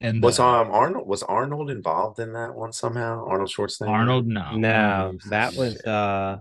And 0.00 0.22
Was 0.22 0.40
uh, 0.40 0.46
um 0.46 0.72
Arnold 0.72 1.06
was 1.06 1.22
Arnold 1.22 1.70
involved 1.70 2.18
in 2.18 2.32
that 2.32 2.54
one 2.54 2.72
somehow? 2.72 3.24
Arnold 3.24 3.50
Schwarzenegger. 3.50 3.88
Arnold, 3.88 4.26
no. 4.26 4.56
No, 4.56 5.18
that 5.30 5.54
was 5.54 5.80
uh 5.84 6.38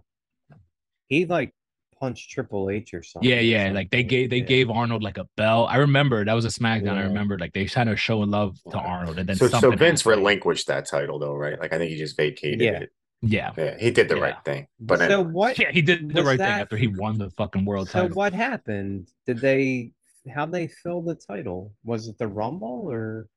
he 1.07 1.25
like 1.25 1.53
punched 2.01 2.31
Triple 2.31 2.69
H 2.69 2.93
or 2.93 3.03
something. 3.03 3.29
Yeah, 3.29 3.37
or 3.37 3.41
yeah. 3.41 3.71
Like 3.71 3.91
they 3.91 4.03
gave 4.03 4.29
they 4.31 4.37
Yeah. 4.37 4.43
gave 4.55 4.69
Arnold 4.69 5.03
like 5.03 5.17
a 5.19 5.27
bell. 5.37 5.67
I 5.67 5.77
remember 5.77 6.25
that 6.25 6.33
was 6.33 6.45
a 6.45 6.49
SmackDown. 6.49 6.97
I 6.97 7.03
remember 7.03 7.37
like 7.37 7.53
they 7.53 7.65
kind 7.65 7.89
of 7.89 7.99
showing 7.99 8.29
love 8.31 8.57
to 8.71 8.77
Arnold, 8.77 9.19
and 9.19 9.29
then 9.29 9.35
So 9.35 9.47
so 9.47 9.71
Vince 9.71 10.01
happened. 10.01 10.17
relinquished 10.21 10.67
that 10.67 10.85
title 10.87 11.19
though, 11.19 11.35
right? 11.35 11.57
Like 11.59 11.71
I 11.73 11.77
think 11.77 11.91
he 11.91 11.97
just 11.97 12.17
vacated 12.17 12.61
Yeah. 12.61 12.79
it. 12.79 12.89
Yeah, 13.23 13.51
Yeah, 13.55 13.77
he 13.77 13.91
did 13.91 14.09
the 14.09 14.15
Yeah. 14.15 14.21
right 14.23 14.43
thing. 14.43 14.67
But 14.79 14.97
so 14.97 15.05
anyway. 15.05 15.31
what 15.31 15.59
yeah, 15.59 15.71
he 15.71 15.83
did 15.83 16.09
the 16.09 16.21
Was 16.21 16.25
right 16.25 16.39
thing 16.39 16.47
after 16.47 16.75
he 16.75 16.87
won 16.87 17.19
the 17.19 17.29
fucking 17.31 17.65
world 17.65 17.87
so 17.87 17.93
title. 17.93 18.09
So 18.09 18.15
what 18.15 18.33
happened? 18.33 19.09
Did 19.27 19.37
they 19.37 19.91
how 20.33 20.47
they 20.47 20.67
fill 20.67 21.01
the 21.03 21.15
title? 21.15 21.73
Was 21.83 22.07
it 22.07 22.17
the 22.17 22.27
Rumble 22.27 22.87
or 22.89 23.27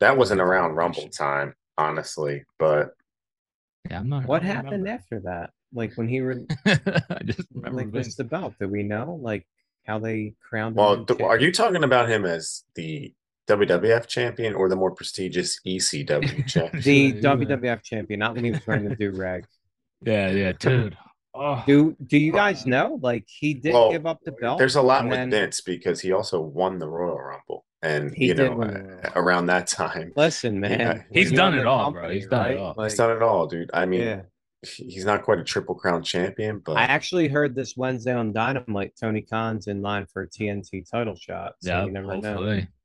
that 0.00 0.18
wasn't 0.18 0.42
around 0.42 0.74
Rumble 0.74 1.08
time, 1.08 1.54
honestly. 1.78 2.44
But 2.58 2.90
Yeah, 3.90 4.00
I'm 4.00 4.08
not. 4.10 4.26
what 4.26 4.42
happened 4.42 4.72
remember. 4.84 4.90
after 4.90 5.20
that? 5.20 5.50
Like 5.76 5.92
when 5.94 6.08
he 6.08 6.20
re- 6.20 6.46
I 6.66 7.20
just 7.24 7.46
remember 7.54 7.76
like 7.78 7.86
what's 7.94 8.08
Vince. 8.08 8.16
the 8.16 8.24
belt? 8.24 8.54
Do 8.58 8.68
we 8.68 8.82
know? 8.82 9.18
Like 9.22 9.46
how 9.86 9.98
they 10.00 10.34
crowned 10.48 10.74
well, 10.76 10.94
in 10.94 11.06
th- 11.06 11.20
are 11.20 11.38
you 11.38 11.52
talking 11.52 11.84
about 11.84 12.08
him 12.08 12.24
as 12.24 12.64
the 12.74 13.14
WWF 13.48 14.06
champion 14.08 14.54
or 14.54 14.68
the 14.68 14.74
more 14.76 14.90
prestigious 14.90 15.60
ECW 15.66 16.46
champion? 16.48 16.82
the 16.82 16.92
Yeah, 16.92 17.14
yeah. 17.14 17.20
WWF 17.56 17.82
champion, 17.82 18.18
not 18.20 18.34
when 18.34 18.44
he 18.44 18.50
was 18.50 18.66
wearing 18.66 18.88
the 18.88 18.96
do 18.96 19.12
rag. 19.12 19.44
Yeah, 20.04 20.30
yeah, 20.30 20.52
dude. 20.52 20.96
Oh, 21.38 21.62
Do 21.66 21.94
do 22.06 22.16
you 22.18 22.32
guys 22.32 22.64
know? 22.66 22.98
Like 23.02 23.24
he 23.28 23.52
did 23.54 23.74
Well, 23.74 23.92
give 23.92 24.06
up 24.06 24.20
the 24.24 24.32
oh, 24.32 24.36
belt. 24.40 24.58
There's 24.58 24.76
a 24.76 24.82
lot 24.82 25.04
with 25.04 25.12
then- 25.12 25.30
Vince 25.30 25.60
because 25.60 26.00
he 26.00 26.10
also 26.12 26.40
won 26.40 26.78
the 26.78 26.88
Royal 26.88 27.20
Rumble. 27.20 27.64
and 27.82 28.14
He 28.14 28.28
you 28.28 28.34
know 28.34 28.54
win 28.56 28.68
the 28.72 28.74
World. 28.88 29.12
around 29.16 29.46
that 29.46 29.66
time 29.66 30.12
Listen, 30.16 30.58
man. 30.58 30.80
Yeah, 30.80 30.92
when 30.94 31.04
he's 31.12 31.30
done 31.32 31.52
it 31.58 31.64
a 31.66 31.68
all, 31.68 31.92
bro. 31.92 32.08
He's 32.10 32.26
done 32.26 32.46
it 32.46 32.54
right? 32.54 32.58
all. 32.58 32.74
Like, 32.76 32.90
he's 32.90 32.98
done 32.98 33.14
it 33.14 33.22
all, 33.22 33.46
dude. 33.46 33.70
I 33.74 33.84
mean, 33.84 34.00
yeah. 34.00 34.22
He's 34.68 35.04
not 35.04 35.22
quite 35.22 35.38
a 35.38 35.44
triple 35.44 35.74
crown 35.74 36.02
champion, 36.02 36.60
but 36.64 36.76
I 36.76 36.82
actually 36.84 37.28
heard 37.28 37.54
this 37.54 37.76
Wednesday 37.76 38.12
on 38.12 38.32
Dynamite. 38.32 38.94
Tony 39.00 39.22
Khan's 39.22 39.66
in 39.66 39.82
line 39.82 40.06
for 40.06 40.22
a 40.22 40.28
TNT 40.28 40.88
title 40.90 41.14
shot. 41.14 41.54
So 41.60 41.70
Yeah, 41.70 41.84
you 41.84 41.90
never 41.92 42.16
know. 42.16 42.42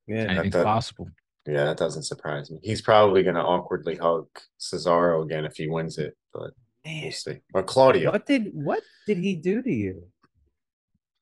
Yeah. 0.08 0.16
anything's 0.18 0.54
that- 0.54 0.64
possible. 0.66 1.10
yeah, 1.46 1.66
that 1.66 1.78
doesn't 1.78 2.04
surprise 2.04 2.52
me. 2.52 2.60
He's 2.64 2.82
probably 2.82 3.24
going 3.24 3.36
to 3.36 3.42
awkwardly 3.42 3.96
hug 3.96 4.28
Cesaro 4.60 5.24
again 5.24 5.46
if 5.46 5.56
he 5.58 5.68
wins 5.68 5.98
it, 5.98 6.18
but 6.34 6.52
Man, 6.86 7.04
we'll 7.04 7.12
see. 7.12 7.40
Or 7.54 7.64
Claudio, 7.64 8.12
what 8.12 8.26
did 8.26 8.50
what 8.54 8.82
did 9.08 9.18
he 9.20 9.36
do 9.36 9.62
to 9.62 9.72
you? 9.72 10.04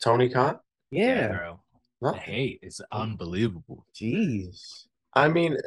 Tony 0.02 0.30
Khan. 0.30 0.60
Yeah. 0.92 1.28
bro. 1.38 1.60
The 2.02 2.08
Nothing. 2.12 2.22
hate 2.22 2.60
is 2.64 2.82
unbelievable. 2.92 3.86
Jeez. 3.94 4.86
I 5.14 5.28
mean, 5.28 5.58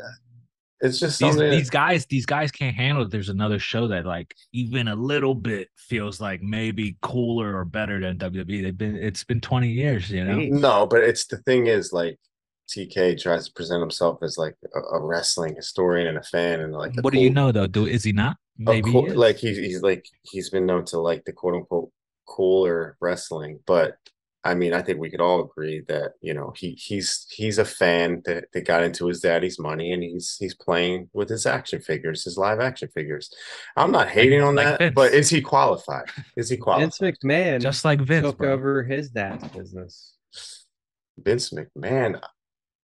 it's 0.82 0.98
just 0.98 1.20
These, 1.20 1.36
these 1.36 1.70
guys, 1.70 2.06
these 2.06 2.26
guys 2.26 2.50
can't 2.50 2.74
handle 2.74 3.04
it. 3.04 3.10
There's 3.10 3.28
another 3.28 3.58
show 3.60 3.86
that 3.88 4.04
like 4.04 4.34
even 4.52 4.88
a 4.88 4.96
little 4.96 5.34
bit 5.34 5.68
feels 5.76 6.20
like 6.20 6.42
maybe 6.42 6.96
cooler 7.02 7.56
or 7.56 7.64
better 7.64 8.00
than 8.00 8.18
WWE. 8.18 8.62
They've 8.62 8.76
been 8.76 8.96
it's 8.96 9.22
been 9.22 9.40
20 9.40 9.68
years, 9.68 10.10
you 10.10 10.24
know. 10.24 10.38
No, 10.38 10.86
but 10.86 11.04
it's 11.04 11.26
the 11.26 11.38
thing 11.38 11.68
is 11.68 11.92
like 11.92 12.18
TK 12.68 13.20
tries 13.20 13.46
to 13.46 13.52
present 13.52 13.80
himself 13.80 14.18
as 14.22 14.36
like 14.36 14.56
a, 14.74 14.96
a 14.96 15.00
wrestling 15.00 15.54
historian 15.54 16.08
and 16.08 16.18
a 16.18 16.22
fan, 16.22 16.60
and 16.60 16.72
like 16.72 16.92
What 17.00 17.12
do 17.12 17.20
you 17.20 17.30
know 17.30 17.52
though? 17.52 17.66
Do 17.68 17.86
is 17.86 18.02
he 18.02 18.12
not? 18.12 18.36
Maybe 18.58 18.90
he 18.90 18.92
cool- 18.92 19.06
is. 19.06 19.16
like 19.16 19.36
he's 19.36 19.58
he's 19.58 19.82
like 19.82 20.04
he's 20.22 20.50
been 20.50 20.66
known 20.66 20.84
to 20.86 20.98
like 20.98 21.24
the 21.24 21.32
quote 21.32 21.54
unquote 21.54 21.90
cooler 22.26 22.96
wrestling, 23.00 23.60
but 23.66 23.96
I 24.44 24.54
mean 24.54 24.72
I 24.74 24.82
think 24.82 24.98
we 24.98 25.08
could 25.10 25.20
all 25.20 25.42
agree 25.44 25.82
that 25.88 26.12
you 26.20 26.34
know 26.34 26.52
he 26.56 26.72
he's 26.72 27.26
he's 27.30 27.58
a 27.58 27.64
fan 27.64 28.22
that, 28.24 28.46
that 28.52 28.66
got 28.66 28.82
into 28.82 29.06
his 29.06 29.20
daddy's 29.20 29.58
money 29.58 29.92
and 29.92 30.02
he's 30.02 30.36
he's 30.40 30.54
playing 30.54 31.08
with 31.12 31.28
his 31.28 31.46
action 31.46 31.80
figures, 31.80 32.24
his 32.24 32.36
live 32.36 32.58
action 32.60 32.88
figures. 32.94 33.32
I'm 33.76 33.92
not 33.92 34.08
hating 34.08 34.42
on 34.42 34.56
like 34.56 34.66
that, 34.66 34.78
Vince. 34.78 34.94
but 34.96 35.12
is 35.12 35.28
he 35.30 35.40
qualified? 35.42 36.06
Is 36.36 36.48
he 36.48 36.56
qualified? 36.56 36.92
Vince 36.98 37.18
McMahon 37.24 37.60
just 37.60 37.84
like 37.84 38.00
Vince, 38.00 38.26
took 38.26 38.38
bro. 38.38 38.52
over 38.52 38.82
his 38.82 39.10
dad's 39.10 39.46
business. 39.48 40.14
Vince 41.18 41.50
McMahon 41.50 42.20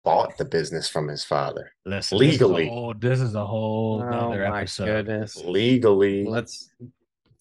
bought 0.04 0.38
the 0.38 0.46
business 0.46 0.88
from 0.88 1.08
his 1.08 1.24
father 1.24 1.72
Listen, 1.86 2.18
legally. 2.20 2.66
This 2.66 2.70
is 2.70 2.70
a 2.70 2.76
whole, 2.76 2.94
this 3.00 3.20
is 3.20 3.36
a 3.36 3.46
whole 3.46 4.02
Oh 4.04 4.30
other 4.32 4.46
episode. 4.46 4.86
goodness. 4.86 5.44
legally. 5.44 6.24
Let's 6.26 6.70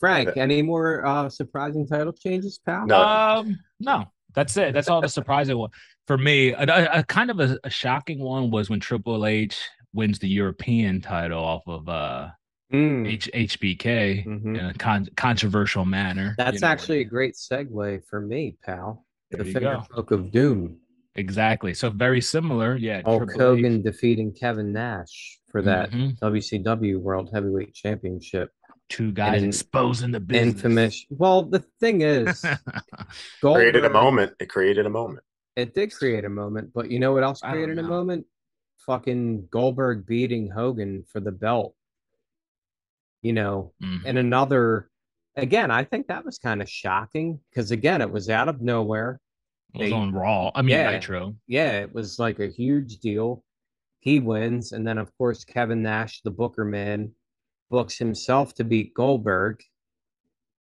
Frank, 0.01 0.36
any 0.36 0.62
more 0.62 1.05
uh 1.06 1.28
surprising 1.28 1.86
title 1.86 2.12
changes, 2.12 2.59
pal? 2.64 2.86
No. 2.86 3.01
Um, 3.02 3.59
no, 3.81 4.05
that's 4.35 4.56
it. 4.56 4.74
That's 4.74 4.89
all 4.89 5.01
the 5.01 5.09
surprising 5.09 5.56
one 5.59 5.70
for 6.06 6.18
me. 6.18 6.51
A, 6.52 6.62
a- 6.62 6.98
a 7.01 7.05
kind 7.05 7.31
of 7.31 7.40
a, 7.40 7.59
a 7.64 7.70
shocking 7.70 8.20
one 8.20 8.51
was 8.51 8.68
when 8.70 8.81
Triple 8.81 9.24
H 9.27 9.59
wins 9.94 10.18
the 10.18 10.28
European 10.28 11.01
title 11.01 11.43
off 11.43 11.62
of 11.66 11.89
uh 11.89 12.28
Mm, 12.73 13.06
H, 13.09 13.31
HBK 13.32 14.27
mhm. 14.27 14.59
in 14.59 14.64
a 14.66 14.74
con- 14.74 15.06
controversial 15.16 15.85
manner. 15.85 16.35
That's 16.36 16.55
you 16.55 16.60
know, 16.62 16.66
actually 16.66 16.98
a 16.98 17.05
great 17.05 17.35
segue 17.36 18.02
for 18.10 18.20
me, 18.20 18.56
pal. 18.64 19.06
The 19.31 19.44
you 19.44 19.52
finger 19.52 19.81
poke 19.89 20.10
of 20.10 20.32
doom. 20.32 20.78
exactly 21.14 21.74
so 21.74 21.90
very 21.90 22.20
similar. 22.20 22.74
Yeah, 22.77 23.02
Hulk 23.05 23.27
Triple 23.28 23.35
H. 23.35 23.40
Hogan 23.40 23.82
defeating 23.82 24.32
Kevin 24.32 24.73
Nash 24.73 25.39
for 25.52 25.62
that 25.62 25.93
Mhm. 25.93 26.18
WCW 26.18 26.98
World 26.98 27.31
Heavyweight 27.32 27.73
Championship. 27.73 28.51
Two 28.88 29.12
guys 29.12 29.42
an 29.42 29.48
exposing 29.48 30.10
the 30.12 30.20
business. 30.20 30.54
Infamous. 30.54 31.06
Well, 31.10 31.42
the 31.42 31.64
thing 31.80 32.02
is, 32.02 32.44
Goldberg, 33.42 33.72
created 33.72 33.84
a 33.84 33.90
moment. 33.90 34.32
It 34.40 34.46
created 34.48 34.86
a 34.86 34.90
moment. 34.90 35.20
It 35.56 35.74
did 35.74 35.92
create 35.94 36.24
a 36.24 36.28
moment, 36.28 36.70
but 36.74 36.90
you 36.90 36.98
know 36.98 37.12
what 37.12 37.22
else 37.22 37.40
created 37.40 37.78
a 37.78 37.82
moment? 37.82 38.26
Fucking 38.78 39.48
Goldberg 39.50 40.06
beating 40.06 40.48
Hogan 40.50 41.04
for 41.10 41.18
the 41.20 41.32
belt. 41.32 41.74
You 43.22 43.32
know, 43.32 43.72
Mhm. 43.82 44.02
and 44.04 44.18
another. 44.18 44.90
Again, 45.34 45.70
I 45.70 45.84
think 45.84 46.06
that 46.06 46.24
was 46.24 46.38
kind 46.38 46.62
of 46.62 46.68
shocking 46.70 47.40
because 47.50 47.70
again, 47.70 48.00
it 48.00 48.10
was 48.10 48.30
out 48.30 48.48
of 48.48 48.60
nowhere. 48.62 49.20
It 49.74 49.80
was 49.80 49.90
they- 49.90 49.96
on 49.96 50.14
Raw. 50.14 50.50
I 50.54 50.62
mean 50.62 50.70
Yeah. 50.76 50.92
Nitro. 50.92 51.36
yeah, 51.46 51.80
it 51.80 51.92
was 51.92 52.18
like 52.18 52.38
a 52.38 52.46
huge 52.46 52.98
deal. 52.98 53.42
He 54.00 54.20
wins, 54.20 54.72
and 54.72 54.86
then 54.86 54.96
of 54.98 55.10
course 55.18 55.44
Kevin 55.44 55.82
Nash, 55.82 56.22
the 56.22 56.30
Booker 56.30 56.64
man, 56.64 57.12
books 57.70 57.98
himself 57.98 58.55
to 58.55 58.64
beat 58.64 58.94
Goldberg. 58.94 59.62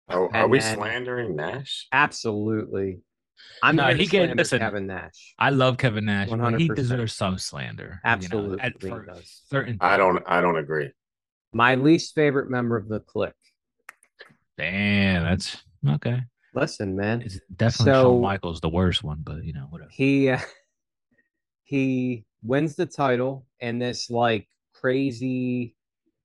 Are, 0.10 0.34
are 0.36 0.48
we 0.48 0.60
then- 0.60 0.76
slandering 0.76 1.36
Nash? 1.36 1.88
Absolutely, 1.92 3.02
I'm 3.64 3.76
No, 3.76 3.84
going 3.84 3.98
he 3.98 4.06
to 4.06 4.12
get- 4.12 4.18
slander 4.20 4.36
listen, 4.36 4.60
Kevin 4.60 4.88
Nash. 4.88 5.34
I 5.40 5.50
love 5.50 5.78
Kevin 5.78 6.06
Nash. 6.06 6.30
but 6.30 6.60
He 6.60 6.68
100%. 6.70 6.76
deserves 6.76 7.14
some 7.14 7.38
slander. 7.38 7.84
you 7.84 7.90
know, 7.90 8.00
Absolutely, 8.12 8.60
at 8.62 8.80
does. 8.80 9.42
certain. 9.50 9.78
I 9.82 9.98
don't. 9.98 10.24
I 10.28 10.42
don't 10.42 10.58
agree. 10.58 10.92
My 11.54 11.76
least 11.76 12.14
favorite 12.16 12.50
member 12.50 12.76
of 12.78 12.88
the 12.90 13.00
Kliq. 13.00 13.32
Damn, 14.58 15.24
that's 15.24 15.62
okay. 15.88 16.22
Listen, 16.54 16.96
man, 16.96 17.22
It's 17.22 17.40
definitely 17.56 17.94
So- 17.94 18.04
Shawn 18.14 18.22
Michaels 18.22 18.62
the 18.62 18.70
worst 18.70 19.04
one, 19.04 19.20
but 19.24 19.44
you 19.44 19.54
know 19.54 19.68
whatever. 19.70 19.90
he 19.94 20.30
uh, 20.30 20.40
he 21.64 22.26
wins 22.44 22.76
the 22.76 22.86
title, 22.86 23.46
and 23.60 23.82
this 23.82 24.10
like 24.10 24.48
crazy, 24.74 25.75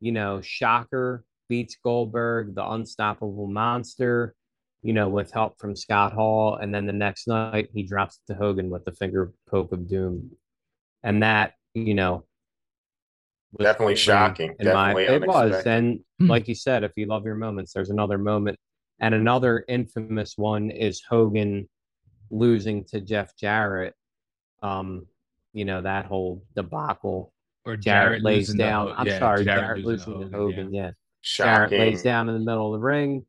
you 0.00 0.12
know, 0.12 0.40
shocker 0.40 1.24
beats 1.48 1.76
Goldberg, 1.82 2.54
the 2.54 2.68
unstoppable 2.70 3.46
monster. 3.46 4.34
You 4.82 4.94
know, 4.94 5.10
with 5.10 5.30
help 5.30 5.58
from 5.58 5.76
Scott 5.76 6.14
Hall, 6.14 6.56
and 6.56 6.74
then 6.74 6.86
the 6.86 6.92
next 6.94 7.28
night 7.28 7.68
he 7.74 7.82
drops 7.82 8.18
it 8.26 8.32
to 8.32 8.38
Hogan 8.38 8.70
with 8.70 8.86
the 8.86 8.92
finger 8.92 9.30
poke 9.46 9.72
of 9.72 9.86
doom, 9.86 10.30
and 11.02 11.22
that 11.22 11.52
you 11.74 11.92
know, 11.94 12.24
was 13.52 13.64
Definitely 13.66 13.96
shocking. 13.96 14.54
in 14.58 14.68
my- 14.72 14.94
Definitely 14.94 15.04
it 15.16 15.26
was, 15.26 15.36
unexpected. 15.52 15.70
and 15.72 16.04
Hmm. 16.18 16.26
like 16.30 16.48
you 16.48 16.54
said, 16.54 16.82
if 16.82 16.92
you 16.96 17.06
love 17.06 17.24
your 17.26 17.34
moments, 17.34 17.72
there's 17.74 17.90
another 17.90 18.16
moment, 18.16 18.58
and 19.00 19.14
another 19.14 19.64
infamous 19.68 20.38
one 20.38 20.70
is 20.70 21.02
Hogan 21.02 21.68
losing 22.30 22.84
to 22.86 23.00
Jeff 23.02 23.36
Jarrett. 23.36 23.94
Um, 24.62 25.06
you 25.52 25.66
know 25.66 25.82
that 25.82 26.06
whole 26.06 26.42
debacle. 26.56 27.34
Or 27.64 27.76
Jarrett, 27.76 28.22
lays 28.22 28.52
down. 28.54 28.88
Ho- 28.88 28.94
I'm 28.96 29.06
yeah, 29.06 29.18
sorry, 29.18 29.44
Jarrett, 29.44 29.84
losing 29.84 30.14
losing 30.14 30.30
to 30.30 30.30
to 30.30 30.36
Hogan. 30.36 30.74
Yeah, 30.74 30.90
Shocking. 31.20 31.52
Jarrett 31.52 31.72
lays 31.72 32.02
down 32.02 32.28
in 32.28 32.34
the 32.34 32.44
middle 32.44 32.74
of 32.74 32.80
the 32.80 32.84
ring. 32.84 33.26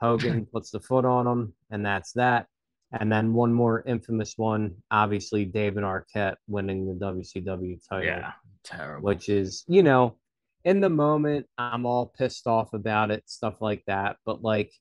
Hogan 0.00 0.46
puts 0.52 0.70
the 0.70 0.80
foot 0.80 1.04
on 1.04 1.26
him, 1.26 1.54
and 1.70 1.84
that's 1.84 2.12
that. 2.12 2.46
And 2.92 3.12
then 3.12 3.34
one 3.34 3.52
more 3.52 3.82
infamous 3.86 4.38
one, 4.38 4.74
obviously 4.90 5.44
David 5.44 5.84
Arquette 5.84 6.36
winning 6.46 6.86
the 6.86 6.94
WCW 6.94 7.86
title 7.86 8.04
Yeah, 8.04 8.32
terrible. 8.64 9.04
which 9.04 9.28
is, 9.28 9.64
you 9.68 9.82
know, 9.82 10.16
in 10.64 10.80
the 10.80 10.88
moment, 10.88 11.46
I'm 11.58 11.84
all 11.84 12.06
pissed 12.06 12.46
off 12.46 12.72
about 12.72 13.10
it, 13.10 13.28
stuff 13.28 13.60
like 13.60 13.84
that. 13.86 14.16
But 14.24 14.42
like, 14.42 14.72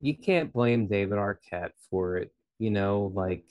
you 0.00 0.16
can't 0.16 0.52
blame 0.52 0.86
David 0.86 1.18
Arquette 1.18 1.72
for 1.90 2.16
it, 2.16 2.32
you 2.58 2.70
know, 2.70 3.12
like, 3.14 3.44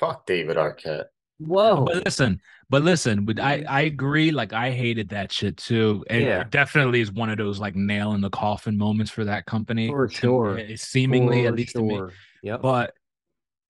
Fuck 0.00 0.26
David 0.26 0.56
Arquette. 0.56 1.06
Whoa. 1.40 1.84
But 1.84 2.04
listen, 2.04 2.40
but 2.68 2.82
listen, 2.82 3.24
but 3.24 3.40
I 3.40 3.64
I 3.68 3.80
agree. 3.82 4.30
Like 4.30 4.52
I 4.52 4.70
hated 4.70 5.08
that 5.10 5.32
shit 5.32 5.56
too. 5.56 6.04
And 6.08 6.22
Yeah. 6.22 6.40
it 6.42 6.50
definitely 6.50 7.00
is 7.00 7.10
one 7.10 7.30
of 7.30 7.38
those 7.38 7.58
like 7.58 7.74
nail 7.74 8.12
in 8.12 8.20
the 8.20 8.30
coffin 8.30 8.76
moments 8.78 9.10
for 9.10 9.24
that 9.24 9.46
company. 9.46 9.88
For 9.88 10.08
sure. 10.08 10.58
eh, 10.58 10.76
seemingly 10.76 11.42
For 11.42 11.48
at 11.48 11.54
least 11.56 11.74
to 11.76 11.82
me. 11.82 11.96
sure. 11.96 12.12
Yep. 12.42 12.62
But 12.62 12.94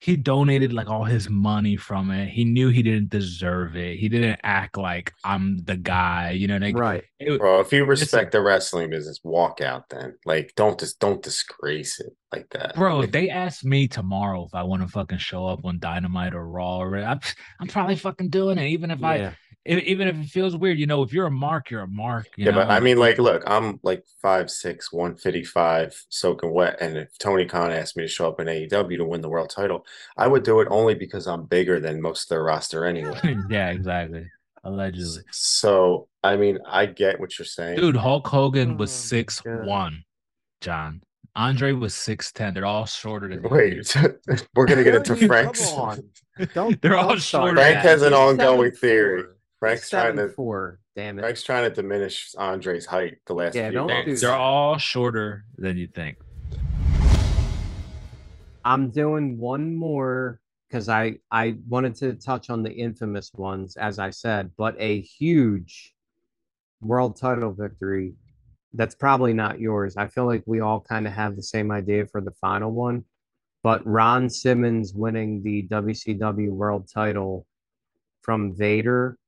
he 0.01 0.17
donated 0.17 0.73
like 0.73 0.89
all 0.89 1.05
his 1.05 1.29
money 1.29 1.77
from 1.77 2.11
it. 2.11 2.29
He 2.29 2.45
knew 2.45 2.69
he 2.71 2.83
didn't 2.83 3.11
deserve 3.11 3.77
it. 3.77 3.99
He 3.99 4.09
didn't 4.09 4.41
act 4.43 4.79
like 4.79 5.13
I'm 5.25 5.59
the 5.65 5.77
guy. 5.77 6.31
You 6.31 6.49
know, 6.49 6.57
like 6.57 6.77
right. 6.77 7.05
it- 7.19 7.39
Bro, 7.39 7.61
if 7.61 7.73
you 7.73 7.85
respect 7.85 8.33
the 8.33 8.41
wrestling 8.41 8.89
business, 8.89 9.21
walk 9.23 9.61
out 9.61 9.91
then. 9.91 10.17
Like, 10.25 10.55
don't 10.57 10.81
just 10.81 11.01
don't 11.01 11.23
disgrace 11.23 12.01
it 12.01 12.17
like 12.33 12.49
that. 12.51 12.75
Bro, 12.77 13.01
If- 13.01 13.05
if 13.07 13.13
they 13.13 13.29
ask 13.29 13.63
me 13.63 13.89
tomorrow 13.89 14.47
if 14.47 14.55
I 14.55 14.63
want 14.63 14.81
to 14.83 14.89
fucking 14.89 15.19
show 15.19 15.47
up 15.47 15.65
on 15.65 15.79
Dynamite 15.79 16.35
or 16.35 16.49
Raw, 16.49 16.79
or 16.79 16.97
I'm, 16.97 17.21
I'm 17.61 17.69
probably 17.69 17.97
fucking 17.97 18.31
doing 18.31 18.57
it. 18.57 18.69
Even 18.69 18.91
if 18.91 19.05
I, 19.05 19.33
Yeah. 19.67 19.77
e- 19.77 19.81
even 19.87 20.09
if 20.09 20.17
it 20.17 20.27
feels 20.27 20.57
weird, 20.57 20.79
you 20.79 20.87
know, 20.87 21.03
if 21.03 21.13
you're 21.13 21.27
a 21.27 21.31
mark, 21.31 21.71
you're 21.71 21.83
a 21.83 21.87
mark. 21.87 22.29
You 22.37 22.47
yeah, 22.47 22.51
know? 22.53 22.59
but 22.59 22.71
I 22.71 22.81
mean, 22.81 22.97
like, 22.99 23.19
look, 23.19 23.43
I'm 23.47 23.79
like 23.83 24.05
five 24.23 24.51
six, 24.51 24.93
one 24.93 25.17
fifty 25.17 25.45
five, 25.45 25.95
soaking 26.09 26.53
wet, 26.53 26.79
and 26.81 26.97
if 26.97 27.17
Tony 27.19 27.45
Khan 27.45 27.71
asked 27.73 27.97
me 27.97 28.05
to 28.05 28.09
show 28.09 28.29
up 28.29 28.41
in 28.41 28.47
AEW 28.47 28.97
to 28.99 29.05
win 29.05 29.21
the 29.21 29.29
world 29.29 29.51
title, 29.51 29.85
I 30.17 30.27
would 30.29 30.43
do 30.43 30.61
it 30.61 30.69
only 30.71 30.95
because 30.95 31.27
I'm 31.27 31.45
bigger 31.45 31.79
than 31.81 32.01
most 32.01 32.25
of 32.25 32.29
their 32.31 32.43
roster 32.45 32.85
anyway. 32.87 33.19
yeah, 33.51 33.69
exactly. 33.71 34.27
Allegedly, 34.65 35.23
so, 35.31 36.09
I 36.23 36.37
mean, 36.37 36.59
I 36.67 36.85
get 36.85 37.19
what 37.19 37.39
you're 37.39 37.47
saying. 37.47 37.79
dude. 37.79 37.97
Hulk 37.97 38.27
Hogan 38.27 38.77
was 38.77 38.91
Oh, 38.91 38.93
six 38.93 39.41
God. 39.41 39.65
one. 39.67 40.05
John 40.61 41.01
Andre 41.35 41.73
was 41.73 41.95
six 41.95 42.31
ten. 42.33 42.53
They're 42.53 42.67
all 42.67 42.85
shorter 42.87 43.29
than 43.29 43.43
him. 43.43 43.51
Wait, 43.51 43.97
we're 44.55 44.67
gonna 44.67 44.85
get 44.85 44.95
into 44.97 45.17
Come 45.17 45.29
Frank's. 45.29 45.73
Don't, 46.55 46.81
They're 46.83 46.97
all 46.97 47.09
don't 47.11 47.21
shorter. 47.23 47.55
Frank 47.57 47.79
has 47.79 48.03
an 48.03 48.13
ongoing 48.15 48.71
7'4". 48.73 48.77
theory. 48.79 49.23
He's 49.61 49.91
Frank's 49.91 49.91
trying 49.91 50.17
to 50.17 50.29
7'4", 50.29 50.77
Damn 50.97 51.19
it. 51.19 51.23
Frank's 51.23 51.43
trying 51.43 51.69
to 51.69 51.75
diminish 51.75 52.31
Andre's 52.39 52.87
height 52.87 53.19
the 53.27 53.35
last 53.35 53.55
Yeah, 53.55 53.69
few 53.69 53.79
don't 53.79 53.89
They're, 53.89 54.05
do 54.07 54.17
they're 54.17 54.33
all 54.33 54.79
shorter 54.79 55.45
than 55.59 55.77
you 55.77 55.87
think. 55.87 56.17
I'm 58.65 58.89
doing 58.89 59.39
one 59.39 59.77
more 59.77 60.41
because 60.67 60.89
I 60.89 61.19
I 61.31 61.57
wanted 61.69 61.95
to 61.97 62.15
touch 62.15 62.49
on 62.49 62.63
the 62.63 62.73
infamous 62.73 63.33
ones, 63.35 63.77
as 63.77 63.99
I 63.99 64.09
said, 64.11 64.51
but 64.57 64.77
a 64.79 65.03
huge 65.03 65.95
world 66.81 67.21
title 67.21 67.53
victory 67.53 68.15
that's 68.73 68.95
probably 68.95 69.35
not 69.35 69.61
yours. 69.61 69.99
I 69.99 70.07
feel 70.09 70.25
like 70.25 70.43
we 70.47 70.61
all 70.61 70.81
kind 70.81 71.07
of 71.07 71.13
have 71.13 71.37
the 71.37 71.43
same 71.43 71.71
idea 71.71 72.07
for 72.07 72.23
the 72.23 72.31
final 72.41 72.71
one, 72.71 73.05
but 73.63 73.87
Ron 73.87 74.31
Simmons 74.31 74.95
winning 74.95 75.43
the 75.43 75.69
WCW 75.69 76.49
world 76.49 76.89
title 76.91 77.47
from 78.23 78.57
Vader 78.57 79.19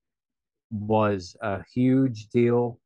was 0.72 1.36
a 1.40 1.62
huge 1.72 2.28
deal. 2.28 2.80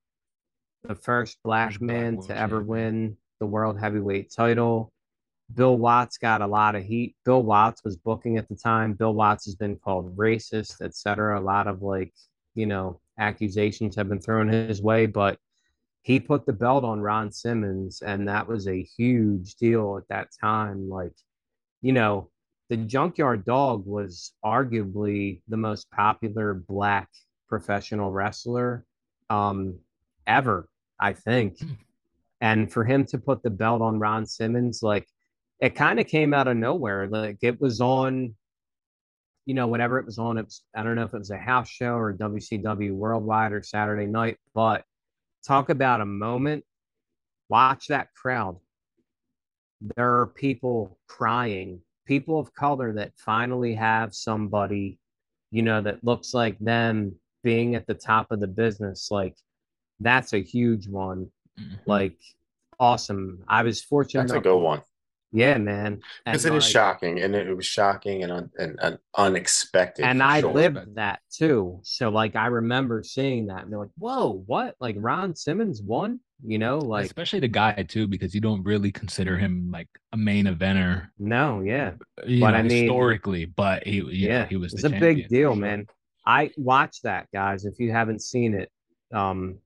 The 0.84 0.94
first 0.94 1.38
black 1.42 1.80
man 1.80 2.20
to 2.22 2.36
ever 2.36 2.60
win 2.62 3.16
the 3.40 3.46
world 3.46 3.78
heavyweight 3.78 4.32
title. 4.34 4.92
Bill 5.54 5.76
Watts 5.76 6.18
got 6.18 6.42
a 6.42 6.46
lot 6.46 6.74
of 6.74 6.84
heat. 6.84 7.14
Bill 7.24 7.42
Watts 7.42 7.84
was 7.84 7.96
booking 7.96 8.36
at 8.36 8.48
the 8.48 8.56
time. 8.56 8.94
Bill 8.94 9.14
Watts 9.14 9.44
has 9.44 9.54
been 9.54 9.76
called 9.76 10.16
racist, 10.16 10.80
etc. 10.80 11.38
A 11.38 11.42
lot 11.42 11.68
of 11.68 11.82
like, 11.82 12.12
you 12.54 12.66
know, 12.66 13.00
accusations 13.18 13.94
have 13.96 14.08
been 14.08 14.20
thrown 14.20 14.48
his 14.48 14.82
way, 14.82 15.06
but 15.06 15.38
he 16.02 16.20
put 16.20 16.46
the 16.46 16.52
belt 16.52 16.84
on 16.84 17.00
Ron 17.00 17.32
Simmons, 17.32 18.02
and 18.02 18.28
that 18.28 18.46
was 18.46 18.68
a 18.68 18.82
huge 18.82 19.56
deal 19.56 19.96
at 19.96 20.08
that 20.08 20.28
time. 20.40 20.88
Like, 20.88 21.14
you 21.82 21.92
know, 21.92 22.30
the 22.68 22.76
Junkyard 22.76 23.44
Dog 23.44 23.86
was 23.86 24.32
arguably 24.44 25.42
the 25.48 25.56
most 25.56 25.90
popular 25.90 26.54
black 26.54 27.08
professional 27.48 28.10
wrestler 28.10 28.84
um, 29.30 29.78
ever, 30.26 30.68
I 31.00 31.12
think. 31.12 31.58
And 32.40 32.70
for 32.70 32.84
him 32.84 33.04
to 33.06 33.18
put 33.18 33.42
the 33.42 33.50
belt 33.50 33.80
on 33.80 33.98
Ron 33.98 34.26
Simmons, 34.26 34.82
like, 34.82 35.06
it 35.60 35.74
kind 35.74 35.98
of 35.98 36.06
came 36.06 36.34
out 36.34 36.48
of 36.48 36.56
nowhere. 36.56 37.06
Like, 37.08 37.38
it 37.42 37.60
was 37.60 37.80
on, 37.80 38.34
you 39.46 39.54
know, 39.54 39.68
whenever 39.68 39.98
it 39.98 40.04
was 40.04 40.18
on, 40.18 40.36
it 40.36 40.44
was, 40.44 40.62
I 40.74 40.82
don't 40.82 40.96
know 40.96 41.04
if 41.04 41.14
it 41.14 41.18
was 41.18 41.30
a 41.30 41.38
house 41.38 41.68
show 41.68 41.94
or 41.94 42.12
WCW 42.12 42.92
Worldwide 42.92 43.52
or 43.52 43.62
Saturday 43.62 44.06
night, 44.06 44.36
but 44.54 44.84
talk 45.46 45.70
about 45.70 46.02
a 46.02 46.06
moment. 46.06 46.64
Watch 47.48 47.86
that 47.88 48.08
crowd. 48.14 48.58
There 49.80 50.20
are 50.20 50.26
people 50.26 50.98
crying, 51.06 51.80
people 52.06 52.38
of 52.38 52.52
color 52.52 52.92
that 52.94 53.12
finally 53.16 53.74
have 53.74 54.14
somebody, 54.14 54.98
you 55.50 55.62
know, 55.62 55.80
that 55.80 56.04
looks 56.04 56.34
like 56.34 56.58
them 56.58 57.14
being 57.46 57.76
at 57.76 57.86
the 57.86 57.94
top 57.94 58.32
of 58.32 58.40
the 58.40 58.48
business. 58.48 59.08
Like, 59.10 59.36
that's 60.00 60.32
a 60.34 60.42
huge 60.42 60.88
one. 60.88 61.30
Mhm. 61.60 61.78
Like, 61.86 62.18
awesome. 62.80 63.44
I 63.48 63.62
was 63.62 63.80
fortunate. 63.82 64.22
That's 64.22 64.32
a 64.32 64.34
enough- 64.34 64.42
good 64.44 64.58
one 64.72 64.82
Yeah, 65.32 65.58
man. 65.58 65.96
because 66.24 66.44
And 66.44 66.54
it 66.54 66.58
is 66.58 66.64
like- 66.64 66.72
shocking, 66.72 67.20
and 67.20 67.34
it, 67.34 67.46
it 67.48 67.54
was 67.54 67.66
shocking 67.66 68.22
and 68.24 68.32
un, 68.32 68.50
and, 68.58 68.78
and 68.82 68.98
unexpected. 69.16 70.04
and 70.04 70.22
I 70.22 70.40
sure. 70.40 70.52
lived 70.52 70.96
that 70.96 71.20
too. 71.30 71.80
So 71.84 72.08
like 72.10 72.34
I 72.36 72.46
remember 72.46 73.02
seeing 73.02 73.46
that 73.46 73.62
and 73.62 73.70
they're 73.72 73.78
like, 73.86 73.96
whoa, 73.98 74.42
what? 74.46 74.74
Like 74.80 74.96
Ron 74.98 75.34
Simmons 75.36 75.80
won? 75.82 76.20
You 76.44 76.58
know, 76.58 76.78
like 76.78 77.06
especially 77.06 77.40
the 77.40 77.48
guy 77.48 77.72
too, 77.88 78.06
because 78.06 78.34
you 78.34 78.40
don't 78.42 78.62
really 78.62 78.92
consider 78.92 79.38
him 79.38 79.70
like 79.72 79.88
a 80.12 80.16
main 80.18 80.44
eventer, 80.46 81.08
no, 81.18 81.60
yeah. 81.62 81.92
you 82.26 82.40
But 82.40 82.50
know, 82.52 82.58
I 82.58 82.62
mean- 82.62 82.82
historically. 82.84 83.44
But 83.46 83.86
he, 83.86 83.96
you 83.96 84.04
yeah, 84.28 84.42
know, 84.42 84.48
he 84.48 84.56
was 84.56 84.72
it's 84.74 84.82
the 84.82 84.88
a 84.88 84.90
champion, 84.92 85.14
big 85.16 85.28
deal, 85.28 85.54
man. 85.56 85.86
I 86.26 86.50
watch 86.56 87.02
that, 87.02 87.28
guys. 87.32 87.64
If 87.64 87.78
you 87.78 87.92
haven't 87.92 88.20
seen 88.22 88.54
it, 88.54 88.70
um, 89.14 89.58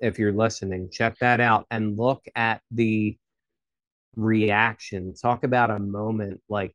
if 0.00 0.18
you're 0.18 0.32
listening, 0.32 0.90
check 0.90 1.16
that 1.20 1.40
out 1.40 1.66
and 1.70 1.96
look 1.96 2.24
at 2.34 2.60
the 2.70 3.16
reaction. 4.16 5.14
Talk 5.14 5.44
about 5.44 5.70
a 5.70 5.78
moment 5.78 6.40
like 6.48 6.74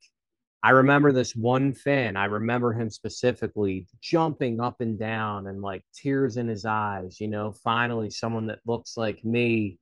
I 0.65 0.69
remember 0.69 1.11
this 1.11 1.35
one 1.35 1.73
fan. 1.73 2.15
I 2.15 2.25
remember 2.25 2.71
him 2.71 2.89
specifically 2.89 3.85
jumping 4.01 4.61
up 4.61 4.79
and 4.79 4.97
down 4.97 5.47
and 5.47 5.61
like 5.61 5.83
tears 5.93 6.37
in 6.37 6.47
his 6.47 6.63
eyes. 6.63 7.19
You 7.19 7.27
know, 7.27 7.51
finally, 7.51 8.09
someone 8.09 8.47
that 8.47 8.59
looks 8.65 8.95
like 8.95 9.25
me 9.25 9.77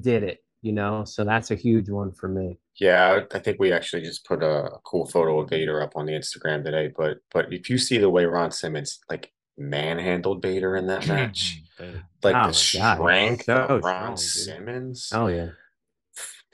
did 0.00 0.22
it. 0.22 0.41
You 0.64 0.72
know, 0.72 1.04
so 1.04 1.24
that's 1.24 1.50
a 1.50 1.56
huge 1.56 1.90
one 1.90 2.12
for 2.12 2.28
me. 2.28 2.58
Yeah, 2.76 3.20
I 3.32 3.36
I 3.36 3.40
think 3.40 3.58
we 3.58 3.72
actually 3.72 4.02
just 4.02 4.24
put 4.24 4.42
a, 4.44 4.64
a 4.72 4.78
cool 4.84 5.06
photo 5.06 5.40
of 5.40 5.50
Vader 5.50 5.82
up 5.82 5.96
on 5.96 6.06
the 6.06 6.12
Instagram 6.12 6.64
today. 6.64 6.92
But 6.96 7.18
but 7.32 7.52
if 7.52 7.68
you 7.68 7.78
see 7.78 7.98
the 7.98 8.08
way 8.10 8.24
Ron 8.26 8.52
Simmons 8.52 9.00
like 9.10 9.32
manhandled 9.58 10.40
Vader 10.40 10.76
in 10.76 10.86
that 10.86 11.06
match, 11.08 11.60
like 12.22 12.36
Oh, 12.36 12.46
the 12.48 12.52
strength 12.54 13.44
so 13.46 13.56
of 13.56 13.84
Ron 13.84 14.10
dude. 14.10 14.18
Simmons, 14.20 15.10
Oh 15.12 15.26
yeah. 15.26 15.48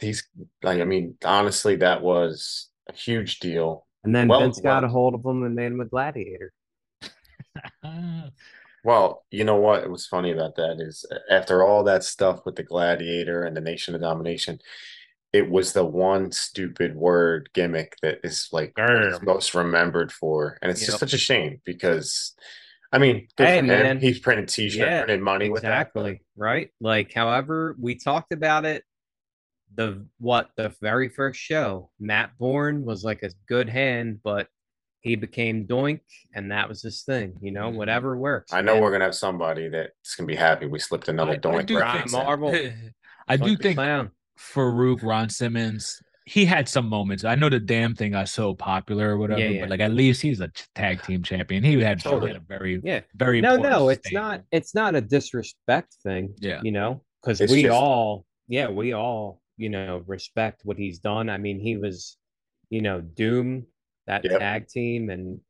he's 0.01 0.27
like 0.63 0.81
I 0.81 0.85
mean, 0.85 1.17
honestly, 1.25 1.77
that 1.77 2.01
was 2.03 2.71
a 2.89 2.95
huge 2.95 3.41
deal. 3.41 3.87
And 4.05 4.15
then 4.17 4.27
Well- 4.29 4.41
Vince 4.41 4.59
got 4.61 4.85
a 4.85 4.89
hold 4.89 5.15
of 5.15 5.25
him 5.25 5.43
and 5.45 5.55
made 5.55 5.67
him 5.73 5.81
a 5.81 5.85
gladiator. 5.85 6.53
Well, 8.85 9.25
you 9.31 9.45
know 9.45 9.57
what? 9.57 9.83
It 9.83 9.91
was 9.91 10.07
funny 10.07 10.31
about 10.31 10.57
that 10.57 10.81
is 10.81 11.05
after 11.31 11.65
all 11.65 11.85
that 11.85 12.05
stuff 12.05 12.41
with 12.47 12.57
the 12.57 12.63
Gladiator 12.63 13.43
and 13.43 13.57
the 13.57 13.61
Nation 13.61 13.95
of 13.95 14.01
Domination, 14.01 14.61
it 15.33 15.51
was 15.51 15.73
the 15.73 15.85
one 15.85 16.33
stupid 16.33 16.97
word 16.97 17.51
gimmick 17.53 17.97
that 18.03 18.21
is 18.25 18.49
like 18.53 18.73
most 19.23 19.55
remembered 19.55 20.11
for, 20.13 20.59
and 20.63 20.71
it's 20.71 20.87
just 20.87 21.01
such 21.01 21.13
a 21.13 21.19
shame 21.19 21.61
because, 21.65 22.35
I 22.93 22.99
mean, 22.99 23.29
Hey, 23.37 23.61
man. 23.61 24.01
He's 24.01 24.21
printing 24.21 24.47
T-shirts, 24.47 24.77
Yeah, 24.77 25.05
printing 25.05 25.23
money 25.23 25.51
with 25.51 25.63
that. 25.63 25.69
Exactly. 25.69 26.23
Right. 26.37 26.71
Like, 26.81 27.13
however, 27.13 27.77
we 27.79 27.97
talked 27.97 28.33
about 28.33 28.65
it. 28.65 28.85
The 29.75 30.07
what 30.19 30.49
the 30.57 30.75
very 30.81 31.11
first 31.11 31.39
show, 31.39 31.91
Matt 32.01 32.39
Borne 32.39 32.87
was 32.87 33.05
like 33.05 33.23
a 33.23 33.31
good 33.49 33.69
hand, 33.69 34.21
but 34.25 34.49
he 35.09 35.17
became 35.17 35.67
Doink, 35.67 36.01
and 36.35 36.51
that 36.53 36.69
was 36.69 36.83
his 36.83 37.03
thing. 37.03 37.35
You 37.41 37.51
know, 37.53 37.71
Mhm. 37.71 37.75
whatever 37.75 38.17
works. 38.17 38.53
I 38.53 38.61
know 38.61 38.75
man. 38.75 38.83
we're 38.83 38.93
gonna 38.93 39.05
have 39.05 39.15
somebody 39.15 39.69
that's 39.69 40.15
gonna 40.15 40.27
be 40.27 40.37
happy 40.37 40.67
we 40.67 40.79
slipped 40.79 41.09
another 41.09 41.33
I- 41.33 41.35
I 41.35 41.63
do 41.63 41.79
reference 41.79 42.13
think- 42.13 42.21
in. 42.23 42.27
Marvel. 42.27 42.55
I 43.29 43.37
do 43.37 43.57
think 43.57 43.77
clown. 43.77 44.11
Faarooq 44.39 45.03
Ron 45.03 45.29
Simmons, 45.29 46.01
he 46.25 46.45
had 46.45 46.69
some 46.69 46.87
moments. 46.89 47.25
I 47.25 47.35
know 47.35 47.49
the 47.49 47.59
damn 47.59 47.95
thing 47.95 48.13
got 48.13 48.29
so 48.29 48.55
popular 48.55 49.11
or 49.15 49.19
whatever, 49.19 49.41
yeah. 49.41 49.61
but 49.63 49.71
like 49.71 49.81
at 49.81 49.93
least 49.93 50.23
he's 50.23 50.41
a 50.41 50.51
tag 50.75 51.03
team 51.03 51.23
champion. 51.23 51.65
He 51.65 51.81
had, 51.81 52.01
Totally. 52.01 52.29
had 52.33 52.37
a 52.37 52.45
very, 52.47 52.81
Yeah. 52.85 53.01
very 53.15 53.41
No, 53.41 53.55
important 53.55 53.79
no, 53.81 53.89
it's 53.89 54.07
staple. 54.09 54.23
not. 54.29 54.45
It's 54.53 54.75
not 54.75 54.95
a 54.95 55.01
disrespect 55.01 55.95
thing. 56.03 56.35
Yeah. 56.39 56.61
You 56.63 56.73
know, 56.73 57.03
because 57.23 57.41
we 57.41 57.63
just- 57.63 57.73
all, 57.75 58.25
yeah, 58.47 58.69
we 58.69 58.93
all, 58.93 59.41
you 59.57 59.69
know, 59.71 60.05
respect 60.07 60.61
what 60.65 60.77
he's 60.79 60.99
done. 61.01 61.29
I 61.29 61.37
mean, 61.39 61.59
he 61.59 61.77
was, 61.77 62.17
you 62.71 62.81
know, 62.83 63.01
Doom, 63.01 63.67
that 64.09 64.25
Yep. 64.25 64.41
tag 64.41 64.69
team, 64.69 65.11
and 65.11 65.41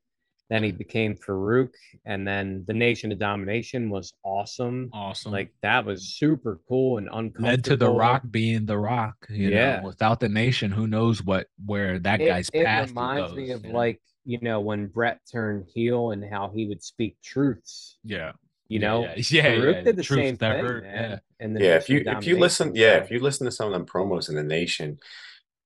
then 0.50 0.62
he 0.62 0.72
became 0.72 1.14
Faarooq, 1.14 1.70
and 2.04 2.26
then 2.26 2.64
the 2.66 2.74
Nation 2.74 3.12
of 3.12 3.18
Domination 3.18 3.90
was 3.90 4.14
awesome. 4.24 4.90
awesome. 4.92 5.32
Like 5.32 5.52
that 5.62 5.84
was 5.84 6.02
super 6.02 6.60
cool 6.68 6.98
and 6.98 7.08
uncomfortable. 7.08 7.48
led 7.50 7.64
to 7.64 7.76
the 7.76 7.88
Rock 7.90 8.22
being 8.30 8.66
the 8.66 8.78
Rock. 8.78 9.16
You 9.30 9.50
Yeah. 9.50 9.80
know, 9.80 9.88
without 9.88 10.20
the 10.20 10.28
nation, 10.28 10.70
who 10.72 10.86
knows 10.86 11.22
what 11.22 11.46
where 11.64 11.98
that 12.00 12.20
It, 12.20 12.28
guy's 12.28 12.50
it 12.50 12.64
path 12.64 12.88
reminds 12.88 13.28
goes, 13.28 13.36
me 13.38 13.50
of 13.52 13.64
you 13.64 13.72
know? 13.72 13.78
like 13.78 14.00
you 14.24 14.38
know 14.42 14.60
when 14.60 14.86
Bret 14.86 15.20
turned 15.30 15.66
heel 15.74 16.10
and 16.10 16.24
how 16.24 16.50
he 16.54 16.66
would 16.66 16.82
speak 16.82 17.16
truths. 17.22 17.98
yeah, 18.04 18.32
You 18.68 18.78
know, 18.80 19.02
yeah, 19.02 19.14
yeah, 19.30 19.48
Faarooq 19.48 19.74
yeah, 19.74 19.82
did 19.82 19.96
the 19.96 20.02
truth 20.02 20.24
same 20.24 20.36
that 20.38 20.56
thing, 20.56 20.64
hurt, 20.66 20.82
man. 20.82 21.10
yeah. 21.10 21.18
And 21.40 21.56
the 21.56 21.60
Yeah, 21.64 21.76
if 21.76 21.88
you 21.88 21.98
if 22.06 22.26
you 22.26 22.36
listen, 22.38 22.74
yeah, 22.74 22.96
if 22.96 23.10
you 23.10 23.20
listen 23.20 23.44
to 23.44 23.50
some 23.52 23.66
of 23.68 23.72
them 23.72 23.86
promos 23.86 24.28
in 24.28 24.34
the 24.34 24.42
nation, 24.42 24.98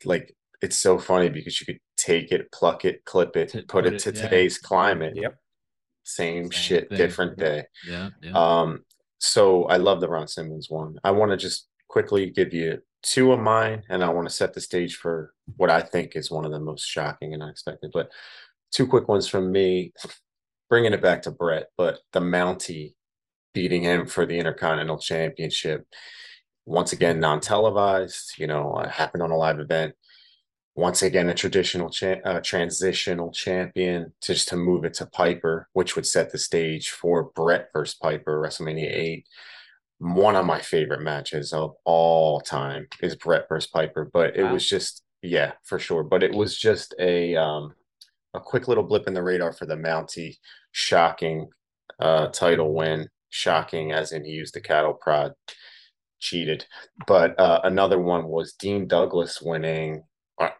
like 0.04 0.34
it's 0.60 0.78
so 0.78 0.98
funny 0.98 1.28
because 1.28 1.60
you 1.60 1.66
could 1.66 1.80
take 2.02 2.32
it, 2.32 2.50
pluck 2.52 2.84
it, 2.84 3.04
clip 3.04 3.36
it, 3.36 3.50
To 3.50 3.58
put 3.58 3.68
put 3.68 3.86
it 3.86 3.94
it- 3.94 3.98
to 4.00 4.12
yeah. 4.12 4.22
today's 4.22 4.58
climate. 4.58 5.14
Yep. 5.16 5.36
Same, 6.04 6.44
Same 6.44 6.50
shit, 6.50 6.88
thing. 6.88 6.98
different 6.98 7.38
day. 7.38 7.64
yeah, 7.86 8.08
yeah. 8.22 8.32
Um, 8.34 8.84
so 9.18 9.64
I 9.66 9.76
love 9.76 10.00
the 10.00 10.08
Ron 10.08 10.26
Simmons 10.26 10.68
one. 10.68 10.98
I 11.04 11.12
want 11.12 11.30
to 11.30 11.36
just 11.36 11.68
quickly 11.88 12.30
give 12.30 12.52
you 12.52 12.80
two 13.04 13.32
of 13.32 13.38
mine, 13.40 13.82
and 13.88 14.02
I 14.02 14.08
want 14.08 14.28
to 14.28 14.34
set 14.34 14.52
the 14.52 14.60
stage 14.60 14.96
for 14.96 15.32
what 15.56 15.70
I 15.70 15.80
think 15.80 16.16
is 16.16 16.30
one 16.30 16.44
of 16.44 16.50
the 16.50 16.58
most 16.58 16.84
shocking 16.86 17.34
and 17.34 17.42
unexpected. 17.42 17.90
But 17.94 18.10
two 18.72 18.86
quick 18.88 19.06
ones 19.06 19.28
from 19.28 19.52
me, 19.52 19.92
bringing 20.68 20.92
it 20.92 21.02
back 21.02 21.22
to 21.22 21.30
Bret, 21.30 21.66
but 21.76 22.00
the 22.12 22.20
Mountie 22.20 22.94
beating 23.54 23.82
him 23.82 24.06
for 24.06 24.26
the 24.26 24.38
Intercontinental 24.38 24.98
Championship. 24.98 25.86
Once 26.66 26.92
again, 26.92 27.20
non-televised. 27.20 28.32
You 28.38 28.46
know, 28.48 28.72
uh, 28.72 28.88
happened 28.88 29.22
on 29.22 29.30
a 29.30 29.36
live 29.36 29.60
event. 29.60 29.94
Once 30.74 31.02
again, 31.02 31.28
a 31.28 31.34
traditional 31.34 31.90
cha- 31.90 32.20
uh, 32.24 32.40
transitional 32.40 33.30
champion 33.30 34.12
to 34.22 34.32
just 34.32 34.48
to 34.48 34.56
move 34.56 34.84
it 34.84 34.94
to 34.94 35.04
Piper, 35.06 35.68
which 35.74 35.96
would 35.96 36.06
set 36.06 36.32
the 36.32 36.38
stage 36.38 36.90
for 36.90 37.24
Bret 37.34 37.68
versus 37.74 37.94
Piper, 37.94 38.40
WrestleMania 38.40 38.90
8. 38.90 39.26
One 39.98 40.34
of 40.34 40.46
my 40.46 40.60
favorite 40.60 41.02
matches 41.02 41.52
of 41.52 41.74
all 41.84 42.40
time 42.40 42.88
is 43.02 43.16
Bret 43.16 43.48
versus 43.48 43.70
Piper, 43.70 44.08
but 44.12 44.36
it 44.36 44.44
Wow. 44.44 44.54
was 44.54 44.66
just 44.68 45.02
yeah, 45.20 45.52
for 45.62 45.78
sure. 45.78 46.02
But 46.02 46.22
it 46.24 46.32
was 46.32 46.58
just 46.58 46.94
a 46.98 47.36
um 47.36 47.74
a 48.34 48.40
quick 48.40 48.66
little 48.66 48.82
blip 48.84 49.06
in 49.06 49.14
the 49.14 49.22
radar 49.22 49.52
for 49.52 49.66
the 49.66 49.76
Mountie, 49.76 50.38
shocking 50.72 51.50
uh 52.00 52.28
title 52.28 52.72
win. 52.74 53.08
Shocking 53.28 53.92
as 53.92 54.12
in 54.12 54.24
he 54.24 54.32
used 54.32 54.54
the 54.54 54.60
cattle 54.60 54.94
prod, 54.94 55.32
cheated. 56.18 56.66
But 57.06 57.38
uh 57.38 57.60
another 57.62 57.98
one 58.00 58.26
was 58.26 58.54
Dean 58.54 58.88
Douglas 58.88 59.40
winning 59.42 60.04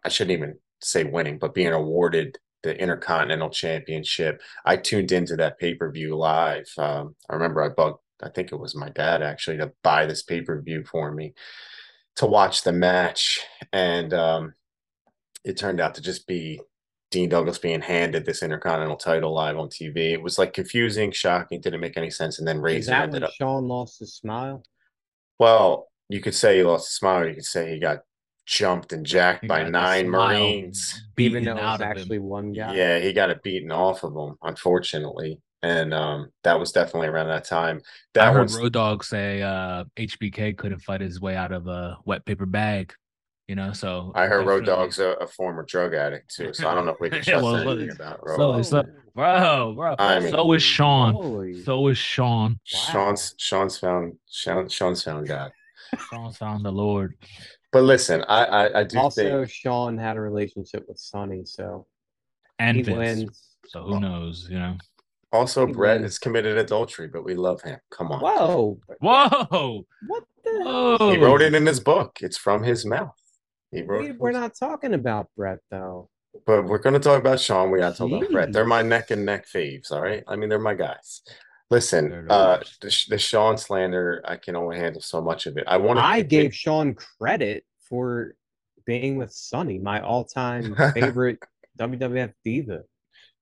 I 0.04 0.08
shouldn't 0.08 0.36
even 0.36 0.58
say 0.80 1.04
winning, 1.04 1.38
but 1.38 1.54
being 1.54 1.72
awarded 1.72 2.38
the 2.62 2.78
Intercontinental 2.78 3.50
Championship. 3.50 4.40
I 4.64 4.76
tuned 4.76 5.12
into 5.12 5.36
that 5.36 5.58
pay 5.58 5.74
per 5.74 5.90
view 5.90 6.16
live. 6.16 6.70
Um, 6.78 7.16
I 7.28 7.34
remember 7.34 7.62
I 7.62 7.68
bugged, 7.68 7.98
I 8.22 8.28
think 8.28 8.52
it 8.52 8.58
was 8.58 8.74
my 8.74 8.88
dad 8.88 9.22
actually, 9.22 9.58
to 9.58 9.72
buy 9.82 10.06
this 10.06 10.22
pay 10.22 10.42
per 10.42 10.60
view 10.60 10.84
for 10.84 11.12
me 11.12 11.34
to 12.16 12.26
watch 12.26 12.62
the 12.62 12.72
match. 12.72 13.40
And 13.72 14.14
um, 14.14 14.54
it 15.44 15.56
turned 15.56 15.80
out 15.80 15.94
to 15.96 16.02
just 16.02 16.26
be 16.26 16.60
Dean 17.10 17.28
Douglas 17.28 17.58
being 17.58 17.80
handed 17.80 18.24
this 18.24 18.42
Intercontinental 18.42 18.96
title 18.96 19.34
live 19.34 19.58
on 19.58 19.68
TV. 19.68 20.12
It 20.12 20.22
was 20.22 20.38
like 20.38 20.52
confusing, 20.52 21.10
shocking, 21.10 21.60
didn't 21.60 21.80
make 21.80 21.96
any 21.96 22.10
sense. 22.10 22.38
And 22.38 22.46
then 22.46 22.60
Razor 22.60 22.92
ended 22.92 23.22
when 23.22 23.24
up. 23.24 23.32
Shawn 23.32 23.66
lost 23.66 23.98
his 23.98 24.14
smile? 24.14 24.62
Well, 25.38 25.88
you 26.08 26.20
could 26.20 26.34
say 26.34 26.58
he 26.58 26.62
lost 26.62 26.88
his 26.88 26.94
smile. 26.94 27.26
You 27.26 27.34
could 27.34 27.44
say 27.44 27.72
he 27.72 27.80
got 27.80 28.00
jumped 28.46 28.92
and 28.92 29.04
jacked 29.06 29.42
He 29.42 29.46
by 29.48 29.68
nine 29.68 30.08
Marines. 30.08 31.02
Even 31.18 31.42
beaten 31.42 31.44
though 31.44 31.60
it 31.60 31.64
was 31.64 31.80
out 31.80 31.82
actually 31.82 32.16
him. 32.16 32.24
one 32.24 32.52
guy. 32.52 32.74
Yeah, 32.74 32.98
he 32.98 33.12
got 33.12 33.30
it 33.30 33.42
beaten 33.42 33.70
off 33.70 34.02
of 34.04 34.14
him, 34.16 34.36
unfortunately. 34.42 35.40
And 35.64 35.94
um, 35.94 36.30
that 36.42 36.58
was 36.58 36.72
definitely 36.72 37.06
around 37.08 37.28
that 37.28 37.44
time. 37.44 37.78
I 37.78 37.88
That 38.14 38.32
heard 38.32 38.38
one's 38.40 38.56
Road 38.58 38.72
Dogg 38.72 39.04
say 39.04 39.42
uh, 39.42 39.84
HBK 39.96 40.56
couldn't 40.58 40.80
fight 40.80 41.00
his 41.00 41.20
way 41.20 41.36
out 41.36 41.52
of 41.52 41.68
a 41.68 41.98
wet 42.04 42.24
paper 42.24 42.46
bag. 42.46 42.92
You 43.48 43.56
know, 43.56 43.72
so 43.72 44.12
I 44.14 44.26
heard 44.26 44.46
Road 44.46 44.64
definitely- 44.64 44.84
Dogg's 44.84 44.98
a, 44.98 45.08
a 45.20 45.26
former 45.26 45.62
drug 45.64 45.94
addict 45.94 46.34
too, 46.34 46.52
so 46.54 46.68
I 46.68 46.74
don't 46.74 46.86
know 46.86 46.92
if 46.92 47.00
we 47.00 47.10
can 47.10 47.18
Yeah, 47.18 47.22
trust 47.40 47.44
well, 47.44 47.56
anything 47.56 47.88
look, 47.88 47.94
about 47.96 48.20
so 48.36 48.36
Road. 48.52 48.58
is 48.58 48.70
that- 48.70 48.86
bro, 49.14 49.74
bro. 49.74 49.94
I 49.98 50.20
mean- 50.20 50.30
so 50.32 50.52
is 50.52 50.62
Shawn. 50.62 51.14
Holy. 51.14 51.62
So 51.62 51.86
is 51.88 51.98
Shawn. 51.98 52.58
Shawn's 52.64 53.34
Shawn's 53.38 53.78
found 53.78 54.14
Shawn, 54.30 54.68
Shawn's 54.68 55.02
found 55.04 55.28
God. 55.28 55.52
Shawn's 56.10 56.38
found 56.38 56.64
the 56.64 56.72
Lord. 56.72 57.14
But 57.72 57.82
listen, 57.84 58.22
I 58.28 58.44
I, 58.44 58.80
I 58.80 58.84
do 58.84 58.98
also, 58.98 59.22
think 59.22 59.50
Shawn 59.50 59.96
had 59.98 60.16
a 60.16 60.20
relationship 60.20 60.84
with 60.88 60.98
Sunny, 60.98 61.44
so 61.44 61.86
And 62.58 62.76
he 62.76 62.82
Vince. 62.82 62.98
wins. 62.98 63.42
So 63.68 63.82
who 63.84 64.00
knows? 64.00 64.46
You 64.50 64.58
know. 64.58 64.76
also 65.32 65.66
he 65.66 65.72
Bret 65.72 66.00
wins. 66.00 66.12
has 66.14 66.18
committed 66.18 66.58
adultery, 66.58 67.08
but 67.08 67.24
we 67.24 67.34
love 67.34 67.62
him. 67.62 67.78
Come 67.90 68.12
on. 68.12 68.20
Whoa! 68.20 68.78
Whoa! 69.00 69.86
What 70.06 70.24
the? 70.44 70.50
Whoa! 70.64 71.10
He 71.12 71.18
wrote 71.18 71.40
it 71.42 71.54
in 71.54 71.64
his 71.66 71.80
book. 71.80 72.18
It's 72.20 72.36
from 72.36 72.62
his 72.62 72.84
mouth. 72.84 73.14
He 73.70 73.82
wrote 73.82 74.02
we, 74.02 74.12
We're 74.12 74.32
not 74.32 74.54
talking 74.54 74.92
about 74.94 75.28
Bret 75.36 75.60
though. 75.70 76.10
But 76.46 76.64
we're 76.64 76.78
going 76.78 76.94
to 76.94 77.00
talk 77.00 77.20
about 77.20 77.40
Shawn. 77.40 77.70
We 77.70 77.78
got 77.78 77.92
to 77.92 77.98
talk 77.98 78.10
about 78.10 78.30
Bret. 78.30 78.52
They're 78.52 78.64
my 78.64 78.80
neck 78.82 79.10
and 79.10 79.24
neck 79.26 79.46
faves. 79.46 79.92
All 79.92 80.00
right. 80.00 80.24
I 80.26 80.36
mean, 80.36 80.48
they're 80.48 80.58
my 80.58 80.74
guys. 80.74 81.22
Listen, 81.72 82.26
uh, 82.28 82.60
the, 82.82 83.04
the 83.08 83.16
Shawn 83.16 83.56
slander, 83.56 84.22
I 84.26 84.36
can 84.36 84.56
only 84.56 84.76
handle 84.76 85.00
so 85.00 85.22
much 85.22 85.46
of 85.46 85.56
it. 85.56 85.64
I 85.66 85.78
want 85.78 85.98
to. 85.98 86.04
I 86.04 86.20
gave 86.20 86.54
Shawn 86.54 86.94
credit 86.94 87.64
for 87.88 88.34
being 88.84 89.16
with 89.16 89.32
Sunny, 89.32 89.78
my 89.78 90.02
all-time 90.02 90.76
favorite 90.94 91.38
WWF 91.78 92.34
diva. 92.44 92.82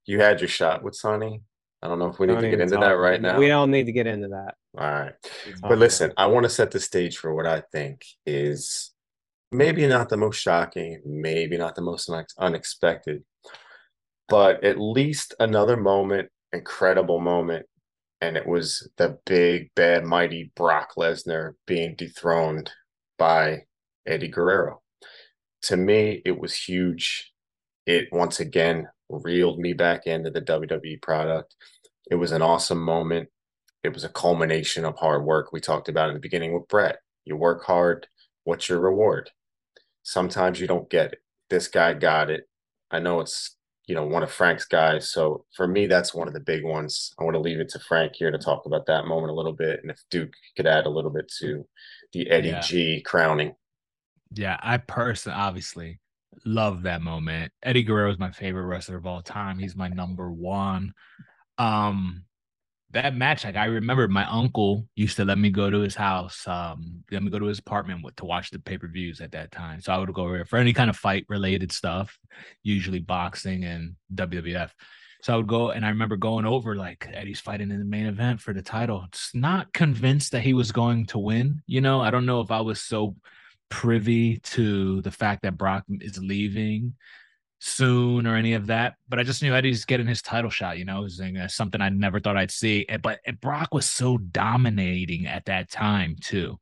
you 0.07 0.21
had 0.21 0.41
your 0.41 0.47
shot 0.47 0.85
with 0.85 0.95
Sunny. 0.95 1.43
I 1.83 1.89
don't 1.89 1.99
know 1.99 2.07
if 2.07 2.21
we 2.21 2.29
need 2.29 2.39
to 2.39 2.51
get 2.51 2.61
into 2.61 2.77
talk- 2.77 2.85
that 2.85 2.99
right 2.99 3.21
now. 3.21 3.37
We 3.37 3.49
don't 3.49 3.73
need 3.73 3.87
to 3.87 3.93
get 3.93 4.07
into 4.07 4.29
that. 4.29 4.55
All 4.79 4.89
right. 4.89 5.15
But 5.61 5.79
listen, 5.79 6.13
I 6.17 6.27
want 6.27 6.45
to 6.45 6.51
set 6.51 6.71
the 6.71 6.79
stage 6.79 7.17
for 7.17 7.35
what 7.35 7.47
I 7.47 7.65
think 7.73 8.05
is 8.27 8.93
maybe 9.51 9.89
not 9.89 10.09
the 10.09 10.17
most 10.17 10.37
shocking, 10.37 11.03
maybe 11.05 11.59
not 11.59 11.75
the 11.75 11.83
most 11.83 12.09
unex- 12.09 12.39
unexpected, 12.39 13.25
but 14.29 14.63
at 14.63 14.79
least 14.79 15.35
another 15.41 15.77
moment, 15.77 16.29
incredible 16.53 17.19
moment. 17.19 17.67
And 18.21 18.37
it 18.37 18.47
was 18.47 18.89
the 18.97 19.19
big, 19.25 19.71
bad, 19.75 20.05
mighty 20.05 20.53
Brock 20.55 20.93
Lesnar 20.97 21.55
being 21.67 21.95
dethroned 21.97 22.71
by 23.19 23.63
Eddie 24.07 24.29
Guerrero. 24.29 24.83
To 25.63 25.77
me, 25.77 26.23
it 26.25 26.39
was 26.39 26.55
huge. 26.55 27.33
It 27.87 28.09
once 28.13 28.41
again 28.41 28.89
reeled 29.09 29.59
me 29.59 29.73
back 29.73 30.07
into 30.07 30.31
the 30.31 30.43
WWE 30.43 31.01
product. 31.01 31.55
It 32.11 32.17
was 32.17 32.33
an 32.33 32.43
awesome 32.43 32.81
moment 32.81 33.29
it 33.83 33.95
was 33.95 34.05
a 34.05 34.11
culmination 34.11 34.85
of 34.85 34.99
hard 34.99 35.25
work. 35.25 35.53
We 35.53 35.61
talked 35.61 35.89
about 35.89 36.09
in 36.09 36.15
the 36.15 36.21
beginning 36.21 36.53
with 36.53 36.69
Bret. 36.69 36.99
You 37.25 37.37
work 37.37 37.65
hard, 37.65 38.09
what's 38.45 38.69
your 38.69 38.81
reward? 38.81 39.31
Sometimes 40.03 40.61
you 40.61 40.67
don't 40.67 40.91
get 40.91 41.13
it. 41.13 41.19
This 41.49 41.69
guy 41.69 41.95
got 41.95 42.31
it. 42.31 42.49
I 42.91 42.99
know 42.99 43.21
it's, 43.21 43.57
you 43.91 43.97
know, 43.97 44.07
one 44.07 44.23
of 44.23 44.31
Frank's 44.31 44.67
guys. 44.67 45.11
So 45.11 45.45
for 45.57 45.67
me, 45.67 45.89
that's 45.89 46.15
one 46.15 46.29
of 46.29 46.33
the 46.35 46.39
big 46.39 46.65
ones. 46.65 47.13
I 47.19 47.25
want 47.25 47.35
to 47.35 47.41
leave 47.41 47.59
it 47.59 47.69
to 47.71 47.81
Frank 47.81 48.13
here 48.15 48.31
to 48.31 48.39
talk 48.39 48.65
about 48.65 48.87
that 48.87 49.05
moment 49.05 49.33
a 49.33 49.35
little 49.35 49.53
bit. 49.53 49.81
And 49.83 49.91
if 49.91 50.01
Duke 50.13 50.31
could 50.57 50.69
add 50.69 50.87
a 50.87 50.91
little 50.91 51.11
bit 51.11 51.27
to 51.41 51.67
the 52.13 52.31
Eddie 52.31 52.51
Yeah. 52.51 52.61
G 52.61 53.01
crowning. 53.01 53.57
Yeah, 54.33 54.57
I 54.63 54.77
personally 54.77 55.37
obviously 55.37 55.99
love 56.45 56.85
that 56.85 57.03
moment. 57.03 57.51
Eddie 57.65 57.83
Guerrero 57.83 58.13
is 58.13 58.19
my 58.21 58.31
favorite 58.31 58.67
wrestler 58.67 58.97
of 58.97 59.07
all 59.07 59.23
time. 59.23 59.59
He's 59.59 59.75
my 59.75 59.89
number 59.89 60.31
one. 60.31 60.93
Um, 61.59 62.23
that 62.93 63.15
match, 63.15 63.45
like 63.45 63.57
I 63.57 63.67
remember, 63.67 64.09
my 64.09 64.29
uncle 64.29 64.87
used 64.97 65.17
to 65.17 65.25
let 65.25 65.39
me 65.39 65.51
go 65.51 65.71
to 65.71 65.79
his 65.81 65.95
house, 65.95 66.47
um, 66.49 67.05
let 67.11 67.23
me 67.23 67.31
go 67.31 67.39
to 67.39 67.47
his 67.47 67.61
apartment 67.61 68.03
with, 68.03 68.17
to 68.17 68.25
watch 68.25 68.51
the 68.51 68.59
pay 68.59 68.79
per 68.79 68.89
views 68.89 69.21
at 69.21 69.33
that 69.33 69.53
time. 69.53 69.81
So 69.81 69.93
I 69.93 69.99
would 69.99 70.13
go 70.13 70.23
over 70.23 70.37
there 70.37 70.45
for 70.45 70.59
any 70.59 70.73
kind 70.73 70.91
of 70.91 70.97
fight 70.97 71.25
related 71.29 71.71
stuff, 71.71 72.19
usually 72.63 72.99
boxing 72.99 73.65
and 73.65 73.95
WWF. 74.15 74.71
So 75.23 75.35
I 75.35 75.37
would 75.37 75.47
go, 75.47 75.71
and 75.71 75.85
I 75.85 75.91
remember 75.91 76.17
going 76.17 76.47
over 76.47 76.75
like 76.75 77.07
Eddie's 77.13 77.41
fighting 77.41 77.71
in 77.71 77.79
the 77.79 77.85
main 77.85 78.07
event 78.07 78.41
for 78.41 78.53
the 78.53 78.63
title. 78.63 79.07
Just 79.13 79.35
not 79.35 79.73
convinced 79.73 80.33
that 80.33 80.43
he 80.43 80.55
was 80.55 80.73
going 80.73 81.07
to 81.07 81.19
win. 81.19 81.63
You 81.67 81.81
know, 81.81 82.01
I 82.01 82.11
don't 82.11 82.27
know 82.27 82.41
if 82.41 82.51
I 82.51 82.63
was 82.63 82.81
so 82.81 83.17
privy 83.69 84.39
to 84.39 85.01
the 85.03 85.11
fact 85.11 85.43
that 85.43 85.57
Brock 85.57 85.85
is 85.89 86.19
leaving 86.19 86.95
soon 87.63 88.27
or 88.27 88.37
any 88.37 88.55
of 88.55 88.67
that, 88.67 88.95
but 89.09 89.19
I 89.19 89.23
just 89.23 89.43
knew 89.43 89.55
Eddie's 89.55 89.85
getting 89.85 90.07
his 90.07 90.23
title 90.23 90.51
shot. 90.51 90.79
You 90.79 90.87
know, 90.87 91.01
it 91.01 91.03
was 91.03 91.21
uh, 91.21 91.47
something 91.47 91.81
I 91.81 91.91
never 91.91 92.19
thought 92.19 92.37
I'd 92.37 92.51
see. 92.51 92.87
But 93.03 93.21
and 93.27 93.41
Brock 93.41 93.75
was 93.75 93.87
so 93.87 94.17
dominating 94.19 95.27
at 95.27 95.45
that 95.45 95.71
time 95.71 96.17
too. 96.21 96.59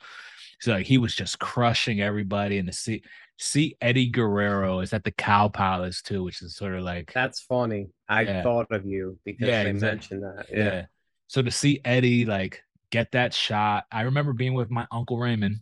So 0.61 0.73
like, 0.73 0.87
he 0.87 0.99
was 0.99 1.15
just 1.15 1.39
crushing 1.39 2.01
everybody. 2.01 2.59
And 2.59 2.67
to 2.69 2.75
see 2.75 3.03
see 3.39 3.77
Eddie 3.81 4.09
Guerrero 4.11 4.81
is 4.81 4.93
at 4.93 5.05
the 5.05 5.13
Cow 5.13 5.47
Palace 5.49 6.03
too, 6.03 6.25
which 6.25 6.43
is 6.43 6.57
sort 6.57 6.75
of 6.75 6.83
like 6.83 7.13
That's 7.15 7.41
funny. 7.41 7.87
I 8.09 8.23
Yeah. 8.23 8.43
thought 8.43 8.67
of 8.73 8.85
you 8.85 9.19
because 9.25 9.47
Yeah, 9.49 9.63
they 9.63 9.71
exactly. 9.71 10.19
mentioned 10.19 10.23
that. 10.25 10.47
yeah. 10.51 10.65
Yeah. 10.65 10.87
So 11.29 11.43
to 11.43 11.51
see 11.53 11.81
Eddie 11.85 12.25
like 12.25 12.61
get 12.91 13.13
that 13.13 13.33
shot, 13.33 13.85
I 13.93 14.03
remember 14.03 14.33
being 14.33 14.55
with 14.55 14.69
my 14.71 14.87
uncle 14.91 15.19
Raymond 15.19 15.61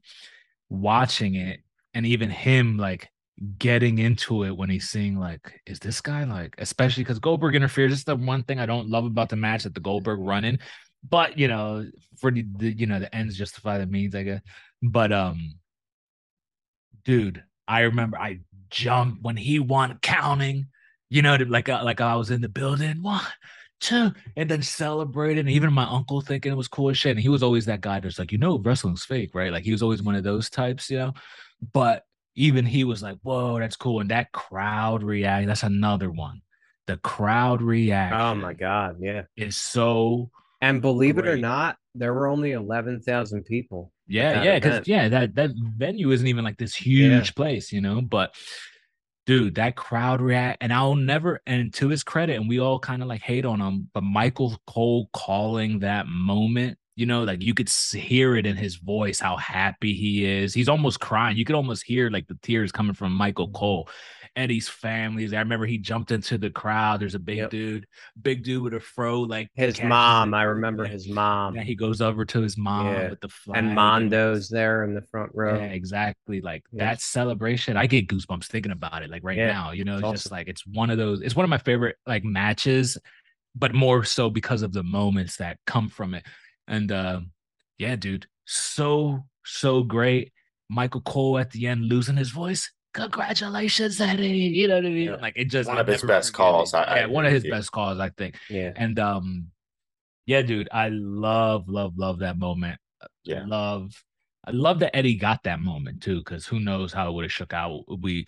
watching 0.70 1.34
it, 1.34 1.60
and 1.92 2.06
even 2.06 2.30
him 2.30 2.78
like 2.78 3.10
getting 3.58 3.98
into 3.98 4.44
it 4.44 4.56
when 4.56 4.70
he's 4.70 4.88
seeing 4.88 5.18
like, 5.18 5.60
is 5.66 5.78
this 5.78 6.00
guy 6.00 6.24
like, 6.24 6.54
especially 6.58 7.04
because 7.04 7.18
Goldberg 7.18 7.54
interferes. 7.54 7.92
It's 7.92 8.04
the 8.04 8.16
one 8.16 8.42
thing 8.42 8.58
I 8.58 8.66
don't 8.66 8.88
love 8.88 9.04
about 9.04 9.28
the 9.28 9.36
match 9.36 9.64
that 9.64 9.74
the 9.74 9.80
Goldberg 9.80 10.20
running, 10.20 10.58
but 11.08 11.38
you 11.38 11.48
know, 11.48 11.84
for 12.18 12.30
the, 12.30 12.44
the 12.56 12.72
you 12.72 12.86
know 12.86 12.98
the 12.98 13.14
ends 13.14 13.36
justify 13.36 13.78
the 13.78 13.86
means, 13.86 14.14
I 14.14 14.22
guess. 14.22 14.40
But 14.82 15.12
um, 15.12 15.54
dude, 17.04 17.42
I 17.68 17.80
remember 17.80 18.18
I 18.18 18.40
jumped 18.70 19.22
when 19.22 19.36
he 19.36 19.58
won 19.58 19.98
counting. 20.02 20.66
You 21.08 21.22
know, 21.22 21.36
like 21.36 21.68
uh, 21.68 21.82
like 21.84 22.00
I 22.00 22.16
was 22.16 22.30
in 22.30 22.40
the 22.40 22.48
building. 22.48 23.02
One, 23.02 23.22
two, 23.80 24.12
and 24.36 24.50
then 24.50 24.62
celebrated. 24.62 25.48
Even 25.48 25.72
my 25.72 25.84
uncle 25.84 26.20
thinking 26.20 26.52
it 26.52 26.56
was 26.56 26.68
cool 26.68 26.90
as 26.90 26.98
shit. 26.98 27.12
And 27.12 27.20
he 27.20 27.28
was 27.28 27.42
always 27.42 27.66
that 27.66 27.80
guy 27.80 28.00
that's 28.00 28.18
like, 28.18 28.32
you 28.32 28.38
know, 28.38 28.58
wrestling's 28.58 29.04
fake, 29.04 29.30
right? 29.34 29.52
Like 29.52 29.64
he 29.64 29.72
was 29.72 29.82
always 29.82 30.02
one 30.02 30.14
of 30.16 30.24
those 30.24 30.50
types, 30.50 30.90
you 30.90 30.98
know. 30.98 31.12
But 31.72 32.02
even 32.36 32.64
he 32.66 32.84
was 32.84 33.02
like, 33.02 33.18
whoa, 33.22 33.58
that's 33.58 33.76
cool. 33.76 34.00
And 34.00 34.10
that 34.10 34.30
crowd 34.32 35.02
react, 35.02 35.46
that's 35.46 35.62
another 35.62 36.10
one. 36.10 36.42
The 36.86 36.98
crowd 36.98 37.62
reaction 37.62 38.20
Oh 38.20 38.34
my 38.36 38.52
god, 38.52 38.98
yeah. 39.00 39.22
is 39.36 39.56
so 39.56 40.30
And 40.60 40.80
believe 40.80 41.18
it 41.18 41.26
or 41.26 41.36
not, 41.36 41.76
there 41.94 42.14
were 42.14 42.28
only 42.28 42.52
eleven 42.52 43.00
thousand 43.00 43.44
people. 43.44 43.92
Yeah, 44.06 44.42
yeah, 44.44 44.58
because 44.58 44.86
yeah, 44.86 45.08
that 45.08 45.34
that 45.34 45.50
venue 45.56 46.12
isn't 46.12 46.26
even 46.26 46.44
like 46.44 46.58
this 46.58 46.74
huge 46.74 47.34
place, 47.34 47.72
you 47.72 47.80
know. 47.80 48.00
But 48.00 48.34
dude, 49.26 49.56
that 49.56 49.74
crowd 49.74 50.20
react, 50.20 50.62
and 50.62 50.72
I'll 50.72 50.94
never. 50.94 51.40
And 51.46 51.74
to 51.74 51.88
his 51.88 52.04
credit, 52.04 52.36
and 52.36 52.48
we 52.48 52.60
all 52.60 52.78
kind 52.78 53.02
of 53.02 53.08
like 53.08 53.22
hate 53.22 53.44
on 53.44 53.60
him, 53.60 53.90
but 53.92 54.04
Michael 54.04 54.56
Cole 54.66 55.10
calling 55.12 55.80
that 55.80 56.06
moment, 56.06 56.78
you 56.96 57.04
know, 57.04 57.24
like 57.24 57.42
you 57.42 57.52
could 57.52 57.68
hear 57.68 58.36
it 58.36 58.46
in 58.46 58.56
his 58.56 58.76
voice 58.76 59.20
how 59.20 59.36
happy 59.36 59.92
he 59.92 60.24
is. 60.24 60.54
He's 60.54 60.68
almost 60.68 60.98
crying. 60.98 61.36
You 61.36 61.44
could 61.44 61.54
almost 61.54 61.84
hear 61.84 62.08
like 62.08 62.26
the 62.26 62.38
tears 62.42 62.72
coming 62.72 62.94
from 62.94 63.12
Michael 63.12 63.46
mm-hmm. 63.46 63.56
Cole. 63.56 63.88
Eddie's 64.34 64.68
family. 64.68 65.34
I 65.34 65.40
remember 65.40 65.64
he 65.64 65.78
jumped 65.78 66.10
into 66.10 66.36
the 66.36 66.50
crowd. 66.50 67.00
There's 67.00 67.14
a 67.14 67.18
big 67.18 67.38
Yep. 67.38 67.50
dude, 67.50 67.86
big 68.20 68.44
dude 68.44 68.62
with 68.62 68.74
a 68.74 68.80
fro, 68.80 69.20
like 69.20 69.48
His 69.54 69.82
mom, 69.82 70.34
it. 70.34 70.36
I 70.36 70.42
remember 70.42 70.84
Yeah. 70.84 70.90
his 70.90 71.08
mom. 71.08 71.56
Yeah, 71.56 71.62
he 71.62 71.74
goes 71.74 72.02
over 72.02 72.24
to 72.26 72.42
his 72.42 72.58
mom 72.58 72.86
Yeah. 72.86 73.10
with 73.10 73.20
the 73.20 73.30
flag 73.30 73.64
and 73.64 73.74
Mando's 73.74 74.50
there 74.50 74.84
in 74.84 74.94
the 74.94 75.00
front 75.00 75.30
row. 75.34 75.58
yeah, 75.58 75.66
exactly. 75.66 76.42
Like 76.42 76.64
that 76.74 77.00
celebration, 77.00 77.78
I 77.78 77.86
get 77.86 78.08
goosebumps 78.08 78.44
thinking 78.46 78.72
about 78.72 79.02
it. 79.02 79.08
Like 79.10 79.24
right 79.24 79.38
now, 79.38 79.72
you 79.72 79.84
know, 79.84 79.98
it's 79.98 80.06
it's 80.06 80.22
just 80.24 80.32
like 80.32 80.48
it's 80.48 80.66
one 80.66 80.90
of 80.90 80.98
those. 80.98 81.22
It's 81.22 81.36
one 81.36 81.44
of 81.44 81.50
my 81.50 81.58
favorite 81.58 81.96
like 82.06 82.24
matches, 82.24 82.98
but 83.54 83.74
more 83.74 84.04
so 84.04 84.28
because 84.28 84.60
of 84.60 84.72
the 84.74 84.82
moments 84.82 85.36
that 85.36 85.58
come 85.66 85.88
from 85.88 86.14
it. 86.14 86.24
And 86.68 86.90
uh, 86.92 87.20
yeah, 87.78 87.96
dude, 87.96 88.26
so 88.44 89.24
so 89.44 89.82
great. 89.82 90.32
Michael 90.68 91.00
Cole 91.02 91.38
at 91.38 91.50
the 91.52 91.66
end 91.68 91.84
losing 91.84 92.16
his 92.16 92.30
voice. 92.30 92.70
congratulations, 92.92 94.00
Eddie. 94.00 94.28
You 94.28 94.68
know 94.68 94.76
what 94.76 94.86
I 94.86 94.88
mean? 94.88 95.08
Yeah. 95.10 95.16
Like 95.16 95.34
it 95.36 95.46
just 95.46 95.68
One 95.68 95.78
of 95.78 95.86
his 95.86 96.02
best 96.02 96.32
calls. 96.32 96.74
I- 96.74 96.82
I 96.82 96.96
yeah, 97.00 97.06
one 97.06 97.26
of 97.26 97.32
his 97.32 97.44
you. 97.44 97.50
best 97.50 97.70
calls, 97.70 97.98
I 98.00 98.08
think. 98.10 98.36
Yeah. 98.50 98.72
And 98.74 98.98
um, 98.98 99.48
yeah, 100.26 100.42
dude, 100.42 100.68
I 100.72 100.88
love, 100.88 101.68
love, 101.68 101.92
love 101.96 102.18
that 102.20 102.38
moment. 102.38 102.78
Yeah. 103.24 103.44
love, 103.46 103.92
I 104.44 104.50
love 104.52 104.78
that 104.80 104.96
Eddie 104.96 105.16
got 105.16 105.42
that 105.44 105.60
moment 105.60 106.02
too, 106.02 106.18
because 106.18 106.46
who 106.46 106.58
knows 106.58 106.92
how 106.92 107.08
it 107.08 107.12
would 107.12 107.24
have 107.24 107.32
shook 107.32 107.52
out. 107.52 107.82
We 108.00 108.26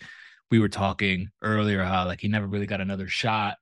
we 0.51 0.59
were 0.59 0.69
talking 0.69 1.29
earlier 1.41 1.83
how 1.83 2.05
like 2.05 2.21
he 2.21 2.27
never 2.27 2.47
really 2.47 2.65
got 2.65 2.81
another 2.81 3.07
shot. 3.07 3.57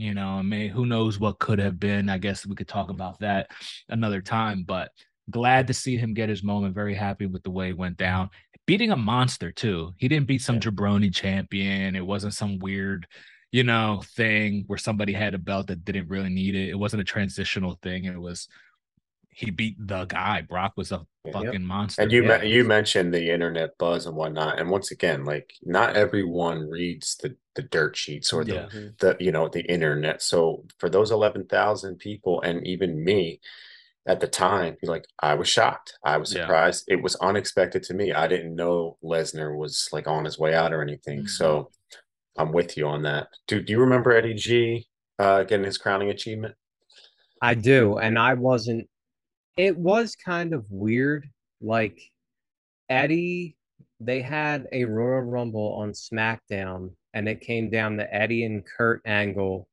You 0.00 0.14
know, 0.14 0.28
I 0.28 0.40
mean, 0.42 0.70
who 0.70 0.86
knows 0.86 1.20
what 1.20 1.38
could 1.38 1.58
have 1.58 1.78
been. 1.78 2.08
I 2.08 2.16
guess 2.16 2.46
we 2.46 2.54
could 2.54 2.68
talk 2.68 2.88
about 2.88 3.20
that 3.20 3.50
another 3.90 4.22
time, 4.22 4.62
but 4.62 4.92
glad 5.28 5.66
to 5.66 5.74
see 5.74 5.98
him 5.98 6.14
get 6.14 6.30
his 6.30 6.42
moment. 6.42 6.74
Very 6.74 6.94
happy 6.94 7.26
with 7.26 7.42
the 7.42 7.50
way 7.50 7.68
it 7.68 7.76
went 7.76 7.98
down. 7.98 8.30
Beating 8.66 8.92
a 8.92 8.96
monster 8.96 9.52
too. 9.52 9.92
He 9.98 10.08
didn't 10.08 10.26
beat 10.26 10.40
some 10.40 10.58
jabroni 10.58 11.14
champion. 11.14 11.94
It 11.96 12.06
wasn't 12.06 12.32
some 12.32 12.58
weird, 12.60 13.06
you 13.52 13.62
know, 13.62 14.02
thing 14.16 14.64
where 14.68 14.78
somebody 14.78 15.12
had 15.12 15.34
a 15.34 15.38
belt 15.38 15.66
that 15.66 15.84
didn't 15.84 16.08
really 16.08 16.30
need 16.30 16.54
it. 16.54 16.70
It 16.70 16.78
wasn't 16.78 17.02
a 17.02 17.04
transitional 17.04 17.78
thing. 17.82 18.06
It 18.06 18.18
was 18.18 18.48
he 19.28 19.50
beat 19.50 19.76
the 19.86 20.06
guy. 20.06 20.40
Brock 20.40 20.72
was 20.76 20.92
a 20.92 21.06
Yep. 21.26 21.34
fucking 21.34 21.64
monster. 21.64 22.00
And 22.00 22.10
you 22.10 22.24
Yeah. 22.24 22.38
me- 22.38 22.50
you 22.50 22.64
mentioned 22.64 23.12
the 23.12 23.30
internet 23.30 23.76
buzz 23.76 24.06
and 24.06 24.16
whatnot, 24.16 24.58
and 24.58 24.70
once 24.70 24.90
again, 24.92 25.26
like 25.26 25.52
not 25.62 25.94
everyone 25.94 26.70
reads 26.70 27.16
the 27.16 27.36
the 27.60 27.68
dirt 27.68 27.96
sheets 27.96 28.32
or 28.32 28.44
the 28.44 28.54
Yeah. 28.54 28.68
Mhm. 28.72 28.98
the 28.98 29.16
you 29.20 29.32
know 29.32 29.48
the 29.48 29.62
internet. 29.62 30.22
So 30.22 30.64
for 30.78 30.88
those 30.88 31.10
eleven 31.10 31.44
thousand 31.46 31.98
people, 31.98 32.40
and 32.42 32.66
even 32.66 33.04
me 33.04 33.40
at 34.06 34.20
the 34.20 34.26
time, 34.28 34.76
like 34.82 35.06
I 35.20 35.34
was 35.34 35.48
shocked. 35.48 35.98
I 36.04 36.16
was 36.16 36.34
Yeah. 36.34 36.42
surprised. 36.42 36.84
It 36.88 37.02
was 37.02 37.16
unexpected 37.16 37.82
to 37.84 37.94
me. 37.94 38.12
I 38.12 38.26
didn't 38.28 38.54
know 38.54 38.96
Lesnar 39.04 39.56
was 39.56 39.88
like 39.92 40.06
on 40.08 40.24
his 40.24 40.38
way 40.38 40.54
out 40.54 40.72
or 40.72 40.80
anything. 40.82 41.24
Mhm. 41.24 41.28
So 41.28 41.70
I'm 42.36 42.52
with 42.52 42.76
you 42.76 42.86
on 42.86 43.02
that. 43.02 43.28
Do 43.46 43.60
Do 43.60 43.72
you 43.72 43.80
remember 43.80 44.12
Eddie 44.12 44.34
G 44.34 44.88
uh, 45.18 45.42
getting 45.44 45.66
his 45.66 45.76
crowning 45.78 46.08
achievement? 46.10 46.54
I 47.42 47.54
do, 47.54 47.98
and 47.98 48.18
I 48.18 48.34
wasn't. 48.34 48.88
It 49.56 49.76
was 49.76 50.16
kind 50.16 50.54
of 50.54 50.70
weird. 50.70 51.28
Like 51.60 52.00
Eddie, 52.88 53.56
they 54.00 54.22
had 54.22 54.66
a 54.72 54.84
Royal 54.86 55.20
Rumble 55.20 55.74
on 55.74 55.92
SmackDown, 55.92 56.96
and 57.14 57.28
it 57.28 57.40
came 57.40 57.70
down 57.70 57.96
to 57.96 58.14
Eddie 58.14 58.44
and 58.44 58.64
Kurt 58.64 59.02
Angle, 59.04 59.68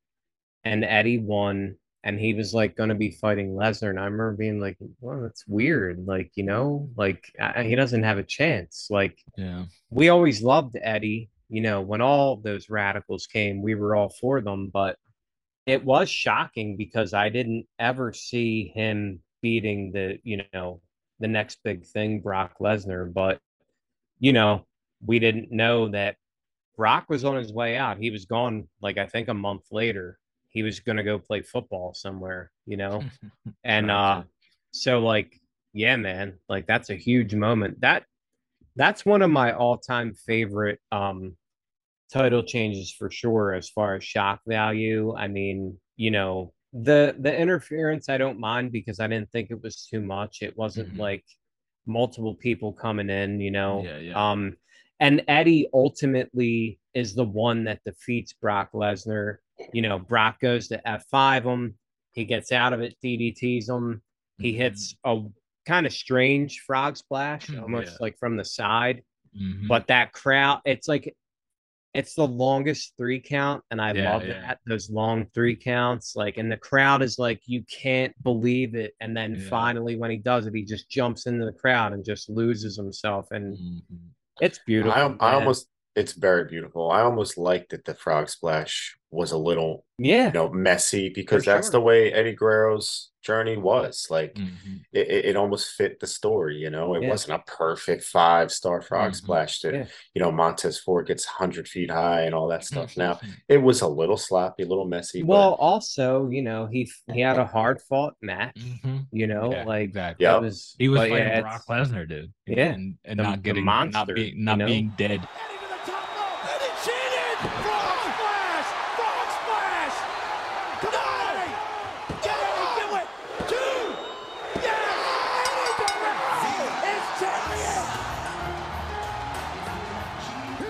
and 0.64 0.84
Eddie 0.84 1.20
won, 1.20 1.76
and 2.04 2.20
he 2.20 2.34
was 2.34 2.54
like 2.54 2.76
going 2.76 2.90
to 2.90 2.96
be 2.96 3.12
fighting 3.12 3.56
Lesnar, 3.56 3.90
and 3.90 4.00
I 4.00 4.06
remember 4.06 4.34
being 4.34 4.60
like, 4.60 4.78
"Well, 5.02 5.22
that's 5.22 5.48
weird." 5.48 6.06
Like 6.06 6.32
you 6.36 6.44
know, 6.44 6.90
like 6.96 7.32
I, 7.40 7.64
he 7.64 7.76
doesn't 7.76 8.04
have 8.04 8.18
a 8.18 8.24
chance. 8.24 8.88
Like 8.90 9.18
Yeah. 9.38 9.66
we 9.90 10.10
always 10.10 10.42
loved 10.42 10.78
Eddie. 10.82 11.30
You 11.50 11.62
know, 11.62 11.82
when 11.82 12.02
all 12.02 12.38
those 12.38 12.68
Radicalz 12.68 13.28
came, 13.32 13.62
we 13.62 13.76
were 13.76 13.96
all 13.96 14.10
for 14.10 14.42
them, 14.42 14.68
but 14.68 14.98
it 15.66 15.84
was 15.84 16.10
shocking 16.10 16.76
because 16.78 17.14
I 17.14 17.30
didn't 17.30 17.68
ever 17.78 18.14
see 18.14 18.72
him 18.74 19.20
beating 19.42 19.92
the, 19.92 20.18
you 20.24 20.42
know, 20.54 20.82
the 21.20 21.28
next 21.28 21.60
big 21.64 21.86
thing, 21.86 22.22
Brock 22.22 22.56
Lesnar. 22.60 23.14
But, 23.14 23.40
you 24.20 24.34
know, 24.34 24.66
we 25.06 25.20
didn't 25.20 25.52
know 25.52 25.90
that 25.90 26.16
Brock 26.78 27.10
was 27.10 27.26
on 27.26 27.36
his 27.36 27.52
way 27.52 27.76
out. 27.76 27.98
He 27.98 28.12
was 28.12 28.26
gone, 28.26 28.68
like, 28.82 28.98
I 28.98 29.08
think 29.08 29.28
a 29.28 29.34
month 29.34 29.64
later. 29.72 30.20
He 30.50 30.64
was 30.64 30.80
going 30.80 30.98
to 30.98 31.04
go 31.04 31.20
play 31.20 31.42
football 31.42 31.94
somewhere, 31.94 32.52
you 32.66 32.78
know? 32.78 33.04
And 33.64 33.92
uh 33.92 34.24
so 34.72 35.00
like 35.00 35.40
yeah 35.74 35.96
man 35.98 36.38
like 36.50 36.66
that's 36.68 36.90
a 36.90 36.96
huge 36.96 37.34
moment 37.36 37.82
that 37.82 38.04
that's 38.76 39.06
one 39.06 39.22
of 39.22 39.30
my 39.32 39.52
all-time 39.54 40.14
favorite 40.14 40.80
um 40.92 41.36
title 42.12 42.44
changes 42.44 42.92
for 42.92 43.10
sure 43.12 43.54
as 43.54 43.70
far 43.70 43.96
as 43.96 44.04
shock 44.04 44.40
value 44.48 45.14
i 45.18 45.28
mean 45.28 45.78
you 45.98 46.12
know 46.12 46.54
the 46.74 47.16
the 47.20 47.36
interference 47.36 48.08
i 48.10 48.18
don't 48.18 48.40
mind 48.40 48.72
because 48.72 49.00
i 49.00 49.08
didn't 49.08 49.32
think 49.32 49.52
it 49.52 49.62
was 49.62 49.86
too 49.90 50.02
much 50.02 50.42
it 50.42 50.56
wasn't 50.58 50.94
Mhm. 50.94 51.00
like 51.00 51.26
multiple 51.86 52.36
people 52.36 52.72
coming 52.72 53.10
in 53.10 53.40
you 53.42 53.52
know 53.52 53.84
Yeah, 53.84 53.98
yeah. 53.98 54.32
um 54.32 54.56
and 55.00 55.24
eddie 55.28 55.68
ultimately 55.74 56.80
is 56.94 57.14
the 57.16 57.24
one 57.24 57.64
that 57.64 57.84
defeats 57.86 58.34
brock 58.34 58.70
lesnar 58.74 59.38
you 59.74 59.82
know 59.82 60.00
brock 60.00 60.40
goes 60.40 60.68
to 60.68 60.82
f5 60.86 61.44
him 61.44 61.78
he 62.14 62.26
gets 62.26 62.52
out 62.52 62.74
of 62.74 62.82
it 62.82 62.96
ddts 63.04 63.70
him 63.70 64.02
he 64.40 64.54
Mhm. 64.54 64.58
hits 64.58 64.96
a 65.04 65.20
kind 65.66 65.86
of 65.86 65.94
strange 65.94 66.60
frog 66.66 66.96
splash 66.98 67.48
Hmm, 67.48 67.60
almost 67.60 67.92
yeah. 67.94 67.98
like 68.00 68.18
from 68.18 68.38
the 68.38 68.46
side 68.46 69.04
Mhm. 69.36 69.68
but 69.68 69.88
that 69.88 70.14
crowd 70.14 70.62
it's 70.66 70.88
like 70.88 71.16
it's 71.94 72.14
the 72.14 72.28
longest 72.28 72.94
three 72.98 73.20
count 73.20 73.64
and 73.72 73.82
i 73.82 73.92
Yeah, 73.92 74.12
love 74.14 74.24
yeah. 74.28 74.42
that 74.42 74.60
those 74.66 74.90
long 74.90 75.26
three 75.34 75.56
counts 75.56 76.16
like 76.16 76.38
and 76.38 76.52
the 76.52 76.58
crowd 76.58 77.02
is 77.02 77.18
like 77.20 77.42
you 77.46 77.64
can't 77.64 78.14
believe 78.24 78.76
it 78.76 78.94
and 79.02 79.16
then 79.18 79.38
finally 79.40 79.96
when 79.96 80.12
he 80.12 80.18
does 80.18 80.46
it 80.48 80.54
he 80.56 80.64
just 80.64 80.90
jumps 80.90 81.26
into 81.26 81.46
the 81.46 81.52
crowd 81.52 81.94
and 81.94 82.06
just 82.06 82.30
loses 82.30 82.76
himself 82.78 83.32
and 83.32 83.58
Mhm. 83.58 83.82
It's 84.42 84.60
beautiful 84.66 84.92
I, 85.20 85.32
I 85.32 85.34
almost 85.34 85.70
it's 85.98 86.14
very 86.14 86.46
beautiful. 86.46 86.92
I 86.92 87.02
almost 87.02 87.38
liked 87.38 87.72
that 87.72 87.86
the 87.86 87.96
frog 87.96 88.30
splash 88.30 88.96
was 89.10 89.32
a 89.32 89.38
little 89.38 89.86
yeah 90.00 90.26
you 90.28 90.34
know 90.34 90.50
messy 90.50 91.10
because 91.10 91.46
For 91.46 91.52
that's 91.52 91.68
sure. 91.68 91.72
the 91.72 91.82
way 91.82 92.12
Eddie 92.12 92.36
Guerrero's 92.36 93.10
journey 93.24 93.56
was. 93.58 94.06
Like 94.10 94.36
Mhm. 94.36 94.82
it, 94.92 95.08
it, 95.16 95.26
it 95.30 95.36
almost 95.38 95.72
fit 95.78 96.00
the 96.02 96.08
story, 96.08 96.58
you 96.58 96.70
know. 96.70 96.94
It 96.96 97.04
Yeah. 97.04 97.10
wasn't 97.10 97.40
a 97.42 97.52
perfect 97.52 98.04
five 98.04 98.52
star 98.52 98.82
frog 98.82 99.12
Mhm. 99.12 99.16
splash 99.16 99.62
that 99.62 99.74
Yeah. 99.74 99.86
you 100.14 100.22
know 100.22 100.32
Montez 100.32 100.78
Ford 100.78 101.08
gets 101.08 101.24
hundred 101.26 101.68
feet 101.70 101.90
high 101.90 102.22
and 102.24 102.36
all 102.36 102.48
that 102.50 102.66
stuff. 102.66 102.98
Now 102.98 103.20
it 103.48 103.58
was 103.60 103.80
a 103.82 103.88
little 103.88 104.18
sloppy, 104.18 104.64
a 104.64 104.68
little 104.68 104.88
messy. 104.88 105.24
well 105.24 105.54
also 105.54 106.30
you 106.30 106.42
know 106.42 106.68
he 106.68 106.82
he 107.14 107.22
had 107.22 107.38
a 107.40 107.46
hard 107.46 107.82
fought 107.82 108.16
match 108.22 108.56
Mhm. 108.84 109.08
you 109.14 109.28
know 109.28 109.52
Yeah, 109.54 109.64
like 109.64 109.84
exactly. 109.90 110.26
Yeah. 110.26 110.36
it 110.38 110.42
was 110.42 110.76
He 110.78 110.90
was 110.90 111.00
but 111.00 111.10
fighting 111.10 111.28
yeah, 111.28 111.42
Brock 111.42 111.64
Lesnar, 111.70 112.08
dude. 112.10 112.34
Yeah. 112.46 112.74
and, 112.74 112.98
and 113.06 113.20
The- 113.20 113.24
not 113.24 113.42
getting 113.42 113.64
monster, 113.66 114.00
not 114.00 114.08
being 114.16 114.36
you 114.38 114.44
not 114.44 114.58
know? 114.60 114.66
being 114.68 114.92
dead. 114.98 115.22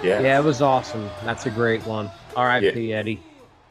Yeah, 0.08 0.22
yeah 0.22 0.40
it 0.40 0.44
was 0.44 0.62
awesome 0.62 1.10
that's 1.24 1.46
a 1.46 1.50
great 1.52 1.86
one 1.86 2.10
rip 2.64 2.76
eddie 2.94 3.20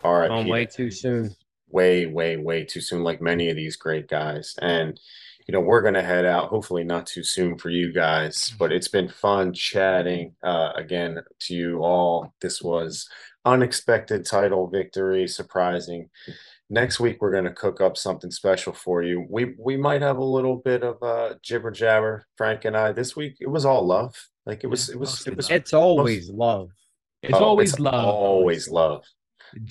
all 0.05 0.19
right. 0.19 0.29
gone 0.29 0.47
way 0.47 0.65
too 0.65 0.91
soon 0.91 1.35
way, 1.69 2.07
way, 2.07 2.37
way 2.37 2.65
too 2.65 2.81
soon, 2.81 3.03
like 3.03 3.21
many 3.21 3.51
of 3.51 3.57
these 3.57 3.77
great 3.77 4.09
guys. 4.09 4.55
And, 4.61 4.99
you 5.47 5.53
know, 5.53 5.61
we're 5.61 5.83
going 5.83 5.95
to 5.95 6.03
head 6.03 6.25
out, 6.25 6.49
hopefully 6.49 6.85
not 6.85 7.07
too 7.07 7.23
soon 7.23 7.59
for 7.59 7.71
you 7.71 7.93
guys, 7.93 8.55
but 8.59 8.73
it's 8.73 8.89
been 8.89 9.09
fun 9.09 9.53
chatting 9.53 10.35
uh, 10.43 10.73
again 10.75 11.21
to 11.41 11.55
you 11.55 11.79
all. 11.83 12.33
This 12.41 12.63
was 12.63 13.09
unexpected 13.45 14.27
title 14.27 14.69
victory, 14.69 15.29
surprising. 15.29 16.09
Next 16.69 16.99
week, 16.99 17.19
we're 17.21 17.31
going 17.31 17.45
to 17.45 17.53
cook 17.53 17.81
up 17.81 17.97
something 17.97 18.31
special 18.33 18.73
for 18.73 19.03
you. 19.03 19.25
We 19.31 19.55
we 19.57 19.77
might 19.77 20.03
have 20.03 20.17
a 20.17 20.25
little 20.25 20.57
bit 20.57 20.83
of 20.83 21.01
uh, 21.01 21.35
jibber 21.41 21.71
jabber, 21.71 22.27
Frank 22.37 22.65
and 22.65 22.77
I. 22.77 22.91
This 22.91 23.15
week, 23.15 23.37
it 23.39 23.49
was 23.49 23.65
all 23.65 23.87
love. 23.87 24.17
Like 24.47 24.63
it 24.65 24.69
was, 24.69 24.89
it 24.89 24.99
was, 24.99 25.27
it 25.27 25.37
was. 25.37 25.51
it's 25.51 25.75
always 25.75 26.31
love 26.31 26.71
It's 27.23 27.35
oh, 27.35 27.45
always 27.45 27.73
it's 27.73 27.81
love. 27.81 28.05
Always 28.05 28.69
love. 28.71 29.05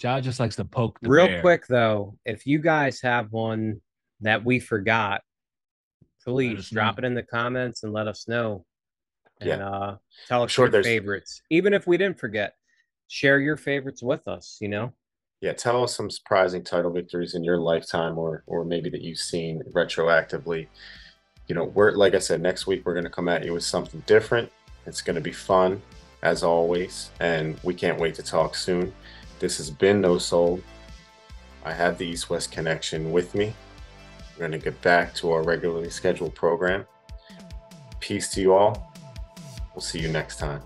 Ja 0.02 0.20
just 0.20 0.40
likes 0.40 0.56
to 0.58 0.66
poke 0.66 1.00
the 1.02 1.10
real 1.10 1.28
bear. 1.28 1.42
quick 1.42 1.66
though 1.68 2.18
if 2.26 2.46
you 2.46 2.60
guys 2.60 3.02
have 3.02 3.32
one 3.32 3.82
that 4.22 4.44
we 4.44 4.60
forgot 4.60 5.22
please 6.24 6.70
drop 6.70 6.98
know. 6.98 7.04
it 7.04 7.08
in 7.08 7.14
the 7.14 7.24
comments 7.24 7.84
and 7.84 7.94
let 7.94 8.08
us 8.08 8.28
know 8.28 8.66
and 9.42 9.50
Yeah. 9.50 9.70
uh 9.70 9.98
tell 10.28 10.44
us 10.44 10.52
sure 10.52 10.66
your 10.66 10.72
there's- 10.72 10.86
favorites 10.86 11.42
even 11.50 11.74
if 11.74 11.86
we 11.88 11.98
didn't 11.98 12.20
forget 12.20 12.54
share 13.08 13.40
your 13.40 13.58
favorites 13.58 14.02
with 14.02 14.28
us 14.28 14.58
you 14.62 14.70
know 14.70 14.94
Yeah, 15.42 15.54
tell 15.54 15.84
us 15.84 15.94
some 15.96 16.10
surprising 16.10 16.64
title 16.64 16.92
victories 16.92 17.36
in 17.36 17.44
your 17.44 17.58
lifetime 17.60 18.18
or 18.18 18.44
or 18.48 18.64
maybe 18.66 18.90
that 18.92 19.02
you've 19.02 19.20
seen 19.20 19.62
retroactively. 19.74 20.68
You 21.48 21.54
know, 21.56 21.66
we're 21.66 21.92
like 21.92 22.16
I 22.16 22.20
said, 22.20 22.42
next 22.42 22.66
week 22.66 22.82
we're 22.86 22.96
gonna 22.96 23.10
come 23.18 23.28
at 23.30 23.44
you 23.46 23.54
with 23.54 23.64
something 23.64 24.02
different. 24.08 24.50
It's 24.86 25.02
gonna 25.02 25.22
be 25.22 25.32
fun, 25.32 25.82
as 26.22 26.44
always, 26.44 27.12
and 27.20 27.60
we 27.64 27.74
can't 27.74 28.00
wait 28.00 28.16
to 28.16 28.24
talk 28.24 28.56
soon. 28.56 28.94
This 29.40 29.58
has 29.58 29.70
been 29.70 30.02
No 30.02 30.18
Soul. 30.18 30.62
I 31.64 31.74
have 31.74 31.98
the 31.98 32.06
East 32.06 32.30
West 32.30 32.52
connection 32.52 33.12
with 33.12 33.34
me. 33.36 33.54
We're 34.38 34.46
gonna 34.46 34.58
get 34.58 34.82
back 34.82 35.14
to 35.16 35.32
our 35.32 35.44
regularly 35.44 35.90
scheduled 35.90 36.36
program. 36.36 36.86
Peace 38.00 38.30
to 38.34 38.42
you 38.42 38.54
all. 38.54 38.94
We'll 39.74 39.82
see 39.82 40.00
you 40.00 40.10
next 40.10 40.38
time. 40.38 40.62